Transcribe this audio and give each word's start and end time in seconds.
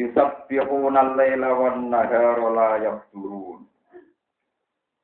Yusabbihuna 0.00 1.12
al-laila 1.12 1.48
wan 1.60 1.92
nahara 1.92 2.48
la 2.56 2.70
yafturun. 2.80 3.68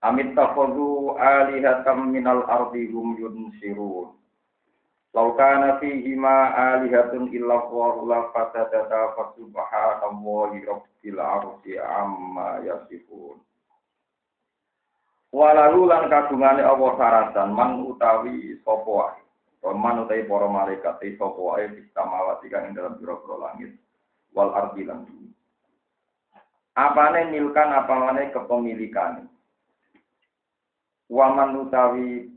Amit 0.01 0.33
takhudhu 0.33 1.13
alihatam 1.21 2.09
minal 2.17 2.49
ardi 2.49 2.89
hum 2.89 3.13
yunsirun. 3.21 4.17
Lau 5.13 5.33
kana 5.37 5.77
alihatun 5.81 7.29
illa 7.33 7.55
Allahu 7.61 8.09
la 8.09 8.33
fasadata 8.33 9.13
fa 9.17 9.37
subhanallahi 9.37 10.65
rabbil 10.65 11.21
arsi 11.21 11.77
amma 11.77 12.65
yasifun. 12.65 13.37
Walau 15.37 15.85
lan 15.85 16.09
kagungane 16.09 16.65
Allah 16.65 16.91
saratan 16.97 17.53
man 17.53 17.85
utawi 17.85 18.57
sapa 18.65 18.89
wae. 18.89 19.21
Man 19.77 20.09
utawi 20.09 20.25
para 20.25 20.49
malaikat 20.49 21.05
sapa 21.21 21.37
wae 21.37 21.69
bisa 21.69 22.01
mawati 22.01 22.49
kang 22.49 22.73
ing 22.73 22.77
dalam 22.77 22.97
pira-pira 22.97 23.37
langit 23.45 23.77
wal 24.37 24.53
ardi 24.53 24.85
lan 24.85 25.09
bumi. 25.09 25.33
Apane 26.77 27.33
milkan 27.33 27.73
apane 27.73 28.29
kepemilikane. 28.37 29.25
Waman 31.09 31.57
utawi 31.65 32.29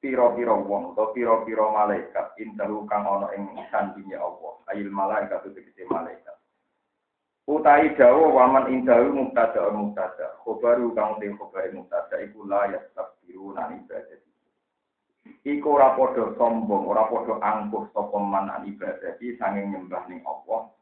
piro-piro 0.00 0.64
wong 0.64 0.96
atau 0.96 1.12
piro-piro 1.12 1.68
malaikat. 1.76 2.32
Indahu 2.40 2.88
kang 2.88 3.04
ana 3.04 3.28
ing 3.36 3.52
sandinya 3.68 4.24
Allah. 4.24 4.64
Ayil 4.72 4.88
malaikat 4.88 5.44
itu 5.44 5.60
tegese 5.60 5.84
malaikat. 5.92 6.32
Utai 7.44 7.92
dawa 8.00 8.32
waman 8.32 8.72
indahu 8.72 9.12
mubtada 9.12 9.68
mubtada 9.68 10.40
khobaru 10.40 10.96
kang 10.96 11.20
te 11.20 11.28
khobare 11.28 11.68
mubtada 11.76 12.16
iku 12.24 12.48
la 12.48 12.72
yastabiru 12.72 13.52
nan 13.52 13.84
ibadah. 13.84 14.24
Iku 15.44 15.76
ora 15.76 15.92
padha 15.92 16.32
sombong 16.40 16.88
ora 16.88 17.04
padha 17.04 17.36
angkuh 17.44 17.92
sapa 17.92 18.16
man 18.16 18.48
an 18.48 18.64
ibadah 18.64 19.20
sanging 19.20 19.76
nyembah 19.76 20.08
ning 20.08 20.24
Allah 20.24 20.72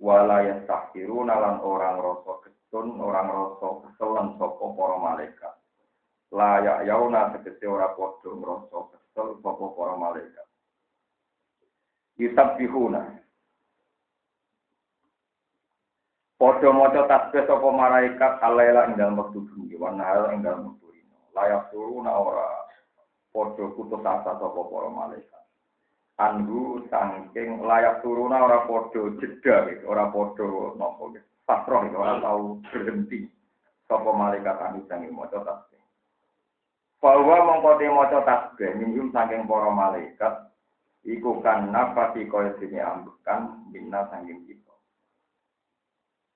wala 0.00 0.42
yastabiru 0.48 1.28
lan 1.28 1.60
orang 1.60 2.00
rasa 2.00 2.32
ketun 2.42 2.96
orang 2.98 3.28
rasa 3.28 3.68
keselan 3.84 4.34
sapa 4.40 4.64
para 4.74 4.96
malaikat 4.96 5.54
layak 6.30 6.86
yauna 6.86 7.34
tegese 7.34 7.66
ora 7.66 7.90
padha 7.98 8.30
ngrasa 8.30 8.78
kesel 8.94 9.28
sapa 9.42 9.66
para 9.74 9.94
malaikat. 9.98 10.46
Yusabbihuna. 12.18 13.02
Padha 16.38 16.68
maca 16.72 17.02
tasbih 17.10 17.44
sapa 17.50 17.68
malaikat 17.68 18.32
alaila 18.40 18.88
ing 18.88 18.94
dalem 18.96 19.18
wektu 19.18 19.44
bengi 19.50 19.74
wa 19.76 19.90
nahar 19.90 20.30
ing 20.32 20.46
dalem 20.46 20.70
wektu. 20.70 20.86
Layak 21.34 21.70
turuna 21.74 22.14
ora 22.14 22.46
padha 23.34 23.64
putus 23.74 24.02
asa 24.06 24.38
sapa 24.38 24.60
para 24.70 24.88
malaikat. 24.88 25.39
Anhu 26.20 26.84
sangking 26.92 27.64
layak 27.64 28.04
turuna 28.04 28.44
ora 28.44 28.68
padha 28.68 29.08
jeda 29.16 29.72
gitu, 29.72 29.88
ora 29.88 30.12
padha 30.12 30.76
napa 30.76 31.16
gitu. 31.16 31.28
Pasroh 31.48 31.88
gitu, 31.88 31.96
ora 31.96 32.20
tau 32.20 32.60
berhenti. 32.68 33.24
Sapa 33.88 34.12
malaikat 34.12 34.54
anu 34.60 34.84
sange 34.86 35.08
maca 35.08 35.40
tasbih. 35.40 35.80
Bahwa 37.00 37.42
mengkote 37.48 37.88
maca 37.88 38.20
tasbih 38.22 38.76
minum 38.78 39.08
saking 39.10 39.48
para 39.48 39.72
malaikat 39.72 40.34
iku 41.08 41.40
kan 41.40 41.72
nafasi 41.72 42.28
kaya 42.28 42.52
dene 42.60 42.84
ambekan 42.84 43.66
minna 43.72 44.04
saking 44.12 44.44
kita. 44.44 44.74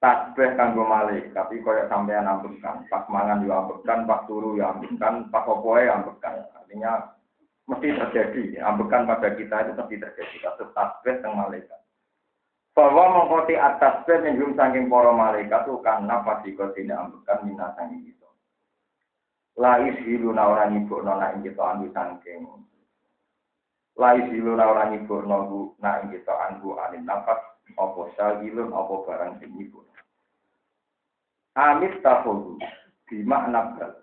Tasbih 0.01 0.57
kanggo 0.59 0.83
malaikat 0.89 1.47
iku 1.53 1.77
kaya 1.77 1.87
sampean 1.93 2.27
ambekan, 2.27 2.89
pas 2.91 3.05
mangan 3.07 3.45
yo 3.47 3.53
ambekan, 3.53 4.09
pas 4.09 4.25
turu 4.27 4.59
yo 4.59 4.65
ambekan, 4.67 5.29
pas 5.29 5.47
opoe 5.47 5.85
ambekan. 5.87 6.43
Artinya 6.59 7.14
mesti 7.65 7.89
terjadi, 7.97 8.61
ambekan 8.61 9.09
pada 9.09 9.33
kita 9.33 9.65
itu 9.65 9.73
mesti 9.77 9.97
terjadi. 9.97 10.37
Kasus 10.45 10.69
tasbih 10.77 11.21
teng 11.25 11.35
malaikat. 11.39 11.81
Bahwa 12.75 13.23
mengkoti 13.23 13.55
atas 13.57 14.03
tasbih 14.05 14.35
minum 14.35 14.53
saking 14.59 14.91
para 14.91 15.15
malaikat 15.15 15.65
itu 15.65 15.79
kan 15.81 16.05
nafasi 16.05 16.53
kaya 16.59 16.75
dene 16.75 16.95
ambekan 16.97 17.47
minna 17.47 17.71
saking 17.79 18.03
kita. 18.09 18.25
lais 19.55 19.95
hiluna 20.03 20.51
ora 20.51 20.67
nyibukno 20.67 21.15
nak 21.15 21.39
ing 21.39 21.47
kita 21.47 21.63
anu 21.63 21.87
sangking 21.95 22.43
lais 23.95 24.27
hiluna 24.35 24.67
ora 24.67 24.91
nyibukno 24.91 25.37
bu 25.47 25.61
nak 25.79 26.03
ing 26.03 26.19
kita 26.19 26.35
anu 26.51 26.75
anin 26.75 27.07
nafas 27.07 27.39
apa 27.79 28.01
sagilun 28.19 28.75
apa 28.75 28.95
barang 29.07 29.33
sing 29.39 29.55
nyibuk 29.55 29.87
amit 31.55 31.95
tahudu 32.03 32.59
di 33.07 33.23
makna 33.23 33.79
bal 33.79 33.95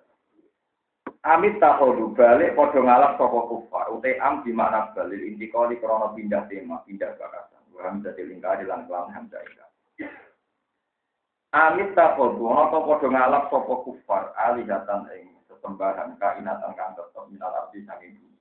amit 1.21 1.61
tahudu 1.61 2.17
balik 2.17 2.57
padha 2.57 2.79
ngalap 2.81 3.17
saka 3.21 3.39
kufar 3.45 3.85
ute 3.93 4.17
am 4.17 4.41
di 4.41 4.49
makna 4.49 4.89
bal 4.97 5.11
inti 5.13 5.51
kali 5.53 5.77
krana 5.77 6.09
pindah 6.17 6.49
tema 6.49 6.81
pindah 6.89 7.13
bakasan 7.17 7.61
wa 7.73 7.81
hamzah 7.85 8.17
lingkari 8.17 8.65
lan 8.65 8.89
kelam 8.89 9.13
hamzah 9.13 9.41
Amit 11.51 11.91
tahudu 11.99 12.47
ana 12.47 12.71
padha 12.71 13.07
ngalap 13.11 13.51
sapa 13.51 13.75
kufar 13.83 14.31
alihatan 14.39 15.03
ing 15.19 15.35
sesembahan 15.51 16.15
kainatan 16.15 16.71
kang 16.79 16.95
tetep 16.95 17.27
minal 17.27 17.51
abdi 17.51 17.83
saking 17.83 18.15
bumi. 18.15 18.39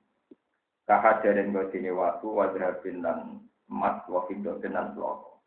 Kahajaren 0.86 1.50
godine 1.50 1.90
watu 1.90 2.38
wajrabin 2.38 3.02
lan 3.02 3.42
emas 3.66 4.06
wa 4.06 4.22
fidotin 4.30 4.78
lan 4.78 4.94
bloko. 4.94 5.42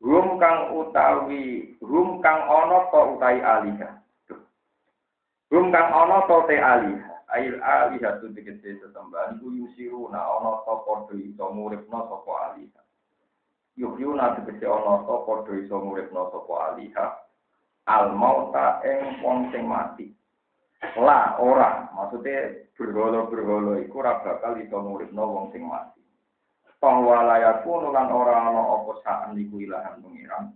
Rum 0.00 0.40
kang 0.40 0.72
utawi 0.72 1.76
rum 1.84 2.24
kang 2.24 2.48
ana 2.48 2.88
to 2.88 3.00
utai 3.12 3.44
alihah. 3.44 4.00
Rum 5.54 5.70
kang 5.70 5.86
ana 5.86 6.26
to 6.26 6.50
te 6.50 6.58
alihah. 6.58 7.14
Ail 7.30 7.62
alihah 7.62 8.18
tu 8.18 8.26
tegese 8.34 8.74
sesembahan 8.82 9.38
iku 9.38 9.54
yusiruna 9.54 10.18
ana 10.18 10.66
to 10.66 10.74
padha 10.82 11.14
iso 11.14 11.46
nguripna 11.46 12.10
sapa 12.10 12.32
alihah. 12.50 12.82
Yuhyuna 13.78 14.34
tegese 14.34 14.66
ana 14.66 15.06
to 15.06 15.14
padha 15.22 15.54
iso 15.54 15.78
nguripna 15.78 16.26
sapa 16.34 16.54
alihah. 16.74 17.10
Al 17.86 18.18
mauta 18.18 18.82
ing 18.82 19.22
wong 19.22 19.54
sing 19.54 19.70
mati. 19.70 20.10
lah 21.00 21.40
ora 21.40 21.88
maksudnya 21.96 22.68
bergolo-bergolo 22.76 23.80
iku 23.80 24.04
ora 24.04 24.20
bakal 24.20 24.60
iso 24.60 24.76
nguripno 24.76 25.22
wong 25.24 25.46
sing 25.54 25.64
mati 25.64 26.02
bahwa 26.76 27.24
layaku 27.24 27.80
nulan 27.80 28.12
ora 28.12 28.36
ana 28.36 28.60
apa 28.60 28.92
saan 29.00 29.32
iku 29.40 29.64
ilahan 29.64 29.96
pengiran 30.04 30.52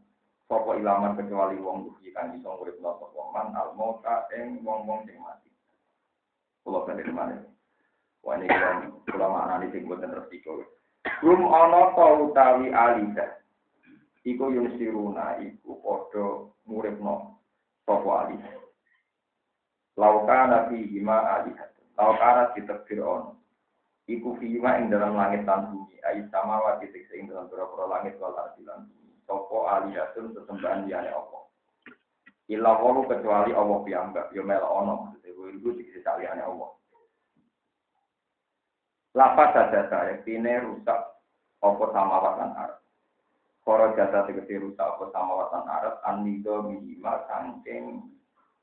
sapa 0.49 0.71
ilaman 0.81 1.15
kecuali 1.15 1.61
wong 1.61 1.93
duhi 1.93 2.11
kan 2.17 2.33
iso 2.35 2.49
nguripno 2.49 2.97
sapa 2.97 3.21
man 3.37 3.53
al 3.55 3.77
mauta 3.77 4.25
ing 4.35 4.65
wong-wong 4.65 5.05
sing 5.05 5.21
mati 5.21 5.53
kula 6.65 6.89
bali 6.89 7.05
mana 7.13 7.37
wah 8.25 8.35
ini 8.41 8.49
kan 8.49 8.91
kula 9.07 9.29
maknani 9.29 9.69
sing 9.71 9.85
boten 9.85 10.17
resiko 10.17 10.65
Rum 11.23 11.47
ana 11.49 11.95
ta 11.95 12.07
utawi 12.21 12.73
alida 12.73 13.45
iku 14.25 14.51
yung 14.51 14.75
siruna 14.81 15.37
iku 15.45 15.79
padha 15.85 16.49
nguripno 16.67 17.39
sapa 17.85 18.11
alida 18.27 18.59
Laukana 19.99 20.71
fi 20.71 20.79
hima 20.87 21.43
alihat. 21.43 21.75
Laukana 21.99 22.55
ditekbir 22.55 23.03
ono. 23.03 23.35
Iku 24.07 24.39
hima 24.39 24.79
ing 24.79 24.95
dalam 24.95 25.19
langit 25.19 25.43
dan 25.43 25.75
bumi. 25.75 25.99
Ayi 26.07 26.23
sama 26.31 26.63
wa 26.63 26.79
titik 26.79 27.11
ing 27.11 27.27
dalam 27.27 27.51
pura-pura 27.51 27.91
langit 27.91 28.15
wal 28.23 28.39
ardi. 28.39 28.63
Sopo 29.29 29.69
alihatun 29.69 30.33
sesembahan 30.33 30.89
liane 30.89 31.13
Allah. 31.13 31.43
Illa 32.49 32.81
walu 32.81 33.05
kecuali 33.05 33.53
Allah 33.53 33.79
piyambak. 33.85 34.33
Yo 34.33 34.41
mela 34.41 34.65
ono. 34.65 35.13
Maksudnya 35.13 35.53
itu 35.53 35.69
dikisi 35.77 36.01
liane 36.01 36.41
Allah. 36.41 36.71
Lapas 39.13 39.53
saja 39.53 39.85
saya. 39.93 40.17
Kini 40.25 40.65
rusak. 40.65 41.01
Apa 41.61 41.85
sama 41.93 42.17
watan 42.25 42.57
Arab. 42.57 42.81
Koro 43.61 43.93
jasa 43.93 44.25
tegesi 44.25 44.57
rusak 44.57 44.81
apa 44.81 45.13
sama 45.13 45.45
watan 45.45 45.69
Arab. 45.69 46.01
Anido 46.09 46.65
mihima 46.65 47.29
sangking 47.29 48.17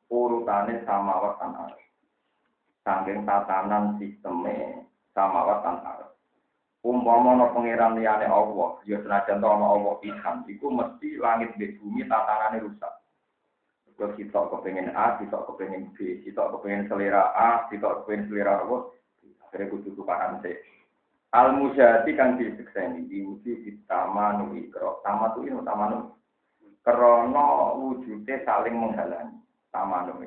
urutane 0.09 0.85
samawat 0.85 1.41
lan 1.41 1.53
arep. 1.69 1.81
Saking 2.85 3.25
tatanan 3.25 3.97
sisteme 3.97 4.85
samawat 5.17 5.59
lan 5.65 5.77
arep. 5.81 6.04
Umpama 6.85 7.33
ana 7.33 7.49
pangeran 7.49 7.97
liyane 7.97 8.29
Allah, 8.29 8.77
ya 8.85 9.01
senajan 9.01 9.41
to 9.41 9.47
ana 9.49 9.65
Allah 9.73 9.97
pisan, 10.05 10.45
iku 10.45 10.69
mesti 10.69 11.17
langit 11.17 11.57
di 11.57 11.73
bumi 11.81 12.05
tatanane 12.05 12.61
rusak. 12.61 12.93
Kalau 13.95 14.13
kita 14.13 14.39
kepengen 14.53 14.93
A, 14.93 15.17
kita 15.17 15.39
kepengen 15.49 15.89
B, 15.97 16.21
kita 16.21 16.45
kepengen 16.51 16.85
selera 16.85 17.33
A, 17.33 17.65
kita 17.73 18.03
kepengen 18.03 18.27
selera 18.29 18.61
apa, 18.61 18.91
akhirnya 19.49 19.71
kudu 19.71 19.89
tukaran 19.97 20.43
C. 20.45 20.61
Al 21.31 21.57
mujahati 21.57 22.11
kang 22.13 22.37
disekseni 22.37 23.07
diwuji 23.07 23.65
ditamanu 23.65 24.53
ikro. 24.55 24.99
Tama 25.01 25.33
tu 25.33 25.47
ini 25.47 25.57
tamanu. 25.65 26.11
Krono 26.85 27.75
wujudnya 27.81 28.45
saling 28.45 28.77
menghalangi. 28.77 29.35
Tamanu. 29.73 30.21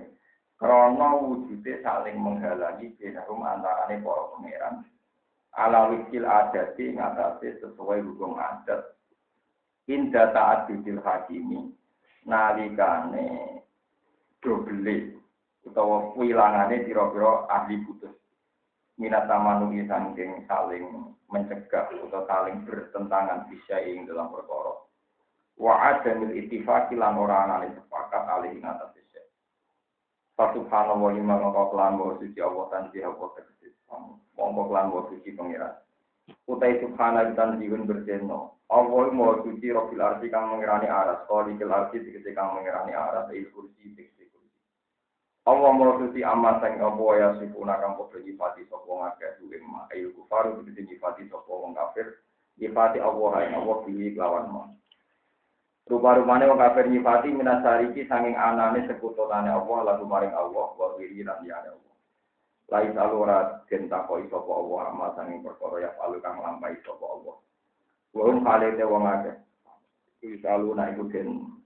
Krono 0.59 1.09
wujudnya 1.23 1.81
saling 1.87 2.17
menghalangi 2.19 2.99
binarum 2.99 3.47
antarane 3.47 4.03
para 4.03 4.23
pangeran. 4.33 4.75
Ala 5.57 5.89
wikil 5.95 6.29
adati 6.29 6.93
ngatasi 6.93 7.65
sesuai 7.65 8.05
hukum 8.05 8.37
adat. 8.37 8.99
Indah 9.89 10.35
ta'adudil 10.37 11.01
hakimi. 11.01 11.73
Nalikane 12.29 13.65
dobele 14.45 15.17
utawa 15.65 16.13
wilangane 16.19 16.85
pira-pira 16.85 17.49
ahli 17.49 17.81
putus 17.89 18.13
minat 18.99 19.31
tamanungi 19.31 19.87
sangking 19.87 20.45
saling 20.51 21.15
mencegah 21.31 21.87
atau 21.87 22.27
saling 22.27 22.67
bertentangan 22.67 23.47
bisa 23.47 23.79
ing 23.87 24.11
dalam 24.11 24.35
perkara. 24.35 24.75
Wa 25.55 25.75
adamil 25.95 26.35
ittifaqi 26.35 26.99
lan 26.99 27.15
ora 27.15 27.47
ana 27.47 27.67
sepakat 27.71 28.25
alih 28.27 28.59
ing 28.59 28.67
atas 28.67 28.98
bisa. 30.39 30.55
Subhanallah 30.55 31.03
wa 31.03 31.11
lima 31.11 31.35
mongko 31.43 31.75
kelan 31.75 31.99
wa 31.99 32.15
suci 32.23 32.39
Allah 32.39 32.65
tanji 32.71 33.03
Allah 33.03 33.29
tegese. 33.35 33.75
Mongko 34.39 34.63
kelan 34.71 34.87
wa 34.95 35.03
suci 35.11 35.35
pangeran. 35.35 35.75
Utai 36.47 36.79
subhana 36.79 37.35
dan 37.35 37.59
jiwen 37.59 37.91
berjeno. 37.91 38.55
Allah 38.71 39.11
mau 39.11 39.43
suci 39.43 39.75
robil 39.75 39.99
arti 39.99 40.31
kang 40.31 40.55
mengirani 40.55 40.87
aras. 40.87 41.27
Kalau 41.27 41.51
di 41.51 41.59
arti 41.59 42.07
tegese 42.07 42.31
kang 42.39 42.55
mengirani 42.55 42.95
aras. 42.95 43.27
Il 43.35 43.51
kursi 43.51 43.99
Allah 45.49 45.73
mau 45.73 45.97
suci 45.97 46.21
amat 46.21 46.61
sang 46.61 46.77
apa 46.77 47.05
ya 47.17 47.29
sifuna 47.41 47.81
kang 47.81 47.97
padha 47.97 48.21
nyifati 48.21 48.69
sapa 48.69 48.85
ngakeh 48.85 49.41
duwe 49.41 49.57
ma 49.65 49.89
ayu 49.97 50.13
kufaru 50.13 50.61
bisa 50.61 50.85
nyifati 50.85 51.25
sapa 51.33 51.49
wong 51.49 51.73
kafir 51.73 52.21
nyifati 52.61 53.01
Allah 53.01 53.33
ha 53.33 53.57
Allah 53.57 53.77
pilih 53.89 54.13
lawan 54.21 54.53
ma 54.53 54.63
Rupa-rupane 55.89 56.45
wong 56.45 56.61
kafir 56.61 56.85
nyifati 56.93 57.33
minasariki 57.33 58.05
sanging 58.05 58.37
anane 58.37 58.85
sekututane 58.85 59.49
Allah 59.49 59.79
lalu 59.89 60.05
maring 60.05 60.37
Allah 60.37 60.69
wa 60.77 60.87
wiri 61.01 61.25
lan 61.25 61.41
liyane 61.41 61.73
Allah. 61.73 61.95
Lai 62.69 62.93
salura 62.93 63.65
den 63.73 63.89
takoi 63.89 64.29
sapa 64.29 64.53
Allah 64.53 64.93
amat 64.93 65.11
sanging 65.17 65.41
perkara 65.41 65.89
ya 65.89 65.91
palu 65.97 66.21
kang 66.21 66.45
lampahi 66.45 66.77
sapa 66.85 67.05
Allah. 67.09 67.37
Wong 68.13 68.45
kalete 68.45 68.85
wong 68.85 69.05
akeh. 69.09 69.37
Iki 70.21 70.45
saluna 70.45 70.93
iku 70.93 71.09
den 71.09 71.57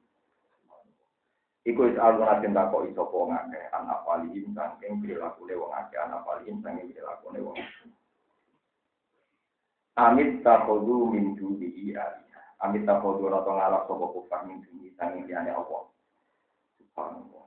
Iku 1.62 1.86
is 1.86 1.98
alun 1.98 2.26
asin 2.26 2.58
tako 2.58 2.82
iso 2.90 3.06
po 3.06 3.30
ngake 3.30 3.70
anak 3.70 4.02
palihim 4.02 4.50
sangking 4.50 4.98
perilaku 4.98 5.46
wong 5.46 5.70
ake 5.70 5.94
anak 5.94 6.26
palihim 6.26 6.58
sangking 6.58 6.90
perilaku 6.90 7.30
wong 7.38 7.54
Amit 9.94 10.42
takodu 10.42 11.06
min 11.14 11.38
dubihi. 11.38 11.94
Amit 12.62 12.86
takodu 12.86 13.26
rato 13.26 13.50
ngalak 13.50 13.90
sopo 13.90 14.06
kufar 14.14 14.46
dubihi 14.46 14.94
sangking 14.94 15.26
diane 15.26 15.50
Allah. 15.50 15.90
Subhanallah. 16.78 17.46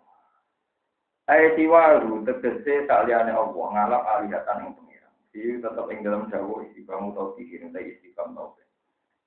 Ayat 1.31 1.55
siwaru 1.55 2.27
tegese 2.27 2.83
tak 2.83 3.07
liane 3.07 3.31
Allah 3.31 3.65
ngalap 3.71 4.03
alihatan 4.03 4.67
yang 4.67 4.73
pengira. 4.75 5.09
Jadi 5.31 5.63
tetap 5.63 5.87
yang 5.87 5.99
dalam 6.03 6.23
jauh 6.27 6.59
istiqam 6.67 7.15
tau 7.15 7.31
pikir, 7.39 7.63
tapi 7.71 7.95
istiqam 7.95 8.35
tau. 8.35 8.59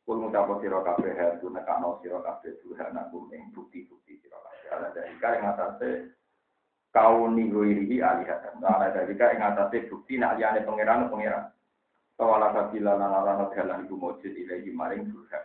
Kul 0.05 0.25
mutapo 0.25 0.57
siro 0.61 0.81
kabeh 0.85 1.13
hadu 1.17 1.53
nekano 1.53 2.01
siro 2.01 2.25
kabeh 2.25 2.57
Tuhan 2.65 2.97
aku 2.97 3.29
ing 3.29 3.53
bukti-bukti 3.53 4.17
siro 4.25 4.41
ala 4.73 4.89
dalika 4.93 5.37
ing 5.37 5.45
atase 5.45 5.91
kauni 6.93 7.49
goirihi 7.49 8.01
alihatan. 8.01 8.61
Ala 8.61 8.89
dalika 8.93 9.33
ing 9.33 9.41
atase 9.41 9.89
bukti 9.89 10.21
nak 10.21 10.37
liyane 10.37 10.65
pangeran 10.65 11.09
pangeran. 11.13 11.53
Tawala 12.17 12.53
sabila 12.53 12.97
lan 12.97 13.13
ala 13.25 13.49
dalan 13.53 13.85
iku 13.85 13.97
mujud 13.97 14.33
ilahi 14.33 14.69
maring 14.73 15.13
Tuhan. 15.13 15.45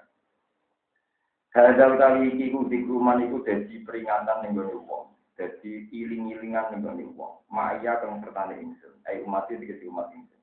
Hadza 1.53 1.85
utawi 1.85 2.33
iki 2.33 2.50
ku 2.50 2.65
dikruman 2.65 3.21
iku 3.29 3.45
dadi 3.45 3.85
peringatan 3.85 4.41
ning 4.41 4.57
gone 4.57 4.73
wong. 4.89 5.13
Dadi 5.38 5.85
iling-ilingan 5.94 6.73
ning 6.73 6.81
gone 6.81 7.05
wong. 7.13 7.45
Maya 7.53 8.01
kang 8.01 8.25
sertane 8.25 8.57
ingsun. 8.57 8.97
Ai 9.05 9.21
umat 9.21 9.45
iki 9.53 9.61
diketi 9.61 9.85
umat 9.85 10.09
ingsun. 10.17 10.41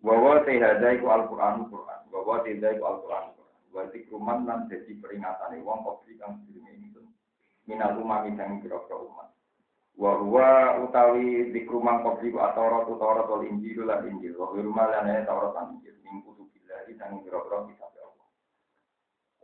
Wa 0.00 0.40
te 0.48 0.56
hadza 0.56 0.88
iku 0.96 1.12
Al-Qur'an 1.12 1.68
Qur'an. 1.68 2.00
Wa 2.08 2.40
te 2.40 2.56
hadza 2.56 2.80
iku 2.80 2.84
Al-Qur'an 2.88 3.24
Qur'an. 3.36 3.60
Wa 3.76 3.82
dikruman 3.92 4.48
dadi 4.72 4.92
peringatan 4.96 5.60
wong 5.60 5.84
kok 5.84 6.08
kang 6.16 6.40
sedurunge 6.40 6.72
ingsun 6.80 7.04
minal 7.68 8.00
umami 8.00 8.32
sang 8.40 8.64
kira-kira 8.64 8.96
umat. 9.04 9.28
Wa 10.00 10.16
huwa 10.16 10.80
utawi 10.80 11.52
dikrumang 11.52 12.00
kopi 12.00 12.32
ku 12.32 12.40
ataurat 12.40 12.88
utarat 12.88 13.28
wal 13.28 13.44
injil 13.44 13.84
lan 13.84 14.08
injil. 14.08 14.32
Wa 14.40 14.56
rumah 14.56 14.88
lan 14.88 15.12
ya 15.12 15.28
taurat 15.28 15.52
lan 15.52 15.76
injil. 15.76 15.92
Min 16.08 16.24
kutubillah 16.24 16.88
sang 16.96 17.20
kira-kira 17.20 17.68
Allah. 17.68 17.87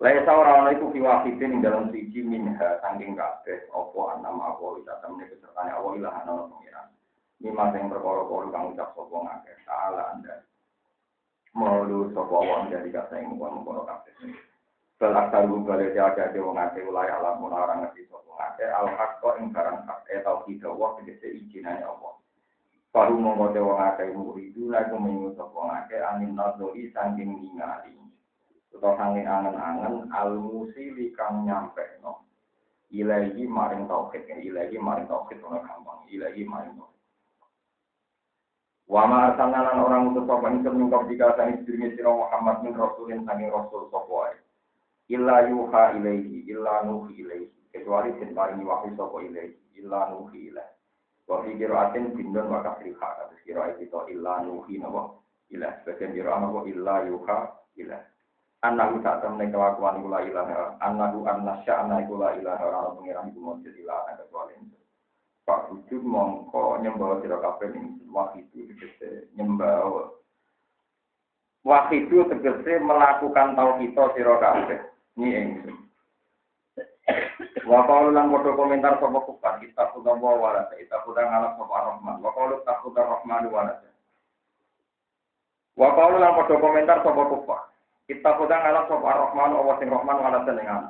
Laisa 0.04 0.36
ora 0.36 0.60
ana 0.60 0.76
iku 0.76 0.92
fi 0.92 1.00
wahidin 1.00 1.56
ing 1.56 1.60
dalam 1.64 1.88
siji 1.88 2.20
minha 2.20 2.76
saking 2.84 3.16
kabeh 3.16 3.56
apa 3.72 4.00
anam 4.12 4.36
apa 4.36 4.76
wita 4.76 5.00
temne 5.00 5.24
kesertane 5.32 5.72
Allah 5.72 5.96
ilah 5.96 6.12
ana 6.20 6.44
pengiran. 6.44 6.92
Mima 7.40 7.72
sing 7.72 7.88
perkara-perkara 7.88 8.52
kang 8.52 8.64
ucap 8.76 8.92
sapa 8.92 9.16
ngakeh 9.16 9.56
taala 9.64 10.02
anda. 10.12 10.44
Maulu 11.56 12.12
sapa 12.12 12.36
wa 12.36 12.68
dari 12.68 12.92
kata 12.92 13.16
ing 13.16 13.32
mungkon-mungkon 13.32 13.88
kabeh. 13.88 14.12
Bal 15.00 15.16
aksaru 15.24 15.64
balik 15.64 15.96
ada 15.96 16.36
di 16.36 16.36
wong 16.36 16.60
ate 16.60 16.84
ulai 16.84 17.08
alam 17.08 17.40
mun 17.40 17.56
orang 17.56 17.88
ngerti 17.88 18.04
sapa 18.12 18.28
ngake 18.28 18.66
al 18.76 18.88
hakko 18.92 19.40
ing 19.40 19.56
barang 19.56 19.88
hak 19.88 20.04
e 20.12 20.20
tauhid 20.20 20.60
Allah 20.68 21.00
tegese 21.00 21.32
ijinane 21.32 21.80
Allah. 21.80 22.12
Paru 22.92 23.16
mongko 23.16 23.56
de 23.56 23.60
wong 23.64 23.80
ate 23.80 24.12
muridu 24.12 24.68
la 24.68 24.84
kumengu 24.84 25.32
sapa 25.32 25.56
ngake 25.64 25.96
anin 25.96 26.36
nazori 26.36 26.92
sanging 26.92 27.40
ningali. 27.40 28.03
Utawa 28.74 28.98
sanging 28.98 29.26
angen-angen 29.30 30.10
al 30.10 30.34
musili 30.34 31.14
kang 31.14 31.46
nyampe 31.46 32.02
no. 32.02 32.26
Ilahi 32.90 33.46
maring 33.46 33.86
tauhid, 33.86 34.26
ilahi 34.26 34.78
maring 34.78 35.06
tauhid 35.06 35.38
ora 35.42 35.62
gampang, 35.62 36.02
ilahi 36.10 36.42
maring 36.42 36.74
tauhid. 36.74 36.94
Wa 38.84 39.06
ma 39.08 39.32
arsalna 39.32 39.64
orang 39.80 40.12
utus 40.12 40.28
sapa 40.28 40.52
ingsun 40.52 40.76
mingkap 40.76 41.08
jika 41.08 41.32
sang 41.38 41.56
istri 41.56 41.80
sira 41.96 42.12
Muhammad 42.12 42.60
min 42.66 42.76
rasulin 42.76 43.24
rasul 43.24 43.88
sapa 43.88 44.36
illa 45.08 45.48
yuha 45.48 45.96
ilaihi 45.96 46.44
illa 46.50 46.84
nuhi 46.84 47.24
ilaihi. 47.24 47.50
Kecuali 47.72 48.14
den 48.20 48.36
paringi 48.36 48.62
wahyu 48.62 48.94
ilaihi 48.94 49.80
illa 49.80 50.12
nuhi 50.12 50.52
ilaihi. 50.52 50.74
Wa 51.24 51.40
fi 51.42 51.56
qiraatin 51.56 52.12
bindun 52.12 52.52
wa 52.52 52.60
kasriha 52.60 53.00
kados 53.00 53.40
kira 53.48 53.72
itu 53.80 53.98
illa 54.12 54.44
nuhi 54.44 54.76
napa 54.76 55.16
ila 55.48 55.68
sebagian 55.80 56.12
kira 56.12 56.36
napa? 56.36 56.60
Illa 56.68 56.94
yuha 57.08 57.38
ila 57.80 57.98
Anahu 58.64 59.04
tak 59.04 59.20
temne 59.20 59.52
kelakuan 59.52 60.00
iku 60.00 60.08
la 60.08 60.24
ilaha 60.24 60.80
anahu 60.80 61.28
annasya 61.28 61.84
ana 61.84 62.00
iku 62.00 62.16
la 62.16 62.32
ilaha 62.32 62.64
ora 62.64 62.96
pengiran 62.96 63.28
iku 63.28 63.40
mung 63.44 63.60
ilah 63.60 64.08
ana 64.08 64.16
kecuali 64.24 64.56
itu 64.56 64.80
Pak 65.44 65.68
Wujud 65.68 66.00
mongko 66.00 66.80
nyembah 66.80 67.20
sira 67.20 67.36
kabeh 67.44 67.76
ing 67.76 68.00
wahidu 68.08 68.64
tegese 68.72 69.28
nyembah 69.36 70.08
wahidu 71.60 72.24
tegese 72.32 72.80
melakukan 72.80 73.52
tauhid 73.52 73.92
sira 74.16 74.34
kabeh 74.40 74.80
ini 75.20 75.28
ingsun. 75.36 75.76
Wa 77.68 77.84
qalu 77.84 78.16
lan 78.16 78.32
komentar 78.32 78.96
sapa 78.96 79.20
kufar 79.28 79.60
kita 79.60 79.92
kuda 79.92 80.16
wa 80.16 80.40
wala 80.40 80.72
kita 80.72 81.04
kuda 81.04 81.20
ngalap 81.20 81.60
sapa 81.60 81.76
rahman. 81.92 82.16
Wa 82.24 82.32
qalu 82.32 82.64
takuda 82.64 83.04
rahman 83.04 83.44
wa 83.52 83.60
wala. 83.60 83.74
Wa 85.76 85.88
qalu 85.92 86.16
lan 86.16 86.32
komentar 86.48 87.04
sapa 87.04 87.22
kufar 87.28 87.73
kita 88.04 88.30
kuda 88.36 88.56
ngalap 88.60 88.84
sapa 88.92 89.08
rahman 89.08 89.56
wa 89.56 89.74
sing 89.80 89.88
rahman 89.88 90.20
wa 90.20 90.28
wala 90.28 90.40
dengan 90.44 90.82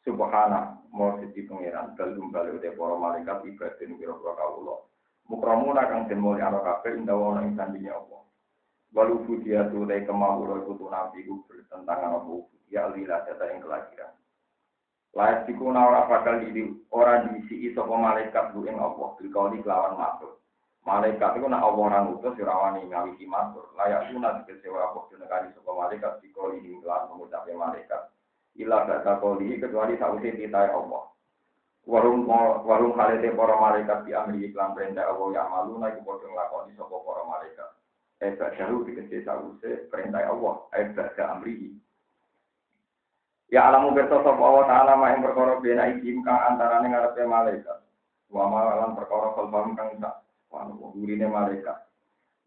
Subhana 0.00 0.80
mau 0.96 1.20
siji 1.20 1.44
pangeran 1.44 1.92
dalem 1.94 2.32
bali 2.32 2.56
udah 2.56 2.72
para 2.72 2.96
malaikat 2.96 3.44
ibadin 3.46 4.00
kira-kira 4.00 4.32
kawula. 4.32 4.88
Mukramuna 5.28 5.86
kang 5.86 6.08
den 6.08 6.24
mulya 6.24 6.48
ana 6.48 6.64
kabeh 6.64 6.96
indawa 6.98 7.36
ana 7.36 7.46
ing 7.46 7.54
sandinya 7.54 8.00
Allah. 8.00 8.24
Walu 8.96 9.22
fudia 9.28 9.68
tu 9.70 9.84
dai 9.86 10.02
kemawulo 10.02 10.64
iku 10.64 10.88
nabi 10.88 11.22
ku 11.28 11.44
bertentangan 11.46 12.16
apa 12.16 12.32
ya 12.72 12.88
lila 12.90 13.22
data 13.28 13.44
yang 13.46 13.60
kelahiran. 13.62 14.12
Layak 15.14 15.44
siku 15.46 15.68
ora 15.68 16.08
bakal 16.08 16.42
di 16.48 16.64
ora 16.90 17.22
diisi 17.28 17.70
sapa 17.76 17.94
malaikat 17.94 18.56
lu 18.56 18.66
ing 18.66 18.80
Allah 18.80 19.14
bil 19.20 19.28
kauli 19.30 19.60
kelawan 19.60 20.00
matur. 20.00 20.39
Malaikat 20.90 21.38
itu 21.38 21.46
nak 21.46 21.62
Allah 21.62 21.86
ora 21.86 21.98
ngutus 22.02 22.34
ora 22.42 22.54
wani 22.66 22.82
ngawisi 22.90 23.22
matur. 23.22 23.70
Layak 23.78 24.10
sunat 24.10 24.42
kecewa 24.42 24.90
apa 24.90 25.06
dene 25.06 25.30
kali 25.30 25.46
sapa 25.54 25.70
malaikat 25.70 26.18
di 26.18 26.34
kauli 26.34 26.58
ing 26.66 26.82
kelawan 26.82 27.14
mengucapke 27.14 27.54
malaikat. 27.54 28.10
Ila 28.58 28.90
data 28.90 29.22
kauli 29.22 29.54
kecuali 29.62 29.94
sausi 30.02 30.34
titahe 30.34 30.74
Allah. 30.74 31.14
Warung 31.86 32.26
warung 32.66 32.98
halete 32.98 33.30
para 33.38 33.54
malaikat 33.54 34.02
di 34.02 34.18
amri 34.18 34.50
iklan 34.50 34.74
perintah 34.74 35.06
Allah 35.06 35.28
yang 35.30 35.48
malu 35.54 35.78
naik 35.78 36.02
padha 36.02 36.26
nglakoni 36.26 36.74
sapa 36.74 36.96
para 37.06 37.22
malaikat. 37.22 37.70
Eh 38.26 38.34
ba'dahu 38.34 38.76
dikece 38.82 39.22
sausi 39.22 39.70
perintah 39.94 40.26
Allah. 40.26 40.54
Eh 40.74 40.90
ba'da 40.90 41.38
amri 41.38 41.70
Ya 43.46 43.70
alamu 43.70 43.94
berto 43.94 44.26
sapa 44.26 44.42
Allah 44.42 44.66
taala 44.66 44.92
mak 44.98 45.14
ing 45.14 45.22
perkara 45.22 45.54
bena 45.62 45.86
ikim 45.94 46.26
kang 46.26 46.50
antarané 46.50 46.90
ngarepe 46.90 47.22
malaikat. 47.30 47.78
Wa 48.26 48.50
malan 48.50 48.98
perkara 48.98 49.38
kalbam 49.38 49.78
kang 49.78 49.94
tak 50.02 50.26
gurine 50.94 51.26
malaikat. 51.30 51.78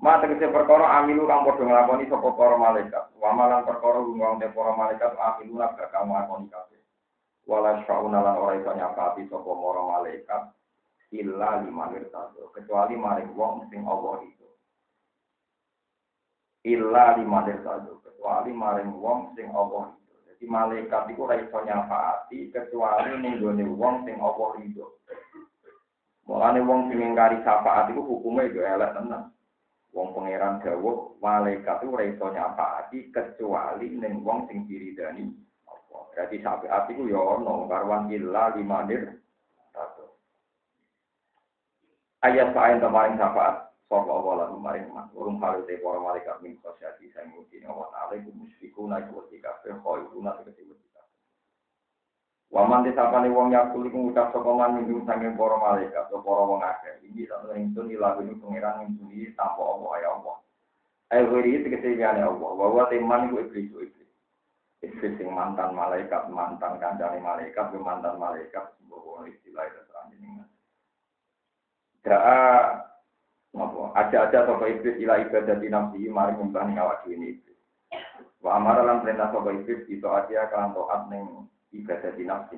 Ma 0.03 0.19
tegese 0.19 0.51
perkara 0.51 0.99
amilu 0.99 1.23
kang 1.23 1.47
padha 1.47 1.63
nglakoni 1.63 2.11
sapa 2.11 2.29
para 2.35 2.59
malaikat. 2.59 3.05
Wa 3.15 3.31
malan 3.31 3.63
perkara 3.63 4.03
wong 4.03 4.39
te 4.39 4.51
para 4.51 4.75
malaikat 4.75 5.15
amilu 5.15 5.55
lan 5.55 5.71
kamu 5.79 6.11
lakoni 6.11 6.47
kabeh. 6.51 6.81
Wala 7.47 7.83
syauna 7.87 8.19
lan 8.19 8.35
ora 8.39 8.59
iso 8.59 8.71
nyapati 8.75 9.31
sapa 9.31 9.47
para 9.47 9.81
malaikat 9.87 10.43
illa 11.13 11.61
liman 11.61 11.93
irtado 11.93 12.49
kecuali 12.51 12.97
maring 12.97 13.31
wong 13.37 13.69
sing 13.69 13.85
Allah 13.85 14.25
itu. 14.25 14.47
Illa 16.67 17.15
liman 17.15 17.47
irtado 17.47 18.01
kecuali 18.03 18.51
maring 18.51 18.91
wong 18.99 19.37
sing 19.37 19.47
Allah 19.55 19.93
itu. 19.93 20.15
Jadi 20.27 20.45
malaikat 20.49 21.15
iku 21.15 21.31
ora 21.31 21.39
iso 21.39 21.59
nyapati 21.63 22.51
kecuali 22.51 23.23
ning 23.23 23.39
wong 23.77 24.03
sing 24.03 24.17
Allah 24.19 24.51
itu. 24.59 24.83
Mulane 26.23 26.63
wong 26.63 26.87
sing 26.87 27.03
ngingkari 27.03 27.43
syafaat 27.43 27.91
iku 27.91 28.01
hukume 28.03 28.47
yo 28.55 28.63
elek 28.63 28.95
tenan. 28.95 29.31
Wong 29.91 30.15
pangeran 30.15 30.63
dawuh 30.63 31.19
malaikat 31.19 31.83
ora 31.83 32.03
iso 32.07 32.31
nyafaati 32.31 33.11
kecuali 33.11 33.99
ning 33.99 34.23
wong 34.23 34.47
sing 34.47 34.63
diridani 34.63 35.27
apa. 35.67 35.97
Berarti 36.15 36.39
syafaat 36.39 36.87
iku 36.89 37.11
ya 37.11 37.19
ono 37.19 37.67
karwan 37.67 38.07
illa 38.07 38.55
limanir 38.55 39.19
satu. 39.75 40.07
Ayat 42.23 42.55
saen 42.55 42.79
kemarin 42.79 43.19
syafaat 43.19 43.73
sapa 43.93 44.09
Allah 44.09 44.49
lan 44.49 44.57
maring 44.57 44.89
mas 44.89 45.05
urung 45.13 45.37
halu 45.37 45.61
te 45.69 45.77
para 45.77 46.01
malaikat 46.01 46.41
min 46.41 46.57
khosyati 46.65 47.13
sing 47.13 47.29
mugi 47.29 47.61
wa 47.61 47.85
ta'ala 47.93 48.17
iku 48.17 48.33
musyrikuna 48.33 49.05
iku 49.05 49.21
kabeh 49.29 49.77
khairuna 49.85 50.41
tegese 50.41 50.72
Waman 52.53 52.85
disapane 52.85 53.33
wong 53.33 53.49
iku 53.49 53.81
ngucap 53.97 54.29
sapa 54.29 54.45
man 54.53 54.77
minggu 54.77 55.01
saking 55.09 55.33
para 55.33 55.57
malaikat 55.57 56.05
atau 56.05 56.21
para 56.21 56.45
wong 56.45 56.61
akeh. 56.61 57.01
Iki 57.09 57.25
sak 57.25 57.49
ingsun 57.49 57.89
ilah 57.89 58.13
ini 58.21 58.37
pangeran 58.37 58.93
ngintuni 58.93 59.33
tanpa 59.33 59.65
apa 59.65 59.89
ya 59.97 60.09
Allah. 60.13 60.35
Ayo 61.09 61.33
wiri 61.33 61.65
tegese 61.65 61.97
liyane 61.97 62.21
Allah. 62.21 62.49
Bahwa 62.53 62.85
teman 62.93 63.33
iku 63.33 63.41
iblis 63.41 63.73
iblis. 63.73 64.09
Iblis 64.85 65.17
sing 65.17 65.33
mantan 65.33 65.73
malaikat, 65.73 66.29
mantan 66.29 66.77
kancane 66.77 67.17
malaikat, 67.17 67.73
mantan 67.73 68.21
malaikat, 68.21 68.69
bahwa 68.85 69.25
istilah 69.25 69.65
itu 69.65 69.81
selanjutnya. 69.89 70.45
Daa 72.05 72.53
apa 73.53 73.81
aja-aja 73.97 74.45
sapa 74.45 74.65
iblis 74.69 75.01
ila 75.01 75.25
ibadah 75.25 75.57
di 75.57 75.73
nafsi 75.73 76.05
mari 76.05 76.37
nyembah 76.37 76.69
awak 76.69 77.01
ini 77.09 77.33
iblis. 77.33 77.57
Wa 78.45 78.61
amara 78.61 78.85
lan 78.85 79.01
perintah 79.01 79.33
sapa 79.33 79.49
iblis 79.57 79.89
itu 79.89 80.05
aja 80.05 80.53
kan 80.53 80.77
taat 80.77 81.09
ning 81.09 81.49
ibadah 81.73 82.11
di 82.13 82.23
nafsi. 82.23 82.57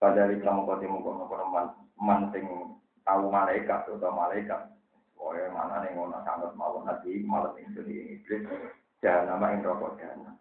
Pada 0.00 0.28
hari 0.28 0.40
kamu 0.40 0.64
kau 0.64 0.80
temu 0.80 1.00
kau 1.04 1.16
nopo 1.16 1.36
man 1.48 1.66
man 2.00 2.32
sing 2.32 2.44
tahu 3.04 3.28
malaikat 3.28 3.88
atau 3.88 4.12
malaikat. 4.12 4.68
Pokoknya 5.16 5.52
mana 5.52 5.84
nih 5.84 5.92
ngono 5.92 6.24
sangat 6.24 6.52
mau 6.56 6.80
nanti 6.84 7.20
malah 7.24 7.52
sing 7.56 7.68
jadi 7.76 8.20
iblis 8.20 8.44
jangan 9.00 9.36
nama 9.36 9.52
yang 9.52 9.64
rokok 9.64 10.00
jangan. 10.00 10.36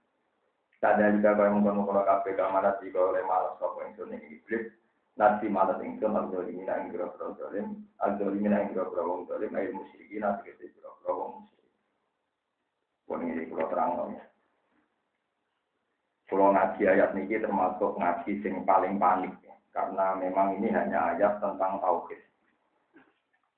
Hari 0.79 1.19
kamu 1.19 1.63
kau 1.63 1.75
nopo 1.75 1.91
kafe 2.03 2.35
kamar 2.39 2.63
nanti 2.63 2.91
kau 2.91 3.11
oleh 3.11 3.23
malah 3.27 3.55
sopo 3.59 3.83
yang 3.83 3.95
jadi 3.95 4.15
iblis. 4.27 4.71
Nanti 5.19 5.51
malah 5.51 5.75
sing 5.83 5.99
sun 5.99 6.15
al-zolimin 6.15 6.63
yang 6.63 6.95
kira-kira 6.95 7.35
zolim, 7.35 7.83
al-zolimin 7.99 8.55
yang 8.55 8.71
kira-kira 8.71 9.03
wong 9.03 9.27
zolim, 9.27 9.51
ayo 9.51 9.75
musyrikin 9.75 10.23
nanti 10.23 10.55
kira-kira 10.55 11.11
wong 11.11 11.43
musyrik. 11.43 11.71
Pun 13.03 13.27
ini 13.27 13.51
kalau 13.51 13.67
terang 13.67 14.15
ya. 14.15 14.23
Kalau 16.29 16.53
ngaji 16.53 16.85
ayat 16.85 17.17
ini 17.17 17.41
termasuk 17.41 17.97
ngaji 17.97 18.31
sing 18.45 18.61
paling 18.61 19.01
panik 19.01 19.33
karena 19.73 20.13
memang 20.13 20.61
ini 20.61 20.69
hanya 20.69 21.17
ayat 21.17 21.41
tentang 21.41 21.81
tauhid. 21.81 22.21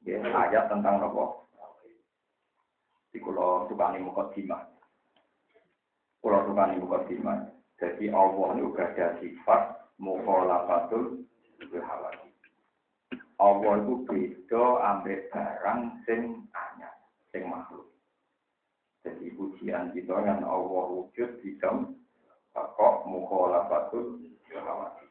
Ya, 0.07 0.23
ayat 0.23 0.71
tentang 0.71 1.03
apa? 1.03 1.25
Di 3.11 3.19
kulo 3.19 3.67
tukani 3.67 3.99
mukadimah. 3.99 4.63
Kulo 6.23 6.47
tukani 6.47 6.79
mukadimah. 6.79 7.51
Jadi 7.75 8.07
Allah 8.07 8.49
itu 8.55 8.71
ada 8.79 9.19
sifat 9.19 9.61
mukhalafatul 9.99 11.27
hawati. 11.75 12.29
Allah 13.41 13.73
itu 13.81 13.95
beda 14.05 14.63
ambek 14.95 15.33
barang 15.33 16.05
sing 16.05 16.45
anyar, 16.53 16.93
sing 17.33 17.49
makhluk. 17.49 17.89
Jadi 19.01 19.33
pujian 19.33 19.89
kita 19.97 20.13
dengan 20.13 20.45
Allah 20.45 20.85
wujud 20.93 21.41
di 21.41 21.57
dalam 21.57 21.97
kok 22.55 22.95
mukhalafatul 23.07 24.19
syahawati. 24.51 25.07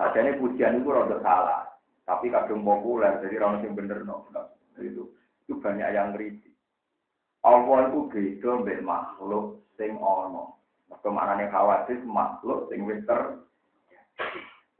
Sajane 0.00 0.40
pujian 0.40 0.80
itu 0.80 0.88
rada 0.88 1.20
salah, 1.20 1.68
tapi 2.08 2.32
kadung 2.32 2.64
populer, 2.64 3.20
jadi 3.20 3.36
orang 3.44 3.60
yang 3.68 3.76
bener 3.76 4.00
no. 4.08 4.24
Itu 4.80 5.12
itu 5.44 5.60
banyak 5.60 5.92
yang 5.92 6.16
kritik. 6.16 6.56
Allah 7.44 7.88
itu 7.88 8.08
beda 8.08 8.50
mbek 8.64 8.80
makhluk 8.84 9.60
sing 9.76 9.96
ono. 10.00 10.56
Kemanane 11.00 11.48
khawatir 11.48 12.00
makhluk 12.04 12.68
sing 12.68 12.84
wis 12.84 13.00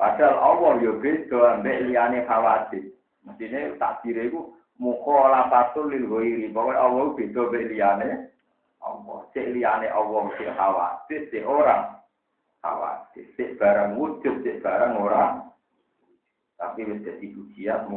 Padahal 0.00 0.36
Allah 0.40 0.72
yo 0.80 0.96
beda 1.00 1.60
mbek 1.60 1.88
liyane 1.88 2.24
khawatir. 2.24 2.92
Mestine 3.24 3.76
takdire 3.76 4.32
iku 4.32 4.56
mukhalafatul 4.80 5.92
lil 5.92 6.08
ghairi. 6.08 6.48
Pokoke 6.52 6.76
Allah 6.76 7.04
beda 7.12 7.40
mbek 7.48 7.66
liyane 7.72 8.08
Allah. 8.80 9.28
Cek 9.36 9.52
liyane 9.52 9.88
Allah 9.88 10.20
mesti 10.28 10.44
khawatir, 10.48 11.20
cek 11.28 11.44
orang 11.44 12.00
khawatir. 12.64 13.24
Cek 13.36 13.60
barang 13.60 13.96
wujud, 14.00 14.34
cek 14.44 14.60
barang 14.64 14.94
orang. 14.96 15.48
Tapi 16.60 16.84
wis 16.84 17.04
jadi 17.04 17.26
ujian 17.32 17.88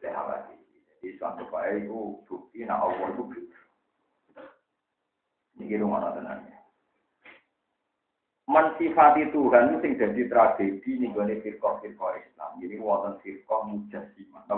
cek 0.00 0.12
khawatir. 0.12 0.58
Jadi 0.98 1.14
suatu 1.14 1.46
baik 1.46 1.86
itu 1.86 2.18
bukti 2.26 2.66
nah 2.66 2.82
Allah 2.82 3.06
itu 3.14 3.22
bukti. 3.22 3.40
Ini 5.58 5.78
rumah 5.78 6.10
tenangnya. 6.14 6.58
Mensifati 8.48 9.28
Tuhan 9.28 9.76
itu 9.76 9.84
yang 9.84 9.94
jadi 10.00 10.22
tragedi 10.24 10.90
nih 10.96 11.12
gue 11.12 11.36
firqah-firqah 11.44 12.12
Islam. 12.16 12.50
Jadi 12.64 12.76
wonten 12.80 13.20
firqah 13.20 13.60
mujasimah. 13.68 14.48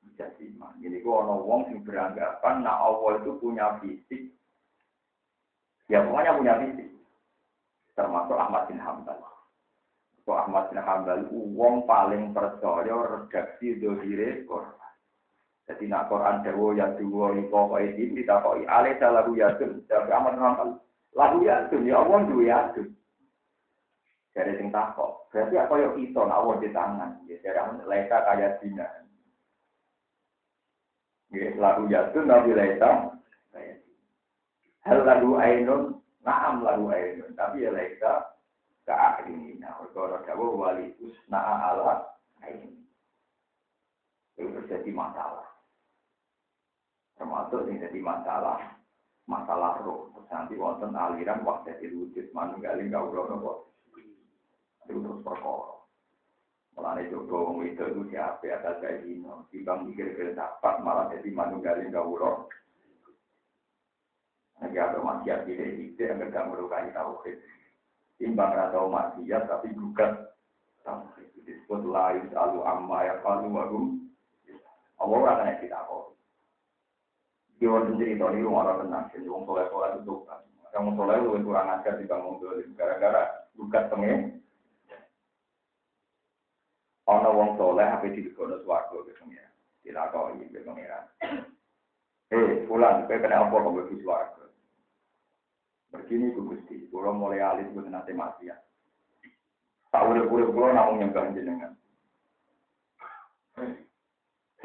Apa? 0.00 0.08
Mujasimah. 0.08 0.72
Jadi 0.80 0.96
gua 1.04 1.28
ono 1.28 1.44
wong 1.44 1.60
sing 1.68 1.78
beranggapan 1.84 2.64
nah 2.64 2.80
Allah 2.80 3.20
itu 3.20 3.36
punya 3.36 3.76
fisik. 3.84 4.32
Ya 5.92 6.00
pokoknya 6.04 6.36
punya 6.40 6.54
fisik. 6.64 6.88
Termasuk 7.92 8.36
Ahmad 8.38 8.64
bin 8.68 8.80
Hambal. 8.80 9.20
Kok 10.24 10.40
Ahmad 10.48 10.72
bin 10.72 10.80
Hambal 10.80 11.20
wong 11.32 11.84
paling 11.84 12.32
percaya 12.32 12.96
redaksi 12.96 13.76
dohire 13.76 14.48
Quran. 14.48 14.78
Jadi 15.68 15.86
nak 15.86 16.10
Quran 16.10 16.42
dewo 16.42 16.74
ya 16.74 16.90
dua 16.98 17.30
iko 17.38 17.70
koi 17.70 17.94
dim 17.94 18.16
ditakoi 18.16 18.66
alih 18.66 18.96
lagu 18.98 19.32
yadun. 19.36 19.84
Jadi 19.84 20.10
Ahmad 20.10 20.36
bin 20.36 20.44
Hambal 20.44 20.68
lagu 21.12 21.38
yadun 21.44 21.84
ya 21.84 22.00
Allah 22.00 22.18
dua 22.24 22.44
yadun. 22.44 22.88
Jadi 24.30 24.52
sing 24.62 24.70
takok. 24.70 25.26
Berarti 25.34 25.58
apa 25.58 25.74
yuk 25.74 25.94
kita 25.98 26.22
nak 26.22 26.38
Allah 26.38 26.56
di 26.62 26.68
tangan. 26.70 27.10
Ya 27.26 27.36
jadi 27.42 27.82
leka 27.82 28.18
kayak 28.30 28.62
dina. 28.62 28.99
Lagu 31.30 31.86
jatuh 31.86 32.26
nabi 32.26 32.50
laita. 32.58 33.14
Hal 34.80 34.98
lagu 35.04 35.36
ainun, 35.38 36.00
naam 36.26 36.66
lagu 36.66 36.90
ainun. 36.90 37.30
Tapi 37.38 37.62
ya 37.62 37.70
laita 37.70 38.30
ini. 39.28 39.60
Nah, 39.60 39.78
kalau 39.94 40.18
dawa 40.26 40.46
wali 40.56 40.90
usna 40.98 41.38
ala 41.38 42.18
ain. 42.42 42.82
Itu 44.34 44.50
terjadi 44.64 44.90
masalah. 44.90 45.46
Termasuk 47.20 47.68
yang 47.68 47.84
jadi 47.84 48.00
masalah. 48.00 48.80
Masalah 49.28 49.84
roh. 49.84 50.10
Nanti 50.30 50.54
wonten 50.54 50.94
aliran 50.94 51.42
waktu 51.42 51.90
wujud 51.90 52.30
manunggaling 52.30 52.90
kaulah 52.90 53.24
nopo. 53.30 53.52
Itu 54.86 55.02
terus 55.02 55.20
perkara. 55.26 55.79
Mulane 56.78 57.10
coba 57.10 57.36
wong 57.50 57.58
itu 57.66 57.82
itu 57.82 58.02
siapa 58.14 58.46
atas 58.46 58.78
kayak 58.78 59.02
gini. 59.02 59.26
Timbang 59.50 59.90
mikir 59.90 60.14
ke 60.14 60.32
dapat 60.38 60.80
malah 60.80 61.10
jadi 61.10 61.28
manunggalin 61.34 61.90
gawulo. 61.90 62.46
Lagi 64.60 64.76
ada 64.76 65.00
maksiat 65.00 65.48
di 65.48 65.56
sini, 65.56 65.84
yang 65.96 66.20
gak 66.28 66.46
melukai 66.52 66.92
tauhid. 66.92 67.40
Timbang 68.20 68.52
atau 68.52 68.92
maksiat 68.92 69.48
tapi 69.48 69.72
juga 69.72 70.36
tauhid. 70.84 71.28
Disebut 71.40 71.88
lain 71.88 72.28
selalu 72.30 72.60
amma 72.62 73.08
ya 73.08 73.14
kalu 73.24 73.48
warum. 73.50 73.86
Allah 75.00 75.16
orang 75.16 75.48
yang 75.48 75.58
kita 75.64 75.80
kok. 75.80 76.12
Di 77.56 77.64
orang 77.64 77.96
cerita 77.96 78.28
ini 78.28 78.44
rumah 78.44 78.68
orang 78.68 78.84
tenang. 78.84 79.04
Jadi 79.16 79.26
orang 79.32 79.44
soleh 79.48 79.66
soleh 79.72 79.90
itu 79.96 80.14
kan. 80.28 80.40
Kamu 80.70 80.90
soleh 80.94 81.16
lu 81.24 81.40
kurang 81.40 81.72
ajar 81.80 81.96
di 81.96 82.04
bangun 82.04 82.36
gara-gara 82.76 83.48
bukan 83.56 83.84
pengen 83.90 84.39
Ana 87.10 87.34
wong 87.34 87.58
soleh 87.58 87.90
ape 87.90 88.14
dilegono 88.14 88.62
swarga 88.62 89.02
ke 89.02 89.18
pengira. 89.18 89.50
Dilakoni 89.82 90.46
ke 90.46 90.62
pengira. 90.62 91.10
Eh, 92.30 92.62
pulang, 92.70 93.10
kowe 93.10 93.18
kena 93.18 93.42
apa 93.42 93.50
kok 93.50 93.72
mlebu 93.74 93.96
swarga? 94.06 94.46
Begini 95.90 96.30
ku 96.30 96.46
Gusti, 96.46 96.86
kula 96.86 97.10
mulai 97.10 97.42
alis 97.42 97.66
mboten 97.74 97.90
nate 97.90 98.14
mati 98.14 98.46
ya. 98.46 98.54
Tak 99.90 100.06
urip-urip 100.06 100.54
kula 100.54 100.70
namung 100.70 101.02
nyembah 101.02 101.34
jenengan. 101.34 101.74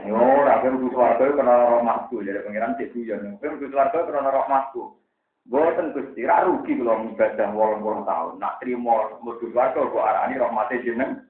Yo 0.05 0.13
ora 0.13 0.61
ben 0.61 0.77
kudu 0.77 0.93
swarga 0.93 1.33
kena 1.33 1.81
rahmatku 1.81 2.21
jadi 2.21 2.45
pangeran 2.45 2.77
cek 2.77 2.93
guyon. 2.93 3.41
Ben 3.41 3.57
kudu 3.57 3.73
swarga 3.73 4.05
kena 4.05 4.29
rahmatku. 4.29 5.01
Boten 5.49 5.97
Gusti, 5.97 6.21
ra 6.29 6.45
rugi 6.45 6.77
kula 6.77 7.09
ibadah 7.09 7.49
80 7.57 8.05
tahun. 8.05 8.33
Nak 8.37 8.61
trimo 8.61 9.17
mlebu 9.25 9.49
swarga 9.49 9.81
kok 9.81 10.05
arani 10.05 10.37
rahmate 10.37 10.85
jeneng. 10.85 11.25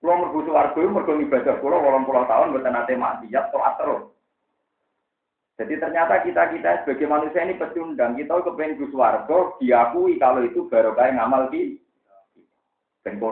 Kula 0.00 0.12
mlebu 0.12 0.44
swarga 0.44 0.80
mergo 0.84 1.12
ibadah 1.16 1.56
kula 1.58 1.76
80 1.80 2.30
tahun 2.30 2.50
mboten 2.52 2.72
nate 2.72 2.94
maksiat 2.94 3.44
taat 3.48 3.74
terus. 3.80 4.02
Jadi 5.56 5.74
ternyata 5.80 6.20
kita-kita 6.20 6.84
sebagai 6.84 7.08
manusia 7.08 7.40
ini 7.40 7.56
pecundang. 7.56 8.12
Kita 8.12 8.44
kepengen 8.44 8.76
Gus 8.76 8.92
Wargo 8.92 9.56
diakui 9.56 10.20
kalau 10.20 10.44
itu 10.44 10.68
baru 10.68 10.92
kayak 10.92 11.16
ngamal 11.16 11.48
di 11.48 11.80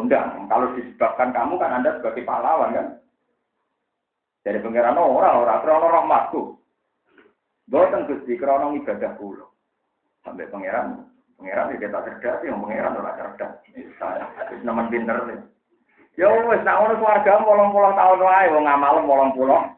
dan. 0.08 0.48
Kalau 0.48 0.72
disebabkan 0.72 1.36
kamu 1.36 1.60
kan 1.60 1.82
Anda 1.82 2.00
sebagai 2.00 2.24
pahlawan 2.24 2.72
kan. 2.72 2.86
Dari 4.40 4.56
pengiran 4.60 4.96
orang 4.96 5.36
orang 5.44 5.60
krono 5.60 5.86
rahmatku. 5.92 6.42
Boten 7.68 8.08
Gusti 8.08 8.40
krono 8.40 8.72
ibadah 8.72 9.12
kula. 9.20 9.44
Sampai 10.24 10.48
pangeran 10.48 11.04
pangeran 11.36 11.76
ya 11.76 11.76
kita 11.76 11.98
cerdas 12.08 12.40
yang 12.48 12.64
pangeran 12.64 12.96
ora 13.04 13.12
cerdas. 13.20 13.52
Wis 13.68 14.62
nemen 14.64 14.88
pinter. 14.88 15.44
Ya 16.14 16.30
wis 16.30 16.62
nak 16.62 16.78
ono 16.78 16.94
swarga 17.02 17.42
80 17.42 17.98
tahun 17.98 18.20
wae 18.22 18.46
wong 18.54 18.64
ngamal 18.70 19.02
80. 19.02 19.74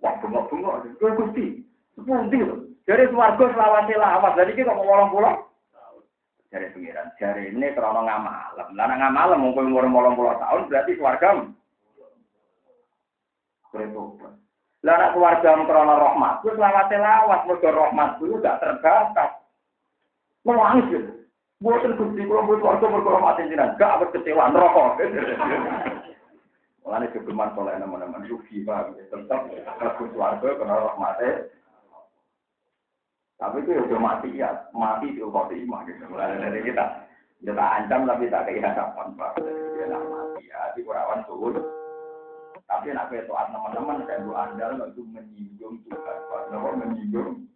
Wah, 0.00 0.14
bengok-bengok. 0.24 0.96
Kowe 0.96 1.12
Gusti, 1.12 1.60
sepundi 1.92 2.40
lho. 2.40 2.56
Jadi 2.88 3.12
swarga 3.12 3.44
selawase 3.52 3.94
lawas. 4.00 4.32
Jadi 4.40 4.56
kita 4.56 4.72
ngolong 4.72 5.12
pulau. 5.12 5.36
Jari 6.48 6.72
pengiran, 6.72 7.12
jari 7.20 7.52
ini 7.52 7.76
krono 7.76 8.08
ngamalem. 8.08 8.68
Lah 8.72 8.88
ngamalem 8.88 9.52
kowe 9.52 9.60
umur 9.60 9.84
80 9.84 10.40
tahun 10.40 10.66
berarti 10.72 10.92
swarga. 10.96 11.28
Repot. 13.76 14.18
Lah 14.80 14.96
anak 14.96 15.12
keluarga 15.12 15.60
krono 15.68 15.94
rahmat, 16.00 16.40
ku 16.40 16.48
selawase 16.56 16.96
lawas 16.96 17.44
mergo 17.44 17.68
rahmat 17.68 18.16
ku 18.16 18.40
gak 18.40 18.64
terbatas. 18.64 19.30
Menangis 20.40 20.88
ya. 20.88 21.19
Buatan 21.60 21.92
Gusti 21.92 22.24
kula 22.24 22.48
buat 22.48 22.64
warga 22.64 22.88
mergo 22.88 23.12
rahmat 23.12 23.36
jenengan, 23.44 23.76
gak 23.76 24.00
kecewa 24.16 24.48
neraka. 24.48 24.96
Mulane 26.80 27.12
kegeman 27.12 27.52
soleh 27.52 27.76
teman-teman 27.76 28.24
paham 28.64 28.96
ya. 28.96 29.04
Tetap 29.12 29.44
aku 29.76 30.08
suarga 30.16 30.56
karena 30.56 30.88
rahmate. 30.88 31.52
Tapi 33.36 33.60
itu 33.60 33.76
ya 33.76 33.84
udah 33.84 34.00
mati 34.00 34.28
ya, 34.40 34.50
mati 34.72 35.12
itu 35.12 35.28
kau 35.28 35.44
terima 35.52 35.84
gitu. 35.84 36.00
Mulai 36.08 36.40
dari 36.40 36.64
kita, 36.64 37.04
kita 37.44 37.64
ancam 37.76 38.08
tapi 38.08 38.32
tak 38.32 38.48
kayak 38.48 38.64
harapan 38.64 39.12
pak. 39.20 39.36
Dia 39.44 39.84
nak 39.92 40.04
mati 40.08 40.48
ya, 40.48 40.72
di 40.72 40.80
kurawan 40.80 41.24
turun. 41.28 41.60
Tapi 42.64 42.96
nak 42.96 43.12
itu 43.12 43.28
teman-teman 43.28 44.08
kayak 44.08 44.24
bu 44.24 44.32
andal 44.32 44.80
itu 44.88 45.04
menyinggung 45.12 45.76
Tuhan, 45.84 46.18
pak. 46.24 46.40
Kenapa 46.48 46.68
menyinggung? 46.72 47.49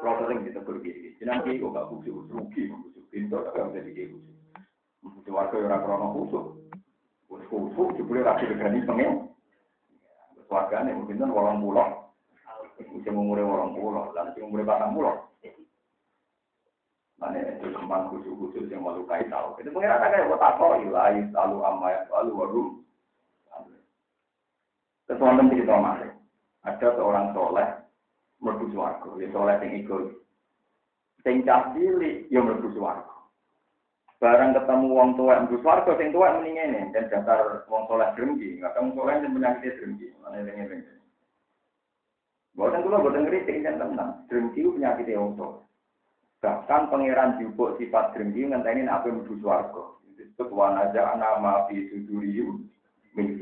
Kalau 0.00 0.16
sering 0.24 0.48
kita 0.48 0.64
pergi, 0.64 1.20
nanti 1.28 1.60
kok 1.60 1.76
gak 1.76 1.88
khusus, 1.92 2.24
rugi, 2.32 2.72
khusus 2.72 3.04
pintu, 3.12 3.36
tapi 3.36 3.60
gak 3.60 3.68
bisa 3.76 3.80
dikhusus. 3.84 4.36
Keluarga 5.28 5.56
orang 5.60 5.82
krono 5.84 6.06
khusus. 6.16 6.46
Kusuk 7.28 7.98
jebule 8.00 8.24
ra 8.24 8.40
digani 8.40 8.80
pengen. 8.88 9.28
Wargane 10.50 10.96
mungkin 10.96 11.20
kan 11.20 11.30
wolong 11.30 11.62
pulau. 11.62 12.10
Sing 12.80 13.14
umure 13.14 13.44
wolong 13.44 13.76
pulau, 13.76 14.10
lan 14.16 14.32
sing 14.34 14.46
umure 14.48 14.64
patang 14.66 14.96
pulau. 14.96 15.30
Mana 17.20 17.36
itu 17.36 17.68
kembang 17.70 18.08
khusus-khusus 18.08 18.72
yang 18.72 18.80
melukai 18.80 19.28
tahu. 19.28 19.52
Itu 19.60 19.68
pengen 19.70 19.92
ada 19.92 20.08
kayak 20.08 20.30
kota 20.32 20.48
kok 20.56 20.80
ilahi 20.80 21.20
selalu 21.28 21.56
amai 21.60 21.94
selalu 22.08 22.30
warum. 22.32 22.68
Kesuatan 25.04 25.52
kita 25.52 25.74
masih. 25.76 26.10
Ada 26.64 26.88
seorang 26.96 27.36
soleh 27.36 27.79
merdu 28.40 28.66
suarga. 28.72 29.08
Ya 29.20 29.28
soleh 29.30 29.56
yang 29.60 29.72
ikut. 29.84 30.04
Sing 31.22 31.44
cah 31.44 31.70
cilik 31.76 32.26
ya 32.32 32.40
merdu 32.40 32.72
suarga. 32.72 33.20
Barang 34.20 34.52
ketemu 34.52 34.92
wong 34.92 35.10
tua 35.16 35.40
yang 35.40 35.48
warga 35.64 35.96
sing 35.96 36.12
tua 36.12 36.36
mending 36.36 36.60
ini 36.60 36.92
dan 36.92 37.08
dasar 37.08 37.64
wong 37.72 37.88
soleh 37.88 38.04
drengki, 38.12 38.60
kamu 38.60 38.92
soleh 38.92 39.16
yang 39.16 39.32
penyakit 39.32 39.80
drengki, 39.80 40.12
ini 40.12 40.52
ini. 40.60 40.76
Buatan 42.52 42.84
dulu 42.84 43.08
buatan 43.08 43.24
kritik 43.24 43.64
dan 43.64 43.80
tenang, 43.80 44.28
drengki 44.28 44.60
itu 44.60 44.76
penyakit 44.76 45.08
yang 45.08 45.32
soleh. 45.40 45.64
Bahkan 46.44 46.92
pangeran 46.92 47.40
jubuk 47.40 47.80
sifat 47.80 48.12
drengki 48.12 48.44
ngenteni 48.44 48.84
apa 48.92 49.08
menuju 49.08 49.40
warga. 49.40 49.96
Disebut 50.20 50.52
wanaja 50.52 51.16
nama 51.16 51.64
fi 51.72 51.88
suduriyu 51.88 52.60
min. 53.16 53.40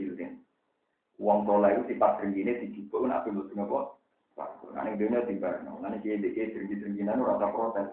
Wong 1.18 1.42
soleh 1.42 1.74
itu 1.74 1.90
sifat 1.90 2.22
drengki 2.22 2.46
ini 2.46 2.62
dijubuk 2.62 3.02
apa 3.11 3.26
menuju 3.26 3.54
apa? 3.58 3.97
Warga. 4.38 4.66
Nah 4.70 4.83
ini 4.87 5.03
dunia 5.03 5.27
tiba, 5.27 5.51
nah 5.66 5.90
ini 5.90 5.98
dia 5.98 6.14
dia 6.22 6.46
drengki-drengkinan 6.55 7.27
rasa 7.27 7.51
protes. 7.51 7.90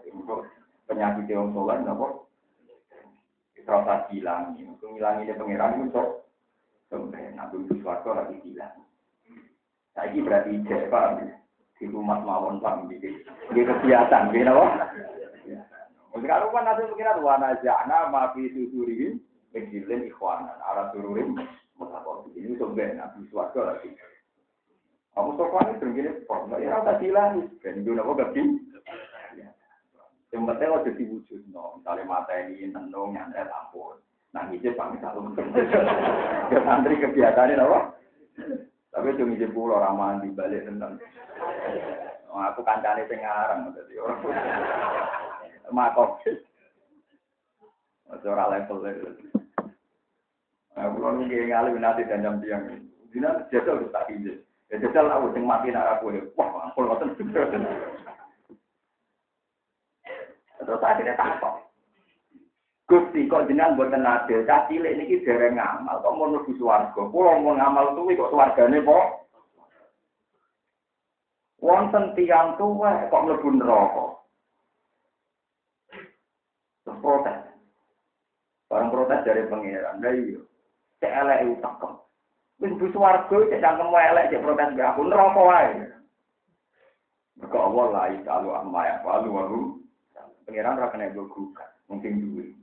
Penyakit 0.86 1.26
yang 1.26 1.50
soleh, 1.50 1.82
napa? 1.82 2.26
rasa 3.66 4.06
hilang 4.14 4.54
ini. 4.56 4.70
Untuk 4.70 4.94
ngilangi 4.94 5.26
dia 5.26 5.38
pangeran 5.38 5.82
itu 5.82 5.90
sok. 5.92 6.10
Sampai 6.86 7.34
nabi 7.34 7.66
suatu 7.82 8.14
lagi 8.14 8.38
hilang. 8.46 8.78
Saya 9.98 10.14
ini 10.14 10.22
berarti 10.22 10.50
ijek 10.62 10.94
pak. 10.94 11.26
Di 11.82 11.90
rumah 11.90 12.22
mawon 12.22 12.62
pak. 12.62 12.86
Di 12.88 13.62
kebiasaan. 13.66 14.30
Gini 14.30 14.46
apa? 14.46 14.66
Sekarang 16.16 16.54
kan 16.54 16.64
nanti 16.64 16.88
pengiran 16.94 17.26
wana 17.26 17.58
jana 17.66 18.08
mafi 18.14 18.54
susuri. 18.54 19.18
Menjilin 19.52 20.08
ikhwanan. 20.08 20.62
Arah 20.62 20.94
sururin. 20.94 21.34
Ini 22.38 22.56
sampai 22.62 22.96
nabi 22.96 23.26
suatu 23.34 23.66
lagi. 23.66 23.90
Kamu 25.16 25.32
sopan 25.40 25.72
itu 25.80 25.88
begini. 25.88 26.12
Kok 26.28 26.52
ya 26.60 26.76
rasa 26.76 27.00
hilang. 27.00 27.48
Dan 27.64 27.82
itu 27.82 27.96
apa 27.96 28.12
gak 28.20 28.36
yang 30.36 30.52
penting 30.52 30.68
ojo 30.68 30.92
diwujud 30.92 31.42
no. 31.56 31.80
Misalnya 31.80 32.04
mata 32.04 32.36
ini 32.36 32.68
tenung 32.68 33.16
nyantai 33.16 33.48
ampun. 33.48 33.96
Nah 34.36 34.52
ngijib 34.52 34.76
pamit 34.76 35.00
satu. 35.00 35.24
Ya 36.52 36.60
santri 36.68 37.00
kebiasaan 37.00 37.56
apa? 37.56 37.96
Tapi 38.92 39.16
cuma 39.16 39.32
ngijib 39.32 39.56
pulau 39.56 39.80
ramah 39.80 40.20
di 40.20 40.28
balik 40.36 40.68
tentang. 40.68 41.00
Oh, 42.28 42.44
aku 42.44 42.68
kancane 42.68 43.08
sing 43.08 43.24
ngarang 43.24 43.72
dadi 43.72 43.96
orang. 43.96 44.20
Makok. 45.72 46.20
Ora 48.12 48.52
level 48.52 48.84
itu. 48.92 49.08
Aku 50.76 51.00
kalau 51.00 51.24
nggak 51.24 51.48
ngalih 51.48 51.80
nanti 51.80 52.04
dan 52.04 52.28
jam 52.28 52.44
tiang. 52.44 52.64
Dina 53.16 53.48
harus 53.48 53.88
tak 53.96 54.12
izin. 54.12 54.44
Ya 54.76 54.92
jajal 54.92 55.08
aku 55.08 55.32
sing 55.32 55.48
mati 55.48 55.72
nak 55.72 56.04
aku. 56.04 56.12
Wah, 56.36 56.68
aku 56.68 56.84
ngoten. 56.84 57.16
Terus 60.60 60.84
akhirnya 60.84 61.16
takut. 61.16 61.64
Gusti 62.86 63.26
kok 63.26 63.48
jenengan 63.50 63.80
buat 63.80 63.96
adil, 63.96 64.46
cah 64.46 64.70
cilik 64.70 64.94
niki 64.94 65.26
dereng 65.26 65.58
ngamal, 65.58 66.06
kok 66.06 66.14
mau 66.14 66.30
nuju 66.30 66.54
swarga. 66.60 67.02
Kula 67.10 67.42
mau 67.42 67.58
ngamal 67.58 67.98
tuwi 67.98 68.14
kok 68.20 68.30
swargane 68.30 68.78
kok. 68.84 69.08
Wonten 71.64 72.14
tiyang 72.14 72.60
tuwa 72.62 73.10
kok 73.10 73.24
mlebu 73.26 73.50
neraka. 73.58 74.06
Terus 76.86 77.00
protes. 77.02 77.38
Barang 78.70 78.94
protes 78.94 79.24
dari 79.26 79.50
pangeran, 79.50 80.04
lha 80.04 80.12
iya. 80.14 80.40
Cek 81.02 81.16
elek 81.26 81.58
kok. 81.64 82.05
Wis 82.60 82.72
mlebu 82.72 82.88
swarga 82.96 83.38
cek 83.52 83.62
cangkem 83.62 83.92
elek 83.92 84.30
cek 84.32 84.42
protes 84.44 84.70
mbek 84.72 84.88
aku 84.90 85.02
neraka 85.04 85.42
wae. 85.44 85.72
Mergo 87.36 87.58
Allah 87.60 87.86
la 87.92 88.04
ilaha 88.16 88.52
amma 88.64 88.82
ya 88.88 88.96
walu 89.04 89.30
walu 89.36 89.62
Pengiran 90.46 90.78
ora 90.78 90.94
kena 90.94 91.10
gugat, 91.10 91.74
mungkin 91.90 92.22
duwe. 92.22 92.54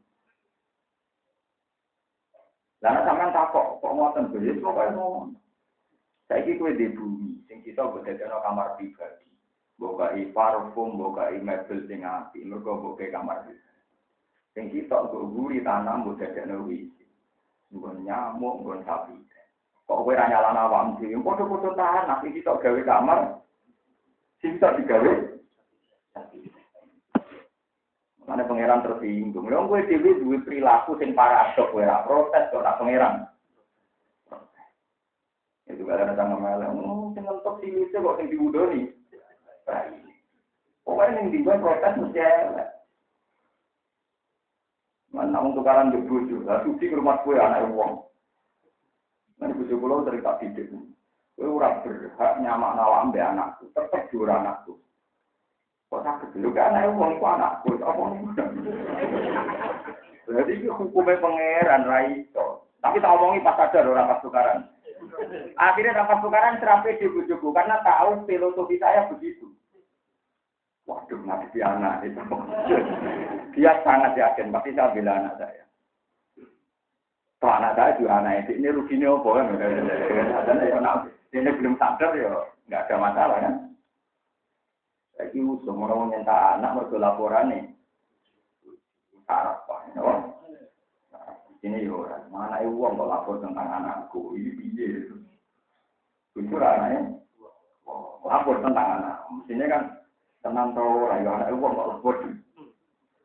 Lalu 2.79 3.01
sampean 3.03 3.35
takok, 3.35 3.83
kok 3.83 3.95
ngoten 3.95 4.31
ya 4.39 4.55
pokoke 4.63 4.95
ngomong. 4.95 5.35
Saiki 6.31 6.59
kowe 6.63 6.71
di 6.71 6.87
bumi, 6.95 7.43
sing 7.51 7.59
kita 7.67 7.91
bedakno 7.91 8.39
kamar 8.39 8.79
pribadi. 8.79 9.27
Bokai 9.83 10.31
parfum, 10.31 10.95
bokai 10.95 11.43
mebel 11.43 11.83
sing 11.91 12.07
api, 12.07 12.47
mergo 12.47 12.79
bokai 12.79 13.11
kamar 13.11 13.51
pribadi. 13.51 13.83
Sing 14.55 14.71
kita 14.71 15.11
kok 15.11 15.27
guri 15.35 15.59
tanam 15.67 16.07
bedakno 16.07 16.71
wisi. 16.71 17.07
Nggon 17.75 18.07
nyamuk, 18.07 18.63
nggon 18.63 18.87
sapi. 18.87 19.15
Kok 19.87 19.99
kowe 20.07 20.15
ra 20.15 20.31
nyalana 20.31 20.71
awakmu 20.71 21.03
dhewe, 21.03 21.19
padha-padha 21.21 21.71
tanah 21.75 22.19
iki 22.23 22.41
kita 22.41 22.57
gawe 22.59 22.81
kamar. 22.87 23.19
Sing 24.39 24.59
kita 24.59 24.79
digawe 24.79 25.13
Mana 28.23 28.47
pangeran 28.47 28.87
tersinggung. 28.87 29.51
Lha 29.51 29.67
kowe 29.67 29.81
dhewe 29.83 30.11
duwe 30.23 30.37
perilaku 30.47 30.95
sing 30.97 31.11
paradok 31.13 31.75
kowe 31.75 31.83
ora 31.83 32.07
protes 32.07 32.49
kok 32.55 32.63
ora 32.63 32.79
pangeran. 32.79 33.15
Itu 35.67 35.89
kadang 35.89 36.13
ada 36.13 36.37
melek, 36.37 36.69
oh, 36.69 37.11
sing 37.17 37.25
ngentok 37.25 37.59
silise 37.65 37.97
kok 37.97 38.17
sing 38.21 38.29
diwudoni. 38.29 38.93
Pokoknya 40.83 41.23
yang 41.23 41.31
dibuat 41.31 41.63
protes 41.63 41.97
mesti 41.99 42.21
elek. 42.21 42.69
Mana 45.13 45.45
untuk 45.45 45.61
tukaran 45.61 45.93
di 45.93 46.01
bojo, 46.09 46.41
lah 46.49 46.65
suci 46.65 46.89
ke 46.89 46.97
rumah 46.97 47.21
kue 47.21 47.37
anak 47.37 47.69
wong. 47.77 48.01
Nanti 49.39 49.57
bojo 49.57 49.75
pulau 49.81 50.05
cerita 50.05 50.37
tidak. 50.43 50.69
Kowe 51.33 51.49
ora 51.49 51.81
berhak 51.81 52.33
nyamak 52.45 52.77
nawak 52.77 53.09
mbek 53.09 53.25
anakku, 53.25 53.65
tetep 53.73 54.13
dua 54.13 54.37
anakku. 54.37 54.77
Kok 55.89 56.05
sakit 56.05 56.29
dulu 56.37 56.53
kan 56.53 56.77
anak 56.77 56.93
wong 56.97 57.21
ku 57.21 57.25
anakku, 57.25 57.71
apa 57.81 58.03
Jadi 60.33 60.53
itu 60.55 60.69
hukumnya 60.73 61.21
pangeran 61.21 61.89
Raito. 61.89 62.71
Tapi 62.81 62.99
tak 62.99 63.15
omongi 63.15 63.45
pas 63.45 63.59
sadar 63.59 63.87
orang 63.87 64.11
pas 64.11 64.23
tukaran. 64.25 64.59
Akhirnya 65.59 66.03
dapat 66.03 66.19
tukaran 66.25 66.59
terapi 66.59 66.99
di 66.99 67.07
bujuku 67.11 67.49
karena 67.53 67.79
tahu 67.85 68.27
filosofi 68.27 68.79
saya 68.79 69.07
begitu. 69.13 69.51
Waduh, 70.83 71.21
nanti 71.23 71.63
anak 71.63 72.03
itu. 72.03 72.19
Dia 73.55 73.79
sangat 73.87 74.19
yakin, 74.19 74.51
pasti 74.51 74.75
saya 74.75 74.91
bilang 74.91 75.27
anak 75.27 75.39
saya. 75.39 75.62
Kalau 77.43 77.59
anak 77.59 77.75
saya 77.75 77.99
juga 77.99 78.23
anak 78.23 78.47
ini, 78.47 78.63
ini 78.63 78.69
ruginya 78.71 79.19
apa 79.19 79.29
kan? 79.35 79.47
Ini 81.35 81.51
belum 81.59 81.75
sadar 81.75 82.15
ya, 82.15 82.31
nggak 82.71 82.87
ada 82.87 82.95
masalah 83.03 83.39
kan? 83.43 83.55
Jadi 85.19 85.43
usung 85.43 85.83
orang 85.83 86.15
minta 86.15 86.55
anak 86.55 86.79
mereka 86.79 87.03
laporan 87.03 87.51
nih. 87.51 87.67
Apa? 89.27 89.75
Ini 91.67 91.83
ya 91.83 92.23
mana 92.31 92.63
uang 92.63 92.95
kalau 92.95 93.11
lapor 93.11 93.43
tentang 93.43 93.67
anakku, 93.75 94.39
ini 94.39 94.51
piye 94.63 95.03
itu. 95.03 95.19
Jujur 96.39 96.63
anaknya, 96.63 97.11
lapor 98.23 98.63
tentang 98.63 99.03
anak. 99.03 99.19
Mestinya 99.35 99.67
kan 99.67 99.83
tenang 100.47 100.79
lah, 100.79 101.19
ya 101.19 101.31
anak 101.43 101.59
uang 101.59 101.75
kok 101.75 101.91
lapor. 101.91 102.15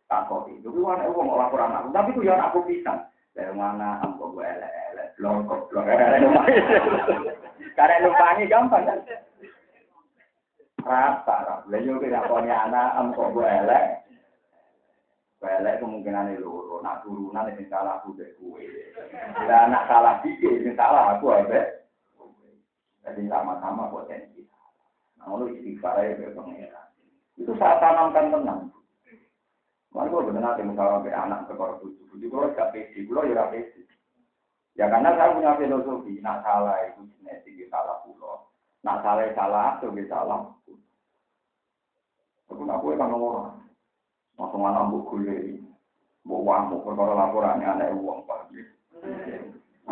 Takut 0.09 0.49
itu, 0.49 0.73
itu 0.73 0.81
anak 0.89 1.13
uang 1.13 1.29
kok 1.29 1.37
lapor 1.37 1.59
anakku. 1.61 1.93
Tapi 1.93 2.09
itu 2.17 2.25
ya 2.25 2.33
anakku 2.33 2.65
pisang. 2.65 3.05
Dari 3.37 3.53
mana 3.53 4.01
ambo 4.01 4.33
gue 4.33 4.41
elek-elek, 4.41 5.13
blok, 5.21 5.69
blok, 5.69 5.85
karena 7.77 8.01
numpangi 8.01 8.49
gampang 8.49 8.81
kan. 8.89 8.99
Rasa. 10.81 11.61
Lalu 11.69 12.01
kita 12.01 12.25
punya 12.25 12.65
anak, 12.65 12.97
ambo 12.97 13.29
elek. 13.45 14.07
Belek 15.37 15.77
kemungkinan 15.77 16.33
itu 16.33 16.49
loro, 16.49 16.81
nak 16.81 17.05
turunan 17.05 17.45
yang 17.45 17.61
salah 17.69 18.01
aku 18.01 18.17
deh 18.17 18.25
kue. 18.41 18.65
Bila 19.37 19.69
anak 19.69 19.85
salah 19.85 20.17
dikit, 20.25 20.65
yang 20.65 20.73
salah 20.73 21.13
aku 21.13 21.29
abe. 21.29 21.61
Jadi 23.05 23.29
sama-sama 23.29 23.93
potensi. 23.93 24.41
Nah, 25.21 25.37
lu 25.37 25.53
istighfar 25.53 26.01
ya 26.01 26.17
ke 26.17 26.33
pengeran. 26.33 26.87
Itu 27.37 27.53
saat 27.61 27.77
tanamkan 27.77 28.33
tenang. 28.33 28.73
Mari 29.97 30.13
gue 30.13 30.29
benar 30.29 30.53
nanti 30.53 30.61
misalnya 30.61 31.01
ke 31.01 31.09
anak 31.09 31.49
ke 31.49 31.57
korban 31.57 31.81
tujuh, 31.81 32.05
tujuh 32.13 32.29
gue 32.29 32.53
gak 32.53 32.69
pede, 32.69 33.01
gue 33.01 33.21
ya 33.33 33.49
pede. 33.49 33.81
Ya 34.77 34.85
karena 34.93 35.09
saya 35.17 35.33
punya 35.33 35.57
filosofi, 35.57 36.21
nak 36.21 36.45
salah 36.45 36.77
itu 36.85 37.01
genetik 37.17 37.65
salah 37.73 37.97
pulau, 38.05 38.45
nak 38.85 39.01
salah 39.01 39.25
salah 39.33 39.81
itu 39.81 40.05
salah. 40.05 40.53
Aku 42.45 42.61
nak 42.61 42.85
gue 42.85 42.93
kan 42.93 43.09
orang. 43.09 43.57
Langsung 44.37 44.63
anak 44.69 44.85
mbok 44.87 45.09
gule. 45.09 45.65
Mbok 46.23 46.45
wamu 46.45 46.75
perkara 46.85 47.13
laporannya 47.17 47.65
anak 47.65 47.97
uang 47.97 48.21
Pak. 48.29 48.53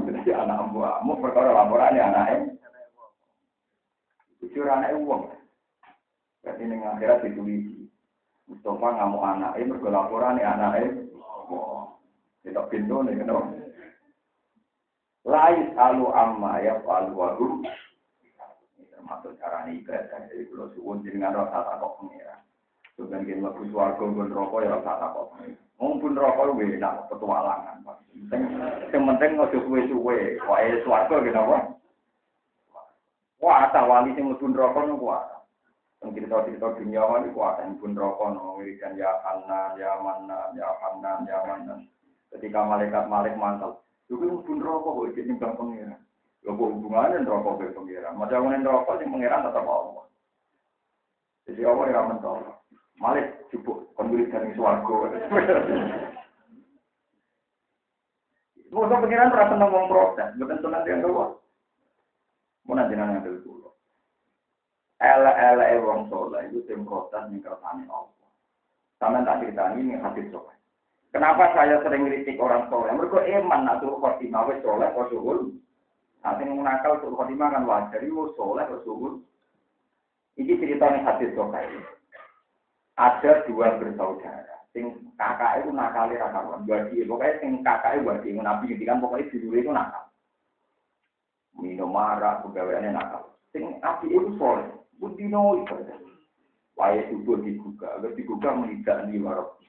Jadi 0.05 0.31
anak 0.37 0.69
wamu 0.69 1.13
perkara 1.17 1.49
laporannya 1.49 2.01
anak 2.05 2.25
Jujur 4.37 4.69
anak 4.69 4.93
uang. 5.01 5.33
Jadi 6.45 6.61
ini 6.61 6.77
akhirat 6.85 7.25
ditulis. 7.25 7.74
Mustafa 8.45 8.87
ngamuk 8.93 9.25
anak 9.25 9.57
ini 9.57 9.69
mergo 9.73 9.89
laporannya 9.89 10.45
anak 10.45 10.73
Kita 12.45 12.61
pintu 12.69 13.01
nih 13.01 13.17
kenapa? 13.17 13.57
Lais 15.25 15.73
alu 15.73 16.13
amma 16.13 16.61
ya 16.61 16.77
alu 16.85 17.17
waru. 17.17 17.65
Termasuk 18.77 19.33
cara 19.41 19.65
ibadah. 19.65 20.29
Jadi 20.29 20.45
kalau 20.53 20.69
suwun 20.77 21.01
jenengan 21.01 21.33
rasa 21.33 21.65
takut 21.65 21.97
pengira. 21.97 22.45
Bukan 22.93 23.25
kita 23.25 23.41
lebu 23.41 23.65
suarga 23.73 24.05
pun 24.05 24.29
rokok 24.29 24.61
ya 24.61 24.77
rasa 24.77 25.01
takut. 25.01 25.33
Mau 25.81 25.97
pun 25.97 26.13
rokok 26.13 26.53
gue 26.53 26.77
enak 26.77 27.09
petualangan. 27.09 27.81
Yang 28.93 29.01
penting 29.01 29.31
nggak 29.33 29.49
suwe-suwe. 29.57 30.17
Wah, 30.45 30.57
eh 30.61 30.77
suarga 30.85 31.25
gitu 31.25 31.33
apa? 31.41 31.57
Wah, 33.41 33.65
tak 33.73 33.89
wali 33.89 34.13
sing 34.13 34.29
lebu 34.29 34.53
rokok. 34.53 34.85
Yang 34.85 35.01
cerita-cerita 36.13 36.77
dunia 36.77 37.01
wali 37.01 37.31
kuat. 37.31 37.63
Yang 37.63 37.81
pun 37.81 37.97
rokok 37.97 38.27
nih 38.35 38.43
wirikan 38.59 38.93
ya 38.99 39.09
Hanan, 39.23 39.79
ya 39.79 39.95
Manan, 40.03 40.49
ya 40.53 40.69
Hanan, 40.83 41.19
ya 41.25 41.37
Manan. 41.47 41.79
Ketika 42.35 42.61
malaikat 42.67 43.09
malik 43.09 43.33
mantel. 43.39 43.81
Juga 44.05 44.37
pun 44.45 44.59
rokok 44.61 45.15
jadi 45.17 45.33
bang 45.39 45.55
pengiran. 45.57 46.01
Ya 46.45 46.51
hubungannya 46.53 47.25
rokok 47.25 47.57
ke 47.57 47.73
pengiran. 47.73 48.13
Macam 48.19 48.45
mana 48.45 48.61
rokok 48.61 49.01
sih 49.01 49.09
pengiran 49.09 49.41
tetap 49.47 49.65
Allah. 49.65 50.05
Jadi 51.49 51.61
Allah 51.65 51.85
yang 51.89 52.09
mentolak. 52.13 52.57
Malik 53.01 53.25
jupuk 53.49 53.89
kondulit 53.97 54.29
dari 54.29 54.53
suargo. 54.53 55.09
Masa 58.75 58.99
pengiran 58.99 59.31
rasa 59.31 59.55
ngomong 59.55 59.87
protes, 59.87 60.35
bukan 60.35 60.59
tuh 60.59 60.67
nanti 60.67 60.91
yang 60.91 60.99
keluar. 60.99 61.39
Mau 62.67 62.75
nanti 62.75 62.97
yang 62.97 63.23
dulu. 63.23 63.71
Ela-ela 65.03 65.75
wong 65.83 66.07
soleh 66.07 66.47
itu 66.47 66.63
tim 66.65 66.87
protes 66.87 67.27
nih 67.27 67.43
kersane 67.43 67.83
Allah. 67.91 68.29
Sama 68.95 69.27
tak 69.27 69.43
cerita 69.43 69.75
ini 69.75 69.99
hadis 69.99 70.31
soleh. 70.31 70.55
Kenapa 71.11 71.51
saya 71.51 71.83
sering 71.83 72.07
kritik 72.07 72.39
orang 72.39 72.71
soleh? 72.71 72.95
Mereka 72.95 73.27
eman 73.27 73.67
nak 73.67 73.83
suruh 73.83 73.99
khotimah 73.99 74.47
wes 74.47 74.63
soleh 74.63 74.87
kok 74.95 75.11
suhul. 75.11 75.51
Nanti 76.23 76.47
nakal 76.47 77.03
suruh 77.03 77.15
khotimah 77.19 77.51
kan 77.51 77.67
wajar. 77.67 77.99
Itu 77.99 78.31
soleh 78.39 78.63
kok 78.63 78.83
suhul. 78.87 79.19
Ini 80.39 80.59
ceritanya 80.59 81.03
hadis 81.11 81.31
soleh 81.35 81.63
ada 82.95 83.43
dua 83.47 83.75
bersaudara. 83.75 84.55
Sing 84.71 85.11
kakak 85.19 85.63
itu 85.63 85.71
nakal 85.71 86.11
ra 86.11 86.31
karuan. 86.31 86.67
Wadi 86.67 87.03
pokoknya 87.03 87.39
sing 87.43 87.51
kakak 87.63 87.99
itu 87.99 88.07
wadi 88.07 88.29
nabi 88.35 88.75
kan 88.83 88.99
pokoknya 89.03 89.31
dulu 89.31 89.55
itu 89.55 89.71
nakal. 89.71 90.03
Minum 91.55 91.91
marah, 91.95 92.43
pegawaiannya 92.43 92.91
nakal. 92.91 93.35
Sing 93.55 93.79
api 93.79 94.11
itu 94.11 94.35
soleh. 94.35 94.67
Budino 94.99 95.63
itu. 95.63 95.75
Waya 96.75 97.07
subuh 97.07 97.39
digugah. 97.39 97.99
Agar 97.99 98.11
digugah 98.19 98.53
menidak 98.55 99.07
di 99.07 99.19
warok. 99.19 99.59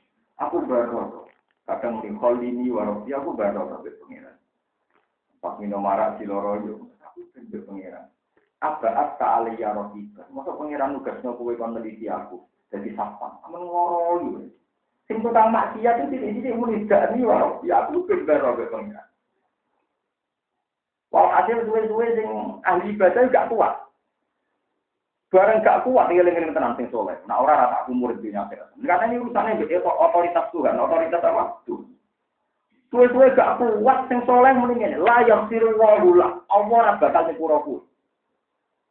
Aku 0.43 0.62
baru. 0.67 1.27
Kadang 1.67 2.03
mengkol 2.03 2.43
ini 2.43 2.71
warok. 2.71 3.07
Ya 3.07 3.23
aku 3.23 3.35
baru 3.35 3.71
sampai 3.71 3.95
pengiran. 4.03 4.37
Pas 5.39 5.55
minum 5.62 5.83
marah 5.83 6.19
si 6.19 6.27
loro 6.27 6.59
Aku 7.12 7.19
sampai 7.31 7.62
pengiran. 7.62 8.11
Apa 8.59 8.89
apa 8.91 9.27
aliyah 9.43 9.77
rohibah. 9.77 10.27
Masa 10.35 10.57
pengiran 10.59 10.99
nugasnya 10.99 11.37
kue 11.37 11.55
kon 11.55 11.77
meneliti 11.77 12.11
aku 12.11 12.43
jadi 12.75 12.91
sapang. 12.99 13.39
Amun 13.47 13.62
ngoro 13.69 14.43
Sing 15.07 15.23
tukang 15.23 15.55
maksiat 15.55 16.11
itu 16.11 16.19
tidak 16.19 16.59
tidak 16.83 17.03
nih 17.15 17.23
wae. 17.23 17.71
Ya 17.71 17.87
aku 17.87 18.03
bener 18.11 18.43
robe 18.43 18.67
pengiran. 18.67 19.07
Wah 21.15 21.31
hasil 21.39 21.62
suwe-suwe 21.71 22.07
sing 22.19 22.29
ahli 22.67 22.93
ibadah 22.93 23.31
gak 23.31 23.49
kuat. 23.49 23.86
Barang 25.27 25.59
gak 25.67 25.83
kuat 25.83 26.07
tinggal 26.07 26.31
ngeling 26.31 26.55
tenang 26.55 26.79
sing 26.79 26.87
soleh. 26.95 27.19
Nah 27.27 27.43
orang 27.43 27.67
rata 27.67 27.83
aku 27.83 27.99
murid 27.99 28.23
dunia 28.23 28.47
akhirat. 28.47 28.71
Karena 28.79 29.11
ini 29.11 29.19
urusannya 29.19 29.59
itu 29.59 29.83
otoritas 29.83 30.47
Tuhan, 30.55 30.79
otoritas 30.79 31.19
apa? 31.19 31.67
Tuhan. 31.67 31.91
Suwe-suwe 32.95 33.35
gak 33.35 33.59
kuat 33.59 34.07
sing 34.07 34.23
soleh 34.23 34.55
mendingin. 34.55 35.03
Layak 35.03 35.51
siru 35.51 35.75
wahula. 35.75 36.47
Allah 36.47 36.95
bakal 37.03 37.27
nyepura 37.27 37.59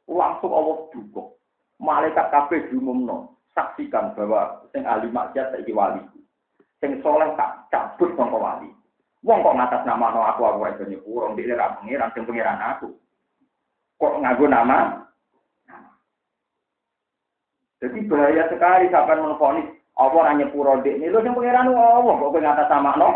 Langsung 0.06 0.52
Allah 0.52 0.76
dukung. 0.91 1.34
Malaikat 1.80 2.30
kabeh 2.32 2.67
diumumno 2.71 3.36
saksikan 3.56 4.13
bahwa 4.13 4.63
sing 4.76 4.84
ahli 4.84 5.08
maksiat 5.08 5.56
saiki 5.56 5.71
wali. 5.71 6.04
Sing 6.84 7.00
soleh 7.00 7.32
tak 7.39 7.71
cabut 7.71 8.12
sangka 8.19 8.36
wali. 8.36 8.69
Wong 9.26 9.41
kok 9.41 9.58
ngatas 9.58 9.82
nama 9.89 10.13
no 10.13 10.21
aku 10.21 10.45
aku 10.45 10.69
iso 10.69 10.84
nyepuro 10.86 11.34
ndek 11.34 11.58
ora 11.58 11.74
pengiran 11.82 12.13
sing 12.13 12.24
pengiran 12.30 12.62
aku. 12.62 12.93
Kok 13.98 14.21
nganggo 14.21 14.45
nama? 14.45 14.78
Jadi 17.84 18.08
bahaya 18.08 18.48
sekali 18.48 18.88
sampai 18.88 19.20
menfonis 19.20 19.68
apa 19.96 20.16
ora 20.16 20.36
nyepuro 20.36 20.80
ndek 20.80 21.00
ini 21.00 21.08
lho 21.08 21.24
sing 21.24 21.32
pengiran 21.32 21.72
Allah 21.72 22.16
kok 22.20 22.32
kowe 22.32 22.40
ngatas 22.40 22.68
nama 22.68 22.92
no. 23.00 23.10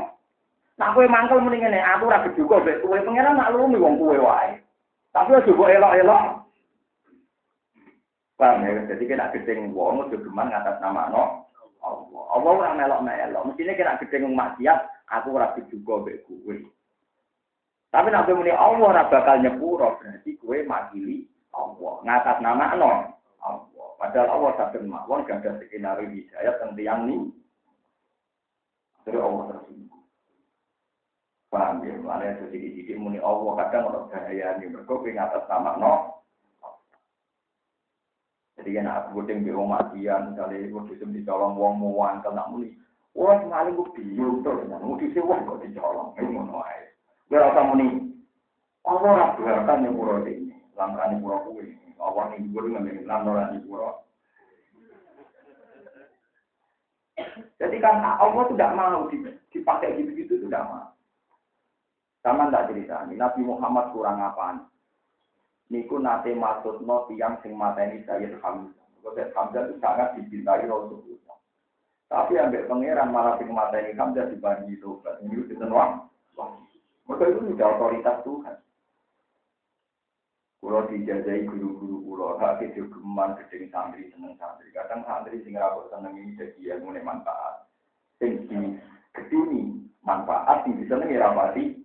Nah 0.80 0.96
kowe 0.96 1.04
mangkel 1.08 1.44
mendingan 1.44 1.76
aku 1.76 2.08
ora 2.08 2.24
juga 2.32 2.64
mbek 2.64 2.80
kowe 2.84 2.96
pengiran 3.04 3.36
nak 3.36 3.52
lumi 3.52 3.76
wong 3.80 4.00
kowe 4.00 4.16
wae. 4.16 4.64
Tapi 5.12 5.36
aja 5.36 5.52
mbok 5.52 5.72
elok-elok. 5.76 6.24
Paham 8.40 8.64
ya? 8.64 8.88
Jadi 8.96 9.04
kena 9.04 9.34
gedeng 9.36 9.76
wong 9.76 10.08
udah 10.08 10.20
geman 10.24 10.48
ngatas 10.48 10.80
nama 10.80 11.12
no. 11.12 11.24
Allah. 11.84 12.24
Allah 12.32 12.52
ora 12.56 12.72
melok-melok. 12.76 13.44
Mestine 13.52 13.76
kena 13.76 14.00
gedeng 14.00 14.32
maksiat, 14.32 14.80
aku 15.12 15.36
ora 15.36 15.52
juga 15.68 15.94
mbek 16.00 16.24
kowe. 16.24 16.56
Tapi 17.90 18.08
nabi 18.14 18.32
muni 18.38 18.56
Allah 18.56 18.86
ora 18.88 19.04
bakal 19.12 19.44
nyepuro, 19.44 20.00
berarti 20.00 20.40
kowe 20.40 20.56
makili 20.64 21.28
Allah. 21.52 21.96
Ngatas 22.08 22.38
nama 22.40 22.66
no. 22.80 23.19
Padahal 24.00 24.32
Allah 24.32 24.52
sadar 24.56 24.84
mawon 24.88 25.28
gak 25.28 25.44
ada 25.44 25.60
skenario 25.60 26.08
hidayat 26.08 26.56
tentang 26.64 26.80
yang 26.80 27.04
ini. 27.12 27.18
Jadi 29.04 29.20
Allah 29.20 29.44
tersinggung. 29.52 30.08
Paham 31.52 31.84
ya? 31.84 32.00
Mana 32.00 32.40
sedikit-sedikit 32.40 32.96
muni 32.96 33.20
Allah 33.20 33.60
kadang 33.68 33.92
orang 33.92 34.08
bahaya 34.08 34.56
ini. 34.56 34.72
Mereka 34.72 34.94
ngatas 35.04 35.44
nama 35.52 35.72
no. 35.76 35.94
Jadi 38.60 38.76
kan 38.76 38.92
aku 38.92 39.24
bodeng 39.24 39.48
di 39.48 39.56
rumah 39.56 39.88
matian, 39.88 40.36
misalnya 40.36 40.68
aku 40.68 40.92
disem 40.92 41.16
dicolong 41.16 41.56
wong 41.56 41.80
muan, 41.80 42.20
kena 42.20 42.44
muni. 42.52 42.76
Wah, 43.16 43.40
semalam 43.40 43.72
aku 43.72 43.96
bingung 43.96 44.44
tuh, 44.44 44.68
mau 44.68 45.00
disem 45.00 45.24
wong 45.24 45.48
kok 45.48 45.64
dicolong, 45.64 46.12
ini 46.20 46.36
aja. 46.44 46.92
Gue 47.32 47.40
rasa 47.40 47.64
muni, 47.72 48.20
Allah 48.84 49.32
kan 49.64 49.88
yang 49.88 49.96
pura 49.96 50.20
ini, 50.28 50.52
langkahnya 50.76 51.24
pura 51.24 51.40
kue, 51.48 51.72
Allah 52.00 52.24
nih 52.34 52.48
gue 52.48 52.72
ngambil 52.72 53.04
lantaran 53.04 53.54
di 53.56 53.60
pura. 53.68 53.92
Jadi 57.60 57.78
kan 57.84 58.00
Allah 58.00 58.44
tidak 58.48 58.72
mau 58.74 59.12
dipakai 59.52 60.00
gitu-gitu, 60.00 60.40
tidak 60.48 60.64
mau. 60.64 60.88
Sama 62.24 62.48
tidak 62.48 62.72
cerita, 62.72 63.04
Nabi 63.08 63.42
Muhammad 63.44 63.92
kurang 63.92 64.24
apaan? 64.24 64.70
niku 65.70 66.02
nate 66.02 66.34
maksudno 66.34 67.06
tiang 67.08 67.38
sing 67.46 67.54
mateni 67.54 68.02
Sayyid 68.04 68.42
Hamzah. 68.42 68.86
Sayyid 69.06 69.32
Hamzah 69.38 69.62
itu 69.70 69.76
sangat 69.78 70.18
dicintai 70.18 70.66
Rasulullah. 70.66 71.38
Tapi 72.10 72.42
ambek 72.42 72.66
pangeran 72.66 73.14
malah 73.14 73.38
sing 73.38 73.54
mateni 73.54 73.94
Hamzah 73.94 74.34
dibagi 74.34 74.82
tobat. 74.82 75.22
Ini 75.22 75.46
itu 75.46 75.66
wah. 75.70 76.10
Maka 77.06 77.24
itu 77.26 77.40
sudah 77.54 77.68
otoritas 77.78 78.22
Tuhan. 78.22 78.58
Kulo 80.60 80.84
dijajai 80.92 81.48
guru-guru 81.48 82.04
kulo, 82.04 82.36
hak 82.36 82.60
geman 82.76 83.32
gedeng 83.40 83.72
santri 83.72 84.12
seneng 84.12 84.36
santri. 84.36 84.68
Kadang 84.76 85.08
santri 85.08 85.40
sing 85.48 85.56
rapor 85.56 85.88
seneng 85.88 86.20
ini 86.20 86.36
jadi 86.36 86.76
yang 86.76 86.84
mulai 86.84 87.00
manfaat. 87.00 87.64
Sing 88.20 88.44
di 88.52 88.76
geduni 89.16 89.88
manfaat 90.04 90.68
sing 90.68 90.76
bisa 90.76 91.00
nengi 91.00 91.16
rapati. 91.16 91.80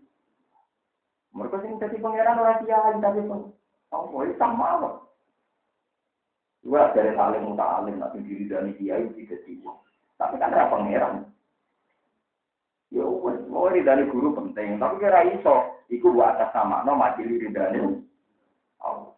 Mereka 1.38 1.62
sing 1.62 1.78
jadi 1.78 2.02
pangeran 2.02 2.42
orang 2.42 2.66
kiai 2.66 2.98
tapi 2.98 3.20
Allah 3.94 4.20
itu 4.26 4.34
sama 4.42 4.66
apa? 4.82 4.90
Dari 6.66 7.14
alim 7.14 7.54
muta 7.54 7.78
alim, 7.78 8.02
tapi 8.02 8.26
diri 8.26 8.50
dari 8.50 8.74
kiai 8.74 9.06
tidak 9.14 9.46
tiga. 9.46 9.70
Tapi 10.18 10.34
kan 10.42 10.50
ada 10.50 10.66
pangeran. 10.66 11.30
Ya 12.90 13.06
wes, 13.06 13.38
mau 13.46 13.70
dari 13.70 14.02
guru 14.10 14.34
penting, 14.34 14.82
tapi 14.82 15.02
kira 15.02 15.26
iso, 15.30 15.82
iku 15.90 16.14
buat 16.14 16.38
atas 16.38 16.54
sama, 16.54 16.86
no 16.86 16.94
mati 16.94 17.26
dari 17.50 17.82
Allah. 18.84 19.16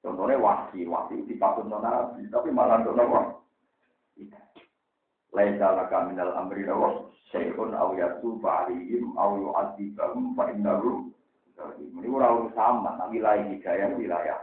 Contohnya 0.00 0.38
wasi, 0.38 0.86
wasi 0.86 1.26
dipatut 1.26 1.66
nabi, 1.66 2.30
tapi 2.30 2.48
malah 2.54 2.86
untuk 2.86 2.94
nabi. 2.94 3.34
Laisa 5.34 5.74
laka 5.74 6.06
minal 6.06 6.32
amri 6.38 6.62
rawa, 6.64 7.10
syai'un 7.34 7.74
aw 7.74 7.92
yatuba 7.98 8.64
alihim, 8.64 9.12
aw 9.18 9.36
yu'adzibahum, 9.36 10.32
fa 10.38 10.48
innahu 10.54 11.12
ini 11.56 12.08
ora 12.12 12.28
sama, 12.52 13.00
nah 13.00 13.08
wilayah 13.08 13.48
hidayah 13.48 13.96
wilayah. 13.96 14.38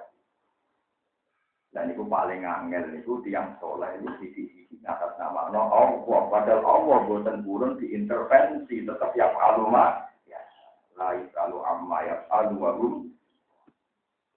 Dan 1.74 1.90
itu 1.94 2.06
paling 2.06 2.46
angel 2.46 3.02
itu 3.02 3.22
tiang 3.26 3.58
soleh 3.58 3.90
itu 3.98 4.10
di 4.22 4.28
sisi 4.34 4.78
atas 4.86 5.18
nama 5.18 5.50
no 5.50 5.74
Allah. 5.74 6.22
Padahal 6.30 6.62
Allah 6.62 6.98
buatan 7.10 7.42
burun 7.42 7.82
diintervensi 7.82 8.86
tetap 8.86 9.10
yang 9.18 9.34
aluma 9.42 10.06
ya 10.30 10.38
lain 10.94 11.26
kalau 11.34 11.66
amma 11.66 11.98
ya 12.06 12.16
alu 12.30 12.62
warum. 12.62 12.94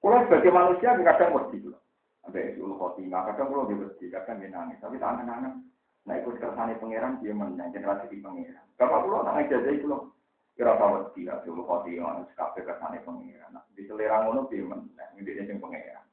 Kalau 0.07 0.23
sebagai 0.23 0.55
manusia 0.55 0.95
kadang 1.03 1.35
mesti 1.35 1.59
dulu. 1.67 1.75
Sampai 2.23 2.55
itu 2.55 2.63
khotimah 2.63 3.27
kadang 3.27 3.51
kalau 3.51 3.67
dia 3.67 3.75
mesti 3.75 4.07
kadang 4.07 4.39
dia 4.39 4.55
nangis 4.55 4.79
tapi 4.79 5.03
tangan 5.03 5.27
anak. 5.27 5.59
Nah 6.07 6.15
ikut 6.23 6.39
kersane 6.39 6.79
pangeran 6.79 7.19
dia 7.19 7.35
menang 7.35 7.75
generasi 7.75 8.07
di 8.15 8.23
pangeran. 8.23 8.63
Bapak 8.79 9.03
pulau 9.03 9.27
nangis 9.27 9.51
aja 9.51 9.67
itu 9.67 9.91
loh. 9.91 10.15
Kira 10.55 10.79
tahu 10.79 11.11
dia 11.19 11.43
dulu 11.43 11.67
khoti 11.67 11.99
yang 11.99 12.23
kafe 12.39 12.63
kesane 12.63 13.03
pengiran. 13.03 13.59
Di 13.75 13.83
selera 13.91 14.23
ngono 14.23 14.47
piye 14.47 14.63
men, 14.63 14.87
ini 15.19 15.27
dia 15.27 15.43
sing 15.43 15.59
pengiran. 15.59 16.07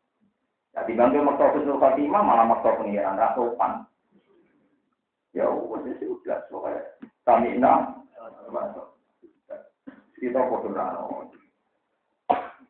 Ya 0.73 0.82
dibanding 0.89 1.21
maksa 1.21 1.53
Husnul 1.53 1.77
Khotimah 1.77 2.25
malah 2.25 2.49
maksa 2.49 2.73
pengiran 2.73 3.13
ra 3.13 3.38
sopan. 3.38 3.86
Ya 5.38 5.53
wis 5.53 5.86
wis 5.86 6.01
udah 6.01 6.41
soalnya 6.49 6.82
kami 7.29 7.62
nak 7.62 8.01
kita 10.17 10.41
foto 10.49 10.73
rano. 10.73 11.29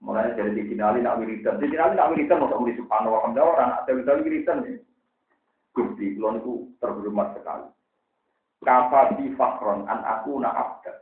Mulai 0.03 0.35
dari 0.35 0.51
dikinali 0.51 0.99
nak 0.99 1.23
wiridan, 1.23 1.63
dikinali 1.63 1.95
nak 1.95 2.11
wiridan 2.11 2.43
mau 2.43 2.59
muli 2.59 2.75
subhanahu 2.75 3.15
wa 3.15 3.31
ta'ala 3.31 3.41
orang 3.55 3.71
ada 3.79 3.91
wiridan 3.95 4.23
wiridan 4.27 4.57
nih. 4.67 4.77
Gusti, 5.73 6.13
itu 6.13 6.53
terhormat 6.77 7.33
sekali. 7.33 7.65
Kafa 8.63 9.17
di 9.19 9.33
fakron 9.35 9.89
an 9.89 10.05
aku 10.05 10.39
na 10.39 10.53
abda. 10.53 10.93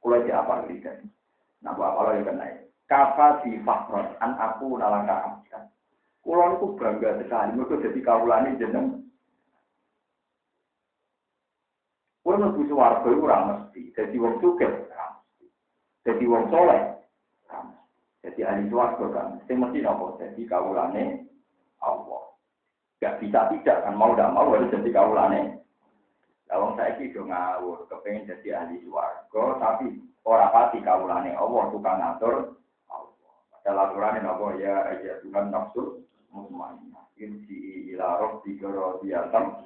Kulo 0.00 0.24
di 0.24 0.30
apa 0.32 0.64
kan? 0.64 0.98
Nah, 1.60 1.74
buat 1.74 1.90
apa 1.90 2.00
lagi 2.14 2.24
kena 2.24 2.46
Kafa 2.88 3.44
di 3.44 3.60
fakron 3.66 4.16
an 4.22 4.32
aku 4.38 4.78
nalaka 4.78 5.16
amkan. 5.28 5.64
Kulo 6.24 6.56
itu 6.56 6.66
bangga 6.80 7.20
sekali. 7.20 7.50
Mereka 7.58 7.84
jadi 7.84 8.00
kaulani 8.00 8.56
jeneng. 8.56 8.86
Kulo 12.24 12.36
mlebu 12.40 12.62
swarga 12.70 13.08
iku 13.08 13.26
mesti. 13.26 13.82
Jadi 13.92 14.16
wong 14.16 14.34
sugih 14.40 14.72
Jadi 16.06 16.24
wong 16.24 16.48
soleh. 16.48 16.82
Jadi 18.22 18.40
ahli 18.42 18.66
swarga 18.66 19.06
kan. 19.14 19.28
Sing 19.46 19.62
mesti 19.62 19.78
nopo? 19.82 20.18
Jadi 20.18 20.42
kaulane 20.46 21.26
Allah. 21.82 22.34
Gak 22.98 23.22
bisa 23.22 23.46
tidak 23.54 23.86
kan 23.86 23.94
mau 23.94 24.10
tidak 24.14 24.34
mau 24.34 24.50
harus 24.50 24.74
jadi 24.74 24.90
kaulane 24.90 25.62
Lawang 26.48 26.80
saya 26.80 26.96
itu 26.96 27.20
ngawur, 27.20 27.84
kepengen 27.92 28.24
jadi 28.24 28.56
ahli 28.56 28.80
suarga, 28.88 29.44
tapi 29.60 30.00
orang 30.24 30.48
pati 30.48 30.80
kaulane 30.80 31.36
Allah 31.36 31.68
tukang 31.68 32.00
ngatur 32.00 32.56
Allah. 32.88 33.32
Padahal 33.52 33.80
aturannya 33.92 34.24
apa 34.24 34.46
ya 34.56 34.74
aja 34.96 35.12
Tuhan 35.20 35.52
nafsu 35.52 36.08
mutmainah. 36.32 37.04
Insi 37.20 37.92
ila 37.92 38.16
roh 38.16 38.40
tiga 38.48 38.72
roh 38.72 38.96
diatam, 39.04 39.60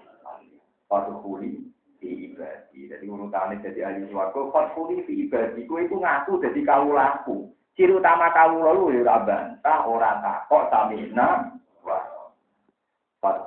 di 2.03 2.35
ibadi. 2.35 2.91
Jadi 2.91 3.07
urutannya 3.07 3.63
jadi 3.63 3.81
ahli 3.87 4.11
suarga, 4.11 4.75
kuli 4.75 5.07
di 5.07 5.31
ibadi. 5.31 5.63
Kue 5.71 5.87
itu 5.87 6.03
ngaku 6.03 6.43
jadi 6.43 6.61
kaulaku. 6.67 7.47
Ciri 7.73 7.93
utama 7.97 8.29
kaula 8.37 8.77
lu 8.77 8.93
ya 8.93 9.17
bantah, 9.25 9.89
ora 9.89 10.21
takok 10.21 10.69
tamina. 10.69 11.57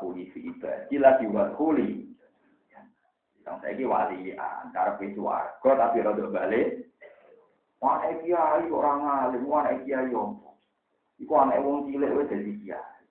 kuli 0.02 0.32
di 0.32 0.40
ibadi 0.50 0.96
lagi 0.98 1.26
kuli 1.58 2.06
yang 3.46 3.62
saya 3.62 3.78
ini 3.78 4.34
antara 4.34 4.98
warga 4.98 5.72
tapi 5.78 6.02
rada 6.02 6.26
balik. 6.34 6.90
Mana 7.78 8.18
kiai 8.26 8.66
orang 8.74 9.06
alim, 9.06 9.46
mana 9.46 9.78
kiai 9.86 10.10
om. 10.10 10.42
Iku 11.22 11.34
anak 11.38 11.62
wong 11.62 11.86
cilik 11.86 12.10
wis 12.18 12.30
dadi 12.34 12.58
kiai. 12.66 13.06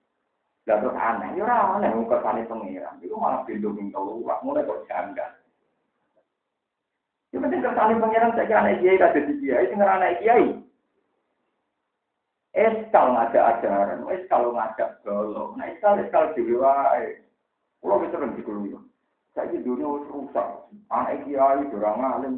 Lah 0.67 0.81
terus 0.81 0.97
aneh, 0.99 1.39
ya 1.39 1.47
ora 1.47 1.79
aneh 1.79 1.95
wong 1.95 2.11
kersane 2.11 2.43
pangeran. 2.43 2.99
Iku 2.99 3.15
malah 3.15 3.47
ping 3.47 3.63
telu, 3.63 4.19
mulai 4.43 4.67
kok 4.67 4.83
janggal. 4.91 5.31
Ya 7.31 7.37
penting 7.39 7.63
kersane 7.63 7.93
pangeran 7.95 8.35
saya 8.35 8.47
kira 8.51 8.59
anak 8.59 8.77
kiai 8.83 8.99
dadi 8.99 9.33
kiai, 9.39 9.69
sing 9.71 9.79
anak 9.79 10.19
kiai. 10.19 10.64
Eskal 12.55 13.11
ngajak 13.11 13.59
ajaran, 13.59 14.07
eskal 14.15 14.47
ngajak 14.55 15.03
golong, 15.03 15.59
nah 15.59 15.67
eskal 15.67 15.99
eskal 15.99 16.31
dhewe 16.31 16.63
wae. 16.63 17.19
Kulo 17.83 17.99
wis 17.99 18.15
sering 18.15 18.31
saya 19.35 19.51
ini 19.51 19.67
dunia 19.67 19.99
rusak. 20.07 20.71
Anak 20.87 21.27
kiai, 21.27 21.67
orang 21.67 22.07
alim, 22.07 22.35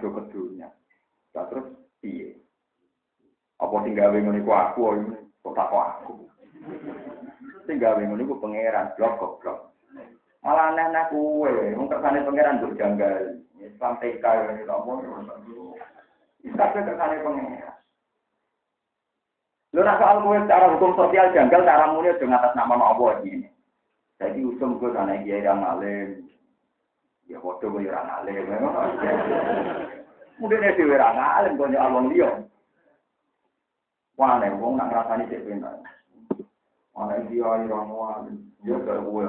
juga 0.00 0.24
ke 0.24 0.32
dunia. 0.32 0.72
Nah, 1.36 1.44
terus, 1.52 1.76
iya. 2.00 2.32
Apa 3.60 3.84
tinggal 3.84 4.16
bingung 4.16 4.40
iku 4.40 4.50
aku, 4.56 4.96
ini 4.96 5.12
kok 5.44 5.52
tak 5.52 5.68
aku. 5.68 6.24
Tinggal 7.68 8.00
bingung 8.00 8.24
iku 8.24 8.40
pangeran, 8.40 8.96
blok 8.96 9.44
blok. 9.44 9.76
Malah 10.40 10.72
aneh-aneh 10.72 11.04
kue, 11.12 11.76
wong 11.76 11.92
kersane 11.92 12.24
pangeran 12.24 12.64
tuh 12.64 12.72
janggal. 12.80 13.44
Islam 13.60 14.00
TK 14.00 14.24
ini 14.24 14.64
kamu, 14.64 14.92
Islam 16.48 16.68
kersane 16.72 17.16
pangeran. 17.20 17.79
Lu 19.70 19.86
nak 19.86 20.02
soal 20.02 20.26
kue 20.26 20.34
secara 20.42 20.66
hukum 20.74 20.98
sosial 20.98 21.30
janggal, 21.30 21.62
cara 21.62 21.94
mulia 21.94 22.18
dengan 22.18 22.42
atas 22.42 22.58
nama 22.58 22.74
Allah 22.74 23.22
ini. 23.22 23.46
Jadi 24.18 24.42
usum 24.42 24.82
gue 24.82 24.90
sana 24.90 25.22
dia 25.22 25.40
yang 25.40 25.62
alim. 25.62 26.26
Ya 27.30 27.38
foto 27.38 27.70
gue 27.70 27.86
yang 27.86 28.10
alim. 28.10 28.50
Mungkin 30.42 30.60
dia 30.60 30.84
orang 30.98 31.22
alim 31.22 31.52
gue 31.54 31.78
alon 31.78 32.10
dia. 32.10 32.30
Mana 34.18 34.52
wong 34.58 34.76
nak 34.76 34.90
ngrasani 34.90 35.30
cek 35.30 35.46
benar. 35.46 35.78
Mana 36.92 37.22
dia 37.30 37.46
orang 37.46 37.94
alim. 37.94 38.36
Ya 38.66 38.76
kalau 38.82 39.06
gue 39.06 39.26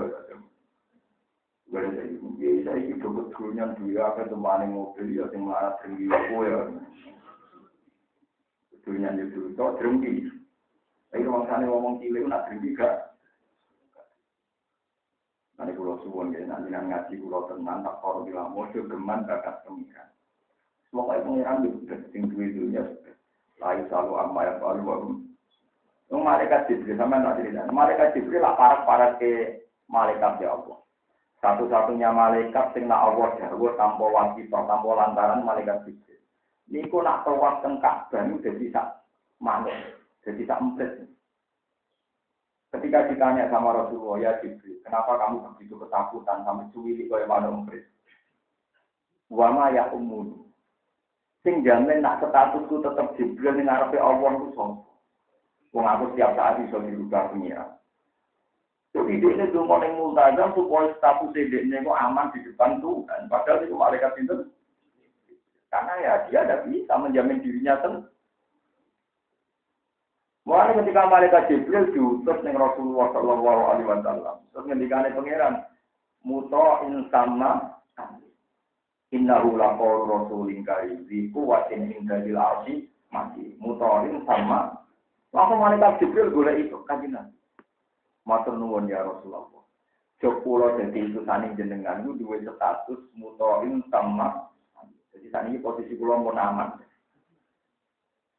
Gue 1.71 1.87
jadi 1.87 2.19
ya 2.35 2.49
saya 2.67 2.83
itu 2.83 3.07
betulnya 3.07 3.71
dia 3.79 4.03
apa 4.03 4.27
teman 4.27 4.75
mobil 4.75 5.15
ya 5.15 5.23
yang 5.31 5.47
marah 5.47 5.79
tinggi 5.79 6.11
gue 6.11 6.43
ya. 6.43 6.67
Betulnya 8.81 9.13
itu 9.13 9.53
tuh 9.53 9.77
tinggi. 9.77 10.25
Tapi 11.13 11.21
orang 11.29 11.45
sana 11.45 11.69
ngomong 11.69 12.01
cilik 12.01 12.25
nak 12.25 12.49
tinggi 12.49 12.73
gak. 12.73 13.13
Nanti 15.61 15.77
pulau 15.77 16.01
suwon 16.01 16.33
ya, 16.33 16.41
nanti 16.49 16.73
ngaji 16.73 17.13
pulau 17.21 17.45
tenang, 17.45 17.85
tak 17.85 18.01
korup 18.01 18.25
bilang, 18.25 18.49
mojo 18.49 18.81
geman 18.89 19.21
bakat 19.29 19.61
pengiran. 19.61 20.09
Semoga 20.89 21.21
pengiran 21.21 21.61
itu 21.61 21.85
sudah 21.85 21.99
sing 22.09 22.25
duwe 22.33 22.49
dunia 22.49 22.81
sudah. 22.81 23.15
Lain 23.61 23.85
selalu 23.85 24.13
amma 24.17 24.49
ya 24.49 24.53
baru 24.57 24.81
baru. 24.81 25.09
malaikat 26.09 26.65
Jibril 26.65 26.97
sama 26.97 27.21
nak 27.21 27.37
cerita. 27.37 27.69
Malaikat 27.69 28.17
Jibril 28.17 28.41
lah 28.41 28.57
parah-parah 28.57 29.21
ke 29.21 29.61
malaikat 29.85 30.41
ya 30.41 30.57
Allah. 30.57 30.81
Satu-satunya 31.45 32.09
malaikat 32.09 32.73
sing 32.73 32.89
nak 32.89 33.13
Allah 33.13 33.29
dawuh 33.37 33.77
tanpa 33.77 34.05
wajib 34.09 34.49
tanpa 34.49 34.89
lantaran 34.97 35.45
malaikat 35.45 35.85
Jibril. 35.85 36.17
Niku 36.71 37.03
nak 37.03 37.27
tawaf 37.27 37.59
teng 37.59 37.83
Ka'bah 37.83 38.23
niku 38.23 38.47
dadi 38.47 38.71
sak 38.71 39.03
manuk, 39.43 39.75
dadi 40.23 40.47
sak 40.47 40.63
emprit. 40.63 41.03
Ketika 42.71 43.11
ditanya 43.11 43.51
sama 43.51 43.75
Rasulullah, 43.75 44.23
ya 44.23 44.31
Jibril, 44.39 44.79
kenapa 44.79 45.19
kamu 45.19 45.43
begitu 45.51 45.75
ketakutan 45.75 46.47
sampai 46.47 46.71
cuwili 46.71 47.11
kaya 47.11 47.27
manuk 47.27 47.67
emprit? 47.67 47.83
Wama 49.27 49.75
ya 49.75 49.91
umun. 49.91 50.47
Sing 51.43 51.59
jamin 51.67 51.99
nak 51.99 52.23
statusku 52.23 52.79
tetap 52.79 53.19
Jibril 53.19 53.59
ning 53.59 53.67
ngarepe 53.67 53.99
Allah 53.99 54.31
ku 54.39 54.47
sapa? 54.55 54.91
Wong 55.75 55.85
aku 55.87 56.03
setiap 56.15 56.31
saat 56.39 56.59
bisa 56.63 56.79
dirubah 56.79 57.31
pengiran. 57.31 57.75
Jadi 58.91 59.23
dia 59.23 59.31
ini 59.39 59.55
cuma 59.55 59.79
yang 59.79 59.95
multazam 59.95 60.51
supaya 60.51 60.91
status 60.99 61.31
dia 61.31 61.63
ini 61.63 61.79
kok 61.79 61.95
aman 61.95 62.27
di 62.35 62.43
depan 62.43 62.83
Tuhan. 62.83 63.31
Padahal 63.31 63.63
itu 63.63 63.75
malaikat 63.75 64.19
itu. 64.19 64.51
Karena 65.71 65.93
ya 66.03 66.13
dia 66.27 66.41
tidak 66.43 66.67
bisa 66.67 66.93
menjamin 66.99 67.39
dirinya 67.39 67.79
sendiri. 67.79 68.11
Mulai 70.41 70.73
ketika 70.73 71.05
malaikat 71.05 71.43
Jibril 71.47 71.93
diutus 71.93 72.41
dengan 72.41 72.65
Rasulullah 72.65 73.13
Shallallahu 73.13 73.61
Alaihi 73.71 73.87
Wasallam, 73.87 74.35
terus 74.51 74.65
ketika 74.67 75.07
pangeran, 75.13 75.55
muto 76.25 76.67
insama 76.89 77.77
innahu 79.13 79.55
laqaul 79.55 80.09
rasulin 80.09 80.65
karim 80.65 81.05
di 81.05 81.29
kuwatin 81.29 81.93
indalil 81.93 82.41
arsi 82.41 82.89
mati 83.13 83.53
mutoin 83.59 84.23
sama 84.23 84.81
Langsung 85.31 85.63
malaikat 85.63 86.03
Jibril 86.03 86.27
boleh 86.27 86.67
itu 86.67 86.75
kajian. 86.83 87.31
Matur 88.27 88.59
nuwun 88.59 88.91
ya 88.91 88.99
Rasulullah. 88.99 89.63
Jok 90.19 90.43
jadi 90.75 90.99
itu 91.07 91.23
saning 91.23 91.55
jenengan 91.55 92.03
itu 92.03 92.19
dua 92.19 92.35
status 92.43 92.99
mutoin 93.15 93.79
sama. 93.87 94.50
Jadi 95.11 95.25
saat 95.31 95.45
ini 95.51 95.59
posisi 95.59 95.93
pulau 95.95 96.23
pun 96.23 96.39
aman. 96.39 96.79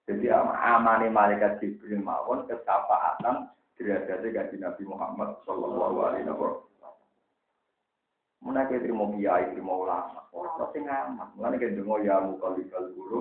Jadi 0.08 0.26
amane 0.34 1.06
malaikat 1.12 1.62
Jibril 1.62 2.02
mawon 2.02 2.48
kesapaatan 2.50 3.48
derajatnya 3.78 4.28
gaji 4.34 4.56
Nabi 4.58 4.82
Muhammad 4.88 5.38
Shallallahu 5.46 5.96
Alaihi 6.02 6.26
Wasallam. 6.26 6.94
Menaiki 8.42 8.82
terima 8.82 9.06
kiai, 9.14 9.54
terima 9.54 9.74
ulama, 9.78 10.26
orang 10.34 10.58
pasti 10.58 10.78
ngamat. 10.82 11.28
Mengenai 11.38 11.62
kendengo 11.62 11.96
ya 12.02 12.18
mukalibal 12.18 12.90
guru, 12.90 13.20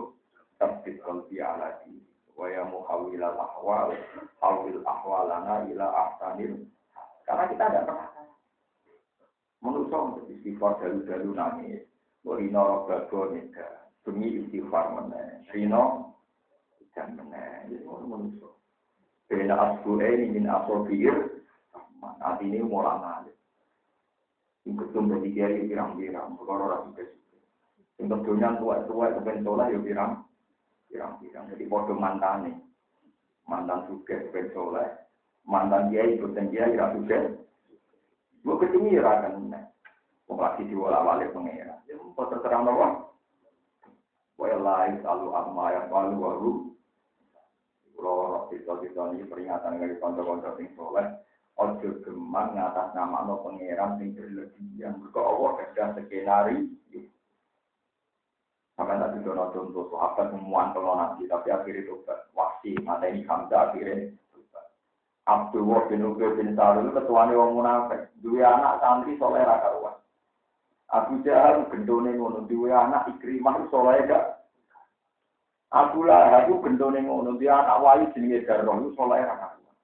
tapi 0.62 0.98
kalbi 1.02 1.42
aladi 1.42 2.02
wa 2.38 2.46
ya 2.46 2.62
muhawilal 2.70 3.38
ahwal 3.38 3.90
hawil 4.38 4.80
ahwalana 4.86 5.66
ila 5.74 5.86
ahsanil 5.90 6.70
karena 7.26 7.44
kita 7.50 7.64
ada 7.66 7.82
pernah 7.86 8.10
menurut 9.62 9.90
untuk 9.90 10.26
istighfar 10.30 10.78
dalu-dalu 10.82 11.34
nangis 11.34 11.82
Rino 12.26 12.62
rogago 12.62 13.34
nida 13.34 13.90
demi 14.06 14.42
istighfar 14.42 14.94
meneh 14.98 15.46
Rino 15.54 16.16
dan 16.94 17.18
meneh 17.18 17.72
itu 17.74 17.86
menurut 17.88 18.56
Bena 19.32 19.56
asbu 19.56 20.02
ini 20.04 20.38
min 20.38 20.46
asobir 20.50 21.42
Nanti 22.02 22.50
ini 22.50 22.62
mulai 22.62 22.98
ngalih 23.00 23.38
Ingkut 24.68 24.94
tumpah 24.94 25.18
di 25.24 25.34
kiai 25.34 25.66
pirang-pirang 25.66 26.38
Perkara 26.38 26.64
orang 26.68 26.94
juga 26.94 27.06
Untuk 28.02 28.20
dunia 28.26 28.58
tua-tua 28.58 29.14
kebentolah 29.18 29.70
ya 29.70 29.80
pirang 29.82 30.32
pirang-pirang. 30.92 31.48
Jadi 31.56 31.64
bodoh 31.72 31.96
mantan 31.96 32.52
nih. 32.52 32.56
Mantan 33.48 33.88
suka 33.88 34.28
ben 34.36 34.52
soleh. 34.52 34.92
Mantan 35.48 35.90
dan 35.90 36.46
dia 36.52 36.68
ira 36.68 36.92
suka. 36.94 37.40
Gue 38.44 38.56
ketemu 38.60 39.00
ya 39.00 39.02
kan. 39.02 39.40
Mau 39.40 39.56
lagi 40.40 40.64
diwala 40.68 41.04
balik 41.04 41.34
pengira. 41.36 41.82
Ya 41.90 42.00
mau 42.00 42.28
terserang 42.30 42.68
apa? 42.68 43.12
Wa 44.40 44.46
lain 44.48 45.02
selalu 45.02 45.28
amma 45.36 45.66
yang 45.76 45.88
palu 45.92 46.16
waru. 46.20 46.54
Kalau 48.02 48.50
kita-kita 48.50 49.14
ini 49.14 49.30
peringatan 49.30 49.78
dari 49.78 49.96
konco-konco 50.02 50.58
sing 50.58 50.74
soleh. 50.74 51.06
Ojo 51.62 52.02
geman 52.02 52.58
ngatas 52.58 52.98
nama 52.98 53.28
no 53.28 53.46
pengiran 53.46 54.02
sing 54.02 54.18
berlebihan. 54.18 54.98
Mereka 54.98 55.20
Allah 55.22 55.52
kerja 55.62 55.84
skenario. 55.94 56.66
Sampai 58.74 58.98
tadi 58.98 59.22
dono 59.22 59.54
contoh 59.54 59.94
sahabat 59.94 60.34
semua 60.34 60.74
kalau 60.74 60.98
nabi 60.98 61.30
tapi 61.30 61.54
akhirnya 61.54 61.86
tobat. 61.86 62.34
Wasi 62.34 62.74
mata 62.82 63.06
ini 63.06 63.22
Hamzah 63.30 63.70
akhirnya. 63.70 64.10
Abdullah 65.30 65.86
bin 65.86 66.02
Ubay 66.02 66.34
bin 66.34 66.58
Salul 66.58 66.90
ketua 66.90 67.30
wong 67.30 67.62
munafik. 67.62 68.10
Dua 68.26 68.42
anak 68.42 68.82
santri 68.82 69.14
soleh 69.22 69.46
raka 69.46 69.70
ruas. 69.78 70.01
Abu 70.92 71.24
Jahal 71.24 71.72
gendone 71.72 72.12
ngono 72.20 72.44
dua 72.52 72.88
anak 72.88 73.08
Ikrimah 73.16 73.68
soleh 73.72 74.04
gak. 74.06 74.44
Abu 75.72 76.04
Lahab 76.04 76.52
gendone 76.52 77.00
ngono 77.00 77.40
dia 77.40 77.64
anak 77.64 77.80
wali 77.80 78.06
jenenge 78.12 78.44
Darroh 78.44 78.76
itu 78.84 78.92
soleh 79.00 79.24
raka 79.24 79.56
ruas. 79.56 79.78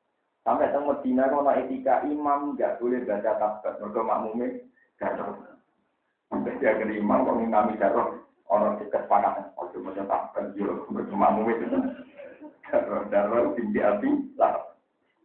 Sampai 0.44 0.72
teng 0.76 0.84
Medina 0.84 1.32
kono 1.32 1.52
etika 1.56 2.04
imam 2.04 2.60
gak 2.60 2.76
boleh 2.84 3.08
baca 3.08 3.32
tabat 3.40 3.74
mergo 3.80 4.02
makmume 4.04 4.68
Darroh. 5.00 5.36
Sampai 6.28 6.60
dia 6.60 6.76
ke 6.76 6.84
imam 6.92 7.24
kok 7.24 7.36
ngimami 7.40 7.80
Darroh 7.80 8.28
orang 8.48 8.80
kesepakatan 8.80 9.52
ojo 9.60 9.78
macam 9.84 10.08
tak 10.08 10.24
kerja 10.36 10.66
bercuma 10.88 11.36
itu 11.36 11.78
darah 13.12 13.52
tinggi 13.56 13.80
api 13.84 14.12
lah 14.40 14.56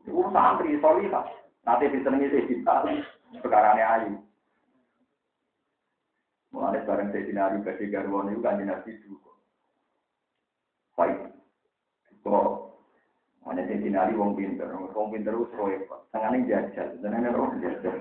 itu 0.02 0.22
santri 0.34 0.78
solihah 0.82 1.26
nanti 1.62 1.90
disenangi 1.90 2.30
saya 2.30 2.46
kita 2.50 2.74
sekarangnya 3.42 3.86
ayu 3.98 4.12
Mulai 6.52 6.84
bareng 6.84 7.08
saya 7.10 7.24
dinari 7.24 7.64
ke 7.64 7.88
Garwon 7.88 8.28
itu 8.28 8.44
kan 8.44 8.60
dinasti 8.60 8.92
dulu. 9.00 9.32
Baik. 10.92 11.32
Kok? 12.20 12.72
Mana 13.42 13.66
saya 13.66 13.80
dinari 13.80 14.14
wong 14.14 14.38
pinter, 14.38 14.70
wong 14.70 15.10
pinter 15.10 15.34
itu 15.34 15.50
roy, 15.58 15.74
tengahnya 16.14 16.46
jajal, 16.46 16.94
tengahnya 17.02 17.34
roh 17.34 17.50
jajal. 17.58 17.96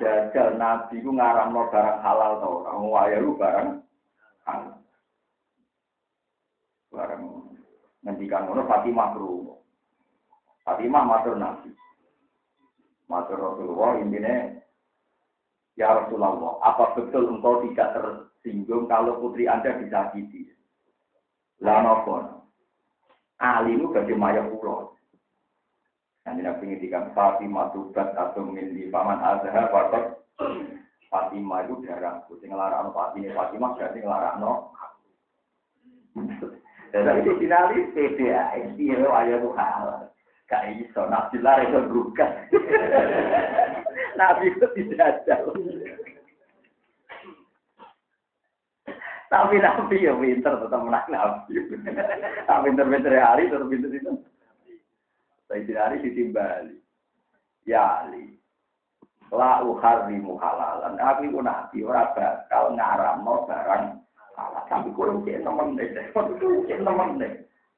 Jajal 0.00 0.58
nabi 0.58 0.98
ku 0.98 1.14
ngaramno 1.14 1.70
barang 1.70 1.98
halal 2.02 2.32
tau 2.42 2.64
orang 2.64 2.90
waya 2.90 3.16
lu 3.22 3.38
barang 3.38 3.68
halal. 4.48 4.82
Barang 6.90 7.22
ngendikan 8.02 8.50
ngono 8.50 8.66
Fatimah 8.66 9.08
kru 9.14 9.54
Fatimah 10.64 11.04
matur 11.06 11.36
nabi. 11.38 11.70
Matur 13.06 13.38
Rasulullah 13.38 14.00
intinya 14.00 14.61
Ya 15.80 15.88
Rasulullah, 15.88 16.60
apa 16.60 16.92
betul 16.92 17.32
engkau 17.32 17.64
tidak 17.64 17.96
tersinggung 17.96 18.84
kalau 18.92 19.16
putri 19.24 19.48
Anda 19.48 19.80
disakiti? 19.80 20.52
Lah 21.64 21.80
nopo? 21.80 22.44
Ali 23.40 23.80
itu 23.80 23.88
gak 23.88 24.06
maya 24.14 24.44
pulau. 24.46 24.92
Nanti 26.22 26.44
nabi 26.44 26.70
ngintikan 26.70 27.10
Fatimah 27.16 27.74
tubat 27.74 28.14
atau 28.14 28.46
di 28.54 28.86
paman 28.94 29.18
azhar 29.18 29.66
fakot 29.74 30.22
Fatimah 31.10 31.66
itu 31.66 31.82
darah. 31.82 32.22
Sing 32.38 32.52
ngelarakno 32.52 32.94
Fatimah 32.94 33.34
Fatimah 33.34 33.70
berarti 33.74 33.98
ngelarakno. 33.98 34.52
Dan 36.92 37.24
itu 37.24 37.32
finali 37.40 37.88
PDA, 37.96 38.76
dia 38.76 39.00
ayah 39.00 39.36
tuh 39.40 39.56
hal. 39.56 40.12
Gak 40.44 40.76
iso, 40.76 41.08
nabi 41.08 41.40
lah 41.40 41.64
itu 41.64 41.80
berubah. 41.88 42.30
Nabi 44.16 44.52
itu 44.52 44.66
jauh. 45.24 45.54
Tapi 49.32 49.56
nabi 49.64 50.04
ya 50.04 50.12
pinter 50.12 50.60
tetap 50.60 50.80
menang 50.84 51.08
nabi. 51.08 51.56
Tapi 52.44 52.68
pinter-pinter 52.68 53.16
hari 53.16 53.48
tetap 53.48 53.64
pinter 53.64 53.88
itu. 53.88 54.12
Sayyidina 55.48 55.88
Ali 55.88 56.04
ditimbali. 56.04 56.76
Ya 57.64 58.04
Ali. 58.04 58.36
La 59.32 59.64
uharrimu 59.64 60.36
halalan. 60.36 61.00
Aku 61.00 61.32
itu 61.32 61.40
nabi 61.40 61.80
ora 61.80 62.12
bakal 62.12 62.76
ngaramno 62.76 63.48
barang. 63.48 63.84
Tapi 64.68 64.92
kowe 64.92 65.08
cek 65.24 65.40
nemen 65.40 65.80
deh. 65.80 65.88
Cek 66.68 66.80
nemen 66.84 67.16
deh. 67.16 67.32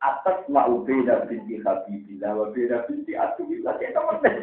Atas 0.04 0.44
mau 0.52 0.84
beda 0.84 1.24
binti 1.24 1.64
Habibillah 1.64 2.36
wa 2.36 2.46
beda 2.52 2.84
binti. 2.84 3.16
Cek 3.16 3.90
nemen 3.96 4.20
deh. 4.20 4.34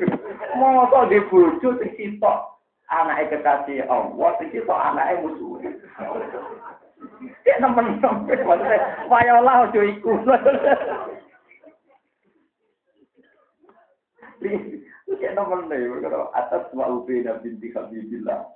Masa 0.57 1.05
di 1.05 1.21
bojo 1.29 1.77
sing 1.77 1.91
sitok 1.93 2.57
anake 2.89 3.29
kekasih 3.29 3.85
Allah, 3.85 4.29
sing 4.41 4.49
sitok 4.49 4.81
anake 4.81 5.21
musuh. 5.21 5.61
Cek 7.45 7.57
nemen-nemen. 7.61 8.25
Maksudnya, 8.25 9.05
wayolah 9.05 9.69
ojo 9.69 9.81
iku. 9.85 10.11
Nih, 14.41 14.57
kalau 16.01 16.33
atas 16.33 16.65
wa 16.73 16.89
ubeda 16.89 17.37
binti 17.45 17.69
Habibillah. 17.69 18.49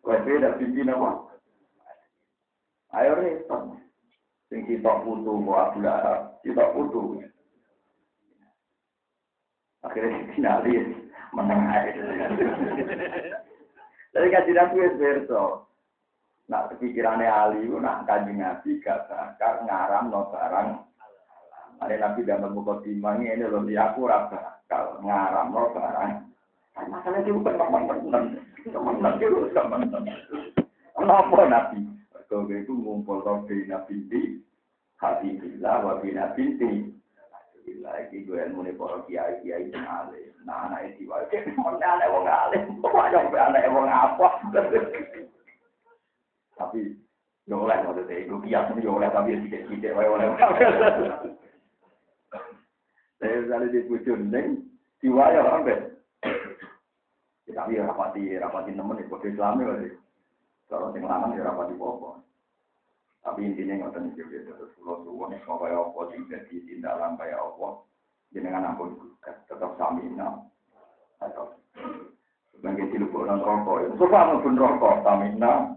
Wa 0.00 0.16
ubeda 0.16 0.56
binti 0.56 0.80
nama. 0.80 1.28
Ayo 2.96 3.20
repot. 3.20 3.76
Sing 4.48 4.64
kita 4.64 5.04
putu 5.04 5.44
wa 5.44 5.68
abla, 5.68 6.24
kita 6.40 6.72
putu. 6.72 7.20
Akhirnya 9.84 10.24
finalis 10.32 10.88
menengah. 11.36 11.84
Jadi 14.16 14.26
kaji 14.32 14.52
nabi 14.56 14.88
es 14.88 14.96
berso. 14.96 15.68
Nak 16.48 16.80
pikirannya 16.80 17.28
Ali, 17.28 17.68
nak 17.68 18.08
kaji 18.08 18.40
nabi 18.40 18.80
gak 18.80 19.04
bakal 19.12 19.68
ngaram 19.68 20.08
no 20.08 20.32
barang. 20.32 20.68
Ada 21.84 21.94
nabi 22.00 22.24
dalam 22.24 22.56
buku 22.56 22.88
timang 22.88 23.20
ini 23.20 23.44
loh 23.44 23.60
dia 23.68 23.92
aku 23.92 24.08
rasa 24.08 24.64
kalau 24.64 24.96
ngaram 25.04 25.52
no 25.52 25.68
barang. 25.76 26.24
Masalah 26.88 27.20
itu 27.20 27.36
bukan 27.36 27.58
teman-teman, 27.58 28.38
teman-teman 28.64 29.12
itu 29.18 29.50
teman-teman. 29.52 30.14
Kenapa 30.96 31.40
nabi? 31.44 31.97
Kau 32.28 32.44
itu 32.44 32.76
ngumpul 32.76 33.24
kau 33.24 33.40
nabi 33.48 33.96
di 34.12 34.36
hati 35.00 35.40
bila 35.40 35.80
wabina 35.80 36.36
binti 36.36 36.98
lagi 37.80 38.24
gue 38.24 38.36
ilmu 38.36 38.64
nih 38.64 38.76
para 38.76 39.00
kiai 39.04 39.40
kiai 39.44 39.72
yang 39.72 39.84
alim. 39.84 40.32
Nah 40.44 40.68
anak 40.68 40.96
itu 40.96 41.08
wae, 41.08 41.38
mana 41.60 41.86
anak 41.96 42.12
wong 42.12 42.26
alim, 42.28 42.62
pokoknya 42.80 43.28
sampai 43.28 43.44
anak 43.44 43.72
wong 43.72 43.88
apa. 43.88 44.28
Tapi 46.58 46.80
yo 47.48 47.64
oleh 47.64 47.78
maksudnya, 47.84 48.16
itu 48.18 48.34
kias 48.44 48.68
yo 48.82 48.90
oleh 48.98 49.08
tapi 49.12 49.36
sedikit 49.36 49.60
sedikit 49.68 49.96
wae 49.96 50.08
oleh. 50.08 50.26
Saya 53.18 53.42
misalnya 53.42 53.74
di 53.74 53.82
bujun 53.90 54.30
neng, 54.30 54.62
diwaya 55.02 55.42
orang 55.42 55.66
bet. 55.66 55.80
Tapi 57.50 57.82
rapati 57.82 58.38
rapati 58.38 58.70
nemen 58.70 59.02
itu 59.02 59.10
kode 59.10 59.34
Islam 59.34 59.58
ya. 59.58 59.90
Kalau 60.68 60.92
sing 60.92 61.02
lanang 61.08 61.32
ya 61.32 61.48
rapati 61.48 61.72
popo. 61.80 62.20
Tapi 63.24 63.40
intinya 63.44 63.88
ngoten 63.88 64.12
iki 64.12 64.24
gitu 64.28 64.52
terus 64.52 64.72
kula 64.78 65.00
suwun 65.04 65.32
nek 65.32 65.44
kaya 65.44 65.76
apa 65.80 66.00
sing 66.12 66.20
dadi 66.28 66.64
tindakan 66.64 67.16
kaya 67.16 67.36
apa 67.36 67.82
jenengan 68.32 68.72
ampun 68.72 68.96
tetap 69.20 69.74
samina 69.80 70.48
atau 71.18 71.56
sebagai 72.54 72.88
dilebok 72.94 73.26
nang 73.26 73.42
rokok 73.42 73.84
itu 73.84 73.94
suka 74.00 74.38
pun 74.40 74.54
rokok 74.56 75.02
samina 75.02 75.74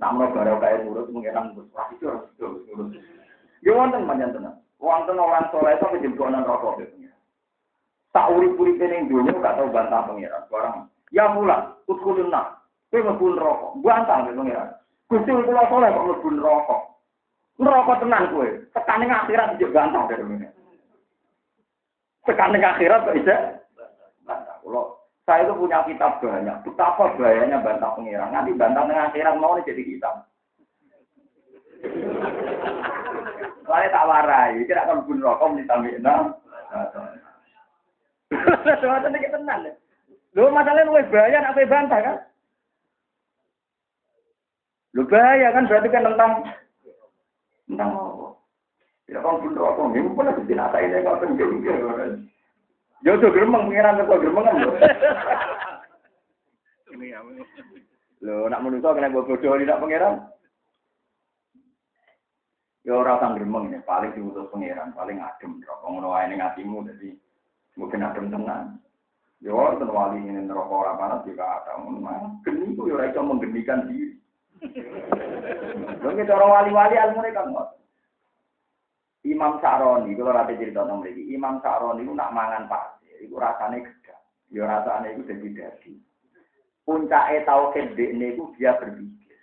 Nah, 0.00 0.16
mau 0.16 0.32
baru 0.32 0.56
kaya 0.56 0.80
nurut 0.80 1.12
mengenang 1.12 1.52
terus 1.52 1.68
itu 1.92 2.08
harus 2.08 2.24
terus 2.40 2.64
nurut. 2.72 2.96
Ya 3.60 3.76
wonten 3.76 4.08
panjang 4.08 4.32
tenan. 4.32 4.56
Wonten 4.80 5.20
orang 5.20 5.52
soleh 5.52 5.76
itu 5.76 5.86
menjempolan 5.92 6.48
rokok 6.48 6.80
gitu. 6.80 7.04
Tak 8.16 8.32
urip-urip 8.32 8.80
ning 8.80 9.12
dunya 9.12 9.36
gak 9.36 9.60
tau 9.60 9.68
bantah 9.68 10.08
pengiran. 10.08 10.48
Barang 10.48 10.88
ya 11.10 11.30
pula, 11.34 11.76
utkulun 11.90 12.30
nak. 12.30 12.62
Kowe 12.90 12.98
mlebu 13.06 13.38
rokok, 13.38 13.70
bantah 13.86 14.26
pengiran. 14.26 14.74
Gusti 15.06 15.30
kula 15.30 15.62
soleh 15.70 15.90
kok 15.94 16.06
mlebu 16.10 16.28
neraka. 16.34 16.76
Neraka 17.58 17.92
tenan 18.02 18.30
kowe. 18.34 18.48
Tekan 18.74 18.98
ning 18.98 19.10
akhirat 19.14 19.54
njek 19.54 19.70
bantah 19.70 20.02
dari 20.10 20.22
ngene. 20.26 20.48
Tekan 22.26 22.50
ning 22.50 22.62
akhirat 22.66 23.06
kok 23.06 23.14
bisa 23.14 23.36
bantah. 24.26 24.56
Kula 24.66 24.82
saya 25.22 25.46
itu 25.46 25.54
punya 25.54 25.86
kitab 25.86 26.18
banyak. 26.18 26.66
Betapa 26.66 27.14
bahayanya 27.14 27.62
bantah 27.62 27.94
pengiran. 27.94 28.34
Nanti 28.34 28.58
bantah 28.58 28.82
ning 28.90 28.98
akhirat 28.98 29.34
mau 29.38 29.54
jadi 29.62 29.82
kitab. 29.86 30.14
Soalnya 33.62 33.94
tak 33.94 34.08
warai, 34.10 34.66
kira 34.66 34.82
akan 34.82 35.06
bunuh 35.06 35.30
rokok 35.30 35.54
ditambihna. 35.62 36.34
Soalnya 38.82 39.14
ini 39.14 39.30
tenang. 39.30 39.78
Lu 40.38 40.46
masalahnya 40.54 40.86
lu 40.86 40.94
bahaya 41.10 41.38
nak 41.42 41.58
bantah 41.58 42.00
kan? 42.00 42.16
Lu 44.94 45.02
bahaya 45.10 45.50
kan 45.50 45.66
berarti 45.66 45.88
kan 45.90 46.06
tentang 46.06 46.32
tentang 47.66 47.90
apa? 47.94 48.26
Tidak 49.10 49.22
kan 49.22 49.42
pun 49.42 49.58
apa? 49.58 49.80
Ini 49.90 50.08
pun 50.14 50.30
ada 50.30 50.42
tidak 50.46 50.70
tahu 50.70 50.82
ini 50.86 50.98
kalau 51.02 51.18
pengen 51.18 52.30
Ya 53.00 53.16
tuh 53.16 53.32
geremeng 53.32 53.72
pengiran 53.72 54.04
kok 54.04 54.20
geremeng 54.20 54.44
kan. 54.44 54.56
Lo 58.20 58.46
nak 58.52 58.62
menusuk 58.62 58.92
kena 58.92 59.08
bodoh 59.10 59.34
tidak 59.40 59.80
pengiran? 59.80 60.30
Ya 62.80 62.96
orang 62.96 63.20
sang 63.20 63.36
geremeng 63.36 63.68
ini 63.68 63.80
paling 63.84 64.12
diutus 64.16 64.48
pengiran, 64.48 64.96
paling 64.96 65.20
adem. 65.20 65.60
Rokok 65.60 65.88
ngono 65.90 66.16
wae 66.16 66.24
ning 66.28 66.40
atimu 66.40 66.80
jadi 66.88 67.12
mungkin 67.76 68.04
adem 68.04 68.32
tenang. 68.32 68.80
Ya 69.40 69.56
wonten 69.56 69.88
wali 69.88 70.20
ini 70.20 70.44
neraka 70.44 70.68
ora 70.68 71.00
panas 71.00 71.24
juga 71.24 71.64
ada. 71.64 71.80
Geni 72.44 72.76
ku 72.76 72.84
ya 72.84 73.00
ora 73.00 73.08
iso 73.08 73.24
menggenikan 73.24 73.88
diri. 73.88 74.20
Mungkin 76.04 76.28
cara 76.28 76.44
wali-wali 76.44 76.96
ilmu 77.00 77.24
kan 77.32 77.48
Imam 79.20 79.60
Sa'roni, 79.60 80.16
kalau 80.16 80.32
rata 80.32 80.56
cerita 80.56 80.80
tentang 80.80 81.04
mereka, 81.04 81.20
Imam 81.20 81.60
Sa'roni 81.60 82.08
itu 82.08 82.12
nak 82.16 82.32
mangan 82.32 82.64
pasir, 82.72 83.20
itu 83.20 83.36
rasanya 83.36 83.84
gede. 83.84 84.16
Ya 84.48 84.64
rasanya 84.64 85.12
itu 85.12 85.28
jadi 85.28 85.48
dadi. 85.52 85.92
Puncaknya 86.88 87.44
tahu 87.44 87.70
kedek 87.76 88.16
itu 88.16 88.44
dia 88.56 88.74
berpikir. 88.80 89.38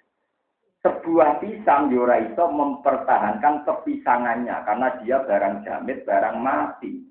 Sebuah 0.81 1.39
pisang 1.39 1.93
Yora 1.93 2.19
itu 2.19 2.43
mempertahankan 2.43 3.63
kepisangannya 3.63 4.57
karena 4.65 4.87
dia 4.99 5.17
barang 5.23 5.63
jamit, 5.63 6.03
barang 6.03 6.37
mati. 6.41 7.07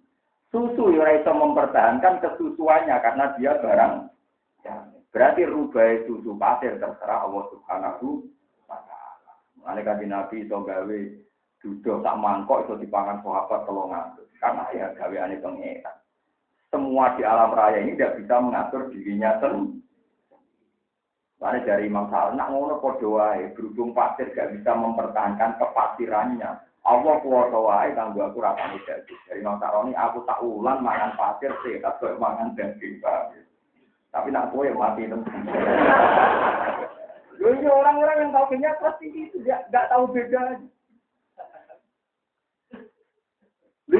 Susu 0.56 0.88
ya 0.88 1.04
itu 1.12 1.28
mempertahankan 1.28 2.16
kesusuannya 2.24 2.96
karena 3.04 3.36
dia 3.36 3.60
barang. 3.60 4.08
Berarti 5.12 5.44
rubah 5.44 6.00
susu 6.08 6.32
pasir 6.40 6.80
terserah 6.80 7.28
Allah 7.28 7.44
Subhanahu 7.52 8.24
wa 8.64 8.80
taala. 8.88 9.32
Mulane 9.60 9.84
kanjeng 9.84 10.16
Nabi 10.16 10.48
iso 10.48 10.56
gawe 10.64 11.00
duduk 11.60 12.00
tak 12.00 12.16
mangkok 12.16 12.64
iso 12.64 12.80
dipangan 12.80 13.20
sahabat 13.20 13.68
telung 13.68 13.92
Karena 14.40 14.64
ya 14.72 14.96
gaweane 14.96 15.36
pengeran. 15.44 15.96
Semua 16.72 17.12
di 17.20 17.22
alam 17.28 17.52
raya 17.52 17.84
ini 17.84 17.92
tidak 17.92 18.16
bisa 18.16 18.40
mengatur 18.40 18.88
dirinya 18.88 19.36
sendiri. 19.36 19.84
Karena 21.36 21.68
dari 21.68 21.84
Imam 21.84 22.08
Sa'ad, 22.08 22.32
nak 22.32 22.48
ngono 22.48 22.80
padha 22.80 23.44
berhubung 23.52 23.92
pasir 23.92 24.32
gak 24.32 24.56
bisa 24.56 24.72
mempertahankan 24.72 25.60
kepasirannya. 25.60 26.48
Allah 26.86 27.18
kuwasa 27.18 27.58
wae 27.58 27.90
kanggo 27.98 28.22
aku 28.22 28.38
rasane 28.38 28.78
daging. 28.86 29.18
Dari 29.26 29.42
Imam 29.42 29.58
Sa'roni 29.58 29.90
aku 29.98 30.22
tak 30.22 30.38
ulang 30.38 30.86
mangan 30.86 31.18
pasir 31.18 31.50
sih, 31.66 31.82
tak 31.82 31.98
mangan 32.22 32.54
daging. 32.54 33.02
Tapi 34.14 34.30
nak 34.30 34.54
yang 34.54 34.78
mati 34.78 35.10
itu. 35.10 35.18
Ini 37.36 37.68
orang-orang 37.68 38.16
yang 38.22 38.30
tahu 38.32 38.46
kenyak 38.54 38.78
pasti 38.80 39.12
itu 39.12 39.42
nggak 39.44 39.86
tahu 39.92 40.08
beda. 40.14 40.62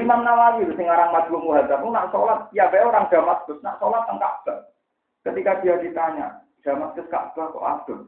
Imam 0.07 0.23
Nawawi 0.23 0.67
itu 0.67 0.73
sing 0.75 0.87
aran 0.87 1.11
Madhum 1.11 1.43
Muhadzab 1.43 1.83
nak 1.83 2.11
sholat 2.11 2.47
ya 2.55 2.71
bae 2.71 2.83
orang 2.83 3.11
Damaskus 3.11 3.59
nak 3.63 3.79
sholat 3.79 4.03
teng 4.07 4.19
Ka'bah. 4.19 4.67
Ketika 5.27 5.59
dia 5.59 5.75
ditanya, 5.79 6.43
Damaskus 6.63 7.07
Ka'bah 7.11 7.51
kok 7.51 7.63
aduh? 7.65 8.01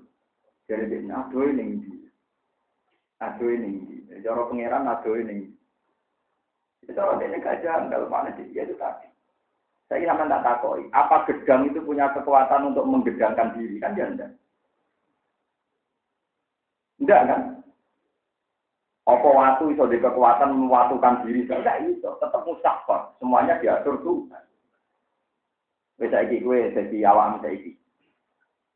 Jadi 0.71 1.03
dia 1.03 1.11
aduh 1.11 1.43
ini 1.49 1.79
ndi? 1.79 1.98
Aduh 3.19 3.51
ini? 3.51 4.03
Cara 4.23 4.47
pangeran 4.47 4.87
aduh 4.87 5.15
ini. 5.19 5.51
Itu 6.87 6.95
orang 6.95 7.21
ini 7.21 7.43
kajian 7.43 7.91
dalam 7.91 8.07
mana 8.07 8.31
dia 8.35 8.63
itu 8.63 8.75
tadi. 8.79 9.07
Saya 9.89 10.05
sama 10.05 10.29
tak 10.29 10.45
takoi. 10.45 10.85
Apa 10.93 11.25
gedang 11.25 11.65
itu 11.65 11.81
punya 11.81 12.13
kekuatan 12.13 12.73
untuk 12.73 12.85
menggedangkan 12.85 13.57
diri? 13.57 13.81
Kan 13.81 13.97
dia 13.97 14.05
enggak. 14.05 14.31
Enggak 17.01 17.21
kan? 17.25 17.41
Apa 19.09 19.27
waktu 19.33 19.73
itu 19.73 19.83
di 19.89 19.97
kekuatan 19.97 20.53
mewatukan 20.53 21.25
diri? 21.25 21.41
Enggak 21.49 21.81
itu. 21.89 22.05
Tetap 22.05 22.45
mustahfar. 22.45 23.17
Semuanya 23.17 23.57
diatur 23.57 23.97
tuh. 24.05 24.29
Bisa 25.97 26.21
gue 26.29 26.59
jadi 26.71 26.97
awam 27.09 27.41
iki. 27.49 27.78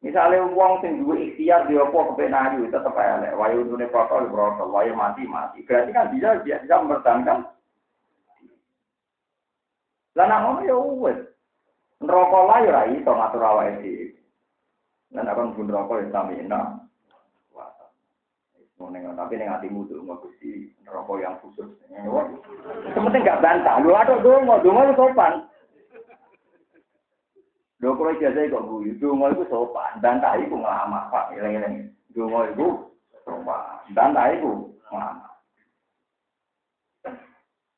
Misalnya 0.03 0.43
uang 0.51 0.83
sing 0.83 0.99
duwe 0.99 1.31
ikhtiar 1.31 1.63
di 1.63 1.79
opo 1.79 2.11
kepenayu 2.11 2.67
tetap 2.67 2.91
aja 2.99 3.31
Wayu 3.39 3.63
dunia 3.63 3.87
protol 3.87 4.27
protol, 4.27 4.67
wayu 4.75 4.91
mati 4.91 5.23
mati. 5.23 5.63
Berarti 5.63 5.95
kan 5.95 6.11
bisa 6.11 6.43
bisa, 6.43 6.59
bisa 6.59 6.75
mempertahankan 6.83 7.47
lah 10.13 10.25
nak 10.29 10.41
ngono 10.45 10.59
ya 10.61 10.77
wis. 10.77 11.19
Neraka 12.03 12.39
lah 12.45 12.57
ya 12.61 12.69
ora 12.69 12.81
iso 12.93 13.11
ngatur 13.11 13.41
awake 13.41 13.81
dhewe. 13.81 14.07
Lan 15.13 15.29
akan 15.29 15.53
pun 15.57 15.65
neraka 15.65 15.93
ya 16.03 16.07
samina. 16.13 16.61
Wah. 17.49 17.73
tapi 19.17 19.33
ning 19.39 19.49
atimu 19.49 19.89
tuh 19.89 20.03
nggak 20.05 20.21
gusti 20.21 20.69
neraka 20.85 21.13
yang 21.17 21.33
khusus. 21.41 21.69
Sementing 22.93 23.23
nggak 23.25 23.41
bantah. 23.41 23.81
Lu 23.81 23.95
ada 23.97 24.21
dong, 24.21 24.45
dong 24.45 24.77
lu 24.77 24.93
sopan. 24.93 25.49
Lho 27.84 27.99
kalau 27.99 28.15
ijazah 28.15 28.47
kok 28.47 28.63
guyu, 28.63 28.95
dongo 28.95 29.27
itu 29.27 29.43
sopan, 29.51 29.99
bantah 29.99 30.39
iku 30.39 30.55
ngelama, 30.55 31.11
Pak, 31.11 31.36
eling-eling. 31.36 31.91
Dongo 32.15 32.47
itu 32.47 32.67
sopan, 33.27 33.84
bantah 33.91 34.31
iku 34.31 34.71
ngelama. 34.88 35.27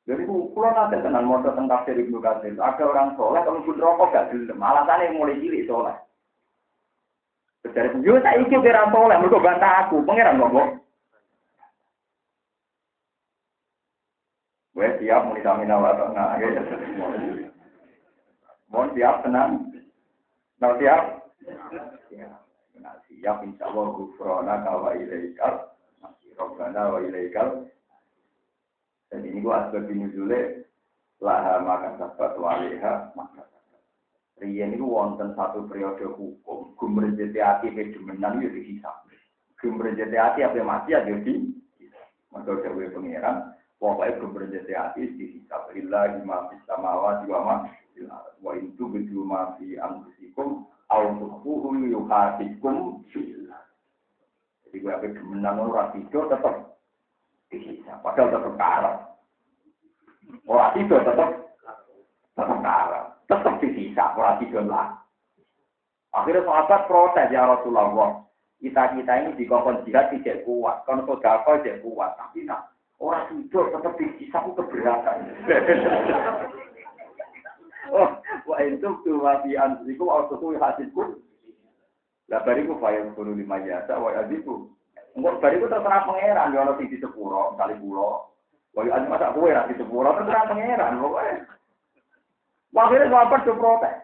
Jadi 0.06 0.22
pulau 0.30 0.70
nanti 0.70 1.02
tenan 1.02 1.26
mau 1.26 1.42
tentang 1.42 1.66
tafsir 1.66 1.98
ibnu 1.98 2.22
kasir. 2.22 2.54
Ada 2.54 2.86
orang 2.86 3.18
soleh 3.18 3.42
kalau 3.42 3.66
pun 3.66 3.74
rokok 3.74 4.14
gak 4.14 4.30
gelem. 4.30 4.62
Alasannya 4.62 5.18
mulai 5.18 5.42
cilik 5.42 5.66
soleh. 5.66 5.98
Dari 7.66 7.90
yo 8.06 8.22
tak 8.22 8.38
ikut 8.46 8.62
kira 8.62 8.86
soleh, 8.94 9.18
mereka 9.18 9.42
bantah 9.42 9.72
aku, 9.82 10.06
pangeran 10.06 10.38
kok. 10.38 10.78
Gue 14.78 14.88
siap 15.02 15.26
mau 15.26 15.34
disamina 15.34 15.74
wa 15.74 15.90
tengah. 15.98 16.38
Mohon 18.70 18.88
siap 18.94 19.26
tenang. 19.26 19.65
Nah 20.56 20.72
siap. 20.80 21.02
Ya, 22.08 22.32
nah, 22.80 22.96
siap 23.06 23.44
insya 23.44 23.68
Allah 23.68 23.86
gufrona 23.92 24.64
kawa 24.64 24.96
ilaikal. 24.96 25.76
Masih 26.00 26.32
robbana 26.40 26.96
wa 26.96 26.98
ilaikal. 27.04 27.68
Dan 29.12 29.22
ini 29.22 29.44
gua 29.44 29.68
asbab 29.68 29.86
nuzule 29.92 30.66
laha 31.22 31.62
makan 31.62 31.92
sabat 32.00 32.34
waliha 32.36 33.14
maka 33.14 33.46
Riyen 34.36 34.76
itu 34.76 34.84
wonten 34.84 35.32
satu 35.32 35.64
periode 35.64 36.04
hukum, 36.04 36.76
gumrejete 36.76 37.40
ati 37.40 37.72
ke 37.72 37.96
demenan 37.96 38.44
yo 38.44 38.52
dihisab. 38.52 39.08
Gumrejete 39.56 40.12
ati 40.12 40.44
apa 40.44 40.60
mati 40.60 40.92
ya 40.92 41.00
di 41.08 41.56
Maka 42.28 42.52
dewe 42.60 42.92
pangeran, 42.92 43.56
pokoknya 43.80 44.20
gumrejete 44.20 44.76
ati 44.76 45.16
dihisab. 45.16 45.72
Illa 45.72 46.20
lima 46.20 46.52
samawati 46.68 47.24
wa 47.32 47.40
ma 47.40 47.54
wa 48.44 48.52
itu 48.60 48.84
betul 48.92 49.24
ma 49.24 49.56
fi 49.56 49.80
anfusikum 50.36 50.68
aw 50.92 51.02
tukhfuhu 51.16 51.88
yuhasikum 51.88 53.00
billah. 53.08 53.62
Jadi 54.64 54.76
gue 54.76 54.92
apa 54.92 55.06
demenan 55.08 55.56
ora 55.64 55.90
tidur 55.96 56.28
tetep 56.28 56.76
dihisab. 57.48 58.04
Padahal 58.04 58.32
tetep 58.36 58.54
kalah. 58.60 58.96
Ora 60.44 60.66
tidur 60.76 61.00
tetep 61.00 61.30
tetep 62.36 62.58
kalah 62.60 63.04
tetap 63.26 63.54
disisa, 63.58 64.14
ora 64.14 64.38
tidur 64.38 64.62
lah. 64.68 65.00
Akhirnya 66.14 66.46
sahabat 66.46 66.86
protes 66.86 67.32
ya 67.32 67.42
Rasulullah. 67.44 68.22
Kita 68.56 68.96
kita 68.96 69.12
ini 69.20 69.36
di 69.36 69.44
kongkong 69.44 69.84
jihad 69.84 70.08
tidak 70.08 70.40
kuat, 70.48 70.80
kalau 70.88 71.04
sodako 71.04 71.60
tidak 71.60 71.84
kuat, 71.84 72.16
tapi 72.16 72.48
nak 72.48 72.72
orang 72.96 73.28
tidur 73.28 73.68
tetap 73.68 73.92
disisa 74.00 74.40
itu 74.40 74.56
keberatan. 74.56 75.28
oh, 77.92 78.10
wah 78.48 78.60
itu 78.62 78.88
tuh 79.04 79.20
wafi 79.20 79.58
ansiku, 79.58 80.06
atau 80.10 80.38
tuh 80.38 80.56
hasilku. 80.56 81.20
Lah 82.26 82.42
bariku 82.42 82.74
fayang 82.82 83.14
kuno 83.14 83.34
lima 83.34 83.62
jasa, 83.62 83.98
wah 83.98 84.14
adiku. 84.14 84.70
Enggak 85.14 85.38
bariku 85.40 85.70
terserah 85.70 86.02
pangeran, 86.04 86.52
ya 86.52 86.62
orang 86.66 86.82
di 86.82 86.98
sepuro, 86.98 87.54
kali 87.54 87.78
pulau. 87.78 88.30
Wah 88.74 88.84
ada 88.84 89.06
masa 89.08 89.32
kue 89.32 89.50
di 89.50 89.74
sepuro, 89.78 90.10
terserah 90.16 90.48
pangeran, 90.50 91.00
pokoknya. 91.00 91.56
Akhirnya 92.76 93.08
sahabat 93.08 93.40
itu 93.48 93.54
protes. 93.56 93.96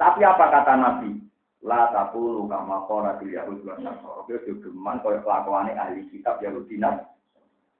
Tapi 0.00 0.20
apa 0.24 0.44
kata 0.48 0.74
Nabi? 0.74 1.20
La 1.64 1.92
takulu 1.92 2.48
kama 2.48 2.88
qala 2.88 3.20
bil 3.20 3.28
yahud 3.28 3.60
wa 3.60 3.76
nasara. 3.76 4.24
Dia 4.24 4.40
geman 4.40 5.00
kaya 5.04 5.20
kelakuane 5.20 5.72
ahli 5.76 6.08
kitab 6.08 6.40
Yahudi 6.40 6.80
nan. 6.80 7.04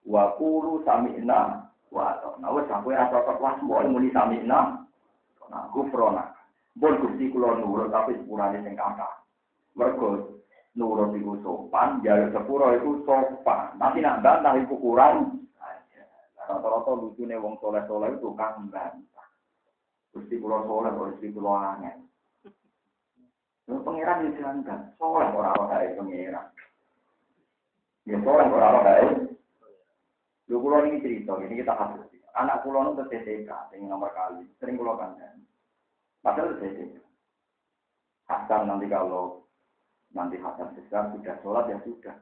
Wa 0.05 0.37
qulu 0.37 0.85
sami'na 0.85 1.69
wa 1.89 2.03
ata'na. 2.17 2.49
Wes 2.53 2.69
aku 2.69 2.93
ora 2.93 3.09
cocok 3.09 3.65
mbok 3.65 3.85
muni 3.89 4.13
sami'na. 4.13 4.84
Nah, 5.51 5.69
gufrona. 5.73 6.35
Bon 6.75 6.99
Gusti 6.99 7.31
kula 7.31 7.55
nurut 7.59 7.95
tapi 7.95 8.19
sepurane 8.19 8.59
sing 8.67 8.75
kathah. 8.75 9.23
Mergo 9.79 10.43
nurut 10.75 11.15
iku 11.15 11.39
sopan, 11.43 12.03
jalur 12.03 12.35
sepuro 12.35 12.67
itu 12.75 13.07
sopan. 13.07 13.79
Nanti 13.79 14.03
nak 14.03 14.23
bantah 14.23 14.59
iku 14.59 14.75
kurang. 14.79 15.47
Rata-rata 16.45 16.93
lucunya 17.01 17.41
wong 17.41 17.57
soleh-soleh 17.57 18.21
itu 18.21 18.29
kang 18.37 18.69
bantah. 18.69 19.29
Gusti 20.13 20.37
kula 20.37 20.67
soleh, 20.69 20.93
Gusti 20.93 21.33
kula 21.33 21.79
angin. 21.79 22.05
Lu 23.65 23.81
pangeran 23.81 24.29
ya 24.29 24.31
janggal, 24.37 24.81
soleh 25.01 25.25
orang 25.33 25.57
orang 25.57 25.71
kaya 25.73 25.97
pangeran. 25.97 26.47
Ya 28.05 28.17
soleh 28.21 28.45
orang 28.45 28.61
orang 28.61 28.85
kaya. 28.85 29.09
Lu 30.53 30.61
kula 30.61 30.85
ini 30.85 31.01
cerita, 31.01 31.33
ini 31.41 31.65
kita 31.65 31.73
harus. 31.73 32.14
Anak 32.35 32.67
kula 32.67 32.91
itu 32.91 33.03
TTK, 33.07 33.51
yang 33.79 33.95
nomor 33.95 34.11
kali, 34.11 34.43
sering 34.59 34.75
kula 34.75 34.99
kandang. 34.99 35.39
Padahal 36.19 36.59
TTK. 36.59 36.99
Hasan 38.27 38.67
nanti 38.67 38.91
kalau 38.91 39.47
nanti 40.11 40.35
Hasan 40.43 40.75
besar 40.75 41.15
sudah 41.15 41.37
sholat 41.47 41.71
ya 41.71 41.79
sudah. 41.87 42.17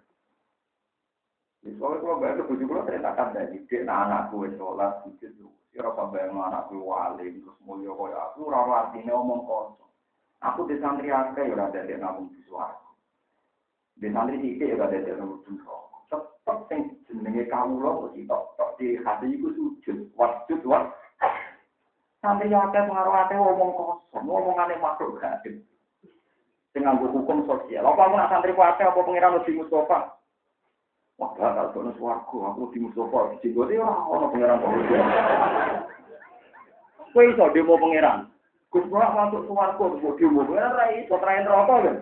Di 1.63 1.71
soalnya 1.79 2.03
kalau 2.03 2.21
bayar 2.21 2.37
ke 2.43 2.45
bujuk 2.51 2.67
kalau 2.69 2.85
ceritakan 2.91 3.29
dari 3.33 3.57
dia, 3.71 3.87
nah 3.87 4.05
anakku 4.05 4.45
sholat, 4.59 5.07
gitu. 5.23 5.49
Kira 5.73 5.89
sampai 5.97 6.29
yang 6.29 6.37
anakku 6.37 6.77
wali, 6.83 7.33
terus 7.33 7.57
mulia 7.65 7.95
kaya 7.97 8.19
aku, 8.29 8.51
rawa 8.53 8.91
artinya 8.91 9.17
omong 9.17 9.47
kosong. 9.49 9.89
Aku 10.43 10.67
di 10.67 10.77
santri 10.83 11.09
akeh 11.09 11.49
ya 11.49 11.55
ada 11.55 11.87
di 11.87 11.95
nabung 11.95 12.29
di 12.35 12.43
suaraku. 12.43 12.91
Di 13.95 14.11
santri 14.11 14.43
sikit 14.43 14.75
ya 14.75 14.77
ada 14.85 14.99
di 14.99 15.13
nabung 15.15 15.39
di 15.47 15.55
suaraku. 15.63 15.92
Tetap 16.13 16.69
yang 16.69 16.93
jenenge 17.09 17.49
kamu 17.49 17.81
loh, 17.81 18.05
mesti 18.05 18.29
tok 18.29 18.77
di 18.77 19.01
hati 19.01 19.33
itu 19.33 19.49
sujud, 19.57 20.13
wajud, 20.13 20.61
wajud. 20.69 20.93
Santri 22.21 22.53
akeh 22.53 22.83
pengaruh 22.85 23.15
akeh 23.25 23.41
omong 23.41 23.73
kosong, 23.73 24.29
ngomong 24.29 24.61
aneh 24.61 24.77
makhluk 24.77 25.17
gaib. 25.17 25.65
Dengan 26.77 27.01
hukum 27.01 27.49
sosial. 27.49 27.89
Apa 27.89 28.29
santri 28.29 28.53
akeh 28.53 28.85
apa 28.85 29.01
pengiran 29.01 29.41
lebih 29.41 29.65
Mustafa? 29.65 30.21
Wah, 31.21 31.31
kalau 31.37 31.71
kono 31.71 31.91
swarga, 31.97 32.37
aku 32.51 32.73
di 32.73 32.79
Mustafa, 32.83 33.37
di 33.37 33.37
Jenggote 33.47 33.79
ora 33.79 33.95
ono 34.11 34.27
pangeran 34.33 34.61
kok. 34.61 34.73
Kowe 37.13 37.23
iso 37.29 37.45
demo 37.53 37.77
pangeran. 37.77 38.27
Gus 38.73 38.89
masuk 38.89 39.45
swarga, 39.49 39.85
kok 39.87 40.17
demo 40.19 40.43
pangeran 40.45 40.77
ra 40.77 40.85
iso 40.99 41.15
train 41.17 41.45
neraka 41.47 41.75
kan. 41.85 41.97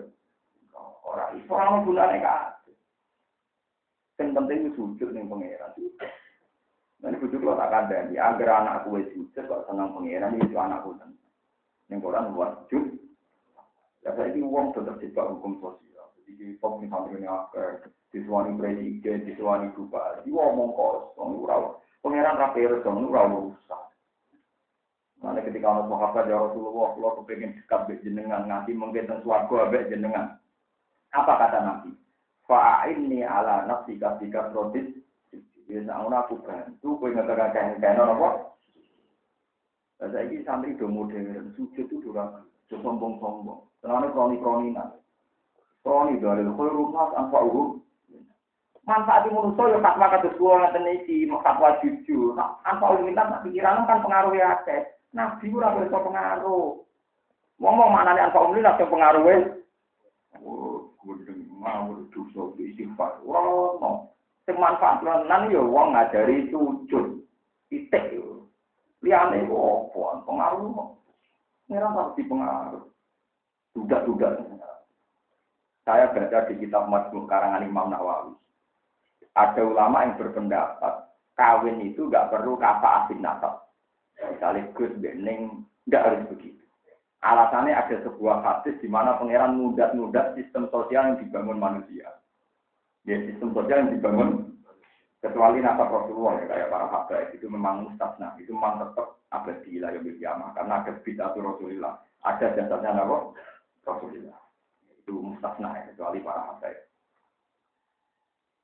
Ora 1.04 1.24
iso 1.36 1.52
ora 1.52 1.84
gunane 1.84 2.18
kabeh. 2.18 2.59
Sing 4.20 4.36
penting 4.36 4.68
sujud 4.76 5.16
ning 5.16 5.32
pangeran. 5.32 5.72
Nanti 7.00 7.16
bujuk 7.16 7.40
lo 7.40 7.56
tak 7.56 7.72
ada, 7.72 8.12
ya 8.12 8.36
agar 8.36 8.60
anakku 8.60 9.00
itu 9.00 9.24
sujud 9.24 9.48
kok 9.48 9.64
senang 9.64 9.96
pangeran 9.96 10.36
itu 10.36 10.60
anakku 10.60 10.92
senang. 11.00 11.16
Yang 11.88 12.04
koran 12.04 12.36
buat 12.36 12.68
sujud. 12.68 13.00
Ya 14.04 14.12
saya 14.12 14.28
ini 14.36 14.44
uang 14.44 14.76
tetap 14.76 15.00
terjebak 15.00 15.32
hukum 15.32 15.56
sosial. 15.64 16.12
Jadi 16.28 16.52
pop 16.60 16.84
misalnya 16.84 17.16
ini 17.16 17.28
akar 17.32 17.88
disuani 18.12 18.60
presiden, 18.60 19.24
disuani 19.24 19.72
bupati, 19.72 20.28
ngomong 20.28 20.76
kosong, 20.76 21.40
ora 21.40 21.80
pangeran 22.04 22.36
rapi 22.36 22.68
resong, 22.68 23.08
ora 23.08 23.24
rusak. 23.24 23.82
Nanti 25.24 25.48
ketika 25.48 25.68
orang 25.68 25.88
sahabat 25.88 26.28
ya 26.28 26.36
Rasulullah, 26.36 26.92
kalau 26.92 27.16
kepengen 27.24 27.56
dekat 27.56 27.80
be 27.88 27.94
jenengan, 28.04 28.44
nganti 28.44 28.76
mungkin 28.76 29.08
suarga 29.24 29.68
be 29.72 29.88
jenengan. 29.88 30.36
Apa 31.12 31.32
kata 31.40 31.58
Nabi? 31.64 31.99
Fa'inni 32.51 33.22
ala 33.22 33.62
nafsi 33.70 33.94
kasika 33.94 34.51
prodis. 34.51 34.90
Biasa 35.70 36.03
aku 36.03 36.42
bantu, 36.42 36.98
kue 36.98 37.14
ngetekan 37.14 37.55
kain-kain 37.55 38.03
apa? 38.03 38.51
Saya 40.03 40.26
ini 40.26 40.42
santri 40.42 40.74
do 40.74 40.90
modern, 40.90 41.55
sujud 41.55 41.86
itu 41.86 42.03
durang, 42.03 42.42
sombong-sombong. 42.66 43.70
Tenangnya 43.78 44.11
kroni-kroninan. 44.11 44.98
Kroni 45.86 46.18
dari 46.18 46.42
rumah 46.42 47.14
tanpa 47.14 47.38
urut 47.38 47.78
manfaat 48.90 49.30
manusia 49.30 49.70
ya 49.70 49.78
tak 49.78 49.98
maka 50.03 50.18
terus 50.18 50.34
kula 50.34 50.66
ngaten 50.66 50.90
iki 50.98 51.30
fatwa 51.30 51.78
jujur 51.78 52.34
tanpa 52.34 52.98
minta 52.98 53.22
tak 53.22 53.42
pikiran 53.46 53.86
kan 53.86 54.03
pengaruh 54.03 54.34
ya 54.34 54.59
akeh 54.59 54.82
nabi 55.14 55.46
ora 55.55 55.78
bisa 55.78 55.98
pengaruh 56.03 56.80
ngomong 57.62 57.90
mana 57.94 58.18
nih 58.18 58.26
anfa 58.26 58.42
umli 58.42 58.64
langsung 58.64 58.90
pengaruh 58.90 59.22
oh 60.38 60.94
gudeng 61.02 61.50
mau 61.50 61.98
dosa 62.14 62.54
istighfar 62.62 63.18
ora 63.26 63.40
ono 63.42 64.14
sing 64.46 64.56
manfaat 64.56 65.02
lan 65.02 65.50
ya 65.50 65.62
wong 65.62 65.94
ngajari 65.94 66.50
sujud. 66.50 67.22
Itik 67.70 68.18
yo. 68.18 68.50
Liyane 69.02 69.46
opo 69.46 70.26
pengaruh 70.26 70.94
ngira 71.70 71.88
pasti 71.94 72.22
pengaruh. 72.26 72.84
Dudak-dudak. 73.70 74.42
Saya 75.86 76.10
baca 76.10 76.46
di 76.50 76.54
kitab 76.60 76.90
Majmu 76.90 77.24
karangan 77.30 77.64
Imam 77.64 77.90
Nawawi. 77.94 78.34
Ada 79.38 79.62
ulama 79.62 80.02
yang 80.02 80.18
berpendapat 80.18 80.94
kawin 81.38 81.78
itu 81.80 82.10
nggak 82.10 82.28
perlu 82.28 82.58
kata 82.58 83.06
asing 83.06 83.22
nasab. 83.22 83.62
Misalnya 84.18 84.68
Gus 84.76 84.92
Bening 84.98 85.64
nggak 85.88 86.04
harus 86.04 86.22
begitu. 86.34 86.59
Alasannya 87.20 87.76
ada 87.76 87.96
sebuah 88.00 88.40
hadis 88.40 88.80
di 88.80 88.88
mana 88.88 89.20
pangeran 89.20 89.60
mudat-mudat 89.60 90.32
sistem 90.40 90.72
sosial 90.72 91.12
yang 91.12 91.18
dibangun 91.20 91.60
manusia. 91.60 92.16
Ya, 93.04 93.20
sistem 93.28 93.52
sosial 93.52 93.84
yang 93.84 93.92
dibangun 93.92 94.56
kecuali 95.20 95.60
nasab 95.60 95.92
Rasulullah 95.92 96.40
ya 96.40 96.46
kayak 96.48 96.70
para 96.72 96.86
habaib 96.88 97.28
itu 97.36 97.44
memang 97.44 97.84
mustasna 97.84 98.32
itu 98.40 98.56
memang 98.56 98.80
tetap 98.80 99.20
abadi 99.28 99.76
lah 99.76 99.92
yang 99.92 100.08
kiamah 100.16 100.56
karena 100.56 100.80
ada 100.80 100.96
bid'atu 101.04 101.44
Rasulullah 101.44 102.00
ada 102.24 102.56
jasanya 102.56 103.04
nama 103.04 103.28
Rasulullah 103.84 104.40
itu 104.96 105.12
mustasna 105.20 105.76
ya, 105.76 105.92
kecuali 105.92 106.24
para 106.24 106.40
habaib 106.40 106.88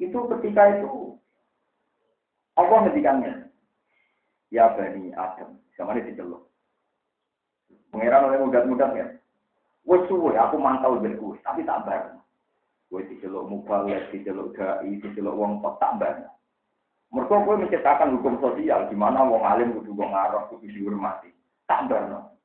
itu 0.01 0.17
ketika 0.17 0.63
itu 0.81 1.17
Allah 2.57 2.89
ngedikannya. 2.89 3.53
Ya 4.49 4.73
Bani 4.73 5.13
Adam. 5.13 5.61
Sama 5.77 5.93
ini 5.93 6.13
diceluk. 6.13 6.46
Pengiran 7.97 8.29
oleh 8.29 8.39
mudah-mudah 8.45 8.91
ya. 8.93 9.09
Wes 9.89 10.05
suwe 10.05 10.37
aku 10.37 10.61
mantau 10.61 11.01
berkuwi, 11.01 11.41
tapi 11.41 11.65
tak 11.65 11.89
bareng. 11.89 12.21
Wes 12.93 13.09
diceluk 13.09 13.49
mubalik, 13.49 14.13
diceluk 14.13 14.53
dai, 14.53 15.01
diceluk 15.01 15.33
wong 15.33 15.65
kok 15.65 15.81
tak 15.81 15.97
bareng. 15.97 16.29
Mereka 17.09 17.49
kowe 17.49 17.57
menciptakan 17.57 18.21
hukum 18.21 18.37
sosial 18.45 18.93
di 18.93 18.97
mana 19.01 19.25
wong 19.25 19.41
alim 19.41 19.73
kudu 19.81 19.97
wong 19.97 20.13
arah 20.13 20.45
kudu 20.53 20.69
dihormati. 20.69 21.33
Tak 21.65 21.89
berno. 21.89 22.37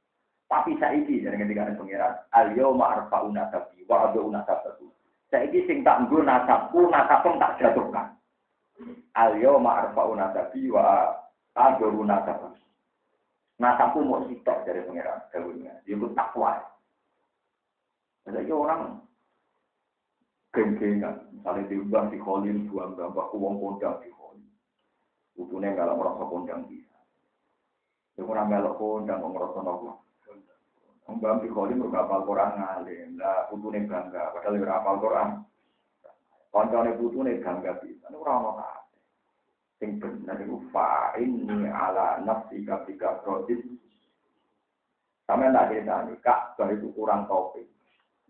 Tapi 0.47 0.79
saiki 0.79 1.19
dari 1.19 1.35
ketika 1.35 1.75
pengiran, 1.75 2.15
al 2.31 2.55
yauma 2.55 2.95
arfa'una 2.95 3.51
tabi 3.51 3.83
wa 3.91 4.07
aduna 4.07 4.47
tabi. 4.47 4.87
Saiki 5.27 5.67
sing 5.67 5.83
tak 5.83 6.07
nggo 6.07 6.23
nasabku 6.23 6.87
nasabku 6.87 7.35
tak 7.35 7.59
jatuhkan. 7.59 8.15
Al 9.19 9.35
yauma 9.35 9.83
arfa'una 9.83 10.31
tabi 10.31 10.71
wa 10.71 11.11
aduna 11.59 12.23
tabi. 12.23 12.55
Nasabku 13.61 14.01
mau 14.01 14.25
sitok 14.25 14.65
dari 14.65 14.81
pengiran 14.81 15.21
dawuhnya. 15.29 15.85
Dia 15.85 15.93
pun 15.93 16.17
takwa. 16.17 16.57
Jadi 18.25 18.49
orang 18.49 18.97
geng-gengan, 20.49 21.29
misalnya 21.29 21.69
diubah 21.69 22.09
di 22.09 22.17
kholil, 22.17 22.57
dua 22.65 22.89
mbak, 22.89 23.29
uang 23.37 23.55
kondang 23.61 24.01
di 24.01 24.09
kholil. 24.09 24.49
Utune 25.37 25.77
kalau 25.77 25.93
merasa 25.93 26.25
kondang 26.25 26.65
bisa. 26.65 26.97
Itu 28.17 28.25
kurang 28.25 28.49
melok 28.49 28.81
kondang, 28.81 29.21
merasa 29.29 29.61
nopo. 29.61 30.01
Mbak 31.05 31.45
di 31.45 31.49
kholil 31.53 31.77
mereka 31.77 32.09
apal 32.09 32.25
Quran 32.25 32.51
ngalim, 32.57 33.09
lah 33.21 33.45
utune 33.53 33.85
bangga, 33.85 34.33
padahal 34.33 34.57
ya 34.57 34.73
apal 34.73 34.97
Quran. 34.97 35.29
Koncone 36.49 36.97
putune 36.97 37.37
bangga 37.45 37.77
bisa, 37.77 38.09
ini 38.09 38.17
orang 38.17 38.41
nopo 38.41 38.80
Sing 39.81 39.97
bener 39.97 40.37
itu 40.45 40.61
ini 41.17 41.65
ala 41.73 42.21
nafsi 42.21 42.61
kapika 42.61 43.17
prodis. 43.25 43.65
Sama 45.25 45.49
tak 45.49 45.73
kak, 46.21 46.59
itu 46.69 46.93
kurang 46.93 47.25
topik. 47.25 47.65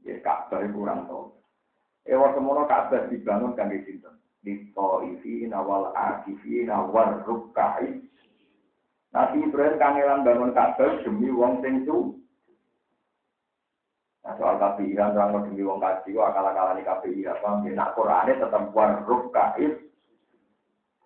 Ya, 0.08 0.16
kak, 0.24 0.48
kurang 0.72 1.12
topik. 1.12 1.42
Ewa 2.08 2.34
semono 2.34 2.66
Ka'bah 2.66 3.06
dibangun 3.14 3.54
kangge 3.54 3.86
sinten? 3.86 4.18
Di 4.42 4.74
Taifina 4.74 5.62
wal 5.62 5.94
Akifina 5.94 6.90
wal 6.90 7.22
Rukkai. 7.22 8.02
Nabi 9.12 9.38
Ibrahim 9.44 9.78
kangelan 9.78 10.26
bangun 10.26 10.56
Ka'bah 10.56 11.04
demi 11.06 11.30
wong 11.30 11.62
sing 11.62 11.86
su. 11.86 12.18
Nah, 14.22 14.38
soal 14.38 14.62
kafiran 14.62 15.18
orang 15.18 15.50
demi 15.50 15.66
wong 15.66 15.82
kaji, 15.82 16.14
akal-akalan 16.14 16.78
di 16.78 16.86
KPI 16.86 17.26
apa? 17.26 17.66
Nak 17.66 17.94
Qurannya 17.98 18.38
tetap 18.38 18.70
war 18.70 19.02
Rukkai. 19.06 19.81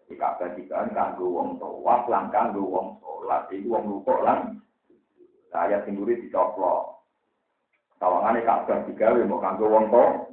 Di 0.05 0.13
Ka'bah 0.13 0.53
dikan 0.53 0.93
kanggo 0.93 1.25
wong 1.33 1.57
tawaf 1.57 2.05
lan 2.05 2.29
kanggo 2.29 2.61
wong 2.61 2.87
sholat. 3.01 3.49
Iku 3.49 3.67
wong 3.73 3.83
rukuk 3.89 4.21
lan 4.21 4.61
ayat 5.55 5.87
sing 5.87 5.97
dicoplok. 5.97 7.01
Tawangane 7.97 8.45
Ka'bah 8.45 8.85
digawe 8.85 9.21
mau 9.25 9.41
kanggo 9.41 9.65
wong 9.65 9.85
tawaf 9.89 10.25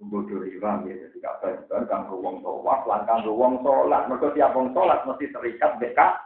bodoh 0.00 0.40
riba 0.40 0.80
ya 0.88 0.96
jadi 0.96 1.18
kabar 1.20 1.52
kan 1.68 1.84
kanggo 1.84 2.16
wong 2.24 2.40
tawaf 2.40 2.88
lan 2.88 3.04
kanggo 3.04 3.36
wong 3.36 3.60
salat 3.60 4.08
mergo 4.08 4.32
tiap 4.32 4.56
wong 4.56 4.72
salat 4.72 5.04
mesti 5.04 5.28
terikat 5.28 5.76
beka 5.76 6.16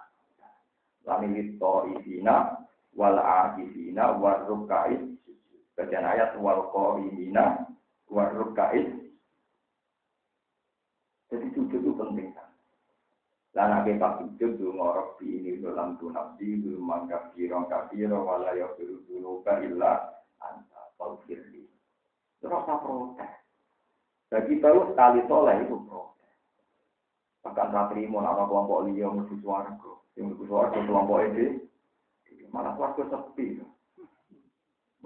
lami 1.03 1.35
lito 1.35 1.91
isina 1.99 2.55
wal 2.95 3.19
akifina 3.19 4.15
war 4.15 4.47
rukai 4.47 4.95
bagian 5.75 6.07
ayat 6.07 6.39
wal 6.39 6.71
qaimina 6.71 7.67
war 8.07 8.31
rukai 8.31 8.95
jadi 11.35 11.47
sujud 11.59 11.83
itu 11.83 11.91
penting 11.99 12.31
kan 12.31 12.44
lan 13.55 13.71
ake 13.81 13.97
pas 14.03 14.19
sujud 14.19 14.53
du 14.59 14.75
ngorok 14.75 15.23
di 15.23 15.39
ini 15.39 15.63
dalam 15.63 15.95
tu 16.03 16.11
nafsi 16.11 16.59
du 16.59 16.79
mangkap 16.83 17.31
kirong 17.39 17.71
kafiro 17.71 18.27
wala 18.27 18.51
yafiru 18.55 19.03
dulu 19.07 19.47
illa 19.47 20.23
anta 20.43 20.91
faufirli 20.99 21.65
terus 22.43 22.53
apa 22.53 22.83
protes 22.83 23.45
bagi 24.35 24.59
baru 24.59 24.91
sekali 24.91 25.23
soleh 25.31 25.63
itu 25.63 25.79
protes. 25.87 26.35
Bahkan 27.47 27.71
tak 27.71 27.95
terima 27.95 28.19
nama 28.19 28.51
kelompok 28.51 28.91
liya 28.91 29.07
mesti 29.15 29.39
suarga. 29.39 29.93
Yang 30.19 30.35
mesti 30.35 30.45
suarga 30.51 30.79
kelompok 30.83 31.23
ini 31.23 31.63
malah 32.51 32.75
suarga 32.75 33.15
sepi. 33.15 33.63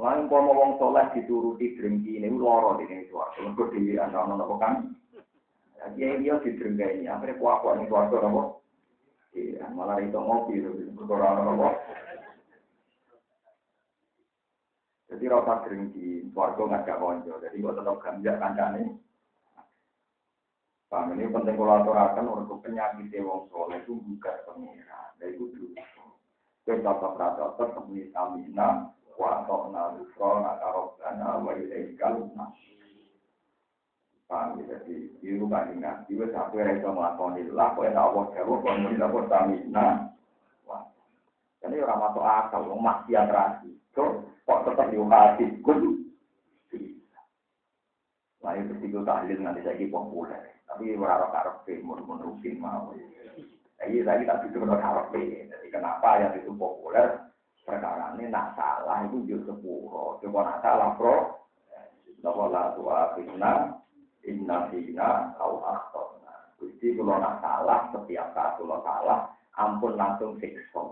Mulai 0.01 0.25
mau 0.33 0.57
wong 0.57 0.81
soleh 0.81 1.13
dituruti 1.13 1.77
drengki 1.77 2.25
ini 2.25 2.33
loro 2.33 2.81
di 2.81 2.89
sini 2.89 3.05
suarga. 3.13 3.53
Mereka 3.53 3.65
di 3.77 4.01
anak-anak 4.01 4.49
kan. 4.57 4.75
Jadi 5.79 6.27
dia 6.27 6.35
di 6.43 6.51
drengki 6.59 6.87
ini. 6.99 7.05
Akhirnya 7.07 7.39
kuat 7.39 7.63
ini 7.79 7.87
suarga 7.87 8.19
nopo. 8.27 8.43
Iya, 9.33 9.71
malah 9.71 10.03
itu 10.03 10.19
ngopi 10.19 10.59
itu. 10.59 10.91
Berkorang 10.99 11.47
nopo. 11.47 11.69
Jadi 15.09 15.25
rasa 15.25 15.65
drengki, 15.65 16.29
suarga 16.35 16.63
ngajak 16.67 16.99
konco. 16.99 17.33
Jadi 17.41 17.57
gua 17.63 17.73
tetap 17.79 17.97
ganjak 18.03 18.37
kancane. 18.43 18.83
Paham 20.89 21.21
ini 21.21 21.29
penting 21.29 21.61
aturakan 21.61 22.33
untuk 22.33 22.65
penyakit 22.65 23.13
wong 23.21 23.45
soleh 23.53 23.77
itu 23.85 23.93
bukan 23.93 24.37
pengira, 24.49 25.13
dan 25.21 25.37
itu 25.37 25.53
dulu. 25.53 25.77
Kita 26.65 26.97
tetap 26.97 27.37
tetap 27.61 27.85
misamina, 27.93 28.89
watok 29.21 29.69
nalufro, 29.69 30.41
nakarobana, 30.41 31.45
wa 31.45 31.53
ilaikal 31.53 32.25
Paham 34.29 34.61
ya, 34.61 34.77
jadi 34.77 35.09
itu 35.25 35.49
kan 35.49 35.73
ingat, 35.73 36.05
itu 36.13 36.21
satu 36.29 36.61
yang 36.61 36.77
bisa 36.77 36.93
melakukan 36.93 37.41
ilah, 37.41 37.73
kok 37.73 37.89
enak 37.89 38.07
Allah 38.13 38.25
jawab, 38.37 38.61
kok 38.61 38.77
ini 38.77 39.01
dapat 39.01 39.25
samina. 39.33 39.87
Jadi 41.65 41.75
orang 41.81 42.01
masuk 42.05 42.23
akal, 42.23 42.61
orang 42.69 42.85
maksiat 42.85 43.27
rasi. 43.33 43.73
Kok 43.97 44.63
tetap 44.69 44.93
diukasi, 44.93 45.45
kun. 45.65 46.05
Nah, 48.39 48.57
itu 48.57 48.73
begitu 48.81 49.05
tahlil 49.05 49.45
nanti 49.45 49.61
saya 49.61 49.85
populer. 49.93 50.57
Tapi 50.65 50.97
ora 50.97 51.29
karepe 51.29 51.85
mun 51.85 52.01
mun 52.09 52.23
rutin 52.23 52.57
mau. 52.57 52.97
Jadi 53.77 54.01
saya 54.09 54.25
tak 54.25 54.49
itu 54.49 54.57
ora 54.65 54.81
karepe. 54.81 55.53
Jadi 55.53 55.67
kenapa 55.69 56.17
yang 56.17 56.33
itu 56.33 56.57
populer? 56.57 57.29
Perkara 57.69 58.17
ini 58.17 58.33
nak 58.33 58.57
salah 58.57 59.05
itu 59.05 59.21
juga 59.29 59.53
sepuro. 59.53 60.17
Coba 60.25 60.49
nak 60.49 60.61
salah 60.65 60.97
pro. 60.97 61.45
Bahwa 62.25 62.49
la 62.49 62.73
tua 62.73 63.13
inna 64.29 64.69
fina 64.69 65.33
au 65.41 65.65
akhtona. 65.65 66.53
Jadi 66.61 66.93
kalau 67.01 67.17
nak 67.17 67.41
salah 67.41 67.89
setiap 67.97 68.37
saat 68.37 68.61
kalau 68.61 68.85
salah 68.85 69.33
ampun 69.57 69.97
langsung 69.97 70.37
siksa. 70.37 70.85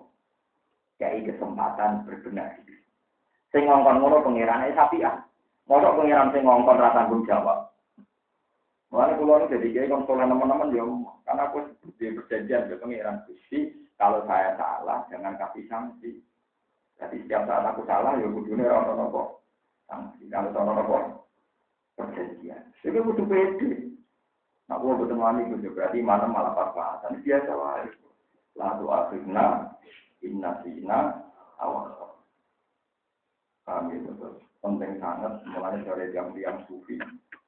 Jadi 0.96 1.28
kesempatan 1.28 2.08
berbenar. 2.08 2.56
Sing 3.52 3.68
ngongkon 3.68 4.00
ngono 4.00 4.24
sapi 4.24 5.04
ah. 5.04 5.20
Mosok 5.68 6.00
pangeran 6.00 6.32
sing 6.32 6.42
ngongkon 6.48 6.80
ra 6.80 6.96
tanggung 6.96 7.28
jawab. 7.28 7.68
Mulai 8.86 9.18
pulau 9.18 9.42
ini 9.42 9.50
jadi 9.50 9.68
kiai 9.74 9.90
konsulen 9.90 10.30
teman-teman 10.30 10.70
ya, 10.70 10.86
karena 11.26 11.50
aku 11.50 11.58
di 11.98 12.06
perjanjian 12.14 12.70
ke 12.70 12.78
pengiran 12.78 13.18
Gusti, 13.26 13.74
kalau 13.98 14.22
saya 14.30 14.54
salah 14.54 15.02
jangan 15.10 15.34
kasih 15.34 15.66
sanksi. 15.66 16.22
Jadi 16.96 17.26
setiap 17.26 17.50
saat 17.50 17.66
aku 17.66 17.82
salah 17.82 18.14
ya 18.14 18.30
kudunya 18.30 18.70
orang 18.70 18.94
nopo 18.94 19.42
sanksi. 19.90 20.30
Kalau 20.30 20.54
orang 20.54 20.86
nopo 20.86 21.25
perjanjian. 21.96 22.62
Jadi 22.84 22.96
butuh 23.02 23.26
pede. 23.26 23.96
Nah, 24.66 24.76
aku 24.78 24.98
betul 25.00 25.18
mani 25.18 25.46
itu 25.46 25.72
berarti 25.72 25.98
mana 26.02 26.26
malah 26.26 26.52
pas-pasan 26.52 27.22
biasa 27.22 27.52
lah. 27.54 27.86
Lalu 28.56 28.86
akhirnya 28.88 29.46
inna 30.20 30.60
sina 30.62 31.26
awal. 31.58 32.16
Kami 33.66 33.98
itu 33.98 34.12
penting 34.62 35.02
sangat 35.02 35.42
mulai 35.50 35.82
dari 35.82 36.14
yang-yang 36.14 36.62
sufi 36.70 36.98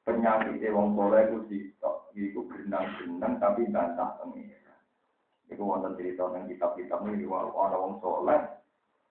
penyakit 0.09 0.72
wong 0.72 0.96
soleh 0.96 1.22
itu 1.28 1.38
sitok, 1.53 1.96
itu 2.16 2.40
genang-genang 2.49 3.36
tapi 3.36 3.68
bantah 3.68 4.16
pengira. 4.16 4.74
Itu 5.53 5.61
wonten 5.61 6.01
cerita 6.01 6.32
yang 6.32 6.49
kitab-kitab 6.49 7.05
ini, 7.12 7.28
ada 7.28 7.76
wong 7.76 8.01
soleh, 8.01 8.40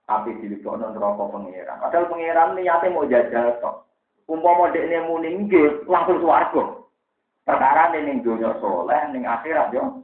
api 0.10 0.42
dilibokno 0.42 0.90
neraka 0.90 1.26
pengira. 1.30 1.78
Padahal 1.78 2.10
pengiran 2.10 2.58
niatnya 2.58 2.90
mau 2.90 3.06
jajal 3.06 3.62
tok. 3.62 3.87
Umpama 4.28 4.76
dekne 4.76 5.08
muni 5.08 5.48
nggih, 5.48 5.88
langsung 5.88 6.20
swarga. 6.20 6.84
Perkara 7.48 7.96
ning 7.96 8.20
dunya 8.20 8.52
soleh, 8.60 9.00
ning 9.16 9.24
akhirat 9.24 9.72
yo. 9.72 10.04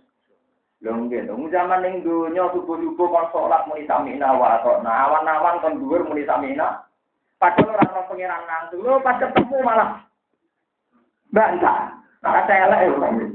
Lho 0.80 0.92
nggih, 0.96 1.28
zaman 1.52 1.84
ning 1.84 2.08
dunya 2.08 2.48
subuh-subuh 2.56 3.08
kon 3.12 3.28
salat 3.36 3.68
muni 3.68 3.84
samina 3.84 4.32
wa 4.32 4.64
Nah, 4.80 5.12
awan-awan 5.12 5.60
kon 5.60 5.76
dhuwur 5.84 6.08
muni 6.08 6.24
samina. 6.24 6.88
Padahal 7.36 7.76
ora 7.76 7.84
ono 7.92 8.02
pengiran 8.08 8.48
langsung. 8.48 8.80
Lho 8.80 9.04
pas 9.04 9.20
ketemu 9.20 9.58
malah 9.60 10.08
bantah. 11.36 12.00
Maka 12.24 12.48
saya 12.48 12.72
ya. 12.72 13.28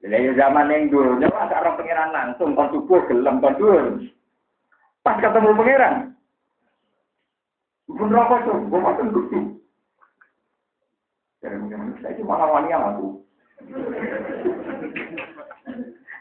Jadi 0.00 0.32
zaman 0.34 0.72
yang 0.72 0.90
dulu, 0.90 1.22
nyawa 1.22 1.46
orang 1.46 1.78
pengiran 1.78 2.10
langsung, 2.10 2.58
kon 2.58 2.72
subuh 2.74 3.06
gelem 3.06 3.38
kon 3.38 3.54
Pas 5.06 5.16
ketemu 5.22 5.54
pengiran, 5.54 6.18
rokok 7.96 8.38
gue 8.70 8.80
makan 8.80 9.08
mungkin 11.56 11.80
yang 12.68 12.84
aku. 12.94 13.24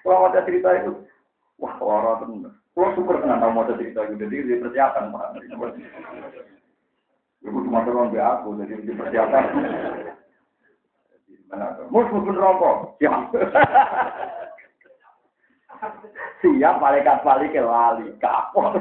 Kalau 0.03 0.31
cerita 0.47 0.69
itu, 0.79 0.91
wah 1.59 1.75
orang 1.83 2.23
Kalau 2.73 2.95
tahu 3.43 3.51
mau 3.51 3.67
cerita 3.67 4.07
itu, 4.07 4.15
jadi 4.15 4.35
dipersiapkan 4.57 5.11
pak. 5.11 5.43
Ibu 7.39 7.57
cuma 7.67 7.83
jadi 8.55 8.79
dipersiapkan. 8.83 9.43
Benar. 11.49 11.89
Mus 11.91 12.07
pun 12.09 12.35
rokok. 12.37 12.95
Siap. 13.01 13.33
Siap 16.39 16.75
malaikat 16.79 17.23
balik 17.27 17.51
ke 17.51 17.61
lali 17.63 18.07
kapok. 18.23 18.79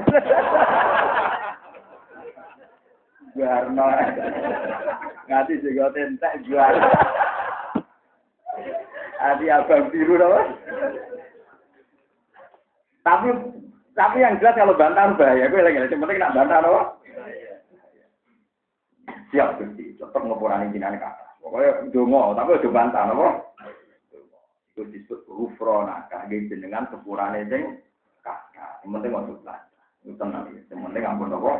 Biarno. 3.36 3.86
Ngati 5.28 5.60
juga 5.60 5.92
tentek 5.92 6.40
jual. 6.48 6.74
Adi 9.18 9.46
abang 9.50 9.90
biru 9.90 10.14
apa? 10.14 10.40
Tapi 13.02 13.28
tapi 13.98 14.22
yang 14.22 14.38
jelas 14.38 14.54
kalau 14.54 14.78
bantah 14.78 15.10
bahaya, 15.18 15.50
gue 15.50 15.58
lagi 15.58 15.82
lagi 15.82 15.98
penting 15.98 16.22
nak 16.22 16.34
bantah 16.38 16.62
apa? 16.62 16.82
Siap 19.34 19.58
Gusti, 19.58 19.98
tetap 19.98 20.22
ngepurani 20.22 20.70
jinan 20.70 21.02
kata. 21.02 21.26
Pokoknya 21.42 21.90
dongo, 21.90 22.32
tapi 22.38 22.62
udah 22.62 22.72
bantah 22.72 23.04
apa? 23.10 23.28
Itu 24.70 24.86
disebut 24.86 25.26
rufrona, 25.26 26.06
kage 26.06 26.46
jenengan 26.46 26.86
sepurane 26.94 27.42
sing 27.50 27.82
kakak. 28.22 28.78
Yang 28.86 28.90
penting 28.94 29.12
masuk 29.12 29.36
belajar. 29.42 29.66
Itu 30.06 30.14
tenang, 30.14 30.46
yang 30.54 30.80
penting 30.86 31.02
ampun 31.02 31.34
apa? 31.34 31.52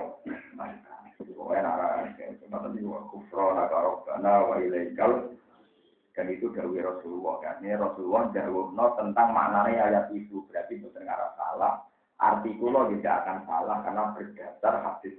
Ilaikal 4.59 5.13
dan 6.15 6.27
itu 6.35 6.51
dari 6.51 6.83
Rasulullah. 6.83 7.59
Ini 7.63 7.79
Rasulullah 7.79 8.31
no 8.75 8.87
tentang 8.99 9.29
maknanya 9.31 9.83
ayat 9.91 10.07
itu 10.15 10.43
berarti 10.51 10.83
itu 10.83 10.91
salah. 10.95 11.83
Arti 12.19 12.51
kulo 12.59 12.91
tidak 12.91 13.23
akan 13.23 13.39
salah 13.47 13.77
karena 13.87 14.05
berdasar 14.15 14.75
hadis 14.83 15.15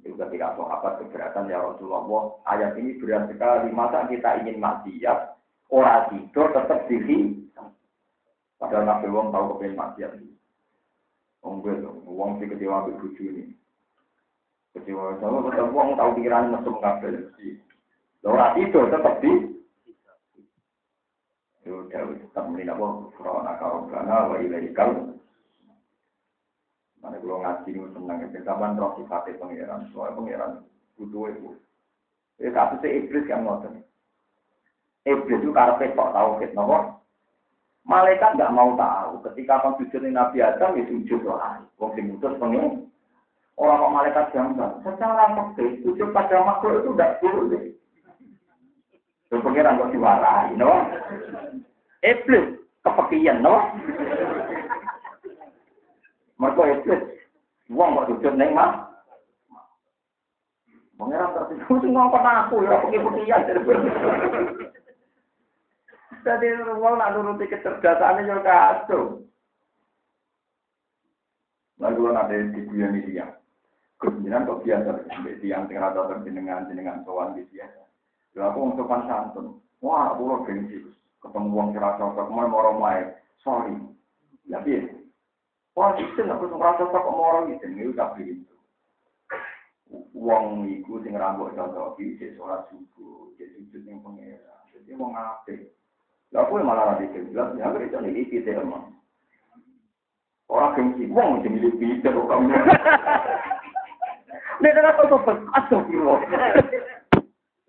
Itu 0.00 0.16
ketika 0.16 0.56
sahabat 0.56 1.00
keberatan 1.00 1.48
ya 1.48 1.60
Rasulullah, 1.60 2.32
ayat 2.48 2.76
ini 2.80 2.96
berat 3.00 3.28
sekali. 3.28 3.68
Masa 3.72 4.08
kita 4.08 4.40
ingin 4.44 4.60
maksiat, 4.60 5.18
orang 5.72 6.08
tidur 6.12 6.52
tetap 6.52 6.88
diri. 6.88 7.40
Padahal 8.60 8.84
nabi 8.84 9.08
wong 9.12 9.28
tahu 9.32 9.44
kepengen 9.56 9.80
maksiat. 9.80 10.12
Wong 11.44 11.60
gue 11.60 11.84
wong 12.04 12.40
si 12.40 12.48
kecewa 12.48 12.88
ibu 12.88 13.08
ini. 13.20 13.53
Kecewa, 14.74 15.22
sama 15.22 15.38
betul 15.46 15.70
wong 15.70 15.94
tahu 15.94 16.18
pikiran 16.18 16.50
mesum 16.50 16.82
kabel. 16.82 17.30
Orang 18.26 18.58
tidur 18.58 18.90
tetap 18.90 19.22
di 19.22 19.54
Yaudah, 21.64 22.12
tetap 22.20 22.44
menina 22.50 22.76
apa? 22.76 23.08
Furana 23.16 23.56
karobana 23.56 24.28
wa 24.28 24.36
ilaikal. 24.36 25.16
Mana 27.00 27.16
kalau 27.20 27.40
ngaji 27.40 27.68
ini 27.72 27.88
senang, 27.92 28.18
ya. 28.20 28.40
kapan 28.44 28.76
roh 28.76 28.96
sifatnya 28.96 29.40
pengiran, 29.40 29.80
soalnya 29.92 30.16
pengiran 30.16 30.50
butuh 30.96 31.32
itu. 31.32 31.50
Ya 32.40 32.48
kasusnya 32.52 32.96
iblis 33.00 33.28
yang 33.30 33.44
ngotot. 33.46 33.72
Iblis 35.04 35.40
itu 35.40 35.52
karena 35.52 35.76
kok 35.78 36.12
tahu 36.16 36.30
kita 36.40 36.56
nopo. 36.56 36.78
Malaikat 37.84 38.40
nggak 38.40 38.54
mau 38.56 38.72
tahu. 38.74 39.20
Ketika 39.28 39.60
sujud 39.76 40.02
Nabi 40.08 40.40
Adam 40.40 40.80
ya 40.80 40.84
sujud 40.88 41.20
lah. 41.28 41.60
Wong 41.76 41.92
sing 41.92 42.08
mutus 42.08 42.32
pengen. 42.40 42.88
Orang 43.54 43.78
kok 43.78 43.94
malaikat 43.94 44.26
janggal. 44.34 44.82
Secara 44.82 45.30
fakir 45.30 45.78
sujud 45.86 46.10
pada 46.10 46.42
makhluk 46.42 46.82
itu 46.82 46.90
tidak 46.98 47.12
boleh. 47.22 47.64
Itu 49.30 49.36
pengiran 49.38 49.78
kok 49.78 49.92
diwarai, 49.94 50.58
no? 50.58 50.90
Iblis 52.02 52.58
kepekian, 52.82 53.46
no? 53.46 53.62
Mereka 56.34 56.62
iblis, 56.66 57.02
uang 57.70 57.94
kok 57.94 58.08
sujud 58.10 58.34
neng 58.34 58.58
mah? 58.58 58.90
Pengiran 60.98 61.34
tertidur 61.38 61.78
sih 61.78 61.90
ngomong 61.94 62.26
aku 62.26 62.66
ya, 62.66 62.82
peki-pekian. 62.82 63.46
Jadi 66.24 66.48
uang 66.74 66.94
nak 66.98 67.12
nuruti 67.14 67.46
kecerdasannya 67.46 68.26
juga 68.26 68.42
kacau. 68.42 69.22
Lalu 71.78 72.02
ada 72.14 72.32
di 72.32 72.60
dunia 72.70 72.88
dia, 73.02 73.26
kemudian 74.04 74.44
kok 74.44 74.60
biasa, 74.60 74.90
tiang 75.40 75.64
tinggal 75.64 75.88
atau 75.90 76.12
terjenengan 76.12 76.68
jenengan 76.68 77.00
di 77.32 77.42
biasa. 77.48 77.80
Ya 78.36 78.52
aku 78.52 78.58
untuk 78.68 78.90
santun. 78.90 79.62
Wah, 79.80 80.12
aku 80.12 80.22
lo 80.28 80.36
gengsi. 80.44 80.84
Ketemu 81.22 81.48
uang 81.56 81.68
kira 81.72 81.96
cocok, 81.96 82.28
mau 82.28 82.44
mau 82.44 82.76
main. 82.76 83.16
Sorry. 83.40 83.72
Ya 84.44 84.60
biar. 84.60 84.92
Wah, 85.72 85.96
itu 85.96 86.20
aku 86.20 86.52
cocok 86.52 86.88
kok 86.92 87.14
mau 87.14 87.32
orang 87.32 87.56
itu. 87.56 87.64
Ini 87.64 87.92
udah 87.94 88.12
begitu. 88.12 88.54
Uang 90.12 90.66
itu 90.68 91.00
sing 91.04 91.14
rambut 91.14 91.54
cocok, 91.54 91.94
bisa 91.96 92.28
sholat 92.34 92.66
subuh, 92.68 93.30
jadi 93.38 93.54
sujud 93.70 93.82
yang 93.86 94.02
pengira. 94.02 94.54
Jadi 94.74 94.90
mau 94.98 95.12
ngapain? 95.14 95.70
Ya 96.34 96.42
aku 96.42 96.58
malah 96.58 96.98
nanti 96.98 97.14
jelas, 97.30 97.54
ya 97.54 97.70
aku 97.70 97.78
itu 97.86 97.98
nih 98.02 98.26
kita 98.26 98.58
emang. 98.58 98.90
Orang 100.50 100.74
gengsi, 100.74 101.06
uang 101.06 101.40
mesti 101.40 101.48
milik 101.48 101.78
kita 101.78 102.10
kok 102.10 102.26
kamu. 102.26 102.50
Ini 104.60 104.68
adalah 104.70 104.94
cocok, 104.98 105.50
astagfirullah. 105.54 106.20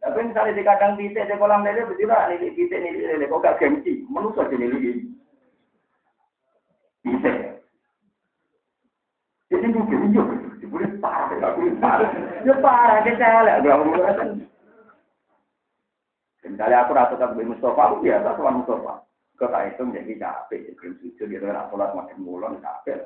Tapi 0.06 0.20
misalnya 0.22 0.54
di 0.54 0.62
kadang 0.62 0.94
titik 1.02 1.26
di 1.26 1.36
kolam 1.42 1.66
lele 1.66 1.90
lah 2.06 2.30
nih 2.30 2.54
titik 2.54 2.78
nih 2.78 2.94
lele 2.94 3.26
kok 3.26 3.42
gak 3.42 3.58
gengsi, 3.58 4.06
manusia 4.06 4.46
jadi 4.46 4.66
lele. 4.70 4.92
Titik. 7.02 7.38
Jadi 9.50 9.66
gue 9.70 9.86
gini 9.90 10.66
boleh 10.76 10.92
parah, 11.00 11.32
gak 11.40 11.54
boleh 11.56 11.74
parah. 11.80 12.10
Ya 12.44 12.54
parah, 12.60 13.00
kecil, 13.02 13.48
gak 13.64 13.80
boleh. 13.82 14.44
Misalnya 16.46 16.86
aku 16.86 16.94
rasa 16.94 17.18
tak 17.18 17.34
Mustafa, 17.34 17.82
aku 17.90 18.06
biasa 18.06 18.38
sama 18.38 18.62
Mustafa. 18.62 18.94
Kau 19.36 19.52
tak 19.52 19.76
itu 19.76 19.84
menjadi 19.84 20.14
capek, 20.16 20.72
jadi 20.80 20.96
sujud 21.04 21.28
gitu, 21.28 21.44
nak 21.44 21.68
sholat 21.68 21.92
makin 21.92 22.24
mulon 22.24 22.62
capek. 22.64 23.04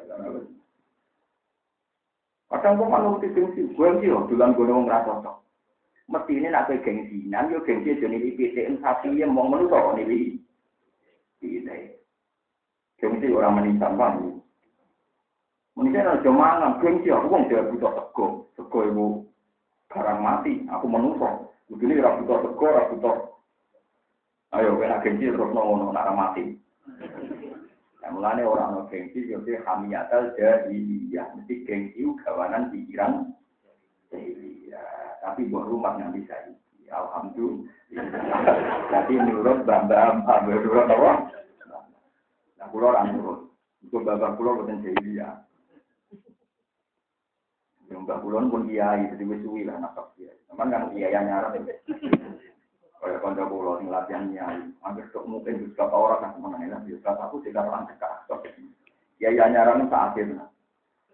Kadang 2.50 2.82
malu 2.82 3.22
di 3.22 3.30
gengsi, 3.30 3.62
gue 3.78 3.90
sih, 4.02 4.10
duluan 4.10 4.58
gue 4.58 4.66
ngomong 4.66 4.90
rasa 4.90 5.22
cocok. 5.22 5.38
Mesti 6.10 6.42
ini 6.42 6.50
nak 6.50 6.74
gengsinan 6.74 7.54
yo 7.54 7.62
gengsi 7.62 7.94
jadi 8.02 8.10
ini 8.10 8.34
PTN 8.34 8.82
sapi 8.82 9.14
yang 9.14 9.30
mau 9.30 9.46
menurut 9.46 9.70
kok 9.70 9.94
ini 10.02 10.42
ini 11.46 11.94
gengsi 12.98 13.30
orang 13.30 13.62
menisan 13.62 13.94
bang 13.94 14.42
menisan 15.78 16.10
ada 16.10 16.32
mangan 16.34 16.82
gengsi 16.82 17.14
aku 17.14 17.30
bang 17.30 17.44
dia 17.46 17.62
butuh 17.70 17.94
sego. 17.94 18.28
Sego 18.58 18.80
ibu 18.90 19.06
barang 19.94 20.18
mati 20.18 20.66
aku 20.66 20.86
menusuk 20.90 21.54
begini 21.70 22.02
ora 22.02 22.18
butuh 22.18 22.38
sego 22.42 22.66
ora 22.66 22.90
butuh. 22.90 23.18
Ayo 24.58 24.82
kena 24.82 25.06
gengsi 25.06 25.30
terus 25.30 25.54
ngono 25.54 25.94
nak 25.94 26.10
mati 26.18 26.58
Yang 28.00 28.12
mulane 28.16 28.44
orang 28.48 28.70
no 28.74 28.82
gengsi, 28.88 29.28
jadi 29.28 29.60
hamiyatal 29.68 30.32
jadi 30.40 30.80
ya 31.12 31.28
mesti 31.36 31.68
gengsi 31.68 32.08
kawanan 32.24 32.72
pikiran 32.72 33.36
tapi 35.20 35.46
buat 35.52 35.70
rumah 35.70 36.00
yang 36.02 36.16
bisa 36.16 36.34
Alhamdulillah. 36.90 37.70
Jadi 38.90 39.14
menurut 39.22 39.62
bambam, 39.62 40.26
menurut 40.26 40.90
apa? 40.90 41.12
Nah, 42.58 42.68
pulau 42.74 42.90
orang 42.90 43.14
nurut. 43.14 43.40
Itu 43.86 44.02
bapak 44.02 44.42
pulau 44.42 44.66
bukan 44.66 44.82
jadi 44.82 45.10
ya. 45.14 45.30
Yang 47.94 48.10
mbak 48.10 48.22
pulau 48.26 48.42
pun 48.50 48.66
kiai, 48.66 49.06
jadi 49.14 49.22
wisuwi 49.22 49.70
lah 49.70 49.78
kiai. 50.18 50.34
Cuman 50.50 50.74
kan 50.74 50.90
kiai 50.92 51.14
yang 51.14 51.30
nyarap. 51.30 51.56
Kayak 53.00 53.24
konco 53.24 53.44
pulau 53.48 53.80
yang 53.80 53.96
latihan 53.96 54.28
kiai. 54.28 54.60
Hampir 54.84 55.08
sok 55.16 55.24
mungkin 55.24 55.64
juga 55.64 55.88
orang 55.88 56.20
kan 56.20 56.32
mengenai 56.44 56.68
lah. 56.68 56.84
Bisa 56.84 57.16
aku 57.16 57.40
tidak 57.48 57.64
orang 57.72 57.88
cekak. 57.88 58.28
Kiai 59.20 59.36
yang 59.36 59.56
nyarap 59.56 59.80
saat 59.88 60.16
itu. 60.20 60.36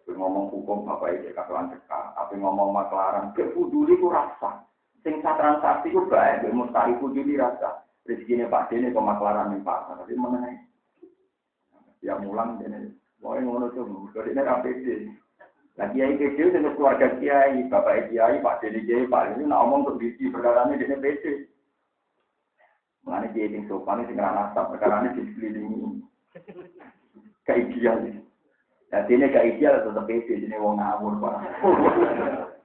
ngomong 0.05 0.53
hukum 0.53 0.85
apa 0.85 1.17
itu 1.17 1.33
kasuan 1.33 1.73
cekak, 1.73 2.13
tapi 2.13 2.37
ngomong 2.37 2.69
maklaran, 2.69 3.33
ke 3.33 3.49
peduli 3.57 3.97
ku 3.97 4.13
rasa. 4.13 4.61
Sing 5.01 5.17
transaksi 5.25 5.89
ku 5.89 6.05
baik, 6.05 6.45
mustahil 6.53 7.01
peduli 7.01 7.33
rasa. 7.33 7.81
Rezekinya 8.05 8.45
Pak 8.45 8.69
Dene 8.69 8.93
ke 8.93 9.01
maklaran 9.01 9.57
yang 9.57 9.65
pasar, 9.65 9.97
tapi 9.97 10.13
mengenai. 10.13 10.61
Ya 12.05 12.21
mulang 12.21 12.61
ini, 12.61 12.93
mau 13.17 13.33
ngono 13.33 13.73
tuh, 13.73 14.13
ini 14.13 14.37
RPD. 14.37 15.09
Nah 15.75 15.89
kiai 15.89 16.13
kecil 16.21 16.53
dengan 16.53 16.77
keluarga 16.77 17.17
kiai, 17.17 17.65
bapak 17.65 18.13
kiai, 18.13 18.45
Pak 18.45 18.61
Dene 18.61 18.85
kiai, 18.85 19.09
Pak 19.09 19.33
ini 19.33 19.49
nak 19.49 19.65
omong 19.65 19.89
untuk 19.89 20.05
bisi 20.05 20.29
perkara 20.29 20.69
ini 20.69 20.85
PD. 20.85 21.49
Mengenai 23.05 23.31
kiai 23.37 23.53
yang 23.53 23.69
sopan 23.69 24.01
ini 24.01 24.09
tinggal 24.09 24.33
nasab, 24.33 24.73
perkara 24.73 25.05
ini 25.05 25.13
dikelilingi. 25.13 26.01
Kayak 27.45 27.61
ideal. 27.69 27.97
Jadi 28.89 29.11
ini 29.13 29.29
gak 29.29 29.45
ideal 29.45 29.75
tetap 29.85 30.09
pede, 30.09 30.33
ini 30.41 30.57
wong 30.57 30.81
ngawur 30.81 31.13
pak. 31.21 31.35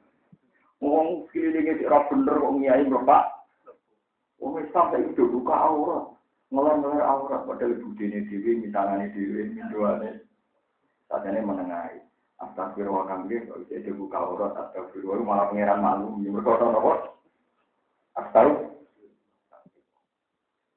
Wong 0.81 1.29
sekeliling 1.29 1.77
itu 1.77 1.85
orang 1.93 2.09
bener, 2.09 2.37
wong 2.41 2.65
nyai 2.65 2.89
bapak. 2.89 3.45
Wong 4.41 4.65
Islam 4.65 4.97
tak 4.97 5.05
itu 5.13 5.29
buka 5.29 5.53
aurat, 5.53 6.17
ngelar-ngelar 6.49 7.05
aurat. 7.05 7.45
Padahal 7.45 7.77
ibu 7.77 7.93
dini 8.01 8.25
dewi, 8.25 8.65
misalnya 8.65 9.13
dewi, 9.13 9.53
minduane. 9.53 10.25
Saat 11.13 11.29
ini 11.29 11.45
menengahi. 11.45 12.01
Astagfirullah 12.41 13.05
kami, 13.05 13.45
kalau 13.45 13.69
itu 13.69 13.93
buka 13.93 14.25
aurat, 14.25 14.57
astagfirullah, 14.57 15.21
malah 15.21 15.53
pengiran 15.53 15.85
malu. 15.85 16.17
Ini 16.25 16.33
berkata 16.33 16.73
apa? 16.73 16.93
Astagfirullah. 18.17 18.70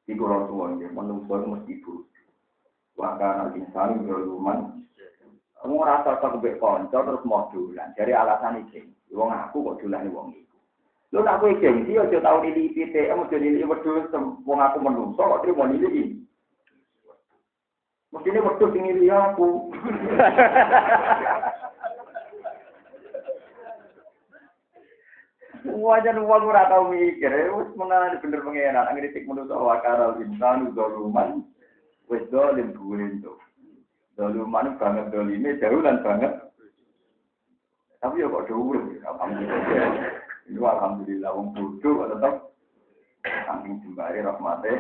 Iku 0.04 0.24
Rasulullah 0.28 0.76
nggih 0.76 0.92
menungso 0.92 1.32
mesti 1.48 1.80
buruk. 1.80 2.12
Wa 3.00 3.16
kana 3.16 3.56
insanu 3.56 4.04
zaluman. 4.04 4.84
Kamu 5.64 5.80
rasa 5.80 6.20
tak 6.20 6.44
mbek 6.44 6.60
kanca 6.60 7.08
terus 7.08 7.24
mau 7.24 7.48
dolan. 7.56 7.96
Jadi 7.96 8.12
alasan 8.12 8.68
iki, 8.68 8.84
wong 9.16 9.32
aku 9.32 9.64
kok 9.64 9.80
dolan 9.80 10.12
wong 10.12 10.36
iku. 10.36 10.58
Lu 11.16 11.24
tak 11.24 11.40
kowe 11.40 11.56
gengsi 11.56 11.96
aja 11.96 12.20
tau 12.20 12.44
nili 12.44 12.76
PTM 12.76 13.24
aja 13.24 13.38
nili 13.40 13.64
wedhus 13.64 14.12
wong 14.44 14.60
aku 14.60 14.78
menungso 14.84 15.24
kok 15.24 15.48
trimo 15.48 15.64
nili. 15.72 16.20
Mestine 18.12 18.44
wedhus 18.44 18.76
sing 18.76 19.08
aku. 19.08 19.72
Wajar 25.64 26.20
wong 26.20 26.44
ora 26.44 26.68
tau 26.68 26.92
mikir, 26.92 27.32
wis 27.32 27.72
menane 27.80 28.20
bener 28.20 28.44
pengenan, 28.44 28.92
ngritik 28.92 29.24
menungso 29.24 29.56
wakaral 29.56 30.20
insanu 30.20 30.76
zaluman. 30.76 31.48
Wis 32.12 32.28
dolim 32.28 32.76
buwin 32.76 33.24
to. 33.24 33.40
Zaluman 34.20 34.76
banget 34.76 35.08
dolime 35.16 35.56
jauh 35.64 35.80
dan 35.80 36.04
banget. 36.04 36.36
Tapi 38.04 38.20
ya 38.20 38.28
kok 38.28 38.52
dhuwur, 38.52 38.84
alhamdulillah. 39.08 39.92
Itu 40.52 40.60
alhamdulillah 40.68 41.32
wong 41.32 41.56
bodoh 41.56 41.94
kok 41.96 42.10
tetep 42.12 42.36
saking 43.24 43.80
jembari 43.88 44.20
rahmate. 44.20 44.74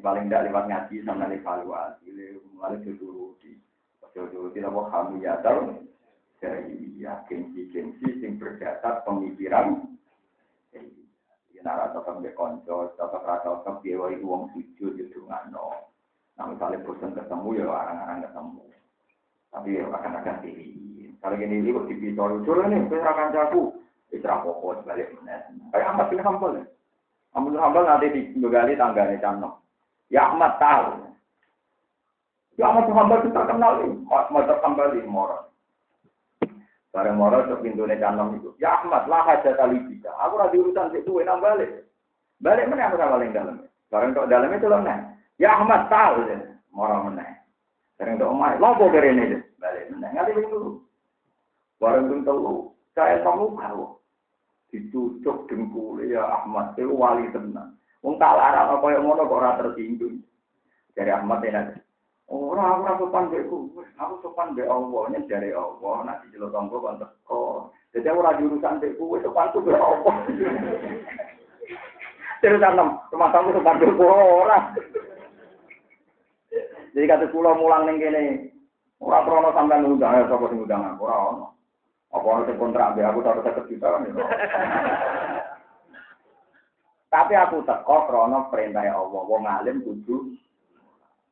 Paling 0.00 0.28
tidak 0.28 0.48
lewat 0.48 0.64
ngaji 0.68 0.96
sama 1.04 1.28
evaluasi, 1.32 2.08
mulai 2.52 2.76
dituruti. 2.84 3.56
Dituruti 4.12 4.60
apa 4.60 4.80
kamu 4.92 5.24
ya 5.24 5.40
tahu? 5.40 5.76
Dari 6.40 6.96
ya 6.96 7.20
gengsi-gengsi 7.28 8.24
sing 8.24 8.40
berdasar 8.40 9.04
pemikiran. 9.04 9.84
Ya 11.52 11.60
nara 11.60 11.92
tetap 11.92 12.16
di 12.24 12.32
konco, 12.32 12.96
tetap 12.96 13.20
rasa 13.20 13.60
tetap 13.60 13.84
dia 13.84 14.00
wali 14.00 14.16
uang 14.24 14.48
sujud 14.56 14.96
di 14.96 15.04
dungano. 15.12 15.92
Nah 16.40 16.48
misalnya 16.48 16.80
bosan 16.88 17.12
ketemu 17.12 17.48
ya 17.60 17.64
orang-orang 17.68 18.24
ketemu. 18.24 18.64
Tapi 19.52 19.68
ya 19.76 19.84
akan 19.92 20.12
akan 20.24 20.36
diri. 20.40 20.68
Kalau 21.20 21.36
gini 21.36 21.60
ini 21.60 21.76
kok 21.76 21.84
dipisah, 21.84 22.26
lucu 22.32 22.52
nih, 22.64 22.80
saya 22.88 23.12
akan 23.12 23.34
jago. 23.36 23.62
Isra 24.08 24.40
pokok 24.40 24.88
balik 24.88 25.12
Kayak 25.70 25.88
Ahmad 25.92 26.08
bin 26.08 26.24
Hambal. 26.24 26.64
Ahmad 27.36 27.50
bin 27.52 27.60
Hambal 27.60 27.84
nanti 27.84 28.08
digali 28.32 28.74
tanggane 28.74 29.20
Cano. 29.20 29.60
Ya 30.08 30.32
Ahmad 30.32 30.56
tahu. 30.56 31.12
Ya 32.56 32.72
Ahmad 32.72 32.88
bin 32.88 32.96
Hambal 32.96 33.20
itu 33.20 33.30
terkenal 33.36 33.72
nih. 33.84 33.92
Ahmad 34.08 34.48
Hambal 34.64 34.96
di. 34.96 35.04
Bareng 36.90 37.22
Moro 37.22 37.46
ke 37.46 37.54
pintu 37.62 37.86
Cano 37.86 38.34
itu. 38.34 38.50
Ya 38.58 38.82
Ahmad 38.82 39.06
lah 39.06 39.22
aja 39.22 39.54
tali 39.54 39.78
bisa. 39.86 40.10
Aku 40.26 40.34
lagi 40.34 40.58
urusan 40.58 40.90
itu 40.90 41.22
enak 41.22 41.38
balik. 41.38 41.70
Balik 42.42 42.66
mana 42.66 42.90
aku 42.90 42.98
sama 42.98 43.14
paling 43.14 43.30
dalam. 43.30 43.56
Bareng 43.90 44.10
kok 44.10 44.26
itu 44.26 44.66
loh 44.66 44.82
Ya 45.38 45.54
Ahmad 45.54 45.86
tahu 45.86 46.26
deh. 46.26 46.40
Moro 46.74 47.06
mana. 47.06 47.22
Bareng. 47.94 48.18
Lopo 48.58 48.90
kere 48.90 49.14
ini 49.14 49.38
deh. 49.38 49.42
Balik 49.62 49.94
mana. 49.94 50.10
Ngerti 50.10 50.50
dulu. 50.50 50.82
Bareng 51.78 52.10
pun 52.10 52.26
tahu. 52.26 52.74
Saya 52.90 53.22
kamu 53.22 53.54
kau 53.54 54.02
ditutup 54.74 55.46
dengkul 55.46 56.02
ya 56.02 56.26
Ahmad 56.42 56.74
itu 56.74 56.90
wali 56.90 57.30
tenang. 57.30 57.78
Wong 58.02 58.18
tak 58.18 58.34
apa 58.34 58.82
yang 58.90 59.06
ngono 59.06 59.30
kok 59.30 59.38
ora 59.38 59.60
tersinggung. 59.62 60.26
Dari 60.98 61.14
Ahmad 61.14 61.46
enak. 61.46 61.78
Ora 62.30 62.78
ora 62.78 62.94
sopan 62.94 63.26
beku, 63.26 63.74
aku 63.98 64.14
sopan 64.22 64.54
be 64.54 64.62
Allah, 64.62 65.10
nya 65.10 65.18
dari 65.26 65.50
Allah, 65.50 66.06
nanti 66.06 66.30
jelo 66.30 66.46
tonggo 66.54 66.78
kan 66.78 67.02
teko. 67.02 67.74
Jadi 67.90 68.06
ora 68.06 68.38
diurusan 68.38 68.78
beku, 68.78 69.02
wis 69.10 69.26
sopan 69.26 69.50
ku 69.50 69.58
be 69.58 69.74
Allah. 69.74 70.14
Terus 72.38 72.62
tanam, 72.62 73.02
rumah 73.10 73.34
tangga 73.34 73.50
sopan 73.50 73.82
beku 73.82 74.02
ora. 74.06 74.70
Jadi 76.94 77.06
kata 77.10 77.26
pulau 77.34 77.58
mulang 77.58 77.90
ning 77.90 77.98
kene, 77.98 78.54
ora 79.02 79.26
krono 79.26 79.50
sampean 79.50 79.82
ngundang, 79.82 80.22
ya 80.22 80.30
sapa 80.30 80.46
sing 80.54 80.62
ngundang 80.62 80.86
aku 80.86 81.10
ora 81.10 81.34
ono. 81.34 81.46
Apa 82.14 82.26
harus 82.30 82.54
kontrak 82.62 82.94
be 82.94 83.02
aku 83.02 83.26
taruh 83.26 83.42
seket 83.42 83.66
juta 83.74 83.90
kan? 83.90 84.06
Tapi 87.10 87.34
aku 87.34 87.66
teko 87.66 88.06
krono 88.06 88.46
perintah 88.54 88.86
Allah, 88.86 89.22
wong 89.26 89.42
alim 89.50 89.82
kudu 89.82 90.30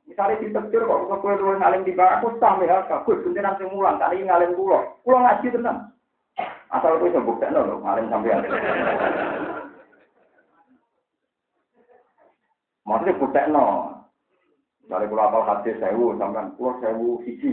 Misalnya 0.08 0.40
ditegur 0.40 0.88
kok 0.88 1.00
kok 1.04 1.20
kowe 1.20 1.36
luwih 1.36 1.60
ngalim 1.60 1.84
di 1.84 1.92
aku 1.92 2.32
sampe 2.40 2.64
hak 2.64 2.88
kabut 2.88 3.20
jenengan 3.28 3.60
sing 3.60 3.68
mulang 3.68 4.00
kali 4.00 4.24
ngalim 4.24 4.56
kula. 4.56 4.80
Kula 5.04 5.18
ngaji 5.20 5.52
tenan. 5.52 5.92
Asal 6.72 6.96
kowe 6.96 7.12
iso 7.12 7.20
buktekno 7.20 7.60
lho 7.60 7.76
ngalim 7.84 8.08
sampean. 8.08 8.40
Maksudnya 12.88 13.20
buktekno. 13.20 13.64
Misalnya 14.80 15.10
kula 15.12 15.22
apal 15.28 15.44
hadis 15.44 15.76
sewu 15.76 16.16
sampean 16.16 16.56
kula 16.56 16.72
sewu 16.80 17.20
siji. 17.28 17.48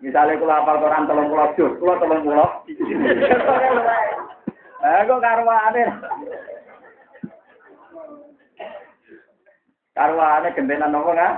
Misalnya 0.00 0.40
kula 0.40 0.54
apal 0.64 0.80
Quran 0.80 1.04
telung 1.04 1.28
pulau 1.28 1.52
juz, 1.52 1.72
kula 1.76 2.00
telung 2.00 2.24
pulau. 2.24 2.48
Eh 4.84 5.00
kok 5.08 5.16
karwane. 5.16 5.84
Karwane 9.94 10.50
gentenan 10.58 10.90
nopo 10.90 11.14
nggak? 11.14 11.34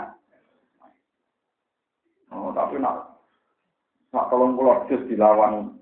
Oh, 2.33 2.49
tapi 2.57 2.81
nak 2.81 3.21
nak 4.17 4.33
tolong 4.33 4.57
pulau 4.57 4.89
juz 4.89 5.05
dilawan 5.13 5.77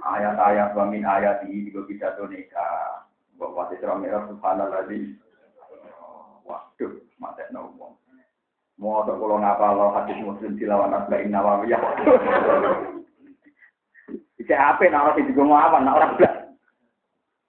ayat-ayat 0.00 0.72
wa 0.72 0.84
min 0.88 1.04
ayat 1.04 1.44
ini 1.44 1.68
juga 1.68 1.84
bisa 1.92 2.16
nikah. 2.24 3.04
Bapak 3.36 3.76
Sisra 3.76 4.00
Merah 4.00 4.24
Subhanallah 4.32 4.88
Waduh, 6.46 6.92
mati 7.20 7.44
ngomong. 7.52 8.00
Mau 8.80 9.04
tak 9.04 9.20
kalau 9.20 9.40
ngapa 9.40 9.76
lo 9.76 9.92
hadis 9.92 10.20
muslim 10.24 10.56
dilawan 10.56 10.94
arba'in 10.94 11.32
nawawiyah. 11.32 11.80
Iki 14.40 14.54
apa 14.56 14.84
nak 14.88 15.16
orang 15.16 15.26
juga 15.32 15.42
mau 15.42 15.58
apa, 15.58 15.76
nak 15.80 15.96
orang 15.96 16.12
belas. 16.16 16.34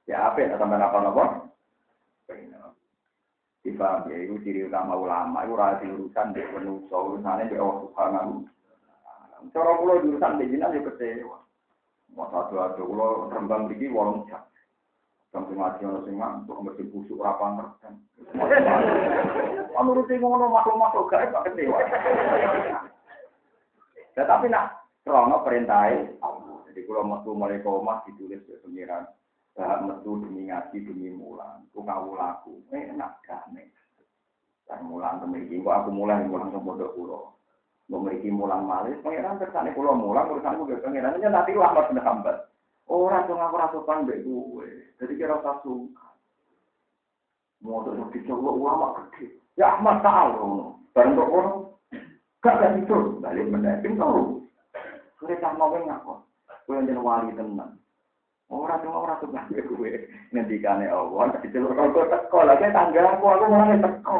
Ya 0.07 0.27
apa 0.27 0.39
sampai 0.55 0.81
apa 0.81 0.97
nopo? 1.03 1.46
Dipaham 3.67 4.07
ya, 4.07 4.15
itu 4.23 4.39
ciri 4.47 4.63
utama 4.63 4.95
ulama, 4.95 5.43
itu 5.43 5.53
rahasia 5.59 5.91
urusan 5.91 6.31
di 6.31 6.39
penuh, 6.39 6.87
urusannya 6.87 7.51
di 7.51 7.59
Allah 7.59 7.77
Subhanahu. 7.83 8.31
Cara 9.51 9.71
pulau 9.75 9.99
urusan 9.99 10.39
di 10.39 10.51
jinak 10.51 10.71
ya 10.71 10.81
kecewa. 10.87 11.37
Mau 12.15 12.31
satu 12.31 12.55
satu 12.55 12.87
pulau 12.87 13.27
rembang 13.27 13.67
begini 13.67 13.91
walau 13.91 14.23
jam. 14.31 14.39
Sampai 15.35 15.59
ngaji 15.59 15.83
orang 15.83 16.03
sing 16.07 16.15
ngantuk 16.15 16.63
mesti 16.63 16.83
busuk 16.87 17.19
rapan 17.19 17.59
ngerti. 17.59 17.87
Menurut 19.75 20.09
ngono 20.09 20.45
makhluk-makhluk 20.47 21.11
gaib 21.11 21.29
gak 21.35 21.45
kecewa. 21.51 21.79
Ya 24.15 24.23
tapi 24.25 24.47
nak 24.47 24.87
krono 25.03 25.43
perintah 25.43 25.91
Allah. 26.23 26.57
Jadi 26.71 26.79
kalau 26.87 27.03
metu 27.05 27.31
mulai 27.35 27.61
koma 27.61 28.01
ditulis 28.07 28.41
ke 28.47 28.57
pengiran. 28.63 29.05
Bahak 29.57 29.89
metu 29.89 30.21
demi 30.21 30.45
ngaji 30.45 30.85
demi 30.85 31.09
mulan. 31.17 31.65
Ku 31.73 31.81
ngawulaku. 31.81 32.61
Enak 32.69 33.17
damai. 33.25 33.65
Dan 34.69 34.85
mulan 34.85 35.17
temui 35.17 35.49
kok 35.49 35.73
aku 35.73 35.89
mulai 35.89 36.21
mulang 36.29 36.53
ke 36.53 36.61
pondok 36.61 36.93
pulau. 36.93 37.33
Memiliki 37.89 38.29
mulang 38.29 38.69
malih. 38.69 38.93
Pengiran 39.01 39.41
kersane 39.41 39.73
pulau 39.73 39.97
mulang 39.97 40.29
urusanku 40.29 40.69
ke 40.69 40.77
pengiran. 40.85 41.17
Ini 41.17 41.33
nanti 41.33 41.57
lama 41.57 41.89
bener 41.89 42.05
hambat. 42.05 42.37
Orang 42.85 43.25
tuh 43.25 43.33
ngaku 43.33 43.55
rasa 43.57 43.77
pan 43.81 44.05
gue. 44.05 44.69
Jadi 45.01 45.13
kira 45.17 45.41
rasa. 45.41 45.65
Mau 47.65 47.81
tuh 47.81 47.97
dicoba 48.13 48.49
ulama 48.53 48.87
gede. 49.09 49.41
Ya 49.57 49.73
Ahmad 49.73 50.05
tahu. 50.05 50.77
Barang 50.93 51.17
kok 51.17 51.33
orang. 51.33 51.57
Gak 52.45 52.77
itu. 52.77 52.97
Balik 53.25 53.49
mendamping 53.49 53.97
tahu. 53.97 54.45
Kita 55.17 55.57
mau 55.57 55.73
ngaku. 55.73 56.13
Gue 56.69 56.85
yang 56.85 57.01
wali 57.01 57.33
tenang. 57.33 57.73
Orang 58.47 58.79
tuh 58.79 58.95
orang 58.95 59.19
tuh 59.19 59.27
bangga 59.27 59.59
gue. 59.59 59.91
Ngendikane 60.31 60.87
Allah. 60.87 61.35
Tapi 61.35 61.51
celur 61.51 61.75
rokok 61.75 62.07
teko. 62.07 62.47
Lagi 62.47 62.71
tangga 62.71 63.01
aku. 63.15 63.25
Aku 63.27 63.45
mulai 63.51 63.83
teko. 63.83 64.19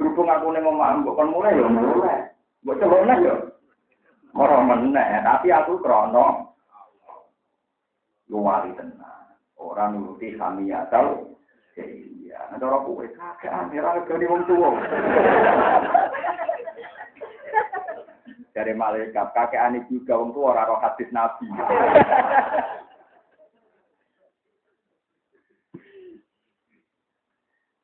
Berhubung 0.00 0.32
aku 0.32 0.46
nih 0.56 0.64
mau. 0.64 1.12
Kan 1.12 1.28
mulai 1.28 1.60
ya 1.60 1.68
mulai. 1.68 2.20
Buat 2.64 2.80
coba 2.80 3.20
ya. 3.20 3.34
Orang 4.32 4.64
meneh. 4.64 5.08
Tapi 5.20 5.52
aku 5.52 5.76
krono. 5.84 6.50
luwali 8.30 8.70
tenang. 8.78 9.34
Orang 9.58 9.98
nuruti 9.98 10.38
kami 10.38 10.72
atau 10.72 11.36
iya. 11.76 12.38
Nah, 12.48 12.56
cara 12.56 12.78
kue 12.86 13.10
kakek 13.12 13.52
ora 13.76 14.00
gani 14.06 14.24
wong 14.30 14.42
tuwa. 14.48 14.70
Dari 18.54 18.72
malaikat 18.72 19.34
kakek 19.36 19.60
aneh 19.60 19.82
juga 19.90 20.16
wong 20.16 20.32
tuwa 20.32 20.56
ora 20.56 20.70
roh 20.70 20.80
hadis 20.80 21.10
nabi. 21.12 21.50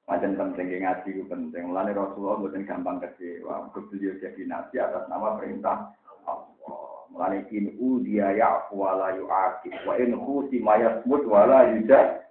Macam 0.06 0.38
penting 0.38 0.86
ngaji 0.86 1.08
itu 1.18 1.26
penting. 1.26 1.66
Mulane 1.66 1.90
Rasulullah 1.90 2.38
bukan 2.38 2.62
gampang 2.62 3.02
kecewa. 3.02 3.74
Beliau 3.74 4.14
jadi 4.22 4.42
nabi 4.46 4.78
atas 4.78 5.10
nama 5.10 5.34
perintah 5.34 5.90
Allah. 6.22 7.10
Mulane 7.10 7.42
in 7.50 7.74
udiya 7.74 8.38
ya'fu 8.38 8.86
wa 8.86 8.94
la 8.94 9.18
yu'aqib 9.18 9.74
wa 9.82 9.98
in 9.98 10.14
khusi 10.14 10.62
ma 10.62 10.78
yasmut 10.78 11.26
wa 11.26 11.42
la 11.50 11.74
yujad. 11.74 12.22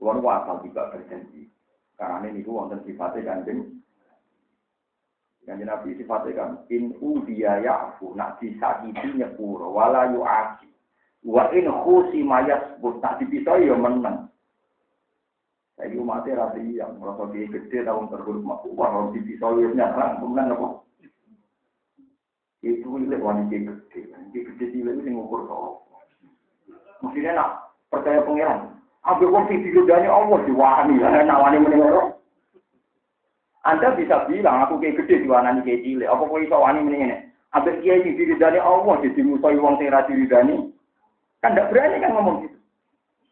Kulo 0.00 0.16
wasal 0.24 0.64
juga 0.64 0.88
berjanji. 0.96 1.52
Karena 2.00 2.24
ini 2.32 2.40
itu 2.40 2.56
wonten 2.56 2.80
sifatnya 2.88 3.36
kanjeng. 3.36 3.84
Kanjeng 5.44 5.68
Nabi 5.68 5.92
sifatnya 6.00 6.40
kan 6.40 6.50
in 6.72 6.96
udiya 7.04 7.60
ya'fu 7.60 8.16
nak 8.16 8.40
disakiti 8.40 9.12
nyepuro 9.12 9.76
wa 9.76 9.92
la 9.92 10.08
yu'aqib. 10.08 10.72
Wa 11.20 11.52
in 11.52 11.68
khusi 11.68 12.24
ma 12.24 12.48
yasmut 12.48 13.04
tak 13.04 13.20
dipisah 13.20 13.60
ya 13.60 13.76
menang. 13.76 14.29
Saya 15.80 15.96
umatnya 15.96 16.36
rasi 16.36 16.76
yang 16.76 17.00
merasa 17.00 17.24
dia 17.32 17.48
gede 17.48 17.88
tahun 17.88 18.12
terhormat. 18.12 18.68
Wah, 18.76 18.88
harus 18.92 19.16
dipisah 19.16 19.48
ya 19.56 19.72
nyerang. 19.72 20.20
Kemudian 20.20 20.52
apa? 20.52 20.68
Itu 22.60 23.00
ini 23.00 23.16
wanita 23.16 23.56
gede, 23.56 24.12
wanita 24.12 24.38
gede 24.44 24.64
cilik 24.76 25.00
itu 25.00 25.08
ngukur 25.08 25.48
kok. 25.48 25.88
Maksudnya 27.00 27.32
nak 27.32 27.72
percaya 27.88 28.20
pangeran. 28.20 28.76
Ambil 29.08 29.32
uang 29.32 29.48
sing 29.48 29.64
digodani 29.64 30.04
Allah 30.04 30.44
diwani, 30.44 31.00
lah 31.00 31.24
nak 31.24 31.40
wani 31.40 31.64
menengok. 31.64 32.20
Anda 33.64 33.96
bisa 33.96 34.28
bilang 34.28 34.60
aku 34.68 34.76
kayak 34.84 35.00
gede 35.00 35.24
diwanani 35.24 35.64
kayak 35.64 35.80
cilik. 35.80 36.12
Apa 36.12 36.28
kok 36.28 36.44
iso 36.44 36.56
wani 36.60 36.84
menengene? 36.84 37.32
Ambil 37.56 37.80
kiai 37.80 38.04
sing 38.04 38.20
diridani 38.20 38.60
Allah 38.60 39.00
jadi 39.00 39.20
musuh 39.24 39.56
uang 39.56 39.80
sing 39.80 39.88
ra 39.88 40.04
diridani. 40.04 40.68
Kan 41.40 41.56
tidak 41.56 41.72
berani 41.72 42.04
kan 42.04 42.12
ngomong 42.12 42.44
gitu. 42.44 42.49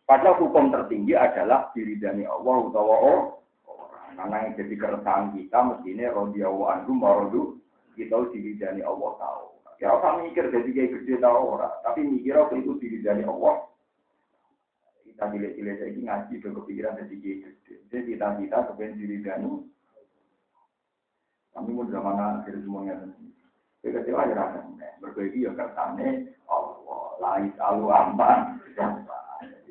Padahal 0.09 0.41
hukum 0.41 0.73
tertinggi 0.73 1.13
adalah 1.13 1.69
diridani 1.77 2.25
Allah 2.25 2.57
utawa 2.65 2.97
orang. 2.97 3.29
Karena 4.17 4.37
yang 4.49 4.55
jadi 4.57 4.75
keresahan 4.81 5.37
kita 5.37 5.59
mestinya 5.69 6.11
rodiyallahu 6.17 6.65
anhu 6.65 6.93
marodu 6.97 7.43
kita 7.93 8.17
diridani 8.33 8.81
Allah 8.81 9.11
tahu. 9.21 9.45
Ya 9.79 9.95
orang 9.95 10.27
mikir 10.27 10.49
jadi 10.51 10.65
kayak 10.65 10.91
gede 10.97 11.23
tahu 11.23 11.55
orang, 11.55 11.71
tapi 11.87 12.03
mikir 12.03 12.35
apa 12.35 12.57
itu 12.57 12.75
diridani 12.81 13.23
Allah. 13.29 13.69
Kita 15.07 15.29
cilik-cilik 15.29 15.77
saya 15.77 15.93
ngaji 15.93 16.35
ke 16.41 16.49
kepikiran 16.51 16.99
jadi 17.05 17.15
kayak 17.21 17.39
gede. 17.45 17.75
Jadi 17.93 18.03
kita 18.17 18.27
kita 18.43 18.57
kepengen 18.73 18.99
diridani. 18.99 19.51
Kami 21.53 21.71
mau 21.77 21.87
zaman 21.93 22.43
akhir 22.43 22.59
semuanya. 22.65 23.07
Kita 23.85 24.03
kecewa 24.03 24.25
ya 24.25 24.35
rasanya. 24.35 24.89
Berbagi 25.05 25.47
ya 25.47 25.53
Allah. 26.49 27.03
Lais 27.23 27.55
alu 27.61 27.87
aman. 27.93 28.59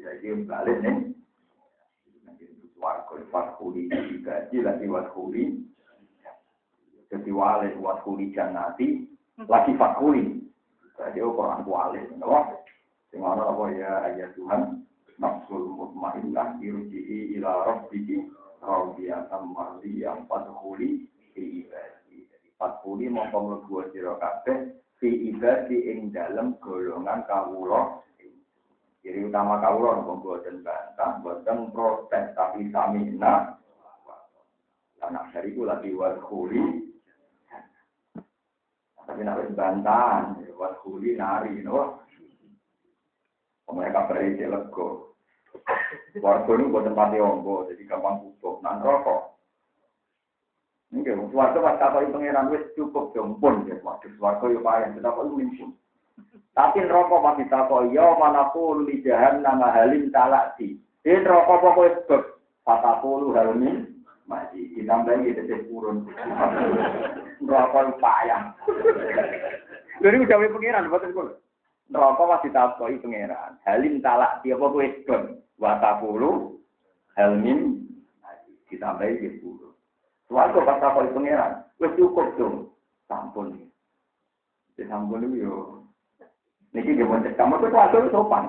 Jadi 0.07 0.47
balik 0.47 0.77
nih. 0.79 0.97
Warga 2.79 3.19
fatkuli 3.27 3.91
digaji 3.91 4.63
lagi 4.63 4.85
watkuli 4.87 5.67
jadi 7.07 7.31
wali 7.31 7.71
buat 7.79 8.03
kuli 8.03 8.35
janati 8.35 9.07
lagi 9.47 9.71
fakuli 9.79 10.43
jadi 10.97 11.23
Quran 11.23 11.63
wali? 11.63 12.01
Kenapa? 12.09 12.57
Singana 13.13 13.53
apa 13.53 13.63
ya 13.71 13.91
ayat 14.11 14.33
Tuhan? 14.35 14.83
Nafsul 15.17 15.71
mutmainnah 15.73 16.61
irji'i 16.61 17.37
ila 17.37 17.65
rabbiki 17.65 18.27
radiyatan 18.61 19.49
mardiyah 19.49 20.25
fadkhuli 20.29 21.09
fi 21.33 21.65
ibadi. 21.65 22.25
Jadi 22.29 22.49
fadkhuli 22.57 23.09
mongko 23.09 23.37
mlebu 23.39 23.93
sira 23.93 24.17
kabeh 24.21 24.77
fi 25.01 25.09
ibadi 25.09 25.89
ing 25.89 26.13
dalem 26.13 26.57
golongan 26.61 27.25
kawula 27.25 28.01
jadi 29.05 29.19
utama 29.27 29.61
kawula 29.61 30.01
nopo 30.01 30.13
boten 30.21 30.65
bantah 30.65 31.21
boten 31.21 31.69
protes 31.73 32.33
tapi 32.33 32.69
samina 32.73 33.57
anak 35.03 35.29
dari 35.31 35.53
itu 35.53 35.63
lagi 35.63 35.93
wadkhuli 35.93 36.87
tapi 39.07 39.23
nak 39.23 39.39
bantahan, 39.55 40.35
buat 40.51 40.83
kuli 40.83 41.15
nari, 41.15 41.63
no. 41.63 42.03
Mereka 43.71 44.09
berisi 44.11 44.43
lego. 44.43 45.15
Warga 46.19 46.51
ini 46.57 46.71
buat 46.71 46.83
tempat 46.85 47.15
ombo, 47.15 47.69
jadi 47.71 47.87
gampang 47.87 48.19
kutuk, 48.25 48.59
nan 48.65 48.83
rokok. 48.83 49.37
Ini 50.91 51.03
warga 51.31 51.59
pas 51.59 51.79
takoi 51.79 52.09
pangeran 52.09 52.51
wis 52.51 52.63
cukup 52.73 53.11
jompun 53.11 53.67
ya, 53.67 53.75
waduh 53.83 54.11
warga 54.17 54.45
yo 54.47 54.59
payah, 54.63 54.91
kita 54.95 55.13
kok 55.13 55.27
mimpun. 55.29 55.75
Tapi 56.57 56.79
rokok 56.89 57.21
pas 57.21 57.37
ditakoi, 57.37 57.93
yo 57.93 58.17
mana 58.17 58.49
pun 58.49 58.89
di 58.89 59.05
jahan 59.05 59.45
nama 59.45 59.69
halim 59.69 60.09
talati. 60.09 60.73
Ini 61.05 61.21
rokok 61.21 61.61
pokoknya 61.61 62.01
sebab 62.01 62.21
patapulu 62.65 63.37
halim 63.37 64.01
masih 64.25 64.65
ditambah 64.75 65.21
gitu 65.21 65.41
sih 65.45 65.59
turun. 65.69 66.09
Rokok 67.45 68.01
payah. 68.01 68.57
Jadi 70.01 70.15
udah 70.21 70.37
wae 70.37 70.53
pangeran 70.53 70.89
boten 70.89 71.13
kula. 71.13 71.33
Neraka 71.87 72.23
masih 72.27 72.51
takoki 72.51 72.99
pangeran. 72.99 73.57
Halim 73.63 74.03
talak 74.03 74.43
dia 74.43 74.59
apa 74.59 74.65
kowe 74.67 74.87
don. 75.07 75.23
Wa 75.57 75.79
taqulu 75.81 76.59
halmin 77.17 77.87
ditambahi 78.69 79.23
di 79.23 79.29
sepuluh. 79.39 79.73
Suatu 80.27 80.61
pas 80.67 80.77
takoki 80.83 81.15
pangeran, 81.15 81.63
wis 81.79 81.95
cukup 81.95 82.27
dong. 82.37 82.55
Sampun. 83.07 83.71
Sampun 84.77 85.25
itu 85.31 85.47
yo. 85.47 85.76
Niki 86.75 86.97
dia 86.97 87.07
mau 87.07 87.21
cekam, 87.23 87.55
itu 87.55 87.67
suatu 87.71 87.97
sopan. 88.11 88.43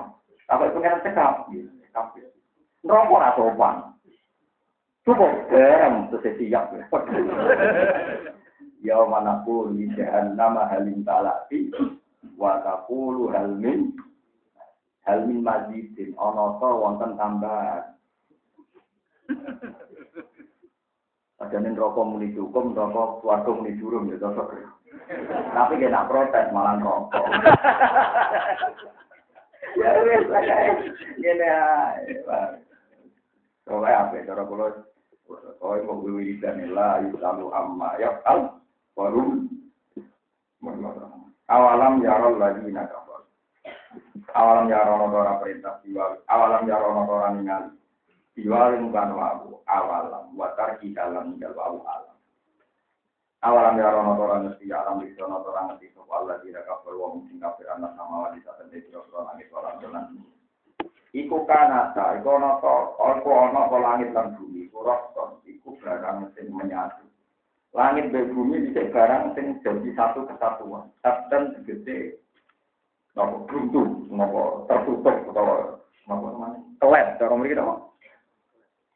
Takoki 0.49 0.75
pangeran 0.75 1.03
cekap. 1.05 1.33
Cekap. 1.53 2.05
Neraka 2.83 3.13
ora 3.13 3.29
sopan. 3.37 3.75
Cukup 5.07 5.31
garam 5.49 6.11
terus 6.11 6.35
siap. 6.37 6.69
Ya 8.79 8.95
mana 9.03 9.43
pun 9.43 9.75
di 9.75 9.91
nama 10.39 10.71
halim 10.71 11.03
talati 11.03 11.67
wa 12.39 12.63
halmin 12.63 13.91
halmin 15.03 15.43
mazidin 15.43 16.15
ana 16.15 16.55
ta 16.63 16.69
wonten 16.79 17.11
tambahan. 17.19 17.83
Padahal 21.39 21.71
rokok 21.71 22.03
muni 22.03 22.35
cukup, 22.35 22.75
rokok 22.75 23.23
suatu 23.23 23.55
muni 23.55 23.79
durung 23.79 24.11
ya 24.11 24.19
cocok. 24.19 24.51
Tapi 25.55 25.79
dia 25.79 25.87
nak 25.87 26.11
protes 26.11 26.51
malah 26.51 26.75
rokok. 26.83 27.25
ya 29.79 29.89
wes 30.03 30.27
Gini 31.15 31.47
ae. 31.47 32.19
Soalnya 33.63 34.11
apa? 34.11 34.19
Cara 34.27 34.43
kalau 34.43 34.67
Oh, 35.61 35.77
mau 35.85 36.01
wiridan 36.01 36.73
la 36.73 37.05
yusalu 37.05 37.53
amma 37.53 37.93
ya 38.01 38.17
al 38.25 38.57
warum 38.97 39.45
awalam 41.45 42.01
yarol 42.01 42.41
lagi 42.41 42.65
nakafar 42.73 43.29
awalam 44.33 44.65
yarono 44.73 45.05
ora 45.13 45.37
perintah 45.37 45.77
diwali 45.85 46.17
awalam 46.25 46.65
yarono 46.65 47.01
ora 47.05 47.29
ningali 47.37 47.69
diwali 48.39 48.79
bukan 48.87 49.09
wabu 49.11 49.59
awalam 49.67 50.31
watar 50.39 50.79
dalam 50.79 51.35
tinggal 51.35 51.51
wabu 51.59 51.83
alam 51.83 52.15
awalam 53.43 53.75
yarono 53.75 54.15
ora 54.15 54.47
ngerti 54.47 54.71
alam 54.71 55.03
bisa 55.03 55.27
ora 55.27 55.67
ngerti 55.67 55.91
sapa 55.91 56.13
Allah 56.15 56.39
tidak 56.39 56.63
kafir 56.63 56.95
wong 56.95 57.27
sing 57.27 57.43
kafir 57.43 57.67
anak 57.67 57.91
sama 57.99 58.31
wali 58.31 58.39
saten 58.47 58.71
dadi 58.71 58.95
ora 58.95 59.35
langit 59.35 59.51
ora 59.51 59.75
jalan 59.83 60.07
Iku 61.09 61.41
kanata, 61.49 62.21
iku 62.21 62.37
ana 62.37 62.61
to, 62.61 62.93
iku 63.01 63.29
ana 63.33 63.65
apa 63.65 63.77
langit 63.81 64.13
lan 64.13 64.37
bumi, 64.37 64.69
iku 64.69 64.85
rokton, 64.85 65.41
iku 65.41 65.73
barang 65.81 66.29
sing 66.37 66.53
menyatu. 66.53 67.01
Langit 67.73 68.13
dan 68.13 68.29
bumi 68.29 68.69
bisa 68.69 68.93
barang 68.93 69.33
sing 69.33 69.57
jadi 69.65 69.89
satu 69.97 70.29
kesatuan. 70.29 70.85
Sabdan 71.01 71.57
segede, 71.57 72.21
nopo 73.17 73.41
buntu, 73.49 74.05
nopo 74.13 74.69
tertutup, 74.69 75.33
atau 75.33 75.81
nopo 76.05 76.25
namanya, 76.29 76.61
kelet, 76.77 77.07
cara 77.17 77.33
mereka 77.33 77.65
apa? 77.65 77.88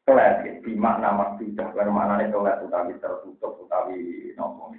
Kelet, 0.04 0.34
ya, 0.44 0.52
di 0.60 0.72
makna 0.76 1.16
maksudnya, 1.16 1.72
bermaknanya 1.72 2.28
kelet, 2.28 2.60
utawi 2.60 2.92
tertutup, 3.00 3.56
utawi 3.56 4.30
nopo 4.36 4.76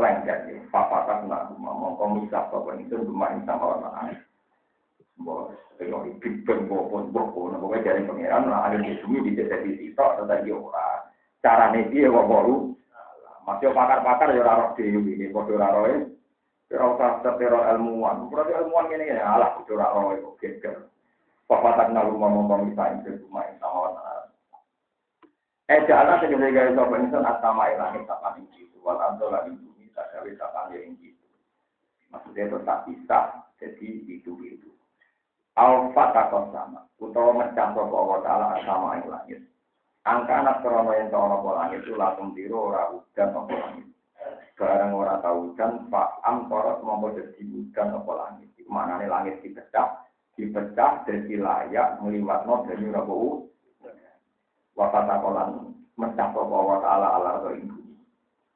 lengket, 0.00 0.48
ya, 0.48 0.56
papatan, 0.72 1.28
nak, 1.28 1.52
ngomong 1.60 2.24
misah, 2.24 2.48
apa 2.48 2.70
itu, 2.80 2.96
bermain 2.96 3.44
sama 3.44 3.76
orang 3.76 4.16
bos 5.18 5.50
kalau 5.78 6.06
Bang 6.46 6.60
bos 6.66 7.06
bos 7.10 7.50
nah 7.50 7.58
pokoknya 7.58 7.86
dari 7.94 8.02
pangeran 8.06 8.50
lah. 8.50 8.70
Ada 8.70 8.82
di 8.82 8.98
sini 9.02 9.18
di 9.22 9.32
desa 9.34 9.62
di 9.62 9.72
situ 9.78 9.98
atau 9.98 10.26
tadi 10.26 10.50
ora 10.50 11.06
cara 11.42 11.70
nih 11.74 11.86
dia 11.90 12.10
kok 12.10 12.26
baru 12.26 12.74
masih 13.46 13.72
pakar-pakar 13.72 14.34
ya 14.34 14.42
raro 14.42 14.74
di 14.74 14.90
ini. 14.90 15.30
Bodoh 15.30 15.56
raro 15.58 15.86
ini 15.86 16.14
Kira 16.68 16.84
usah 16.84 17.24
terteror 17.24 17.64
ilmuwan, 17.64 18.28
berarti 18.28 18.52
ilmuwan 18.52 18.92
ini 18.92 19.08
ya 19.08 19.24
alah 19.24 19.56
bodoh 19.56 19.76
raro 19.80 20.12
itu 20.12 20.30
geger. 20.36 20.90
Papatan 21.48 21.96
nalu 21.96 22.20
ngomong 22.20 22.68
misalnya 22.68 23.08
ke 23.08 23.24
rumah 23.24 23.48
sama 23.56 23.88
Eh 25.68 25.84
jalan 25.84 26.16
segala 26.24 26.48
gaya 26.48 26.72
sopan 26.72 27.12
itu 27.12 27.18
asama 27.20 27.68
ilangit 27.68 28.08
tak 28.08 28.24
ini 28.40 28.48
gitu, 28.56 28.80
wal 28.80 28.96
anto 29.04 29.28
lagi 29.28 29.52
bumi 29.52 29.92
tak 29.92 30.08
gawe 30.16 30.24
gitu. 30.72 31.26
Maksudnya 32.08 32.48
itu 32.48 32.58
tak 32.64 32.88
bisa, 32.88 33.44
jadi 33.60 33.88
itu 34.08 34.32
itu. 34.48 34.72
Alfa 35.52 36.14
takon 36.16 36.48
sama, 36.56 36.88
utawa 36.96 37.44
mecah 37.44 37.76
sapa 37.76 37.84
Allah 37.84 38.18
Ta'ala 38.24 38.46
sama 38.64 38.96
ing 38.96 39.12
langit. 39.12 39.40
Angka 40.08 40.40
anak 40.40 40.64
krono 40.64 40.96
yang 40.96 41.12
tau 41.12 41.28
nopo 41.28 41.52
langit 41.52 41.84
itu 41.84 41.92
langsung 41.92 42.32
tiru 42.32 42.72
ora 42.72 42.88
udan 42.88 43.28
nopo 43.36 43.52
langit. 43.52 43.86
Barang 44.56 44.96
ora 44.96 45.20
tau 45.20 45.52
udan, 45.52 45.92
pak 45.92 46.24
am 46.24 46.48
korot 46.48 46.80
mampu 46.80 47.12
jadi 47.12 47.44
hujan 47.44 47.92
apa 47.92 48.12
langit. 48.16 48.48
Iku 48.56 48.72
maknane 48.72 49.04
langit 49.04 49.44
dipecah, 49.44 50.08
dipecah 50.32 51.04
dari 51.04 51.36
layak 51.36 52.00
meliwatno 52.00 52.64
dari 52.64 52.88
rabu. 52.88 53.44
Wakata 54.78 55.18
kolan 55.18 55.74
mencap 55.98 56.38
apa 56.38 56.54
wa 56.54 56.78
ta'ala 56.78 57.08
ala 57.18 57.50
ing 57.50 57.66
bumi. 57.66 57.98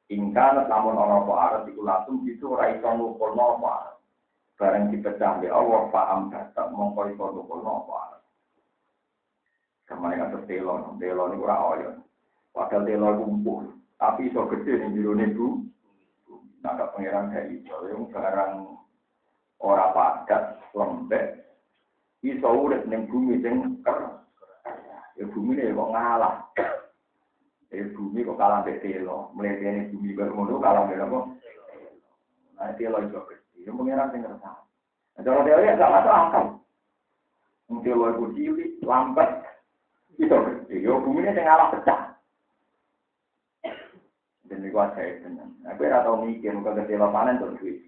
Ingka 0.07 0.63
namun 0.71 0.95
ana 0.95 1.19
apa 1.19 1.33
arep 1.35 1.63
iku 1.75 1.83
langsung 1.83 2.23
itu 2.23 2.47
ora 2.47 2.71
iso 2.71 2.87
ngumpulno 2.87 3.59
apa 3.59 3.67
arep. 3.67 3.95
Bareng 4.55 4.83
dipecah 4.95 5.43
be 5.43 5.51
Allah 5.51 5.91
paham 5.91 6.31
datang 6.31 6.71
mongko 6.71 7.11
iso 7.11 7.23
ngumpulno 7.27 7.71
apa 7.83 7.93
arep. 8.07 8.21
Ke 9.83 9.93
mana 9.99 10.23
kata 10.23 10.47
telo, 10.47 10.95
telo 10.95 11.23
ini 11.27 11.35
kurang 11.43 11.63
oyo. 11.75 11.91
Padahal 12.55 12.87
telo 12.87 13.07
kumpul, 13.19 13.63
tapi 13.99 14.31
iso 14.31 14.47
gede 14.47 14.79
ning 14.79 14.95
jero 14.95 15.11
bu. 15.35 15.47
Nah, 16.63 16.79
pangeran 16.79 17.35
kayak 17.35 17.59
itu, 17.59 17.75
yang 17.91 18.07
barang 18.07 18.79
ora 19.59 19.91
padat, 19.91 20.63
lembek, 20.71 21.43
iso 22.23 22.47
urip 22.47 22.87
ning 22.87 23.11
bumi 23.11 23.43
sing 23.43 23.83
keras. 23.83 24.22
Ya 25.13 25.25
bumi 25.29 25.53
ini 25.61 25.77
kok 25.77 25.91
ngalah. 25.93 26.35
Ya 27.69 27.85
bumi 27.93 28.25
kok 28.25 28.39
kalah 28.41 28.65
mbek 28.65 28.81
telo. 28.81 29.29
Mletene 29.37 29.93
bumi 29.93 30.17
baru 30.17 30.33
ngono 30.33 30.57
kalah 30.57 30.89
mbek 30.89 31.03
apa? 31.05 31.19
Nah, 32.57 32.73
telo 32.77 32.97
iso 33.05 33.19
gede. 33.29 33.65
Ya 33.65 33.71
pangeran 33.73 34.09
sing 34.09 34.21
ngerti. 34.25 34.45
Nah, 34.45 35.21
kalau 35.21 35.45
teori 35.45 35.77
gak 35.77 35.93
masuk 35.93 36.13
akal. 36.13 36.45
Telo 37.83 38.05
iku 38.13 38.25
cilik, 38.37 38.71
lambat, 38.81 39.29
iso 40.17 40.35
gede. 40.37 40.75
Ya 40.81 40.97
bumi 40.97 41.21
ini 41.21 41.35
sing 41.37 41.45
ngalah 41.45 41.69
pecah. 41.77 42.01
Dan 44.49 44.65
itu 44.69 44.75
saya 44.75 45.17
tenan. 45.23 45.49
Aku 45.65 45.87
ora 45.87 46.03
tau 46.03 46.19
mikir 46.21 46.53
kok 46.53 46.75
kecil 46.77 47.05
panen 47.09 47.39
tuh 47.39 47.55
duit. 47.57 47.79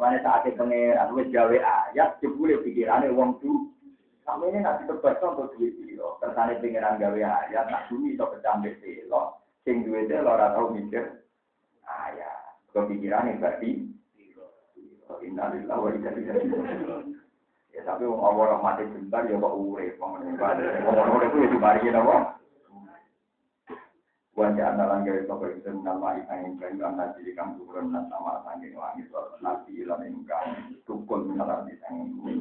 Mana 0.00 0.18
saat 0.22 0.46
itu 0.46 0.58
pengen 0.58 0.96
aku 0.96 1.22
gawe 1.28 1.56
ayat 1.60 2.18
jebule 2.22 2.60
pikirane 2.62 3.12
wong 3.12 3.36
tuh. 3.42 3.74
Kamu 4.24 4.44
ini 4.48 4.64
nanti 4.64 4.88
tebak 4.88 5.20
untuk 5.20 5.52
duit 5.56 5.76
lo. 6.00 6.16
Kersane 6.18 6.56
pengiran 6.58 6.96
gawe 6.96 7.20
ayat 7.20 7.68
nak 7.68 7.92
bumi 7.92 8.16
iso 8.16 8.24
kecambet 8.32 8.80
lo. 9.08 9.44
Sing 9.64 9.84
duit 9.84 10.08
lo 10.08 10.32
ora 10.32 10.56
tau 10.56 10.72
mikir 10.72 11.24
ayat. 11.84 12.56
Kepikirannya 12.72 13.38
berarti 13.38 13.94
Innalillahi 15.24 15.80
wa 15.80 15.90
inna 15.92 16.10
ilaihi 16.12 17.12
Ya 17.74 17.82
tapi 17.82 18.06
wong 18.06 18.22
Allah 18.22 18.62
mati 18.62 18.86
bentar 18.86 19.26
ya 19.26 19.34
kok 19.34 19.56
urip 19.58 19.98
ngene. 19.98 20.38
Wong 20.86 20.94
ora 20.94 21.26
kuwi 21.32 21.50
dibari 21.50 21.90
napa? 21.90 22.38
Wajah 24.34 24.66
andalan 24.74 25.06
gawe 25.06 25.20
sapa 25.30 25.46
itu 25.54 25.70
nama 25.82 26.18
ikang 26.18 26.54
ingkang 26.54 26.74
lan 26.82 26.98
jadi 27.14 27.38
kang 27.38 27.54
turun 27.54 27.94
lan 27.94 28.10
sama 28.10 28.42
sanging 28.42 28.74
langit 28.74 29.06
nabi 29.38 29.86
lan 29.86 30.02
ingkang 30.06 30.74
tukul 30.86 31.22
minalar 31.22 31.62
di 31.66 31.78
sanging 31.82 32.18
bumi. 32.18 32.34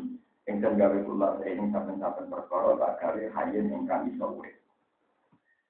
Ingkang 0.74 0.90
gawe 0.90 1.00
kula 1.06 1.30
ing 1.46 1.70
saben-saben 1.70 2.34
perkara 2.34 2.74
tak 2.82 2.98
gawe 2.98 3.22
hayen 3.38 3.70
ingkang 3.70 4.10
iso 4.10 4.26
urip. 4.42 4.58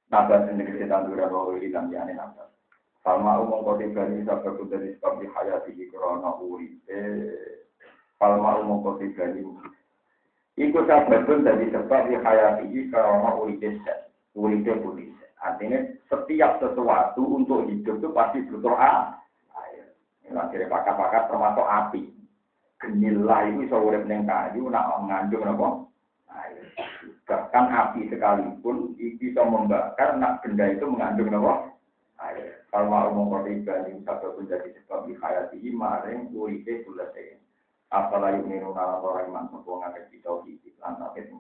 Nabas 0.08 0.48
sendiri 0.48 0.80
kita 0.80 1.04
dura 1.04 1.28
bahwa 1.28 1.60
ilang 1.60 1.92
yane 1.92 2.16
nabas. 2.16 2.48
Falma 3.04 3.44
umum 3.44 3.68
kode 3.68 3.92
gani 3.92 4.24
sabda 4.24 4.56
kudari 4.56 4.96
sebab 4.96 5.20
di 5.20 5.28
hayati 5.28 5.76
di 5.76 5.92
korona 5.92 6.40
uripe. 6.40 7.04
Falma 8.16 8.64
umum 8.64 8.80
kode 8.80 9.12
gani. 9.12 9.44
Iku 10.56 10.88
sabda 10.88 11.28
pun 11.28 11.44
dari 11.44 11.68
sebab 11.68 12.08
di 12.08 12.16
hayati 12.24 12.72
di 12.72 12.88
korona 12.88 13.36
uripe 13.36 13.84
set. 13.84 14.08
Uripe 14.40 14.72
pulih. 14.80 15.12
Artinya 15.44 15.84
setiap 16.08 16.64
sesuatu 16.64 17.28
untuk 17.28 17.68
hidup 17.68 18.00
itu 18.00 18.08
pasti 18.16 18.40
butuh 18.48 18.80
air. 18.80 19.20
Akhirnya 20.32 20.72
pakar-pakar 20.72 21.28
termasuk 21.28 21.68
api. 21.68 22.13
Genila 22.84 23.48
itu 23.48 23.64
bisa 23.64 23.80
urip 23.80 24.04
neng 24.04 24.28
kayu, 24.28 24.68
nak 24.68 24.92
mengandung 25.00 25.48
apa? 25.48 25.68
Air. 26.36 26.68
Bahkan 27.24 27.66
api 27.72 28.12
sekalipun 28.12 29.00
bisa 29.00 29.40
membakar, 29.48 30.20
nak 30.20 30.44
benda 30.44 30.68
itu 30.68 30.84
mengandung 30.84 31.32
apa? 31.32 31.54
Air. 32.28 32.68
Kalau 32.68 32.92
mau 32.92 33.08
mengkoti 33.16 33.64
banding 33.64 34.04
satu 34.04 34.36
pun 34.36 34.52
jadi 34.52 34.68
sebab 34.84 35.08
dihayati 35.08 35.64
maring 35.72 36.36
uripe 36.36 36.84
bulate. 36.84 37.40
Apalagi 37.94 38.44
minum 38.44 38.74
alam 38.74 39.06
orang 39.06 39.30
iman 39.30 39.46
ngakit 39.54 40.10
kita 40.10 40.42
hidup 40.44 40.74
lantak 40.82 41.14
itu. 41.22 41.38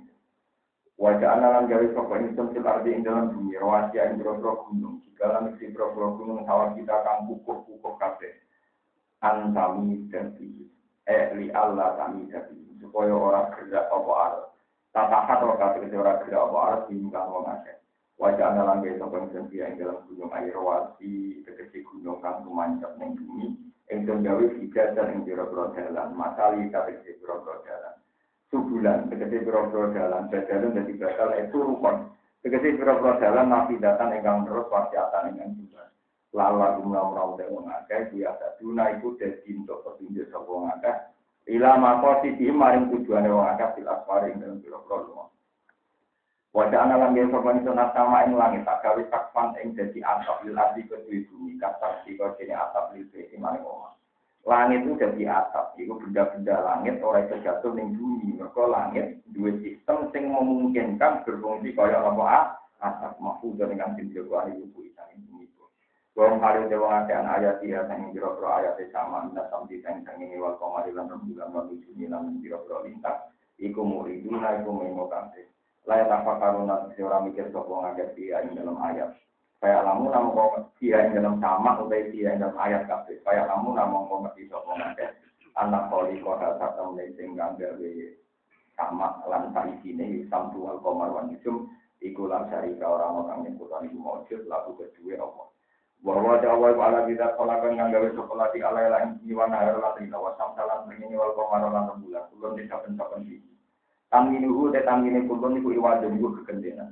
Wajah 1.01 1.41
analan 1.41 1.65
gawe 1.65 1.87
sapa 1.97 2.21
insun 2.21 2.53
fil 2.53 2.69
ardi 2.69 2.93
ing 2.93 3.01
dalam 3.01 3.33
bumi 3.33 3.57
rawasi 3.57 3.97
ing 3.97 4.21
boro 4.21 4.69
gunung 4.69 5.01
jika 5.01 5.25
lan 5.25 5.57
isi 5.57 5.73
boro 5.73 6.13
gunung 6.21 6.45
sawah 6.45 6.69
kita 6.77 6.93
kang 7.01 7.25
kukuh-kukuh 7.25 7.97
kabeh 7.97 8.37
antami 9.25 10.05
dadi 10.13 10.69
eh 11.09 11.33
li 11.35 11.47
Allah 11.51 11.95
tami 11.99 12.27
dadi 12.31 12.79
supaya 12.79 13.13
ora 13.13 13.41
gerak 13.55 13.87
apa 13.91 14.13
arep 14.27 14.43
tatakat 14.91 15.39
ora 15.43 15.55
kabeh 15.59 15.91
ora 15.95 16.13
gerak 16.23 16.43
apa 16.47 16.57
arep 16.67 16.81
diingkang 16.91 17.27
wong 17.31 17.45
akeh 17.49 17.77
wajah 18.21 18.47
analan 18.53 18.83
gawe 18.83 18.99
sapa 18.99 19.15
insun 19.23 19.49
ing 19.51 19.73
dalam 19.79 19.99
gunung 20.07 20.31
air 20.31 20.53
rawasi 20.53 21.43
tegese 21.43 21.83
gunung 21.83 22.21
kang 22.23 22.45
tumancap 22.47 22.95
ning 23.01 23.17
bumi 23.19 23.57
ing 23.91 24.05
gawe 24.05 24.45
dan 24.95 25.11
ing 25.11 25.27
boro 25.27 25.71
dalan 25.75 26.09
masali 26.15 26.71
kabeh 26.71 26.99
boro 27.19 27.41
dalan 27.65 27.95
subulan, 28.53 29.09
tegesi 29.09 29.41
biro-biro 29.41 29.89
dalan, 29.97 30.29
dalan 30.29 30.77
jadi 30.77 30.93
bakal 31.01 31.33
itu 31.41 31.57
rukun. 31.57 32.13
Tegesi 32.45 32.77
biro-biro 32.77 33.17
dalan 33.17 33.49
nabi 33.49 33.81
datang 33.81 34.13
enggang 34.13 34.45
terus 34.45 34.69
wasiatan 34.69 35.33
enggang 35.33 35.57
juga. 35.57 35.82
Lala 36.33 36.81
jumlah 36.81 37.03
merawat 37.13 37.45
yang 37.45 37.61
mengakai, 37.61 38.09
biasa 38.09 38.57
duna 38.57 38.97
itu 38.97 39.13
jadi 39.21 39.49
untuk 39.53 39.85
petunjuk 39.85 40.25
sebuah 40.33 40.57
mengakai. 40.65 41.13
Ila 41.53 41.77
mako 41.77 42.25
sisi 42.25 42.49
maring 42.49 42.89
tujuannya 42.89 43.29
wong 43.29 43.47
akeh 43.53 43.69
bil 43.77 43.91
asfari 43.91 44.31
ing 44.31 44.41
dalam 44.41 44.57
biro-biro 44.63 44.97
lunga. 45.05 45.25
Wajah 46.55 46.79
anak 46.87 46.97
lan 47.03 47.13
biasa 47.13 47.31
sopan 47.35 47.91
sama 47.93 48.17
ing 48.25 48.33
langit 48.39 48.63
tak 48.63 48.79
gawe 48.81 49.03
sakpan 49.11 49.53
ing 49.59 49.75
dadi 49.75 49.99
atap 50.01 50.41
lil 50.47 50.55
ardi 50.55 50.87
kedue 50.87 51.27
bumi 51.27 51.59
kasar 51.59 52.01
sika 52.07 52.33
kene 52.39 52.55
atap 52.55 52.95
lil 52.95 53.05
bumi 53.11 53.35
maring 53.37 53.65
omah 53.65 53.93
langit 54.43 54.83
itu 54.83 54.99
jadi 54.99 55.23
atap, 55.39 55.71
itu 55.79 55.95
benda-benda 55.95 56.59
langit 56.67 56.99
orang 56.99 57.31
itu 57.31 57.35
jatuh 57.47 57.71
di 57.79 57.83
bumi. 57.95 58.35
Mereka 58.35 58.63
langit 58.67 59.23
dua 59.31 59.51
sistem 59.63 60.11
yang 60.11 60.35
memungkinkan 60.35 61.23
berfungsi 61.23 61.71
kaya 61.71 62.03
apa 62.03 62.59
atap 62.83 63.15
mahfud 63.23 63.55
dengan 63.55 63.95
isang 63.95 64.27
bumi 64.27 64.67
itu. 64.67 64.92
Wong 66.13 66.37
kali 66.37 66.69
dewa 66.69 66.93
ngakean 66.93 67.25
ayat 67.25 67.57
dia 67.65 67.89
sang 67.89 68.13
biro-biro 68.13 68.45
ayat 68.45 68.77
sama 68.93 69.25
minta 69.25 69.49
sampai 69.49 69.81
sang 69.81 70.05
sang 70.05 70.21
ini 70.21 70.37
wal 70.37 70.53
komari 70.61 70.93
lan 70.93 71.09
rembulan 71.09 71.49
wal 71.49 71.65
ujuni 71.65 72.05
lan 72.05 72.37
biro-biro 72.37 72.85
lintas. 72.85 73.33
Iku 73.57 73.81
muriduna 73.81 74.61
iku 74.61 74.77
mengo 74.77 75.09
kabeh. 75.09 75.49
Layak 75.89 76.13
apa 76.21 76.37
karuna 76.37 76.85
seorang 76.93 77.33
mikir 77.33 77.49
sapa 77.49 77.73
ngaket 77.73 78.13
dia 78.13 78.45
dalam 78.45 78.77
ayat. 78.77 79.09
Kayak 79.57 79.89
lamu 79.89 80.13
namu 80.13 80.29
kau 80.37 80.61
dia 80.77 81.01
yang 81.01 81.17
dalam 81.17 81.35
sama 81.41 81.81
atau 81.81 81.89
dia 81.89 82.29
yang 82.29 82.45
dalam 82.45 82.57
ayat 82.61 82.83
kabeh. 82.85 83.17
Kayak 83.25 83.49
lamu 83.49 83.73
namu 83.73 84.05
kau 84.05 84.21
ngerti 84.21 84.45
sopo 84.53 84.77
ngake. 84.77 85.07
Anak 85.57 85.89
koli 85.89 86.21
kau 86.21 86.37
dasar 86.37 86.77
temui 86.77 87.09
sehingga 87.17 87.57
gawe 87.57 87.91
sama 88.77 89.17
lan 89.25 89.49
ini 89.81 90.29
samtu 90.29 90.69
al 90.69 90.77
komar 90.85 91.09
iku 92.03 92.27
lan 92.27 92.45
syarika 92.51 92.85
orang 92.85 93.23
orang 93.23 93.39
yang 93.47 93.55
kutan 93.55 93.87
iku 93.87 93.97
maujud 93.97 94.41
lalu 94.45 94.71
kedua 94.77 95.23
Allah. 95.23 95.52
Bahwa 96.03 96.35
jawa 96.43 96.75
ala 96.75 97.07
kita 97.07 97.39
kolakan 97.39 97.79
yang 97.79 97.87
gawe 97.95 98.11
sekolah 98.11 98.51
di 98.51 98.59
alai 98.59 98.91
lain 98.91 99.23
jiwa 99.23 99.47
nahar 99.47 99.79
lan 99.79 99.95
rina 99.95 100.19
wasam 100.19 100.51
salam 100.59 100.83
begini 100.91 101.15
wal 101.15 101.31
komar 101.31 101.63
lan 101.63 101.95
rembulan 101.95 102.27
kulon 102.27 102.59
di 102.59 102.67
saben-saben 102.67 103.23
di. 103.23 103.39
Taminuhu 104.11 104.75
te 104.75 104.83
tamine 104.83 105.23
kulon 105.23 105.63
iku 105.63 105.71
iwadun 105.71 106.19
iku 106.19 106.43
kegendenan. 106.43 106.91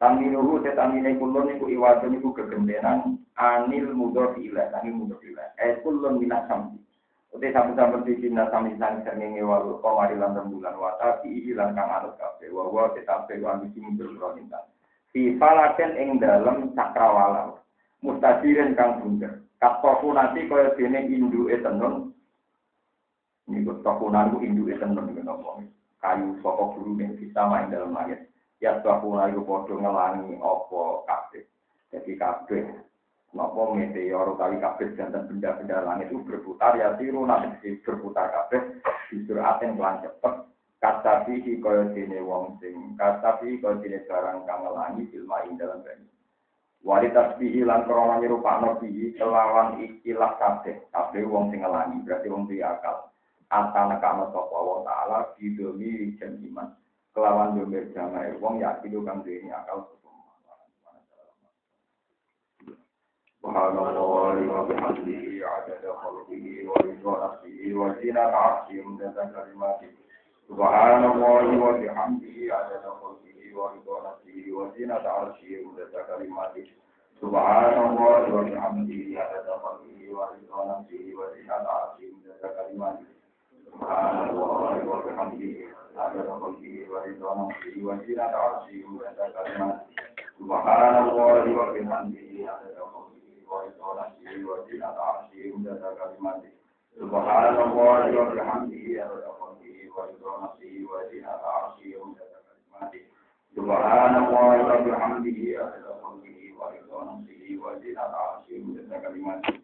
Taminuhu 0.00 0.64
te 0.64 0.72
tamine 0.72 1.12
kulon 1.20 1.44
niku 1.52 1.68
iwadun 1.68 2.16
niku 2.16 2.32
kegendenan 2.32 3.20
anil 3.36 3.92
mudor 3.92 4.32
ila, 4.40 4.72
anil 4.80 4.96
mudor 4.96 5.20
ila. 5.22 5.44
Eh 5.60 5.78
kulon 5.84 6.16
minak 6.16 6.48
samsi. 6.48 6.80
Uti 7.28 7.52
sabu-sabu 7.52 8.00
di 8.08 8.16
sini 8.24 8.40
sami 8.48 8.72
sang 8.80 9.04
serngingi 9.04 9.44
walu 9.44 9.76
komari 9.84 10.16
lan 10.16 10.32
rembulan 10.32 10.80
wata 10.80 11.20
fi 11.20 11.28
ilan 11.28 11.76
kang 11.76 11.92
anut 11.92 12.16
kafe 12.16 12.48
wawa 12.48 12.88
tetapi 12.96 13.36
wan 13.44 13.60
bisi 13.60 13.84
mundur 13.84 14.08
kronintan. 14.16 14.64
Fi 15.12 15.36
falaken 15.36 15.92
ing 16.00 16.16
dalem 16.16 16.72
cakrawala. 16.72 17.60
Mustadirin 17.98 18.78
kang 18.78 19.02
bunder. 19.02 19.42
Katoku 19.58 20.14
nanti 20.14 20.46
kaya 20.46 20.70
dene 20.78 21.10
indu 21.10 21.50
etenun. 21.50 22.14
Niku 23.50 23.82
tokunan 23.82 24.30
ku 24.34 24.38
indu 24.44 24.70
etenun 24.70 25.10
niku 25.10 25.66
Kayu 25.98 26.38
sokok 26.38 26.78
guru 26.78 26.94
ning 26.94 27.18
bisa 27.18 27.42
main 27.50 27.74
dalam 27.74 27.90
langit 27.90 28.30
ya 28.62 28.78
bahu 28.78 29.18
lalu 29.18 29.42
podo 29.42 29.82
ngelangi 29.82 30.38
opo 30.38 31.02
kabeh. 31.10 31.42
Jadi 31.90 32.14
kabeh 32.14 32.62
nopo 33.34 33.74
meteor 33.74 34.38
kali 34.38 34.56
kabeh 34.62 34.94
dan 34.94 35.26
benda-benda 35.26 35.84
langit 35.84 36.08
itu 36.08 36.22
berputar 36.22 36.78
ya 36.78 36.96
tiru 36.96 37.26
nanti 37.26 37.76
berputar 37.84 38.30
kabeh 38.30 38.80
justru 39.12 39.36
aten 39.36 39.76
pelan 39.76 40.00
cepet 40.00 40.34
kata 40.80 41.28
pihi 41.28 41.60
kaya 41.60 41.92
dene 41.92 42.24
wong 42.24 42.56
sing 42.62 42.96
kata 42.96 43.42
pihi 43.42 43.60
kaya 43.60 43.76
dene 43.84 44.06
barang 44.08 44.48
kang 44.48 44.60
ngelangi 44.64 45.04
ilma 45.12 45.44
ing 45.44 45.60
dalam 45.60 45.84
banyu 45.84 46.08
Wali 46.86 47.10
tasbihi 47.10 47.66
lan 47.66 47.90
krana 47.90 48.22
nyerupakno 48.22 48.78
bihi 48.78 49.18
kelawan 49.18 49.82
ikilah 49.82 50.38
kabeh. 50.38 50.78
Kabeh 50.94 51.26
wong 51.26 51.50
sing 51.50 51.66
ngelangi, 51.66 52.06
berarti 52.06 52.30
wong 52.30 52.46
duwe 52.46 52.62
akal. 52.62 53.10
Atana 53.50 53.98
kana 53.98 54.30
sapa 54.30 54.56
wa 54.56 54.86
taala 54.86 55.34
bidomi 55.34 56.14
jan 56.22 56.38
iman. 56.38 56.70
Kelawan 57.12 57.58
domir 57.58 57.90
jamae 57.90 58.38
wong 58.38 58.62
yakin 58.62 58.94
kang 59.02 59.26
duwe 59.26 59.50
akal 59.50 59.98
Subhanallah 63.38 63.94
wa 63.94 64.34
nafsihi 64.36 65.38
wa 67.72 67.88
zinata 67.96 68.36
'arshihi 68.36 68.84
wa 68.84 69.08
kalimatihi. 69.08 69.96
Subhanallah 70.50 71.48
wa 71.48 71.72
bihamdihi 71.80 72.52
adada 73.66 73.66
khalqihi 73.66 73.66
wa 73.66 73.72
ridha 73.74 73.96
nafsihi 74.06 74.50
wa 74.54 74.70
zinata 74.76 75.08
'arshihi 75.10 75.64
wa 75.66 76.02
kalimatihi. 76.06 76.72
Subhanallah 77.20 78.30
wa 78.30 78.42
bihamdihi 78.46 79.18
adada 79.18 79.54
khalqihi 79.62 80.06
wa 80.14 80.30
ridha 80.30 80.58
nafsihi 80.70 81.10
wa 81.18 81.26
zinata 81.34 81.68
'arshihi 81.68 82.14
wa 82.14 82.48
kalimatihi. 82.54 83.14
Subhanallah 83.66 84.82
wa 84.86 84.98
bihamdihi 85.02 85.66
adada 85.98 86.32
khalqihi 86.38 86.86
wa 86.86 86.98
ridha 87.02 87.30
nafsihi 87.34 87.80
wa 87.82 87.94
zinata 88.06 88.36
'arshihi 88.38 88.86
wa 88.86 89.10
kalimatihi. 89.10 89.98
Subhanallah 90.38 91.14
wa 91.18 91.66
bihamdihi 91.74 92.46
adada 92.46 92.84
Subhanallah 96.98 98.10
wa 98.14 98.24
bihamdihi 98.34 98.98
adada 99.02 99.30
khalqihi 99.38 99.86
wa 99.94 100.06
ridha 100.10 100.32
nafsihi 100.42 100.82
wa 100.86 100.98
zinata 101.10 101.48
bihamdihi 104.84 105.58
adada 105.58 105.92
khalqihi 105.98 106.54
wa 106.54 106.70
ridha 106.70 106.98
nafsihi 107.04 107.58
wa 107.58 107.74
zinata 107.82 108.18
'arshihi 108.18 108.86
wa 108.86 108.98
kalimatihi. 109.02 109.60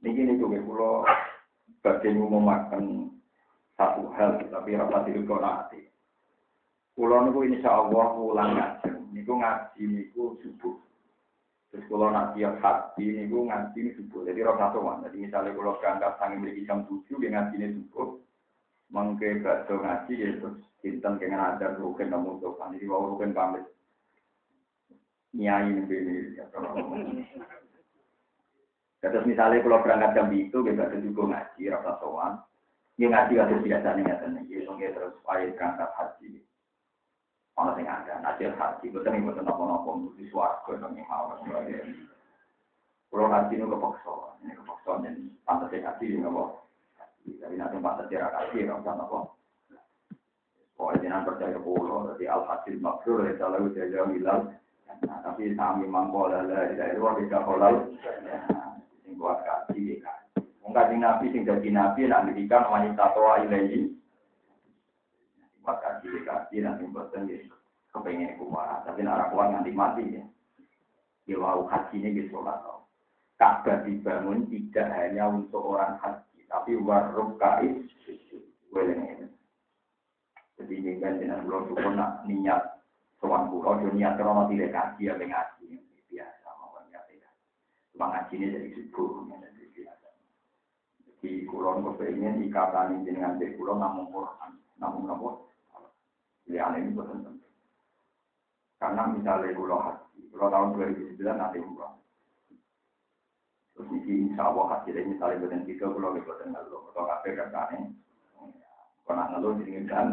Niki 0.00 0.22
niku 0.24 0.48
kula 0.48 1.04
badhe 1.84 2.08
ngumumaken 2.12 3.12
satu 3.76 4.12
hal 4.16 4.40
tapi 4.48 4.76
rapat 4.76 5.08
dikonati. 5.08 5.80
Kula 6.96 7.28
niku 7.28 7.48
insyaallah 7.48 8.06
ulang 8.16 8.50
ngaji. 8.56 8.90
Niku 9.12 9.32
ngaji 9.40 9.82
niku 9.88 10.36
subuh. 10.44 10.76
Terus 11.70 11.86
kalau 11.86 12.10
nak 12.10 12.34
tiap 12.34 12.58
ini 12.98 13.30
gue 13.30 13.46
ngaji 13.46 13.78
ini 13.78 13.90
subuh. 13.94 14.26
Jadi 14.26 14.42
roh 14.42 14.58
satu. 14.58 14.82
Jadi 15.06 15.16
misalnya 15.22 15.54
kalau 15.54 15.78
berangkat 15.78 16.12
sangi 16.18 16.34
memiliki 16.42 16.66
jam 16.66 16.82
tujuh, 16.90 17.14
dia 17.22 17.30
ngaji 17.30 17.54
ini 17.62 17.66
subuh. 17.78 18.18
Mengke 18.90 19.38
bakso 19.38 19.78
ngaji 19.78 20.12
ya 20.18 20.28
terus 20.42 20.58
cinta 20.82 21.14
kengen 21.14 21.38
ada 21.38 21.78
rukin 21.78 22.10
namun 22.10 22.42
kan. 22.42 22.74
Jadi 22.74 22.90
wow 22.90 23.14
rukin 23.14 23.30
pamit. 23.30 23.62
Nyai 25.30 25.70
ini 25.70 25.86
Terus 29.00 29.24
misalnya 29.24 29.64
kalau 29.64 29.80
berangkat 29.80 30.12
jam 30.12 30.28
itu, 30.28 30.60
kita 30.60 30.92
ada 30.92 30.98
juga 31.00 31.22
ngaji, 31.32 31.72
rasa 31.72 31.96
soan. 32.04 32.36
Dia 33.00 33.08
ngaji 33.08 33.32
kasus 33.32 33.64
biasa 33.64 33.96
nih, 33.96 34.04
ya 34.52 34.90
terus 34.92 35.16
supaya 35.16 35.48
berangkat 35.56 35.88
haji. 35.96 36.44
Ono 37.56 37.72
sing 37.80 37.88
ada, 37.88 38.20
hasil 38.20 38.52
haji, 38.52 38.86
betul 38.92 39.08
nih 39.08 39.24
betul 39.24 39.44
nopo 39.48 39.62
nopo 39.64 39.90
di 40.20 40.28
suarga 40.28 40.76
dong 40.76 41.00
yang 41.00 41.08
mau 41.08 41.32
Kalau 43.10 43.26
haji 43.26 43.54
ini 43.56 43.64
kepaksa, 43.66 44.14
ini 44.44 44.52
kepaksa 44.54 44.90
dan 45.00 45.14
pantas 45.48 45.72
haji 45.72 46.04
nggak 46.20 46.36
Tapi 47.26 47.54
nanti 47.56 47.76
pantas 47.80 48.08
dia 48.08 48.26
haji 48.26 48.66
nggak 48.66 48.80
usah 48.80 48.94
nopo. 48.96 49.18
Pokoknya 50.76 51.04
jangan 51.04 51.26
percaya 51.28 51.58
pulau, 51.60 52.08
jadi 52.16 52.24
al 52.32 52.42
hasil 52.48 52.80
maksud 52.80 53.20
dari 53.20 53.36
selalu 53.36 53.76
jaga 53.76 54.00
hilal. 54.08 54.40
Tapi 55.00 55.42
kami 55.52 55.84
mampu 55.84 56.24
lah 56.24 56.48
dari 56.48 56.96
luar 56.96 57.20
tidak 57.20 57.44
kolal. 57.44 57.74
Sing 59.04 59.12
buat 59.20 59.44
haji, 59.44 60.00
Mungkin 60.64 61.02
nabi 61.02 61.34
sing 61.34 61.44
jadi 61.44 61.68
nabi, 61.68 62.08
nanti 62.08 62.30
dikan 62.32 62.64
wanita 62.70 63.12
tua 63.12 63.44
ilahi 63.44 64.00
maka 65.70 66.00
diri 66.02 66.26
kaji 66.26 66.56
nanti 66.64 66.84
bosan 66.90 67.30
ya 67.30 67.38
kepengen 67.94 68.34
kuat 68.42 68.82
tapi 68.82 69.06
nara 69.06 69.30
kuat 69.30 69.54
nanti 69.54 69.70
mati 69.70 70.18
ya 70.18 70.24
ya 71.28 71.36
wow 71.38 71.62
haji 71.68 72.00
ini 72.00 72.26
gitu 72.26 72.40
lah 72.42 72.58
Ka'bah 73.40 73.88
dibangun 73.88 74.52
tidak 74.52 74.92
hanya 74.92 75.32
untuk 75.32 75.64
orang 75.64 75.96
haji 76.02 76.29
tapi 76.50 76.74
warung 76.82 77.38
kais 77.38 77.86
weleng 78.74 79.06
ini. 79.06 79.26
Jadi 80.58 80.74
ini 80.76 80.92
kan 80.98 81.16
dengan 81.22 81.46
belum 81.46 81.70
cukup 81.70 81.94
nak 81.94 82.26
niat 82.26 82.82
soal 83.22 83.46
pulau 83.48 83.78
dia 83.80 83.94
niat 83.94 84.12
kalau 84.18 84.50
tidak 84.50 84.74
kaji 84.74 85.08
ya 85.08 85.14
ngaji. 85.14 85.78
Biasa 86.10 86.48
mau 86.58 86.74
niat 86.90 87.06
ya 87.14 87.30
cuma 87.94 88.10
ngaji 88.10 88.34
ini 88.34 88.46
jadi 88.50 88.68
subuh 88.90 89.30
jadi 89.30 89.64
biasa. 89.70 90.08
Jadi 91.06 91.30
kulon 91.46 91.86
kepengen 91.86 92.42
ikatan 92.50 93.06
dengan 93.06 93.38
kulon 93.38 93.78
namun 93.78 94.10
Quran 94.10 94.50
namun 94.82 95.06
namun 95.06 95.34
Pilihan 96.50 96.82
ini 96.82 96.98
penting. 96.98 97.38
Karena 98.80 99.06
misalnya 99.06 99.54
pulau 99.54 99.78
haji, 99.78 100.18
pulau 100.34 100.50
tahun 100.50 100.74
2009 101.14 101.22
nanti 101.30 101.62
umroh. 101.62 101.99
Terus 103.80 103.96
ini 104.04 104.28
insya 104.28 104.52
Allah 104.52 104.76
haji 104.76 104.92
ini 104.92 105.16
misalnya 105.16 105.40
bukan 105.40 105.64
tiga 105.64 105.88
pulau 105.88 106.12
itu 106.12 106.28
bukan 106.28 106.52
ngeluh. 106.52 106.92
Atau 106.92 107.04
kafe 107.08 107.32
kan 107.32 107.48
kane. 107.48 107.78
Karena 109.08 109.24
ngeluh 109.32 109.56
jadi 109.56 109.72
kan. 109.88 110.08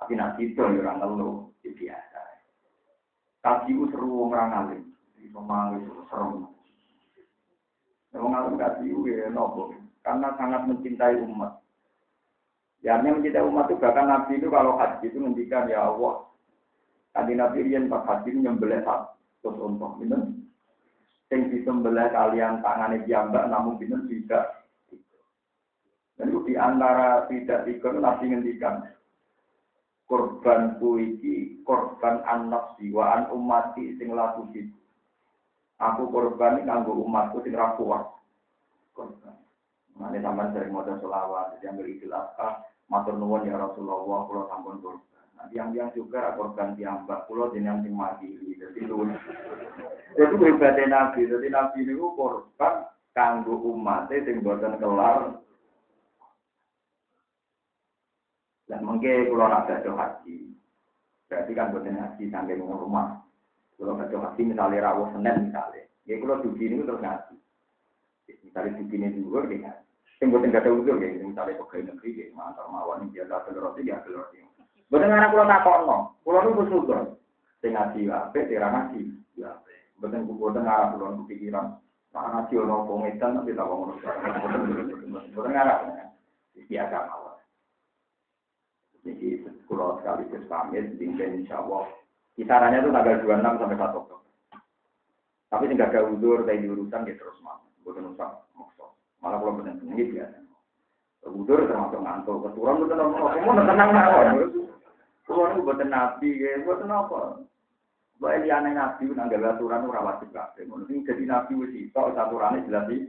Tapi 0.00 0.12
nanti 0.16 0.40
itu 0.48 0.60
orang 0.64 1.04
ngeluh, 1.04 1.52
itu 1.60 1.84
biasa. 1.84 2.20
Kaji 3.44 3.76
itu 3.76 3.84
seru 3.92 4.08
orang 4.24 4.48
ngalim. 4.56 4.82
Itu 5.20 5.36
malu 5.36 5.84
itu 5.84 5.92
seru. 6.08 6.48
Memang 8.16 8.30
ngalim 8.32 8.54
kaji 8.56 8.84
itu 8.88 9.00
ya 9.04 9.28
nopo. 9.28 9.76
Karena 10.00 10.32
sangat 10.40 10.64
mencintai 10.64 11.20
umat. 11.28 11.60
Ya 12.80 13.04
mencintai 13.04 13.44
umat 13.44 13.68
itu 13.68 13.76
bahkan 13.76 14.08
Nabi 14.08 14.40
itu 14.40 14.48
kalau 14.48 14.80
haji 14.80 15.12
itu 15.12 15.20
ngendikan 15.20 15.68
ya 15.68 15.92
Allah. 15.92 16.24
Tadi 17.12 17.36
Nabi 17.36 17.68
Rian 17.68 17.92
pas 17.92 18.08
haji 18.08 18.32
nyembelih 18.32 18.80
satu 18.80 19.52
untuk 19.60 20.00
minum. 20.00 20.43
Yang 21.34 21.50
disembelih 21.50 22.14
kalian 22.14 22.62
tangannya 22.62 23.02
diambak 23.02 23.50
namun 23.50 23.74
minum 23.82 24.06
tidak. 24.06 24.70
Dan 26.14 26.30
itu 26.30 26.46
di 26.46 26.54
antara 26.54 27.26
tidak 27.26 27.66
tiga 27.66 27.90
Nabi 27.90 28.30
ngendikan 28.30 28.86
korban 30.06 30.78
kuiki 30.78 31.58
korban 31.66 32.22
anak 32.22 32.78
siwaan 32.78 33.34
umati 33.34 33.98
sing 33.98 34.14
laku 34.14 34.46
Aku 35.82 36.06
korban 36.14 36.62
nganggo 36.62 37.02
umatku 37.02 37.42
sing 37.42 37.58
rapuat. 37.58 38.06
Korban. 38.94 39.34
Nanti 39.98 40.22
sampai 40.22 40.54
sering 40.54 40.70
modal 40.70 41.02
selawat, 41.02 41.58
jadi 41.58 41.74
ambil 41.74 41.90
adha, 42.14 42.62
Matur 42.86 43.14
nuwun 43.18 43.46
ya 43.46 43.58
Rasulullah, 43.58 44.26
kalau 44.26 44.46
sampun 44.46 44.78
korban. 44.78 45.13
Yang-yang 45.52 45.90
juga 45.92 46.32
korban 46.38 46.78
tiambak, 46.78 47.26
kalau 47.28 47.52
jenengan 47.52 47.82
sing 47.84 47.92
mati. 47.92 48.30
Jadi 48.56 48.86
itu, 48.86 48.94
itu 50.16 50.44
ibadah 50.48 50.86
Nabi. 50.88 51.28
Jadi 51.28 51.48
Nabi 51.50 51.78
ini 51.84 51.94
korban 51.98 52.74
kanggo 53.12 53.58
umat 53.74 54.08
sing 54.08 54.40
boten 54.40 54.78
kelar. 54.78 55.44
Dan 58.64 58.80
mungkin 58.80 59.28
nak 59.36 59.68
ada 59.68 59.92
haji, 59.92 60.56
berarti 61.28 61.52
kan 61.52 61.70
boten 61.70 62.00
haji 62.00 62.24
sampai 62.32 62.56
rumah. 62.56 63.20
Kalau 63.76 64.00
ada 64.00 64.16
haji 64.16 64.40
misalnya 64.40 64.88
rawuh 64.88 65.12
senen 65.12 65.52
misalnya, 65.52 65.84
ya 66.08 66.16
kalau 66.16 66.40
dugi 66.40 66.72
ini 66.72 66.80
terus 66.80 67.02
ngaji. 67.04 67.36
Misalnya 68.40 68.78
dugi 68.80 68.96
ini 68.96 69.12
juga, 69.20 69.44
ya 69.52 69.72
Sing 70.22 70.30
boten 70.30 70.54
gak 70.54 70.62
ada 70.62 70.70
udur 70.70 71.02
ya, 71.02 71.10
misalnya 71.26 71.58
pegawai 71.58 71.90
negeri 71.90 72.22
ya, 72.22 72.24
mantar 72.38 72.70
mawon 72.70 73.10
dia 73.10 73.26
gak 73.26 73.50
ada 73.50 73.58
roti 73.58 73.82
ya 73.82 73.98
ada 73.98 74.08
roti. 74.14 74.43
Boten 74.94 75.10
anak 75.10 75.34
kula 75.34 75.50
takokno, 75.50 76.14
kula 76.22 76.46
nu 76.46 76.54
wis 76.62 76.70
udur. 76.70 77.18
Sing 77.58 77.74
ngaji 77.74 78.06
ape, 78.14 78.46
tira 78.46 78.70
ngaji 78.70 79.10
ya 79.34 79.50
ape. 79.50 79.90
Boten 79.98 80.22
boten 80.22 80.70
arep 80.70 80.94
kula 80.94 81.18
pikiran. 81.26 81.82
Nah 82.14 82.30
ngaji 82.30 82.54
ono 82.62 82.86
pengetan 82.86 83.42
tapi 83.42 83.58
tak 83.58 83.66
ngono. 83.66 83.98
Boten 85.34 85.58
arep. 85.58 85.78
Biasa 86.70 87.10
mawon. 87.10 87.34
Jadi 89.02 89.42
kula 89.66 89.98
sekali 89.98 90.30
terus 90.30 90.46
pamit, 90.46 90.94
insya 91.02 91.26
insyaallah. 91.26 91.90
Kisarannya 92.38 92.86
itu 92.86 92.94
tanggal 92.94 93.18
26 93.18 93.58
sampai 93.58 93.78
1 93.82 93.98
Oktober. 93.98 94.30
Tapi 95.50 95.64
tidak 95.74 95.90
ada 95.90 96.06
udur, 96.06 96.46
dari 96.46 96.70
urusan 96.70 97.02
ya 97.02 97.18
terus 97.18 97.38
mau. 97.42 97.66
Bukan 97.82 98.14
usah 98.14 98.46
maksud. 98.54 98.94
Malah 99.18 99.42
kalau 99.42 99.58
benar 99.58 99.74
benar 99.74 99.90
ini 99.90 100.14
biasa. 100.14 100.38
Udur 101.34 101.66
termasuk 101.66 101.98
ngantuk. 101.98 102.46
Keturun 102.46 102.78
itu 102.78 102.86
tenang. 102.94 103.10
Kamu 103.10 103.50
tenang 103.58 103.90
mawon. 103.90 104.70
Kalau 105.24 105.48
itu 105.56 105.64
buatan 105.64 105.88
nabi, 105.88 106.36
ya 106.36 106.60
buatan 106.68 106.92
apa? 106.92 107.20
Baik 108.20 108.44
liane 108.44 108.76
nabi, 108.76 109.08
nanggal 109.08 109.56
aturan 109.56 109.84
itu 109.84 109.90
rawat 109.90 110.16
juga. 110.20 110.52
Mungkin 110.68 111.08
jadi 111.08 111.24
nabi 111.24 111.52
wis 111.56 111.72
itu 111.72 111.96
aturannya 111.96 112.68
jelas 112.68 112.84
sih. 112.92 113.08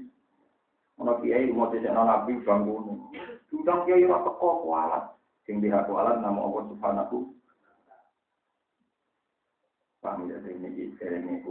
Ono 1.03 1.19
kiai 1.19 1.51
mau 1.51 1.67
tidak 1.75 1.91
nabi 1.91 2.39
bangun. 2.47 3.11
Sudah 3.51 3.83
kiai 3.83 4.07
ora 4.07 4.23
teko 4.23 4.49
kualat. 4.63 5.03
Sing 5.43 5.59
lihat 5.59 5.91
kualat 5.91 6.23
nama 6.23 6.39
Allah 6.39 6.63
Subhanahu. 6.71 7.35
Paham 9.99 10.29
ya 10.31 10.37
ini 10.39 11.41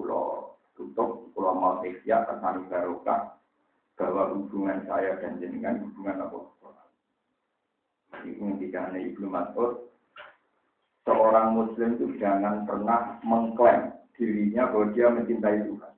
tutup 0.75 1.31
pulau 1.35 1.55
mau 1.55 1.83
ikhya 1.87 2.27
kesani 2.27 2.67
barokah 2.67 3.39
bahwa 3.95 4.35
hubungan 4.35 4.83
saya 4.91 5.19
dan 5.23 5.39
jenengan 5.39 5.83
hubungan 5.87 6.27
apa? 6.27 6.39
Ini 8.27 8.59
tidak 8.63 8.95
Ibnu 8.95 9.27
Mas'ud 9.27 9.94
seorang 11.05 11.55
muslim 11.55 12.01
itu 12.01 12.17
jangan 12.17 12.65
pernah 12.65 13.21
mengklaim 13.23 13.93
dirinya 14.17 14.69
bahwa 14.73 14.87
dia 14.97 15.07
mencintai 15.13 15.59
Tuhan. 15.69 15.93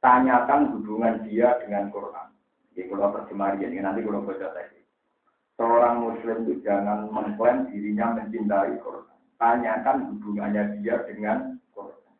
Tanyakan 0.00 0.60
hubungan 0.76 1.24
dia 1.28 1.56
dengan 1.60 1.92
Quran. 1.92 2.28
Ini 2.76 2.92
kalau 2.92 3.08
terjemahan 3.16 3.60
ini 3.60 3.80
nanti 3.80 4.04
kalau 4.04 4.24
baca 4.24 4.48
tadi. 4.52 4.80
Seorang 5.56 6.04
muslim 6.04 6.44
itu 6.44 6.60
jangan 6.60 7.08
mengklaim 7.08 7.68
dirinya 7.72 8.20
mencintai 8.20 8.76
Quran. 8.80 9.16
Tanyakan 9.36 9.96
hubungannya 10.12 10.80
dia 10.80 11.00
dengan 11.08 11.60
Quran. 11.72 12.12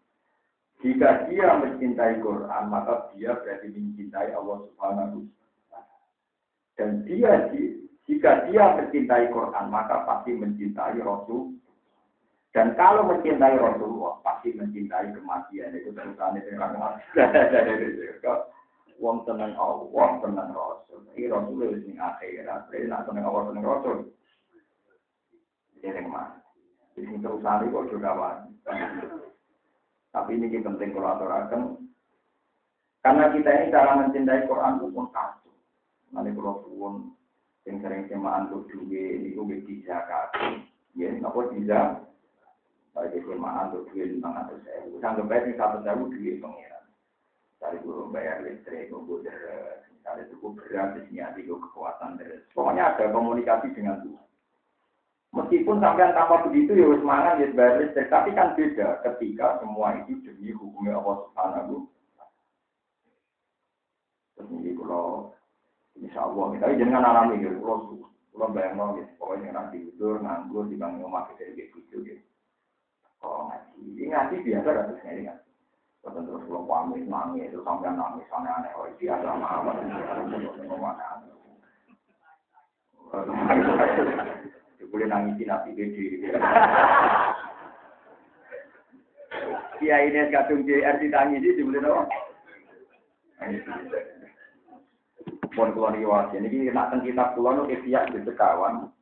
Jika 0.85 1.29
dia 1.29 1.57
mencintai 1.57 2.21
Quran, 2.21 2.65
maka 2.69 3.13
dia 3.13 3.37
berarti 3.37 3.73
mencintai 3.73 4.33
Allah 4.37 4.59
Subhanahu 4.69 5.25
Dan 6.77 7.09
dia 7.09 7.49
jika 8.07 8.47
dia 8.47 8.71
mencintai 8.79 9.35
Quran, 9.35 9.67
maka 9.67 10.07
pasti 10.07 10.31
mencintai 10.39 11.03
Rasul. 11.03 11.59
Dan 12.55 12.79
kalau 12.79 13.03
mencintai 13.11 13.59
Rasulullah, 13.59 14.23
pasti 14.23 14.55
mencintai 14.55 15.11
kematian. 15.11 15.75
Itu 15.75 15.91
terusannya 15.91 16.41
dengan 16.47 16.79
Wong 18.97 19.29
tenang 19.29 19.53
Allah, 19.61 20.09
tenang 20.25 20.57
Rasul. 20.57 21.05
Ini 21.13 21.29
Rasul 21.29 21.69
itu 21.69 21.85
sing 21.85 22.01
akhirat. 22.01 22.73
Jadi 22.73 22.89
nak 22.89 23.05
tenang 23.05 23.29
Allah, 23.29 23.43
tenang 23.53 23.67
Rasul. 23.69 23.97
Jadi 25.85 26.01
mana? 26.09 26.41
Ini 26.97 27.21
terusannya 27.21 27.69
kok 27.69 27.93
juga. 27.93 28.41
Tapi 30.17 30.31
ini 30.33 30.65
penting 30.65 30.97
kalau 30.97 31.13
aturakan. 31.13 31.77
Karena 33.05 33.35
kita 33.37 33.51
ini 33.53 33.75
cara 33.75 34.01
mencintai 34.01 34.49
Quran 34.49 34.81
itu 34.81 34.87
pun 34.95 35.07
satu. 35.13 35.53
Nanti 36.17 36.33
kalau 36.33 36.65
pun 36.65 37.16
yang 37.67 37.83
sering 37.83 38.07
semaan 38.07 38.47
untuk 38.49 38.71
duwe 38.71 39.35
gue 39.35 39.59
bisa 39.67 40.07
kasih. 40.07 40.63
Ya 40.95 41.11
napa 41.19 41.51
bisa? 41.51 42.07
Baik 42.95 43.21
semaan 43.27 43.75
untuk 43.75 43.91
duwe 43.91 44.17
lima 44.17 44.31
ratus 44.33 44.63
ribu. 44.65 45.03
Sanggep 45.03 45.27
baik 45.27 45.59
satu 45.59 45.83
ribu 45.83 46.15
duwe 46.15 46.33
pengiran 46.39 46.77
dari 47.61 47.83
guru 47.83 48.13
bayar 48.13 48.45
listrik 48.45 48.93
komputer 48.93 49.35
misalnya 49.91 50.29
cukup 50.31 50.61
berat 50.61 50.95
di 50.95 51.01
sini 51.09 51.25
ada 51.25 51.41
kekuatan 51.41 52.21
terus 52.21 52.45
pokoknya 52.53 52.95
ada 52.95 53.11
komunikasi 53.11 53.75
dengan 53.75 53.99
Tuhan. 54.05 54.27
Meskipun 55.37 55.83
sampean 55.83 56.17
tanpa 56.17 56.49
begitu 56.49 56.73
ya 56.73 56.87
harus 56.89 57.05
mangan 57.05 57.43
ya 57.43 57.51
bayar 57.53 57.75
listrik, 57.83 58.09
tapi 58.09 58.31
kan 58.33 58.55
beda 58.57 59.05
ketika 59.05 59.61
semua 59.61 59.99
itu 60.01 60.17
demi 60.25 60.55
hukumnya 60.55 60.97
Allah 60.97 61.17
Subhanahu. 61.29 61.77
Terus 64.37 64.49
ini 64.53 64.73
kalau 64.79 65.36
Insya 65.97 66.29
Allah, 66.29 66.45
kita 66.53 66.77
jangan 66.77 67.09
alami 67.09 67.41
gitu, 67.41 67.57
kalau 67.65 67.79
kalau 68.37 68.53
bayang 68.53 68.77
mau 68.77 68.93
gitu, 69.01 69.09
pokoknya 69.17 69.49
nanti 69.57 69.81
tidur, 69.81 70.21
nganggur, 70.21 70.69
di 70.69 70.77
bangun 70.77 71.09
rumah 71.09 71.25
kita 71.33 71.57
gitu 71.57 71.81
gitu. 72.05 72.21
Kalau 73.17 73.49
ngaji, 73.49 73.81
ini 73.81 74.13
ngaji 74.13 74.35
biasa 74.45 74.69
kan 74.69 74.85
terus 74.93 75.01
ngaji 75.09 75.21
ngaji. 75.25 75.49
Terus 76.05 76.21
terus 76.21 76.43
kalau 76.45 76.69
pamit 76.69 77.09
nangis, 77.09 77.49
itu 77.49 77.65
sampai 77.65 77.97
nangis, 77.97 78.29
aneh 78.29 78.53
aneh, 78.53 78.71
oh 78.77 78.93
biasa 79.01 79.25
apa, 79.25 79.73
boleh 84.97 85.13
nangisin 85.13 85.49
nabi 85.53 85.77
gede. 85.77 86.33
Kiai 89.77 90.09
ini 90.09 90.33
kadung 90.33 90.65
di 90.65 90.81
RT 90.81 91.13
tangisi, 91.13 91.61
boleh 91.61 91.81
dong. 91.85 92.09
Pun 95.57 95.73
kulon 95.73 95.97
iwas. 95.97 96.29
Ini 96.37 96.69
nak 96.77 97.01
kitab 97.01 97.33
kulon 97.33 97.65
itu 97.73 97.81
ikhya 97.81 98.13
di 98.13 98.21
sekawan. 98.29 98.93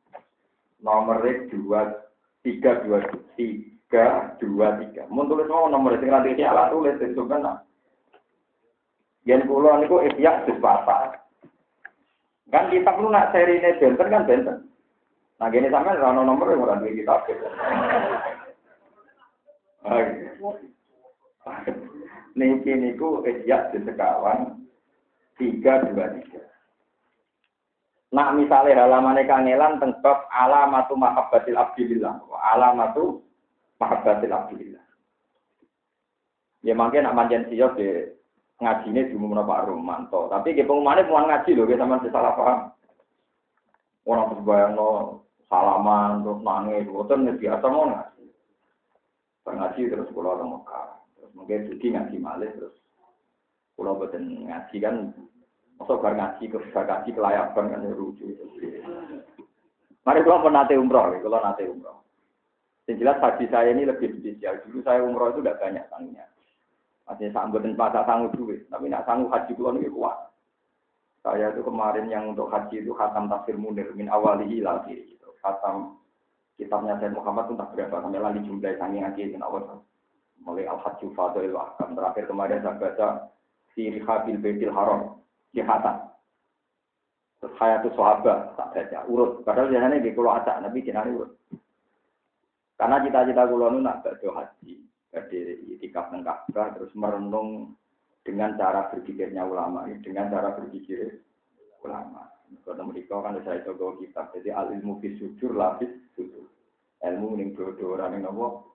Nomor 0.79 1.19
dua 1.51 2.07
tiga 2.47 2.79
dua 2.87 3.03
tiga 3.35 4.31
dua 4.39 4.79
tiga. 4.79 5.03
Tulis 5.11 5.51
mau 5.51 5.67
nomor 5.67 5.99
itu 5.99 6.07
nanti 6.07 6.31
ikhya 6.31 6.71
tulis 6.71 6.95
itu 7.03 7.21
kan. 7.27 7.59
Yang 9.27 9.51
kulon 9.51 9.83
itu 9.83 9.95
ikhya 9.99 10.47
di 10.47 10.55
Kan 12.45 12.71
kita 12.71 12.93
perlu 12.93 13.11
nak 13.11 13.35
seri 13.35 13.59
ini 13.59 13.75
benten 13.75 14.07
kan 14.07 14.23
benten. 14.23 14.57
Nah 15.41 15.51
gini 15.51 15.67
sampai 15.67 15.99
rano 15.99 16.23
nomor 16.23 16.55
yang 16.55 16.63
orang 16.63 16.87
kitab. 16.87 17.27
Niki 22.39 22.71
niku 22.79 23.27
ikhya 23.27 23.75
di 23.75 23.83
sekawan 23.83 24.64
tiga 25.35 25.83
dua 25.87 26.05
tiga. 26.15 26.43
Nah 28.15 28.31
misalnya 28.31 28.87
halaman 28.87 29.19
kangelan 29.27 29.81
tentang 29.83 30.23
alamatu 30.31 30.95
mahabbatil 30.95 31.59
abdillah, 31.59 32.15
alamatu 32.55 33.19
mahabbatil 33.81 34.31
abdillah. 34.31 34.83
Ya 36.63 36.73
mungkin 36.73 37.05
nak 37.05 37.13
manjen 37.13 37.45
siok 37.51 37.77
di 37.77 37.87
ngaji 38.57 38.87
ini 38.89 39.11
umum 39.13 39.35
Pak 39.43 39.67
Romanto, 39.67 40.31
tapi 40.31 40.55
di 40.55 40.63
pengumumannya 40.63 41.11
mau 41.11 41.27
ngaji 41.27 41.51
loh, 41.59 41.67
kita 41.67 41.83
sama 41.83 41.99
salah 42.07 42.33
paham. 42.39 42.59
Orang 44.07 44.31
terus 44.31 44.45
bayang 44.47 44.79
no 44.79 44.89
salaman 45.51 46.23
terus 46.23 46.39
nangis, 46.39 46.87
boten 46.87 47.27
biasa 47.35 47.65
mau 47.67 47.91
ngaji. 47.91 49.81
Terus 49.91 50.09
pulau 50.15 50.39
ke 50.39 50.45
Mekah, 50.47 50.87
terus 51.19 51.31
mungkin 51.35 51.67
suci 51.67 51.91
ngaji 51.91 52.17
malih 52.17 52.49
terus 52.55 52.84
Pulau 53.75 53.99
boten 53.99 54.47
ngaji 54.47 54.77
kan, 54.79 55.11
masuk 55.75 55.99
bar 55.99 56.15
ngaji 56.15 56.47
ke 56.47 56.57
ngaji 56.71 57.09
kelayakan 57.11 57.71
kan 57.71 57.83
lucu. 57.91 58.31
Mari 60.05 60.21
kalau 60.21 60.45
pernah 60.45 60.63
nate 60.63 60.79
umroh, 60.79 61.11
kalau 61.19 61.43
nate 61.43 61.65
umroh. 61.67 62.05
Yang 62.85 63.01
jelas 63.01 63.17
haji 63.17 63.45
saya 63.49 63.73
ini 63.73 63.89
lebih 63.89 64.15
spesial. 64.21 64.61
Dulu 64.63 64.79
saya 64.85 65.01
umroh 65.01 65.33
itu 65.33 65.41
tidak 65.41 65.57
banyak 65.59 65.85
sanggupnya. 65.89 66.25
Masih 67.05 67.29
sanggup 67.33 67.61
dan 67.61 67.77
pasang 67.77 68.05
sanggup 68.05 68.31
duit, 68.37 68.65
tapi 68.69 68.89
nak 68.89 69.05
sanggup 69.05 69.33
haji 69.33 69.51
pulau 69.57 69.77
ini 69.77 69.89
kuat. 69.89 70.17
Saya 71.25 71.49
itu 71.49 71.65
kemarin 71.65 72.05
yang 72.05 72.37
untuk 72.37 72.53
haji 72.53 72.85
itu 72.85 72.93
khatam 72.93 73.25
tafsir 73.25 73.57
munir 73.57 73.89
min 73.97 74.05
awalihi 74.05 74.61
lagi 74.61 74.93
gitu. 74.93 75.33
Khatam 75.41 75.97
kitabnya 76.53 77.01
Said 77.01 77.17
Muhammad 77.17 77.49
itu 77.49 77.57
berapa 77.57 77.95
sampai 77.97 78.21
lagi 78.21 78.39
jumlah 78.45 78.73
sangi 78.77 79.01
ngaji 79.01 79.21
itu 79.33 79.37
awal. 79.41 79.81
Mulai 80.45 80.69
al 80.69 80.77
hajju 80.85 81.09
fadil 81.17 81.57
ahkam 81.57 81.97
terakhir 81.97 82.29
kemarin 82.29 82.61
saya 82.61 82.77
baca 82.77 83.07
fi 83.75 83.91
rihabil 83.91 84.39
baitil 84.39 84.71
haram 84.71 85.19
jihatan. 85.51 86.07
Terus 87.43 87.53
tuh 87.59 87.93
sahabat 87.93 88.57
tak 88.57 88.71
baca 88.73 88.99
urut. 89.11 89.43
Padahal 89.45 89.69
biasanya 89.69 90.01
di 90.01 90.15
kulo 90.15 90.33
acak 90.33 90.63
nabi 90.63 90.81
jenenge 90.81 91.13
urut. 91.13 91.31
Karena 92.79 93.03
cita-cita 93.03 93.45
kulo 93.45 93.69
nu 93.69 93.79
nak 93.83 94.01
baca 94.01 94.27
haji, 94.41 94.81
jadi 95.13 95.39
itikaf 95.77 96.11
nang 96.11 96.25
terus 96.51 96.91
merenung 96.97 97.75
dengan 98.25 98.57
cara 98.57 98.89
berpikirnya 98.89 99.45
ulama, 99.45 99.85
dengan 100.01 100.27
cara 100.33 100.57
berpikir 100.57 101.21
ulama. 101.85 102.27
Kalau 102.65 102.89
mereka 102.89 103.21
kan 103.21 103.37
saya 103.45 103.61
coba 103.61 103.95
kitab, 104.01 104.33
jadi 104.33 104.57
al 104.57 104.73
ilmu 104.73 104.97
fi 104.97 105.13
sujur 105.21 105.53
lapis 105.53 105.91
sujur. 106.17 106.49
Ilmu 107.05 107.37
ning 107.37 107.53
dodo 107.53 107.93
orang 107.93 108.25
nopo 108.25 108.74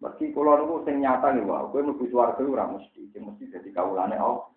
Meski 0.00 0.32
kula 0.32 0.56
niku 0.56 0.80
sing 0.88 1.04
nyata 1.04 1.28
nih 1.36 1.44
wae, 1.44 1.68
kowe 1.68 1.84
mlebu 1.84 2.08
swarga 2.08 2.40
ora 2.40 2.72
mesti, 2.72 3.12
sing 3.12 3.20
mesti 3.28 3.52
dadi 3.52 3.68
kawulane 3.68 4.16
Allah. 4.16 4.48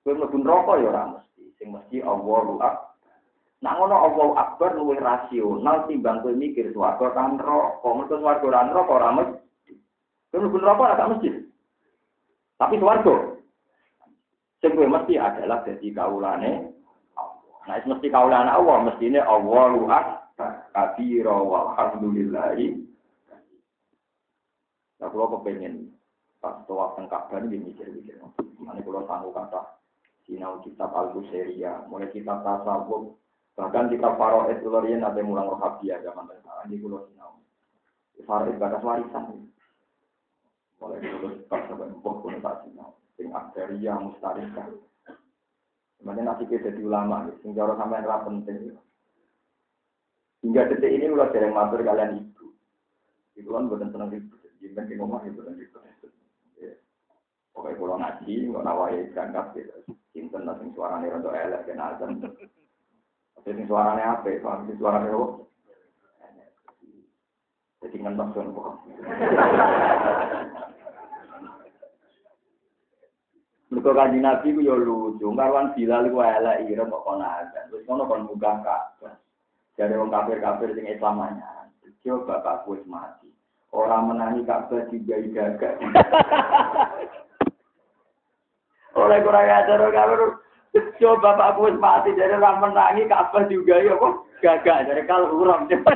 Kowe 0.00 0.16
mlebu 0.16 0.36
neraka 0.40 0.80
ya 0.80 0.88
ora 0.88 1.04
mesti, 1.12 1.42
sing 1.60 1.68
mesti 1.76 2.00
Allahu 2.00 2.56
Akbar. 2.64 3.12
Nah 3.60 3.72
ngono 3.76 4.32
Akbar 4.32 4.80
luwih 4.80 4.96
rasional 4.96 5.84
timbang 5.84 6.24
kowe 6.24 6.32
mikir 6.32 6.72
swarga 6.72 7.12
kan 7.12 7.36
neraka. 7.36 7.84
Mergo 7.84 8.16
swarga 8.16 8.44
ora 8.48 8.60
neraka 8.64 8.92
ora 8.96 9.08
mesti. 9.12 9.72
Kowe 10.32 10.38
mlebu 10.40 10.56
neraka 10.56 10.82
ora 10.88 11.06
mesti. 11.12 11.28
Tapi 12.56 12.74
swarga 12.80 13.14
sing 14.64 14.72
kowe 14.72 14.88
mesti 14.88 15.20
adalah 15.20 15.68
dadi 15.68 15.88
kawulane 15.92 16.52
Allah. 17.12 17.56
Nah, 17.68 17.76
mesti 17.84 18.08
kawulane 18.08 18.48
Allah, 18.48 18.76
mestine 18.88 19.20
Allahu 19.20 19.84
Akbar. 19.92 20.24
Kabira 20.72 21.32
walhamdulillahi 21.32 22.85
Nah, 24.96 25.08
kalau 25.12 25.28
kepengen 25.36 25.92
pas 26.40 26.62
teng 26.64 27.06
Ka'bah 27.08 27.40
ini 27.44 27.72
mikir-mikir. 27.72 28.16
Mana 28.60 28.80
kalau 28.80 29.04
sanggup 29.04 29.36
kata 29.36 29.60
sinau 30.24 30.58
kitab 30.64 30.90
al 30.96 31.12
buseria 31.14 31.86
mulai 31.86 32.10
kitab 32.10 32.42
tasawuf, 32.42 33.14
bahkan 33.54 33.92
kitab 33.92 34.18
Faroes 34.18 34.58
lain 34.58 35.04
ada 35.04 35.20
mulang 35.22 35.52
rohabia 35.52 36.02
zaman 36.02 36.28
sekarang 36.30 36.66
di 36.70 36.76
pulau 36.80 37.06
sinau. 37.10 37.40
Faroes 38.24 38.58
batas 38.58 38.82
warisan. 38.82 39.48
Mulai 40.76 41.00
dulu 41.00 41.28
pas 41.48 41.64
sampai 41.68 41.88
empuk 41.88 42.14
pun 42.24 42.36
tak 42.40 42.64
sinau. 42.64 42.96
Sing 43.16 43.32
akteria 43.32 43.96
mustarika. 43.96 44.64
Sebenarnya 45.96 46.36
nanti 46.36 46.44
kita 46.44 46.68
jadi 46.68 46.84
ulama, 46.84 47.24
sing 47.40 47.56
cara 47.56 47.72
sampai 47.80 48.04
penting. 48.04 48.76
Hingga 50.44 50.68
detik 50.68 50.92
ini 50.92 51.08
udah 51.08 51.32
jarang 51.32 51.56
matur 51.56 51.80
kalian 51.80 52.28
itu. 52.28 52.52
Itu 53.34 53.56
kan 53.56 53.66
bukan 53.72 53.88
senang 53.88 54.12
itu. 54.12 54.36
Jimben 54.60 54.88
di 54.88 54.94
rumah 54.96 55.20
itu 55.24 55.40
dan. 55.42 55.60
Pokoknya 57.56 57.80
kalau 57.80 57.96
ngaji, 57.96 58.34
nggak 58.52 58.64
nawai 58.68 59.00
berangkat 59.16 59.46
gitu. 59.56 59.72
Cinta 60.12 60.36
nasi 60.44 60.68
suaranya 60.76 61.16
rada 61.16 61.30
elek 61.32 61.64
dan 61.64 61.80
azan. 61.80 62.10
Tapi 63.32 63.64
suaranya 63.64 64.20
apa? 64.20 64.28
Paham 64.44 64.68
sing 64.68 64.76
suaranya 64.76 65.08
apa? 65.12 65.44
Jadi 67.80 67.96
ngentok 68.00 68.28
kan 68.36 68.46
kok. 68.52 68.68
Mereka 73.66 73.90
kanji 73.92 74.18
Nabi 74.20 74.48
ku 74.56 74.60
ya 74.60 74.76
lucu, 74.76 75.26
karwan 75.32 75.72
Bilal 75.72 76.08
ku 76.12 76.20
elek 76.20 76.68
ira 76.68 76.84
kok 76.84 77.04
kono 77.08 77.24
azan. 77.24 77.72
Terus 77.72 77.84
kono 77.88 78.04
kon 78.04 78.28
muka 78.28 78.52
kabeh. 78.60 79.14
Jadi 79.80 79.96
wong 79.96 80.12
kafir-kafir 80.12 80.76
sing 80.76 80.88
Islam 80.88 81.24
anyar. 81.24 81.72
Coba 82.04 82.40
bapakku 82.40 82.76
wis 82.76 82.84
mati. 82.84 83.25
Orang 83.76 84.08
menangi 84.08 84.40
Ka'bah 84.48 84.88
juga 84.88 85.20
gagak. 85.20 85.76
Oleh 88.96 89.20
kurang 89.20 89.44
ajar 89.44 89.84
kafir. 89.92 90.20
Coba 90.96 91.36
bapakku 91.36 91.68
wis 91.68 91.76
mati 91.76 92.16
jadi 92.16 92.40
orang 92.40 92.64
menangi 92.64 93.04
Ka'bah 93.04 93.44
juga 93.52 93.76
ya 93.76 93.92
kok 94.00 94.24
gagak. 94.40 94.88
Jadi 94.88 95.02
kalau 95.04 95.28
kurang 95.36 95.68
coba 95.68 95.92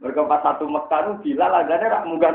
Mereka 0.00 0.22
pas 0.30 0.40
satu 0.46 0.64
Mekah 0.70 1.00
itu 1.02 1.12
Bilal 1.26 1.52
adanya 1.52 1.98
rak 1.98 2.06
munggah? 2.06 2.32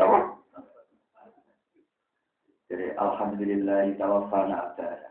Jadi 2.67 2.93
alhamdulillah 2.99 3.95
tawafana 3.95 4.69
abdara. 4.69 5.09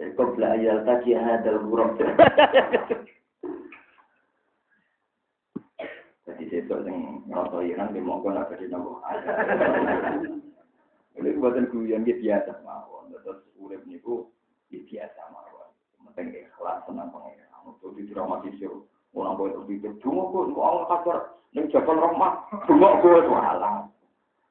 Jadi 0.00 0.10
qabla 0.16 0.56
ayal 0.56 0.80
taqi 0.88 1.12
hadal 1.12 1.60
huruf. 1.60 1.92
Besok 6.56 6.88
yang 6.88 7.20
ngerasa 7.28 7.68
Iran 7.68 7.92
di 7.92 8.00
monggo 8.00 8.32
nak 8.32 8.48
jadi 8.48 8.72
nopo. 8.72 9.04
Ini 11.20 11.36
buatan 11.36 11.68
guyon 11.68 12.08
dia 12.08 12.16
biasa 12.16 12.64
mawon. 12.64 13.12
Terus 13.12 13.44
urip 13.60 13.84
niku 13.84 14.32
biasa 14.72 15.20
mawon. 15.36 15.68
Penting 16.16 16.48
ikhlas 16.48 16.80
senang 16.88 17.12
pengen. 17.12 17.44
Untuk 17.68 17.92
didramatisir. 17.92 18.72
Orang 19.12 19.36
boleh 19.40 19.56
berpikir, 19.64 19.96
dungo 20.04 20.28
kok, 20.28 20.52
kok 20.52 20.60
Allah 20.60 20.84
kabar, 20.92 21.18
ini 21.56 21.72
jabal 21.72 21.96
dungo 22.68 22.88
kok, 23.00 23.16
itu 23.16 23.32
halang. 23.32 23.88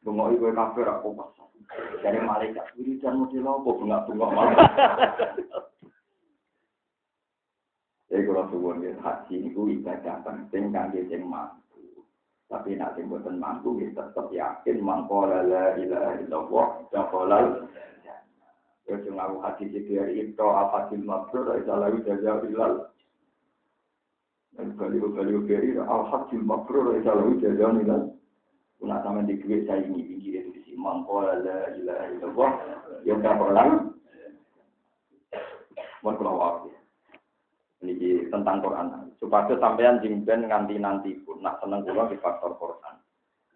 Dungo 0.02 0.34
itu 0.34 0.50
kafir, 0.58 0.90
aku 0.90 1.14
pas. 1.14 1.30
Dari 2.02 2.18
malaikat, 2.18 2.74
wiridan 2.74 3.22
model 3.22 3.46
apa, 3.46 3.70
bunga-bunga 3.78 4.28
malah. 4.34 4.58
Jadi 8.10 8.22
kalau 8.26 8.50
suwon 8.50 8.82
haji 8.82 9.36
itu 9.54 9.62
ibadah 9.82 10.26
penting, 10.26 10.74
kan 10.74 10.90
dia 10.90 11.06
yang 11.14 11.30
mampu. 11.30 11.65
Tapi 12.46 12.78
sing 12.78 13.06
boten 13.10 13.42
mampu, 13.42 13.82
kita 13.82 14.14
tetap 14.14 14.30
yakin, 14.30 14.78
mangkola 14.78 15.42
la 15.42 15.74
ilaha 15.82 16.12
illallah, 16.22 16.68
jakolal. 16.94 17.46
Ya, 18.86 19.02
cuma 19.02 19.26
aku 19.26 19.42
hadis 19.42 19.74
itu 19.74 19.98
dari 19.98 20.30
itu, 20.30 20.46
apa 20.46 20.94
sih 20.94 21.02
mabrur, 21.02 21.58
isalahu 21.58 22.06
jajah 22.06 22.46
ilal. 22.46 22.94
Baliu 24.56 25.12
baliu 25.12 25.44
beri 25.44 25.76
al-hajjul 25.76 26.40
mabrur 26.48 26.96
isa 26.96 27.12
lahu 27.12 27.36
jajan 27.44 27.84
ila 27.84 28.08
kuna 28.80 29.04
sama 29.04 29.28
di 29.28 29.36
duit 29.36 29.68
saya 29.68 29.84
ini 29.84 30.08
pinggir 30.08 30.48
itu 30.48 30.64
di 30.64 30.74
mangko 30.80 31.28
la 31.28 31.76
ilaha 31.76 32.06
illallah 32.16 32.52
yang 33.04 33.20
kapalan 33.20 33.92
mon 36.00 36.16
kula 36.16 36.32
wae 36.32 36.72
niki 37.84 38.32
tentang 38.32 38.64
Quran 38.64 39.05
supaya 39.26 39.58
sampean 39.58 39.98
jingben 40.06 40.46
nganti 40.46 40.78
nanti 40.78 41.18
pun 41.26 41.42
nak 41.42 41.58
seneng 41.66 41.82
kula 41.82 42.06
di 42.14 42.22
faktor 42.22 42.54
Quran 42.62 42.96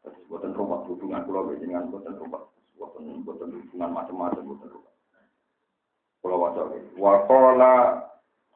terus 0.02 0.18
buatan 0.26 0.58
rumah 0.58 0.82
hubungan 0.90 1.22
kula 1.30 1.54
dengan 1.62 1.94
buatan 1.94 2.18
rumah 2.18 2.42
buatan 2.74 3.22
buatan 3.22 3.54
hubungan 3.54 3.90
macam-macam 3.94 4.44
buatan 4.50 4.70
rumah 4.74 4.94
kula 6.26 6.36
waca 6.42 6.62
wa 6.98 7.14
qala 7.30 7.74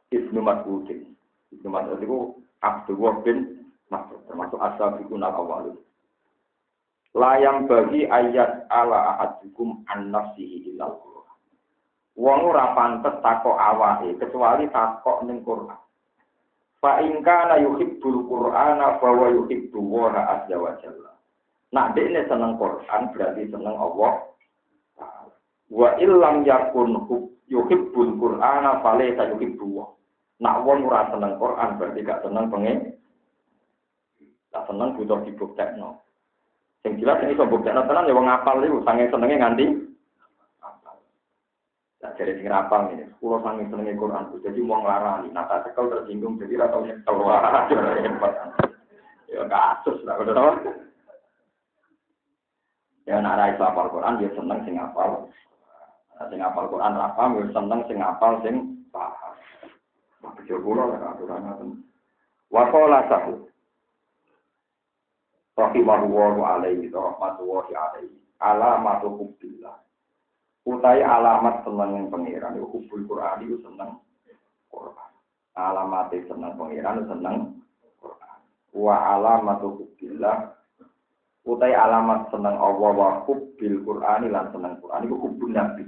ibnu 0.10 0.41
mas'udin 0.41 1.14
Ibnu 1.53 1.69
Mas'ud 1.69 1.99
itu 2.02 2.18
Abdullah 2.65 3.14
bin 3.22 3.69
Mas'ud, 3.94 4.19
termasuk 4.26 4.57
ashabikun 4.57 5.22
al-awwalun. 5.22 5.77
Layang 7.14 7.69
bagi 7.69 8.10
ayat 8.10 8.65
ala 8.73 9.14
ahadukum 9.14 9.85
an 9.85 10.10
nafsihi 10.10 10.73
ilal. 10.73 10.98
Wong 12.14 12.40
ora 12.45 12.73
pantes 12.77 13.22
takok 13.22 13.57
awake 13.57 14.18
kecuali 14.18 14.65
takok 14.69 15.26
ning 15.26 15.45
Qur'an. 15.45 15.77
Fa 16.84 16.99
in 16.99 17.23
kana 17.23 17.64
yuhibbul 17.64 18.27
Qur'ana 18.27 18.99
fa 18.99 19.07
wa 19.07 19.31
yuhibbu 19.31 19.80
wa 19.80 20.11
azza 20.11 20.60
wa 20.60 20.76
jalla. 20.84 21.15
Nak 21.72 21.95
dekne 21.95 22.27
seneng 22.27 22.60
Qur'an 22.60 23.15
berarti 23.15 23.47
seneng 23.47 23.80
Allah. 23.80 24.27
Wa 25.72 25.95
illam 26.03 26.43
yakun 26.43 27.07
yuhibbul 27.47 28.19
Qur'ana 28.19 28.84
fa 28.84 28.99
laysa 28.99 29.31
yuhibbu 29.31 29.64
wa. 29.72 29.88
Nak 30.43 30.68
wong 30.68 30.84
ora 30.91 31.07
seneng 31.07 31.39
Quran 31.39 31.80
berarti 31.80 31.99
gak 32.03 32.19
seneng 32.27 32.51
pengen. 32.51 32.77
Gak 34.51 34.68
seneng 34.68 34.91
butuh 34.99 35.23
dibuktekno. 35.23 36.03
Sing 36.84 36.99
jelas 36.99 37.23
ini 37.23 37.31
iso 37.31 37.47
buktekno 37.47 37.88
tenan 37.88 38.11
ya 38.11 38.18
wong 38.18 38.27
apal 38.27 38.60
iku 38.60 38.84
sange 38.84 39.07
senenge 39.07 39.39
nganti. 39.39 39.65
Nah, 42.03 42.11
jadi 42.19 42.35
sing 42.35 42.51
apal 42.51 42.91
ini, 42.91 43.07
kulo 43.23 43.39
sange 43.39 43.63
senenge 43.71 43.95
Quran. 43.95 44.35
Jadi 44.43 44.59
wong 44.59 44.84
larani, 44.84 45.31
nah 45.31 45.47
tak 45.47 45.71
cekel 45.71 45.88
tersinggung 45.88 46.35
jadi 46.35 46.59
ra 46.59 46.67
tau 46.67 46.84
nyekel 46.84 47.15
Ya 49.34 49.47
kasus 49.47 50.03
lah 50.03 50.19
udah 50.19 50.59
Ya 53.07 53.23
nak 53.23 53.39
ra 53.39 53.55
iso 53.55 53.63
apal 53.63 53.88
Quran 53.88 54.19
dia 54.19 54.35
seneng 54.35 54.59
sing 54.67 54.75
apal. 54.75 55.31
Nah, 56.15 56.27
sing 56.27 56.43
apal 56.43 56.67
Quran 56.67 56.95
ra 56.95 57.15
paham 57.15 57.39
ya 57.39 57.47
seneng 57.55 57.81
sing 57.88 57.99
apal 58.03 58.39
sing 58.43 58.55
paham. 58.91 59.35
Bejo 60.39 60.55
kula 60.63 60.84
lah 60.88 61.15
aturan 61.15 61.43
ngoten. 61.43 61.69
Wa 62.47 62.71
qala 62.71 62.99
sahu. 63.11 63.47
Rahimahullahu 65.55 66.39
alaihi 66.43 66.91
rahmatullahi 66.91 67.73
alaihi. 67.75 68.19
Alamatu 68.39 69.07
hubbillah. 69.19 69.84
Utai 70.64 71.03
alamat 71.03 71.68
seneng 71.68 72.07
pangeran 72.07 72.56
iku 72.56 72.80
hubbul 72.80 73.03
Quran 73.03 73.44
iku 73.44 73.57
seneng 73.68 73.99
Quran. 74.72 75.11
Alamat 75.60 76.15
seneng 76.15 76.56
pangeran 76.56 77.03
seneng 77.03 77.35
Quran. 77.99 78.40
Wa 78.72 78.95
alamatu 79.19 79.76
hubbillah 79.76 80.56
utai 81.44 81.76
alamat 81.76 82.31
seneng 82.31 82.56
Allah 82.56 82.91
wa 82.95 83.10
hubbil 83.27 83.84
Qur'ani 83.84 84.31
lan 84.31 84.56
seneng 84.56 84.80
Quran 84.80 85.03
iku 85.03 85.15
hubbun 85.27 85.52
nabi. 85.52 85.84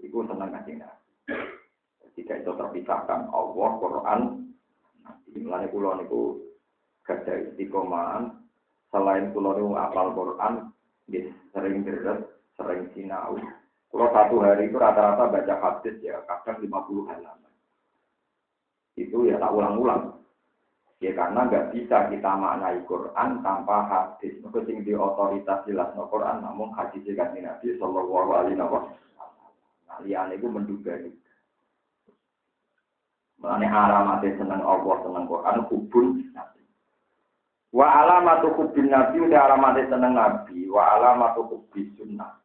Iku 0.00 0.24
seneng 0.24 0.52
kanjeng 0.52 0.80
Nabi. 0.80 1.00
Tidak 2.16 2.36
itu 2.44 2.52
terpisahkan 2.52 3.32
Allah, 3.32 3.70
Quran. 3.80 4.20
Nanti 5.04 5.38
mulai 5.40 5.68
pulau 5.72 5.96
niku 5.96 6.40
kerja 7.04 7.48
istiqomahan. 7.48 8.32
Selain 8.92 9.30
pulau 9.32 9.56
niku 9.56 9.76
apal 9.76 10.12
Quran, 10.16 10.72
sering 11.52 11.84
deres, 11.84 12.20
sering 12.58 12.90
sinau. 12.92 13.38
Kalau 13.90 14.08
satu 14.14 14.38
hari 14.38 14.70
itu 14.70 14.78
rata-rata 14.78 15.26
baca 15.26 15.54
hadis 15.58 15.98
ya, 15.98 16.22
kadang 16.22 16.62
50 16.62 17.10
halaman. 17.10 17.52
Itu 18.94 19.26
ya 19.26 19.34
tak 19.42 19.50
ulang-ulang. 19.50 20.22
Ya 21.00 21.16
karena 21.16 21.48
nggak 21.48 21.72
bisa 21.74 22.12
kita 22.12 22.30
maknai 22.38 22.78
Quran 22.86 23.40
tanpa 23.40 23.76
hadis. 23.90 24.36
Maka 24.44 24.62
sing 24.68 24.84
di 24.86 24.94
otoritas 24.94 25.64
jelas 25.64 25.90
no 25.96 26.06
Quran, 26.06 26.44
namun 26.44 26.70
hadis 26.76 27.02
kan 27.16 27.34
Nabi 27.34 27.74
Shallallahu 27.80 28.30
Alaihi 28.36 28.60
Wasallam. 28.60 29.00
Nah, 29.90 30.30
itu 30.30 30.46
menduga 30.46 30.94
itu. 31.00 31.18
Mengenai 33.40 33.72
alamat 33.72 34.22
seneng 34.22 34.60
Allah, 34.60 34.96
seneng 35.00 35.24
Quran, 35.24 35.56
hubun 35.72 36.06
Nabi. 36.36 36.62
Wa 37.72 37.86
alamatu 38.04 38.52
hubin 38.60 38.92
Nabi 38.92 39.16
udah 39.24 39.40
alamat 39.48 39.80
seneng 39.88 40.12
Nabi. 40.12 40.68
Wa 40.68 41.00
alamatu 41.00 41.48
hubin 41.48 41.88
sunnah. 41.96 42.36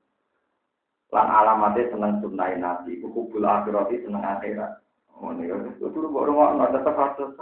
Lan 1.16 1.32
alamat 1.32 1.80
seneng 1.80 2.20
sunnah 2.20 2.52
Nabi. 2.60 3.00
Hubul 3.00 3.48
akhirat 3.48 3.88
seneng 3.88 4.20
akhirat. 4.20 4.84
Oh 5.16 5.32
ini 5.32 5.48
ya, 5.48 5.56
itu 5.64 5.88
dulu 5.88 6.12
baru 6.12 6.60
nggak 6.60 6.76
tetap 6.76 6.96
harus. 7.00 7.40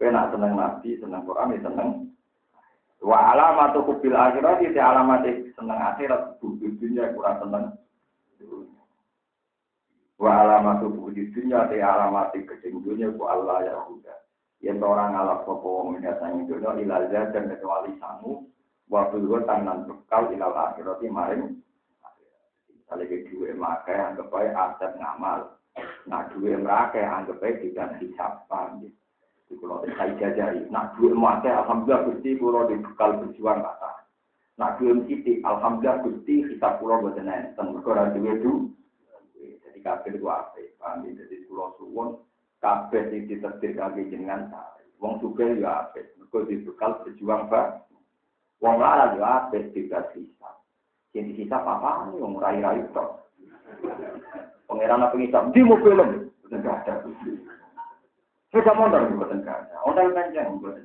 Kena 0.00 0.32
seneng 0.32 0.56
Nabi, 0.56 0.96
seneng 0.96 1.20
Quran, 1.28 1.52
ya 1.52 1.68
seneng. 1.68 2.08
Wa 3.04 3.36
alamatu 3.36 3.84
hubbil 3.84 4.16
akhirat 4.16 4.64
itu 4.64 4.80
alamat 4.80 5.28
seneng 5.52 5.76
akhirat. 5.76 6.40
Hubul 6.40 6.80
dunia 6.80 7.12
kurang 7.12 7.36
seneng. 7.44 7.64
Wa 10.16 10.30
alamat 10.48 10.80
di 11.12 11.28
dunia 11.28 11.68
te 11.68 11.84
alamat 11.84 12.32
kecing 12.32 12.80
dunia 12.80 13.12
ku 13.12 13.28
Allah 13.28 13.68
ya 13.68 13.84
huda. 13.84 14.16
Yang 14.64 14.80
orang 14.80 15.12
ngalap 15.12 15.44
sopo 15.44 15.84
wong 15.84 16.00
mendatangi 16.00 16.48
dunia 16.48 16.72
ilal 16.80 17.04
dan 17.12 17.52
kecuali 17.52 17.92
sangu. 18.00 18.48
Wa 18.88 19.12
dulu 19.12 19.44
tangan 19.44 19.84
bekal 19.84 20.32
ilal 20.32 20.56
akhirati 20.56 21.06
maring. 21.12 21.67
Misalnya 22.88 23.12
ke 23.12 23.28
dua 23.28 23.52
makai 23.52 24.00
anggap 24.00 24.32
baik 24.32 24.56
aset 24.56 24.96
ngamal. 24.96 25.60
Nah 26.08 26.24
dua 26.32 26.56
merake 26.56 27.04
anggap 27.04 27.36
baik 27.36 27.60
tidak 27.60 28.00
hisapkan. 28.00 28.80
Di 28.80 29.52
pulau 29.60 29.84
jajari. 29.92 30.64
Nah 30.72 30.96
dua 30.96 31.12
makai 31.12 31.52
alhamdulillah 31.52 32.08
gusti 32.08 32.40
pulau 32.40 32.64
di 32.64 32.80
bekal 32.80 33.20
berjuang 33.20 33.60
kata. 33.60 33.92
Nak 34.56 34.80
belum 34.80 35.04
siti, 35.04 35.44
alhamdulillah 35.44 36.00
gusti 36.00 36.48
kita 36.48 36.80
pulau 36.80 37.04
buat 37.04 37.20
nenten, 37.20 37.76
berkoran 37.76 38.16
duwe 38.16 38.40
du. 38.40 38.72
Jadi 39.36 39.84
kabeh 39.84 40.16
itu 40.16 40.24
apa? 40.24 40.56
Paham 40.80 41.04
Jadi 41.12 41.44
pulau 41.44 41.76
suwon, 41.76 42.24
kabeh 42.64 43.12
sing 43.12 43.28
ditetir 43.28 43.76
kabeh 43.76 44.08
jenengan 44.08 44.48
Wong 44.98 45.20
suka 45.22 45.44
ya 45.44 45.92
apa? 45.92 46.08
Mergo 46.16 46.48
dibekal 46.48 47.04
berjuang 47.04 47.52
pak. 47.52 47.84
Wong 48.64 48.80
lara 48.80 49.14
ya 49.14 49.46
apa? 49.46 49.60
Tidak 49.76 50.10
sisa. 50.16 50.57
Jadi 51.16 51.30
sisa 51.34 51.58
apa? 51.60 52.12
Wong 52.12 52.36
rai-rai 52.36 52.84
tok. 52.92 53.24
Pangeran 54.68 55.04
apa 55.04 55.16
ngisap? 55.16 55.50
Di 55.56 55.60
mobil 55.64 55.96
Enggak 56.48 56.88
ada. 56.88 57.04
Sepeda 58.48 58.72
motor 58.72 59.04
juga 59.12 59.28
enggak 59.32 59.58
ada. 59.68 59.76
Ondel 59.84 60.12
panjang 60.16 60.56
juga. 60.56 60.80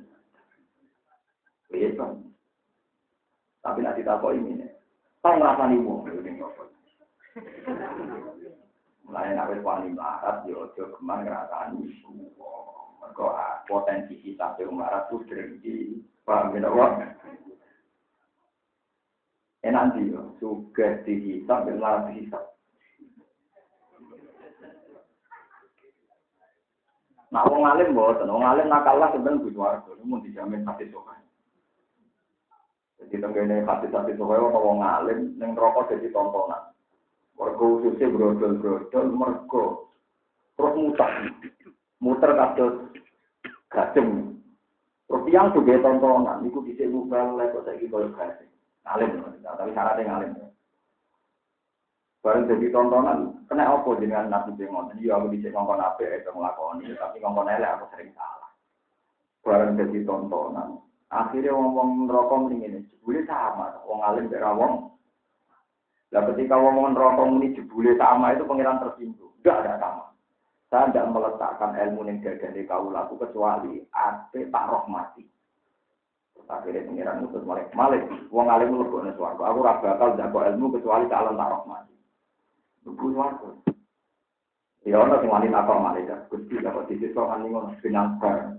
Bisa. 1.72 2.06
Tapi 3.64 3.80
nanti 3.80 4.04
tak 4.04 4.20
kok 4.20 4.36
ini. 4.36 4.68
Tahu 5.24 5.40
ngerasa 5.40 5.64
nih 5.72 5.80
wong. 5.80 6.04
Mulai 9.04 9.36
nabi 9.36 9.60
wani 9.60 9.92
melarat, 9.92 10.44
yo 10.48 10.64
ya 10.64 10.72
jo 10.76 10.84
ke 10.96 11.00
mana 11.00 11.24
ngerasa 11.24 11.72
nih. 11.72 11.88
Mereka 13.00 13.64
potensi 13.68 14.20
kita 14.20 14.56
di 14.56 14.64
melarat 14.68 15.08
tuh 15.08 15.24
drengki. 15.24 16.04
Paham 16.24 16.56
ya? 16.56 16.72
Enak 19.64 19.96
sih 19.96 20.12
yo. 20.12 20.36
Suga 20.36 21.00
dihisap, 21.08 21.64
melarat 21.64 22.12
dihisap. 22.12 22.54
Nah, 27.34 27.42
wong 27.50 27.66
alim 27.66 27.90
mboten, 27.90 28.30
wong 28.30 28.46
alim 28.46 28.70
nakalah 28.70 29.10
sebenarnya 29.10 29.42
kudu 29.42 29.58
warga, 29.58 29.90
mun 30.06 30.22
dijamin 30.22 30.62
hati 30.62 30.86
sokan. 30.94 31.18
Jadi 33.02 33.18
tenggene 33.18 33.66
hati-hati 33.66 34.14
sokan 34.14 34.54
wong 34.54 34.78
alim 34.86 35.34
ning 35.42 35.58
rokok 35.58 35.90
jadi 35.90 36.14
tontonan. 36.14 36.70
Mergo 37.34 37.82
ususe 37.82 38.06
brodol-brodol 38.06 39.06
mergo 39.10 39.90
terus 40.54 40.78
muter. 40.78 41.10
Muter 41.98 42.30
kados 42.38 42.74
gajeng. 43.66 44.38
Terus 45.10 45.26
yang 45.34 45.50
juga 45.50 45.82
tontonan 45.82 46.38
niku 46.46 46.62
dhisik 46.62 46.86
mubal 46.86 47.34
kok 47.34 47.66
saiki 47.66 47.90
koyo 47.90 48.14
gajeng. 48.14 48.53
Alim, 48.84 49.10
tapi 49.40 49.72
syaratnya 49.72 50.04
ngalim. 50.04 50.32
Barang 52.24 52.48
jadi 52.48 52.72
tontonan, 52.72 53.44
kena 53.52 53.68
apa 53.68 54.00
dengan 54.00 54.32
nabi 54.32 54.56
jengon? 54.56 54.96
Iya 54.96 55.20
aku 55.20 55.28
bisa 55.28 55.52
ngomong 55.52 55.76
apa 55.76 56.00
itu 56.00 56.32
ngelakoni, 56.32 56.96
tapi 56.96 57.20
ngomong 57.20 57.52
elek 57.52 57.68
aku 57.76 57.84
sering 57.92 58.16
salah. 58.16 58.48
Barang 59.44 59.76
jadi 59.76 60.08
tontonan, 60.08 60.80
akhirnya 61.12 61.52
ngomong 61.52 62.08
rokok 62.08 62.48
ini 62.48 62.80
jebule 62.88 63.28
sama, 63.28 63.76
wong 63.84 64.00
alim 64.00 64.32
dari 64.32 64.40
wong. 64.40 64.96
Nah 66.16 66.22
ketika 66.32 66.56
ngomong 66.56 66.96
rokok 66.96 67.28
ini 67.28 67.52
jebule 67.52 67.92
sama 68.00 68.32
itu 68.32 68.48
pengiran 68.48 68.80
tersinggung, 68.80 69.36
tidak 69.44 69.60
ada 69.60 69.72
sama. 69.84 70.04
Saya 70.72 70.88
tidak 70.88 71.12
meletakkan 71.12 71.76
ilmu 71.76 72.08
yang 72.08 72.24
gada 72.24 72.48
di 72.56 72.64
kau 72.64 72.88
laku 72.88 73.20
kecuali 73.20 73.84
ate 73.92 74.48
tak 74.48 74.64
rahmati. 74.64 75.22
Akhirnya 76.44 76.84
pengiran 76.84 77.24
itu 77.24 77.40
malik 77.40 77.72
malik, 77.72 78.04
wong 78.28 78.52
alim 78.52 78.76
lebih 78.76 79.16
suaraku. 79.16 79.42
Aku 79.48 79.58
rasa 79.64 79.96
bakal 79.96 80.16
jago 80.20 80.44
ilmu 80.44 80.76
kecuali 80.76 81.08
calon 81.08 81.40
tak 81.40 81.50
rahmati. 81.50 81.94
Ibu 82.84 83.06
warga. 83.16 83.50
Ya 84.84 85.00
ono 85.00 85.16
sing 85.24 85.32
wani 85.32 85.48
takok 85.48 85.80
malaikat, 85.80 86.28
Gusti 86.28 86.60
kok 86.60 86.84
disisok 86.92 87.24
kan 87.24 87.40
ngono 87.40 87.72
benang 87.80 88.20
bar. 88.20 88.52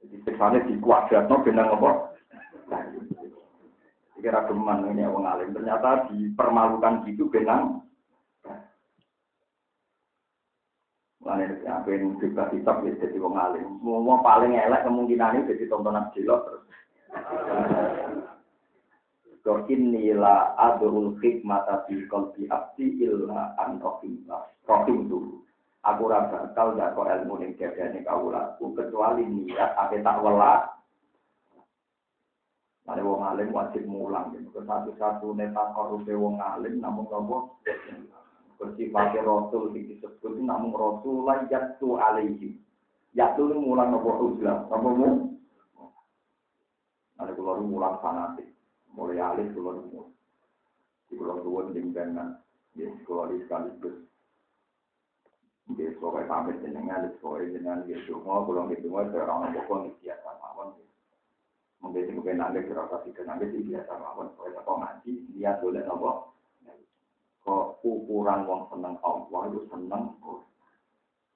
Jadi 0.00 0.16
seksane 0.24 0.64
di 0.64 0.80
kuadratno 0.80 1.44
benang 1.44 1.68
apa? 1.76 1.90
Kira 4.18 4.48
geman 4.48 4.88
ini 4.88 5.04
wong 5.04 5.28
alim, 5.28 5.52
ternyata 5.52 6.08
dipermalukan 6.08 7.04
gitu 7.04 7.28
benang. 7.28 7.84
Mulane 11.28 11.60
apa 11.68 11.92
yang 11.92 12.16
juga 12.16 12.48
kitab 12.48 12.80
ya 12.88 12.96
jadi 13.04 13.20
wong 13.20 13.36
alim. 13.36 13.68
Mau 13.84 14.16
paling 14.24 14.56
elek 14.56 14.80
kemungkinan 14.80 15.36
ini 15.44 15.48
jadi 15.52 15.68
tontonan 15.68 16.08
jelok 16.16 16.40
terus. 16.48 16.64
Wa 19.44 19.60
inni 19.68 20.08
la 20.16 20.56
adrul 20.56 21.20
hikmata 21.20 21.84
fi 21.84 22.00
qalbi 22.08 22.48
abdi 22.48 23.04
illa 23.04 23.52
an 23.60 23.76
rahim 23.76 25.04
dulu. 25.04 25.44
Aku 25.84 26.08
ora 26.08 26.32
bakal 26.32 26.72
kok 26.80 26.96
ilmu 26.96 27.44
ning 27.44 27.52
dadane 27.60 28.00
kawulaku 28.08 28.72
kecuali 28.72 29.28
niat 29.28 29.76
ate 29.76 30.00
tak 30.00 30.24
welas. 30.24 30.64
Mane 32.88 33.04
wong 33.04 33.20
alim 33.20 33.52
wajib 33.52 33.84
mulang 33.84 34.32
gitu. 34.32 34.64
Satu-satu 34.64 35.36
neta 35.36 35.76
korupe 35.76 36.16
wong 36.16 36.40
alim 36.40 36.80
namun 36.80 37.04
nopo 37.04 37.60
pakai 38.58 39.22
rasul 39.22 39.70
disebut 39.70 40.34
namun 40.42 40.74
rasul 40.74 41.26
yaitu 41.46 41.94
alaihi. 41.94 42.58
Yaitu 43.14 43.46
mulang 43.54 43.94
nopo 43.94 44.34
uzlah, 44.34 44.66
nopo 44.66 44.88
mu. 44.92 45.10
Ada 47.18 47.34
keluar 47.34 47.58
mulang 47.62 47.98
fanatik 47.98 48.46
mulai 48.98 49.22
alis 49.22 49.54
keluar 49.54 49.78
umur. 49.78 50.10
Di 51.08 51.16
pulau 51.16 51.40
tua 51.40 51.70
dengan 51.72 52.36
ya 52.74 52.90
sekolah 53.02 53.30
sekaligus. 53.32 53.96
Di 55.68 55.84
sekolah 55.94 56.26
pamit 56.26 56.58
jenengan, 56.60 57.06
di 57.06 57.14
sekolah 57.16 57.46
jenengan 57.48 57.86
di 57.86 57.94
semua 58.04 58.44
pulau 58.44 58.68
itu 58.74 58.90
semua 58.90 59.06
orang 59.08 59.54
di 59.54 59.92
biasa 60.02 60.28
mawon. 60.42 60.68
Mungkin 61.78 62.18
mungkin 62.18 62.42
nanti 62.42 62.66
kerasa 62.66 63.06
sih 63.06 63.14
nanti 63.22 63.46
di 63.54 63.66
biasa 63.70 63.92
mawon. 63.98 64.34
Kok 64.36 64.78
ngaji 64.78 65.12
lihat 65.38 65.62
boleh 65.62 65.82
nopo. 65.86 66.37
Ukuran 67.86 68.46
wong 68.48 68.66
seneng 68.74 68.94
Allah 69.02 69.40
itu 69.50 69.60
seneng. 69.70 70.02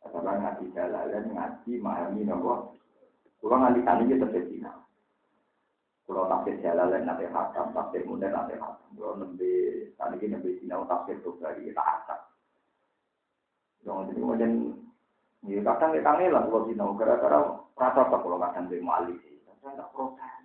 Karena 0.03 0.33
ngaji 0.35 0.65
jalan 0.75 1.25
ngaji 1.31 1.73
memahami 1.79 2.23
nopo. 2.27 2.75
Kalau 3.39 3.59
nanti 3.59 3.81
kali 3.83 4.11
kita 4.11 4.27
terjadi 4.31 4.83
kalau 6.13 6.29
tafsir 6.29 6.61
lain 6.61 7.09
nanti 7.09 7.25
hakam, 7.31 7.73
tafsir 7.73 8.05
muda 8.05 8.29
nanti 8.29 8.53
hakam. 8.59 8.91
Kalau 8.99 9.17
nembe 9.17 9.53
tadi 9.97 10.17
ini 10.21 10.35
nembe 10.35 10.51
sinau 10.61 10.85
tafsir 10.85 11.17
tuh 11.25 11.41
dari 11.41 11.73
asap. 11.73 12.21
Jangan 13.87 14.13
jadi 14.13 14.21
kemudian 14.21 14.53
ya 15.49 15.61
kadang 15.65 15.97
kita 15.97 16.11
ngelah 16.13 16.43
kalau 16.47 16.67
sinau 16.69 16.93
gara-gara 16.99 17.39
rasa 17.81 18.01
apa 18.05 18.17
kalau 18.21 18.37
kadang 18.37 18.69
dari 18.69 18.83
mali 18.85 19.15
sih. 19.25 19.41
Saya 19.63 19.79
nggak 19.79 19.91
protes. 19.97 20.42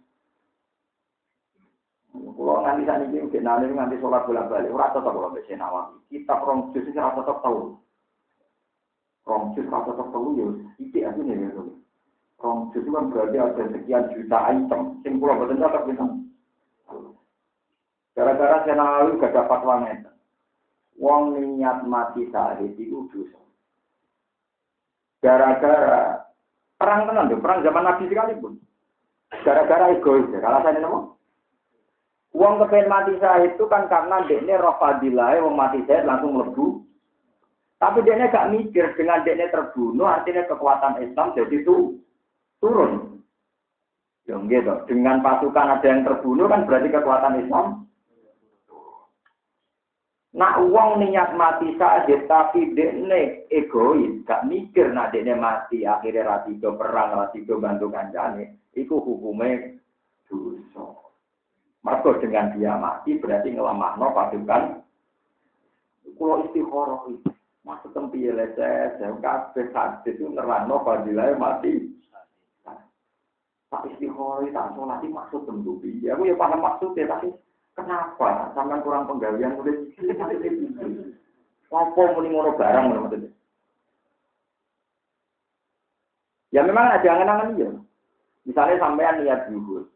Kalau 2.18 2.62
nanti 2.66 2.88
saat 2.90 3.06
ini 3.06 3.22
mungkin 3.22 3.44
nanti 3.46 3.70
nanti 3.74 3.96
sholat 4.02 4.26
bolak 4.26 4.50
balik, 4.50 4.74
rasa 4.74 5.02
tak 5.02 5.14
kalau 5.14 5.34
bisa 5.34 5.54
nawawi. 5.54 5.98
Kita 6.10 6.42
rong 6.42 6.74
jus 6.74 6.86
ini 6.90 6.98
rasa 6.98 7.22
tak 7.22 7.40
tahu. 7.46 7.78
Rong 9.28 9.44
rasa 9.54 9.92
tak 9.94 10.08
tahu 10.10 10.28
ya, 10.38 10.48
itu 10.82 10.98
aja 11.02 11.22
nih 11.22 11.38
ya. 11.38 11.64
Rong 12.42 12.60
itu 12.74 12.90
kan 12.90 13.10
berarti 13.10 13.38
ada 13.38 13.64
sekian 13.74 14.04
juta 14.14 14.38
item. 14.54 14.82
Sing 15.02 15.18
pulau 15.22 15.42
betul 15.42 15.62
tak 15.62 15.86
bisa. 15.90 16.06
Gara-gara 18.18 18.66
saya 18.66 18.74
nawawi 18.74 19.22
gak 19.22 19.34
dapat 19.38 19.62
wanita. 19.62 20.12
Wong 20.98 21.38
niat 21.38 21.86
mati 21.86 22.26
sahid 22.34 22.74
itu 22.74 23.06
dosa. 23.14 23.38
Gara-gara 25.22 26.26
perang 26.82 27.06
tenan 27.06 27.30
tuh, 27.30 27.38
perang 27.42 27.62
zaman 27.62 27.86
Nabi 27.86 28.10
sekalipun. 28.10 28.58
Gara-gara 29.46 29.94
egois, 29.94 30.26
ya. 30.34 30.42
kalau 30.42 30.66
saya 30.66 30.82
nemu. 30.82 31.02
Uang 32.36 32.60
kepen 32.60 32.92
mati 32.92 33.16
sahid 33.24 33.56
itu 33.56 33.66
kan 33.72 33.88
karena 33.88 34.28
dia 34.28 34.60
roh 34.60 34.76
fadilah, 34.76 35.40
wong 35.40 35.56
mati 35.56 35.80
sahid 35.88 36.04
langsung 36.04 36.36
lebu. 36.36 36.84
Tapi 37.78 38.02
dia 38.02 38.18
gak 38.18 38.50
mikir 38.50 38.98
dengan 38.98 39.22
dia 39.22 39.48
terbunuh, 39.54 40.10
artinya 40.10 40.50
kekuatan 40.50 40.98
Islam 41.06 41.38
jadi 41.38 41.62
itu 41.62 42.02
turun. 42.58 43.22
Ya 44.26 44.36
gitu. 44.44 44.74
Dengan 44.90 45.24
pasukan 45.24 45.80
ada 45.80 45.88
yang 45.88 46.04
terbunuh 46.04 46.50
kan 46.50 46.66
berarti 46.66 46.90
kekuatan 46.90 47.48
Islam. 47.48 47.88
Nak 50.38 50.70
uang 50.70 51.02
niat 51.02 51.34
mati 51.34 51.74
saja 51.80 52.14
tapi 52.30 52.76
dekne 52.76 53.50
egois, 53.50 54.22
gak 54.28 54.46
mikir 54.46 54.92
nak 54.94 55.16
dekne 55.16 55.34
mati 55.34 55.82
akhirnya 55.88 56.28
rati 56.28 56.60
perang 56.62 57.18
rati 57.18 57.42
bantu 57.48 57.90
kancane, 57.90 58.70
itu 58.78 58.94
hukumnya 59.02 59.74
dosa. 60.30 61.07
Maka 61.86 62.10
dengan 62.20 62.54
dia 62.58 62.76
mati 62.78 63.18
berarti 63.22 63.54
ngelamah 63.54 63.98
no 63.98 64.12
pasukan. 64.12 64.82
Kalau 66.18 66.42
istikharah 66.50 67.02
itu, 67.14 67.30
maksud 67.62 67.94
tempi 67.94 68.26
leses, 68.26 68.98
ya 68.98 69.14
kabeh 69.22 69.70
hadis 69.70 70.18
itu 70.18 70.26
nerano 70.34 70.82
fadilah 70.82 71.38
mati. 71.38 71.94
tak 73.68 73.84
istighori, 73.94 74.56
tak 74.56 74.72
sholat, 74.74 75.04
maksud 75.04 75.44
tentu. 75.44 75.76
Ya, 76.00 76.16
aku 76.16 76.24
ya 76.24 76.40
paham 76.40 76.64
maksudnya, 76.64 77.04
tapi 77.12 77.36
kenapa? 77.76 78.56
Sampai 78.56 78.80
kurang 78.80 79.12
penggalian, 79.12 79.60
udah 79.60 79.76
Apa 81.68 82.02
muni 82.16 82.32
ngono 82.32 82.56
barang 82.56 82.86
maksudnya? 82.96 83.30
Ya 86.56 86.64
memang 86.64 86.96
ada 86.96 87.04
angan-angan 87.12 87.60
iya. 87.60 87.70
Misalnya 88.48 88.80
sampean 88.80 89.20
niat 89.20 89.52
zuhur, 89.52 89.92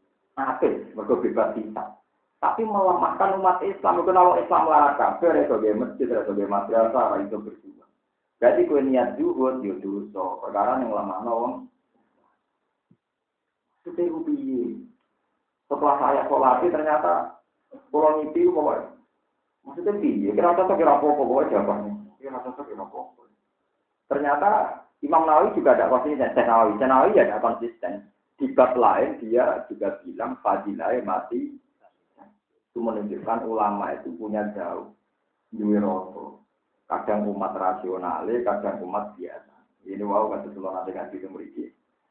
Apik, 0.47 0.93
mergo 0.97 1.22
bebas 1.22 1.53
hisab. 1.57 2.01
Tapi 2.41 2.65
melemahkan 2.65 3.38
umat 3.38 3.61
Islam. 3.61 4.01
Itu 4.01 4.09
kalau 4.09 4.34
Islam 4.41 4.65
larang 4.65 4.97
kafir, 4.97 5.38
itu 5.38 5.55
dia 5.61 5.77
masjid, 5.77 6.09
itu 6.09 6.31
dia 6.34 6.49
madrasah, 6.49 7.22
itu 7.22 7.38
berdua. 7.38 7.85
Jadi 8.41 8.65
kue 8.65 8.81
niat 8.81 9.22
juhud, 9.22 9.61
yo 9.61 9.77
dosa. 9.77 10.41
Perkara 10.41 10.81
yang 10.81 10.89
lemah 10.89 11.19
nawang. 11.22 11.55
Itu 13.85 13.93
piye. 14.26 14.81
Setelah 15.69 15.95
saya 16.01 16.22
sholat, 16.26 16.65
ternyata 16.65 17.38
pulau 17.93 18.26
itu 18.26 18.49
pokoknya. 18.49 18.89
Maksudnya 19.61 19.93
piye? 20.01 20.34
Kira 20.34 20.57
cocok 20.57 20.77
kira 20.81 20.97
apa-apa, 20.97 21.22
pokoknya 21.22 21.51
jawabannya. 21.53 21.93
Kira 22.18 22.41
cocok 22.41 22.65
kira 22.65 22.81
apa-apa. 22.81 23.22
Ternyata 24.09 24.49
Imam 25.05 25.23
Nawawi 25.26 25.53
juga 25.53 25.77
ada 25.77 25.89
konsisten. 25.89 26.34
Nawawi, 26.34 26.77
Nawawi 26.81 27.18
ya 27.18 27.30
ada 27.30 27.38
konsisten. 27.38 28.09
Bab 28.57 28.73
lain 28.73 29.22
dia 29.22 29.61
juga 29.69 30.01
bilang 30.01 30.34
fadilah 30.41 30.97
mati 31.05 31.53
itu 32.72 32.80
menunjukkan 32.80 33.43
ulama 33.45 33.91
itu 33.93 34.15
punya 34.15 34.47
jauh. 34.55 34.95
Dwi 35.51 35.76
roto. 35.77 36.39
Kadang 36.88 37.27
umat 37.27 37.51
rasional, 37.55 38.23
kadang 38.43 38.80
umat 38.88 39.19
biasa. 39.19 39.55
Ini 39.84 40.03
wow 40.07 40.31
kata 40.31 40.55
seluruh 40.55 40.72
nanti 40.72 40.91
kan 40.95 41.11
itu 41.11 41.27
meriki. 41.27 41.65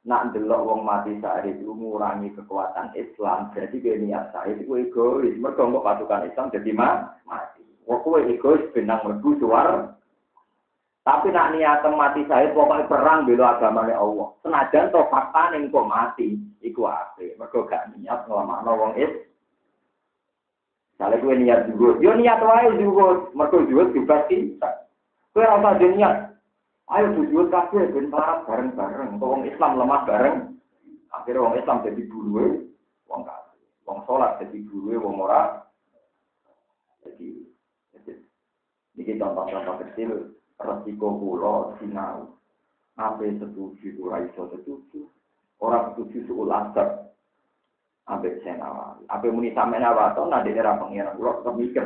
Nak 0.04 0.32
delok 0.32 0.64
wong 0.64 0.80
mati 0.84 1.16
saat 1.20 1.44
itu 1.44 1.72
mengurangi 1.72 2.32
kekuatan 2.36 2.92
Islam. 2.96 3.52
Jadi 3.52 3.80
niat 3.80 4.32
saya 4.32 4.56
itu 4.56 4.68
egois. 4.76 5.36
Mereka 5.36 5.60
pasukan 5.60 6.28
Islam 6.28 6.52
jadi 6.52 6.70
mah 6.72 7.20
mati. 7.24 7.64
Wong 7.88 8.00
egois 8.28 8.64
benang 8.72 9.04
mergu 9.04 9.36
suar. 9.40 9.99
Tapi 11.00 11.32
nak 11.32 11.56
niat 11.56 11.80
mati 11.96 12.28
saya 12.28 12.52
pokoknya 12.52 12.84
perang 12.84 13.24
bela 13.24 13.56
agamanya 13.56 13.96
Allah. 13.96 14.36
Senajan 14.44 14.92
to 14.92 15.00
fakta 15.08 15.56
ning 15.56 15.72
kok 15.72 15.88
mati, 15.88 16.36
iku 16.60 16.92
ape. 16.92 17.40
Mergo 17.40 17.64
gak 17.64 17.96
niat 17.96 18.28
nglamakno 18.28 18.72
wong 18.76 18.92
Islam. 19.00 19.28
Kalau 21.00 21.16
gue 21.16 21.32
niat 21.40 21.64
juga, 21.72 21.96
yo 22.04 22.12
niat 22.12 22.44
wae 22.44 22.76
juga, 22.76 23.32
mereka 23.32 23.64
juga 23.64 23.84
juga 23.96 24.16
kita. 24.28 24.70
Gue 25.32 25.48
dia 25.80 25.88
niat, 25.96 26.16
ayo 26.92 27.06
tujuan 27.16 27.48
kabeh 27.48 27.88
ben 27.88 28.12
bareng-bareng, 28.12 29.16
wong 29.16 29.48
Islam 29.48 29.80
lemah 29.80 30.04
bareng. 30.04 30.60
Akhirnya 31.16 31.40
wong 31.40 31.56
Islam 31.56 31.80
jadi 31.88 32.02
buru, 32.04 32.68
wong 33.08 33.24
kafir. 33.24 33.64
Wong 33.88 34.04
sholat 34.04 34.44
jadi 34.44 34.60
buru, 34.68 35.00
wong 35.00 35.24
ora. 35.24 35.64
Jadi, 37.00 37.48
jadi 39.00 39.12
contoh-contoh 39.16 39.76
kecil, 39.80 40.36
resiko 40.60 41.08
pulau 41.16 41.74
sinau. 41.80 42.36
Apa 43.00 43.24
setuju, 43.24 43.96
ora 44.04 44.20
iso 44.28 44.44
setuju. 44.52 45.08
Orang 45.60 45.96
setuju 45.96 46.28
suul 46.28 46.52
asar, 46.52 47.10
Ambek 48.10 48.42
senawawi. 48.42 49.06
Ambek 49.06 49.30
muni 49.30 49.54
sampe 49.54 49.78
nawato, 49.78 50.26
nanti 50.26 50.50
era 50.50 50.74
pengiran. 50.74 51.14
Kulo 51.14 51.30
tetap 51.40 51.54
mikir. 51.54 51.84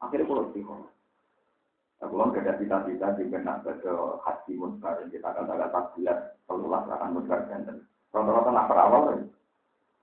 Akhirnya 0.00 0.24
kulo 0.24 0.48
istiqomah. 0.48 0.92
Nah, 1.96 2.06
kulo 2.08 2.24
gak 2.32 2.44
ada 2.44 2.60
cita-cita 2.60 3.16
di 3.20 3.28
benak 3.28 3.68
ke 3.68 3.92
hati 4.24 4.56
munkar. 4.56 4.96
Kita 5.12 5.28
kata-kata 5.28 5.68
tak 5.68 5.86
lihat 6.00 6.18
pelulas 6.48 6.88
akan 6.88 7.12
munkar. 7.20 7.44
Dan 7.52 7.84
rata-rata 8.08 8.50
nak 8.52 8.68
perawal. 8.72 9.04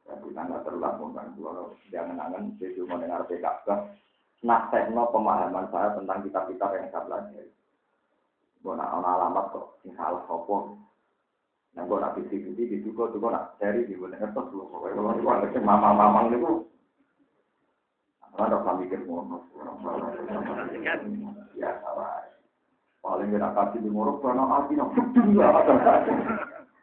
Ya, 0.06 0.14
kita 0.22 0.42
nggak 0.46 0.64
terulang 0.70 0.96
munkar. 1.02 1.26
Kulo 1.34 1.74
jangan 1.90 2.22
angan 2.22 2.54
saya 2.62 2.78
cuma 2.78 3.02
dengar 3.02 3.26
PKK. 3.26 3.68
Tekno 4.44 5.08
pemahaman 5.16 5.72
saya 5.72 5.96
tentang 5.96 6.20
kitab-kitab 6.28 6.76
yang 6.76 6.92
saya 6.92 7.08
pelajari. 7.08 7.52
Gue 8.60 8.76
nak 8.76 8.92
alamat 8.92 9.46
kok, 9.56 9.80
salah 9.96 10.20
sopong. 10.28 10.84
Nah, 11.74 11.88
gue 11.88 11.98
nak 11.98 12.14
bisi-bisi 12.20 12.70
di 12.70 12.78
juga 12.84 13.10
tuh 13.10 13.24
gue 13.24 13.32
nak 13.32 13.56
cari 13.58 13.88
di 13.88 13.96
gue 13.96 14.12
ngertos 14.12 14.52
lu. 14.52 14.68
Pokoknya 14.68 15.00
kalau 15.00 15.16
itu 15.16 15.28
ada 15.32 15.48
itu. 16.36 16.54
Ada 18.34 18.58
kami 18.68 18.84
mikir 18.84 19.00
ngono. 19.08 19.38
Ya 21.56 21.80
salah. 21.80 22.28
Paling 23.00 23.36
gak 23.36 23.54
kasih 23.56 23.80
di 23.80 23.90
ngorok 23.90 24.22
karena 24.24 24.44
hati 24.48 24.74
nak 24.76 24.92
dunia. 25.16 25.48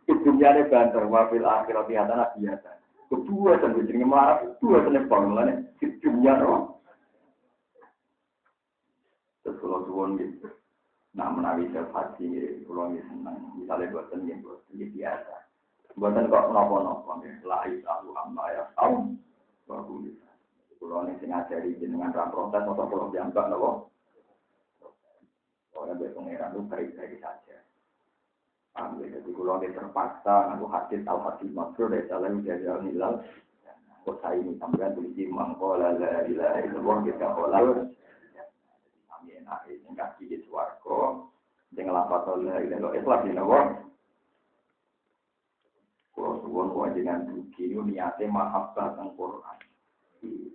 Dunia 0.09 0.49
ini 0.57 0.63
banter. 0.69 1.05
Wafil 1.07 1.45
akhirat 1.45 1.87
biasa 1.87 2.35
biasa. 2.41 2.71
Kedua 3.13 3.57
gue 3.61 3.85
jadi 3.85 4.05
marah. 4.05 4.43
Kedua 4.43 4.85
dan 4.85 5.07
formulanya. 5.13 5.55
Dunia 5.79 6.41
roh. 6.41 6.80
Terus 9.51 9.67
kalau 9.67 9.83
suwon 9.83 10.15
gitu. 10.15 10.47
Nah 11.19 11.27
menawi 11.35 11.67
sel 11.75 11.91
haji, 11.91 12.63
pulau 12.71 12.95
ini 12.95 13.03
senang. 13.11 13.51
Misalnya 13.59 13.91
buatan 13.91 14.31
yang 14.31 14.47
buatan 14.47 14.79
biasa. 14.79 15.37
Buatan 15.99 16.31
kok 16.31 16.55
nopo-nopo. 16.55 17.19
Lai 17.43 17.83
tahu 17.83 18.15
amma 18.15 18.47
ya 18.55 18.63
tahu. 18.79 19.11
Bahu 19.67 20.07
Pulau 20.79 21.03
ini 21.03 21.19
sing 21.19 21.35
ngajari 21.35 21.77
dengan 21.83 22.15
ram 22.15 22.31
protes 22.31 22.63
atau 22.63 22.87
pulau 22.87 23.11
dianggap 23.11 23.51
nopo. 23.51 23.91
Pokoknya 25.75 25.99
biar 25.99 26.15
pengiran 26.15 26.55
itu 26.55 26.61
baik-baik 26.71 27.19
saja. 27.19 27.59
Ambil 28.79 29.11
jadi 29.11 29.31
pulau 29.35 29.59
ini 29.59 29.75
terpaksa. 29.75 30.55
Aku 30.55 30.71
hadis 30.71 31.03
al 31.11 31.27
hadis 31.27 31.51
maksud 31.51 31.91
dari 31.91 32.07
salam 32.07 32.47
jajal 32.47 32.87
nilal. 32.87 33.19
Kok 34.07 34.23
saya 34.23 34.39
ini 34.39 34.55
sampai 34.63 34.95
tulis 34.95 35.19
mangkola 35.27 35.99
la 35.99 36.23
ilaha 36.25 36.59
illallah 36.63 36.99
kita 37.03 37.27
kolal 37.35 37.67
enak 39.51 39.67
sing 39.67 39.95
kaki 39.99 40.31
di 40.31 40.39
swarga 40.47 41.27
sing 41.75 41.91
lapat 41.91 42.23
oleh 42.31 42.71
ilo 42.71 42.95
ikhlas 42.95 43.27
ini 43.27 43.35
nopo 43.35 43.59
kalau 46.15 46.39
suwon 46.47 46.71
kewajiban 46.71 47.27
duki 47.27 47.75
ini 47.75 47.97
niatnya 47.97 48.29
mahabbah 48.29 48.93
tentang 48.93 49.17
Quran. 49.17 49.57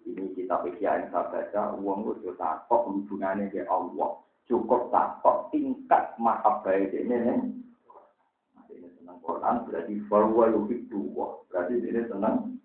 Ini 0.06 0.38
kita 0.38 0.62
pikir 0.62 0.86
yang 0.86 1.10
saya 1.10 1.26
baca 1.26 1.74
uang 1.82 2.22
itu 2.22 2.38
takut 2.38 2.86
hubungannya 2.86 3.50
ke 3.50 3.66
Allah. 3.66 4.22
Cukup 4.46 4.94
takut 4.94 5.50
tingkat 5.50 6.14
mahabbah 6.22 6.76
ini 6.78 7.02
nih 7.02 7.18
ini. 7.18 7.34
Senang 9.02 9.18
Quran 9.26 9.66
berarti 9.66 9.98
bahwa 10.06 10.54
lebih 10.54 10.86
tua 10.86 11.42
berarti 11.50 11.82
ini 11.82 12.02
senang. 12.14 12.62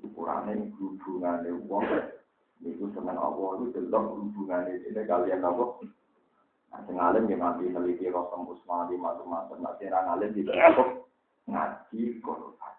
Ukurannya 0.00 0.72
hubungannya 0.80 1.52
uang 1.68 1.84
Niku 2.60 2.92
seneng 2.92 3.16
Allah 3.16 3.64
itu 3.64 3.72
delok 3.72 4.20
hubungan 4.20 4.68
ini 4.68 4.92
kalian 4.92 5.40
apa? 5.40 5.64
Nah, 6.70 6.80
sing 6.84 6.96
alim 7.00 7.26
ya 7.26 7.40
nanti 7.40 7.66
neliti 7.66 8.06
Rasul 8.12 8.46
Usman 8.52 8.92
di 8.92 9.00
macam-macam. 9.00 9.58
Nah, 9.64 9.74
sing 9.80 9.88
alim 9.90 10.30
di 10.36 10.44
ngaji 11.48 12.02
Quran. 12.20 12.74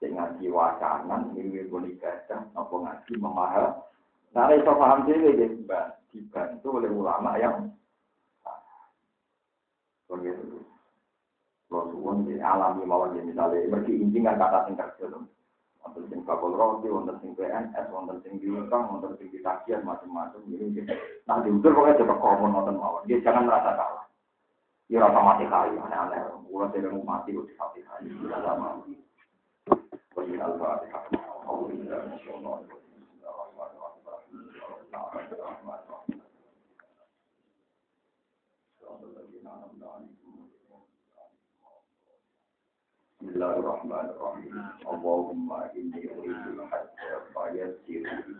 Sing 0.00 0.16
ngaji 0.16 0.46
wacana, 0.48 1.20
ini 1.36 1.68
boleh 1.68 1.94
ibadah, 1.94 2.42
apa 2.52 2.74
ngaji 2.74 3.12
memaham. 3.20 3.72
Nah, 4.32 4.52
itu 4.52 4.64
paham 4.66 5.04
sih, 5.04 5.16
dibantu 6.12 6.68
oleh 6.80 6.90
ulama 6.92 7.36
yang 7.36 7.70
begitu. 10.08 10.64
Kalau 11.66 11.90
suwon 11.90 12.24
alami 12.40 12.86
mawon 12.86 13.18
misalnya, 13.20 13.68
mergi 13.68 13.98
injing 13.98 14.22
kan 14.24 14.38
kata 14.38 14.70
sing 14.70 14.78
kerja 14.78 15.12
roti, 16.56 16.88
wonten 16.88 17.20
sing 17.20 17.36
PNS, 17.36 17.86
wonten 17.92 18.18
sing 18.24 18.40
diutang, 18.40 18.88
wonten 18.88 19.12
sing 19.20 19.28
macam-macam. 19.84 20.40
Jadi 20.48 20.88
nah 21.28 21.44
diukur 21.44 21.76
pokoknya 21.76 22.00
coba 22.02 22.14
komon 22.18 22.56
wonten 22.56 22.76
mawon. 22.80 23.04
Dia 23.04 23.20
jangan 23.20 23.44
merasa 23.44 23.76
kalah. 23.76 24.06
Ya 24.88 25.02
rasa 25.02 25.18
mati 25.18 25.44
kali, 25.44 25.76
aneh-aneh. 25.76 26.20
Gua 26.46 26.70
tidak 26.70 26.94
mau 26.94 27.18
mati, 27.18 27.34
udah 27.34 27.54
mati. 27.58 27.82
Tidak 27.84 28.40
sama. 28.40 28.80
Bagi 30.14 30.34
al-fatihah. 30.40 31.26
Bismillahirrahmanirrahim. 43.36 44.56
Allahumma 44.88 45.68
inni 45.76 46.08
uridu 46.08 46.56
al-hajja 46.56 47.20
fayassirli 47.36 48.32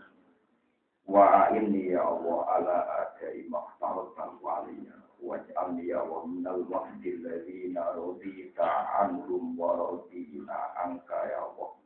wa 1.05 1.53
inni 1.53 1.93
ya 1.93 2.01
Allah 2.01 2.37
ala 2.57 2.77
adai 3.05 3.45
mahtaratan 3.45 4.41
waliya 4.41 4.97
waj'alni 5.21 5.93
ya 5.93 6.01
Allah 6.01 6.25
minal 6.25 6.65
wahdi 6.65 7.13
alladhina 7.13 7.93
radita 7.93 8.69
anhum 9.05 9.53
wa 9.53 9.77
radina 9.77 10.73
anka 10.81 11.29
ya 11.29 11.45
Allah. 11.45 11.77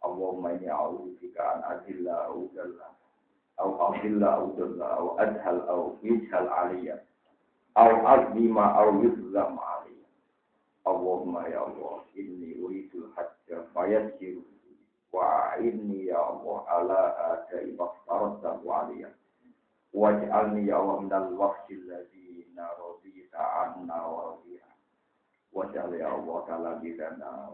Allahumma 0.00 0.56
inni 0.56 0.72
a'udzubika 0.72 1.60
an 1.60 1.76
adilla 1.76 2.32
au 2.32 2.48
dalla 2.56 2.88
au 3.60 3.70
adilla 3.92 4.28
au 4.32 4.56
dalla 4.56 4.88
au 4.96 5.06
adhal 5.20 5.60
au 5.68 5.82
yujhal 6.00 6.48
aliyya 6.48 7.04
au 7.76 8.00
azlima 8.00 8.80
au 8.80 9.04
yuzlam 9.04 9.60
aliyya. 9.60 9.75
Allahumma 10.86 11.48
ya 11.50 11.66
Allah, 11.66 12.06
inni 12.14 12.54
uridu 12.62 13.10
hajja 13.18 13.66
fayassir 13.74 14.38
wa 15.12 15.58
inni 15.58 16.06
ya 16.06 16.18
Allah 16.22 16.58
ala 16.78 17.00
adai 17.34 17.74
maftarat 17.74 18.62
wa 18.62 18.86
aliyah. 18.86 19.10
Waj'alni 19.90 20.68
ya 20.70 20.78
Allah 20.78 21.02
minal 21.02 21.28
wahdi 21.34 21.74
alladhina 21.74 22.64
radita 22.78 23.42
anna 23.66 23.98
wa 24.06 24.20
radina. 24.38 24.70
Wajah 25.56 25.88
ya 25.98 26.12
Allah 26.12 26.36
kala 26.46 26.70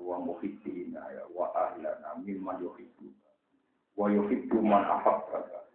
wa 0.02 0.16
muhibbina 0.20 1.00
ya 1.14 1.24
wa 1.32 1.54
ahlana 1.54 2.18
mimman 2.20 2.58
yuhibbu 2.58 3.08
wa 3.96 4.10
yuhibbu 4.10 4.58
man 4.58 4.82
ahabbaka 4.84 5.70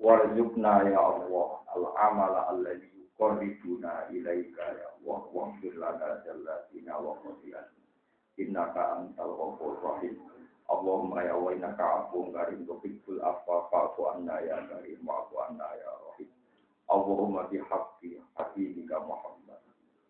warzuqna 0.00 0.88
ya 0.88 0.96
Allah 0.96 1.48
al 1.76 1.84
amala 2.08 2.40
alladhi 2.56 2.97
yuqarribuna 3.18 4.06
ilaika 4.14 4.62
ya 4.62 4.86
Allah 4.94 5.22
wa 5.34 5.50
fir 5.60 5.74
lana 5.74 6.22
jallatina 6.24 6.94
wa 7.02 7.18
qadiyana. 7.18 7.74
Innaka 8.38 8.94
antal 8.94 9.34
ghafur 9.34 9.74
rahim. 9.82 10.22
Allahumma 10.70 11.24
ya 11.26 11.34
wa 11.34 11.50
innaka 11.50 11.82
afuwun 12.06 12.30
karim 12.32 12.62
tuhibbul 12.66 13.18
afwa 13.18 13.66
fa'fu 13.74 14.06
anna 14.14 14.38
ya 14.46 14.62
karim 14.70 15.02
wa'fu 15.02 15.34
anna 15.50 15.66
ya 15.66 15.90
rahim. 16.06 16.30
Allahumma 16.86 17.50
bihaqqi 17.50 18.22
habibika 18.38 19.02
Muhammad 19.02 19.62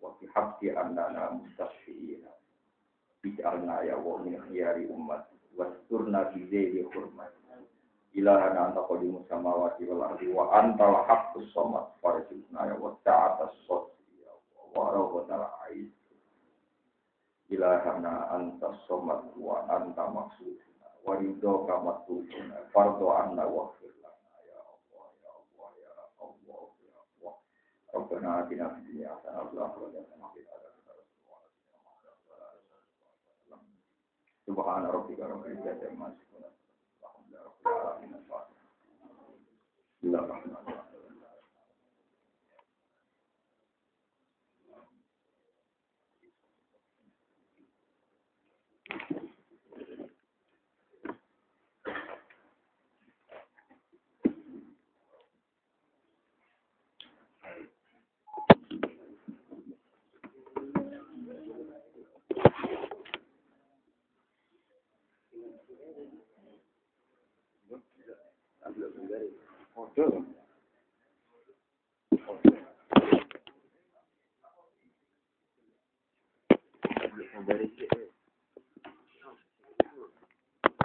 wa 0.05 0.13
bihaqqi 0.21 0.77
annana 0.77 1.33
mustasfiina 1.33 2.29
bij'alna 3.25 3.89
ya 3.89 3.97
wa 3.97 4.21
min 4.21 4.37
khiyari 4.53 4.85
umat 4.93 5.25
wasturna 5.57 6.29
bi 6.37 6.45
zaidi 6.53 6.85
hurmat 8.08 8.14
ilahana 8.14 8.60
anta 8.70 8.82
qadimus 8.88 9.26
samawati 9.30 9.84
wal 9.90 10.04
ardi 10.06 10.28
wa 10.30 10.50
antal 10.54 10.96
haqqus 11.08 11.50
samad 11.54 11.86
farjuna 12.02 12.62
ya 12.70 12.76
wa 12.78 12.94
ta'ata 13.04 13.50
sotri 13.68 14.22
ya 14.22 14.34
wa 14.78 14.92
rawwatal 14.94 15.44
a'id 15.68 15.90
ilahana 17.50 18.30
anta 18.32 18.70
somad 18.88 19.34
wa 19.38 19.66
anta 19.70 20.04
maksuduna 20.14 20.88
wa 21.06 21.18
ridho 21.18 21.66
kamatuluna 21.68 22.58
fardo 22.74 23.08
anna 23.18 23.46
wa 23.48 23.70
ربنا 27.94 28.40
آتنا 28.50 28.68
في 28.70 28.76
الدنيا 28.82 29.10
حسنة 29.22 29.38
وفي 29.42 29.54
الآخرة 29.54 29.86
حسنة 30.02 30.26
وقنا 30.26 30.50
عذاب 30.50 30.74
النار 30.82 30.98
سبحان 34.50 34.84
ربك 34.86 35.20
رب 35.20 35.46
العزة 35.46 35.90
عما 35.94 36.08
يصفون 36.10 36.44
الحمد 37.04 37.26
لله 37.30 37.42
رب 37.46 37.62
العالمين 37.66 37.97
الفاتحة 37.97 37.97
Não. 40.03 40.88
Voltando? 69.79 70.27
Agora 77.37 77.63
esse. 77.63 78.08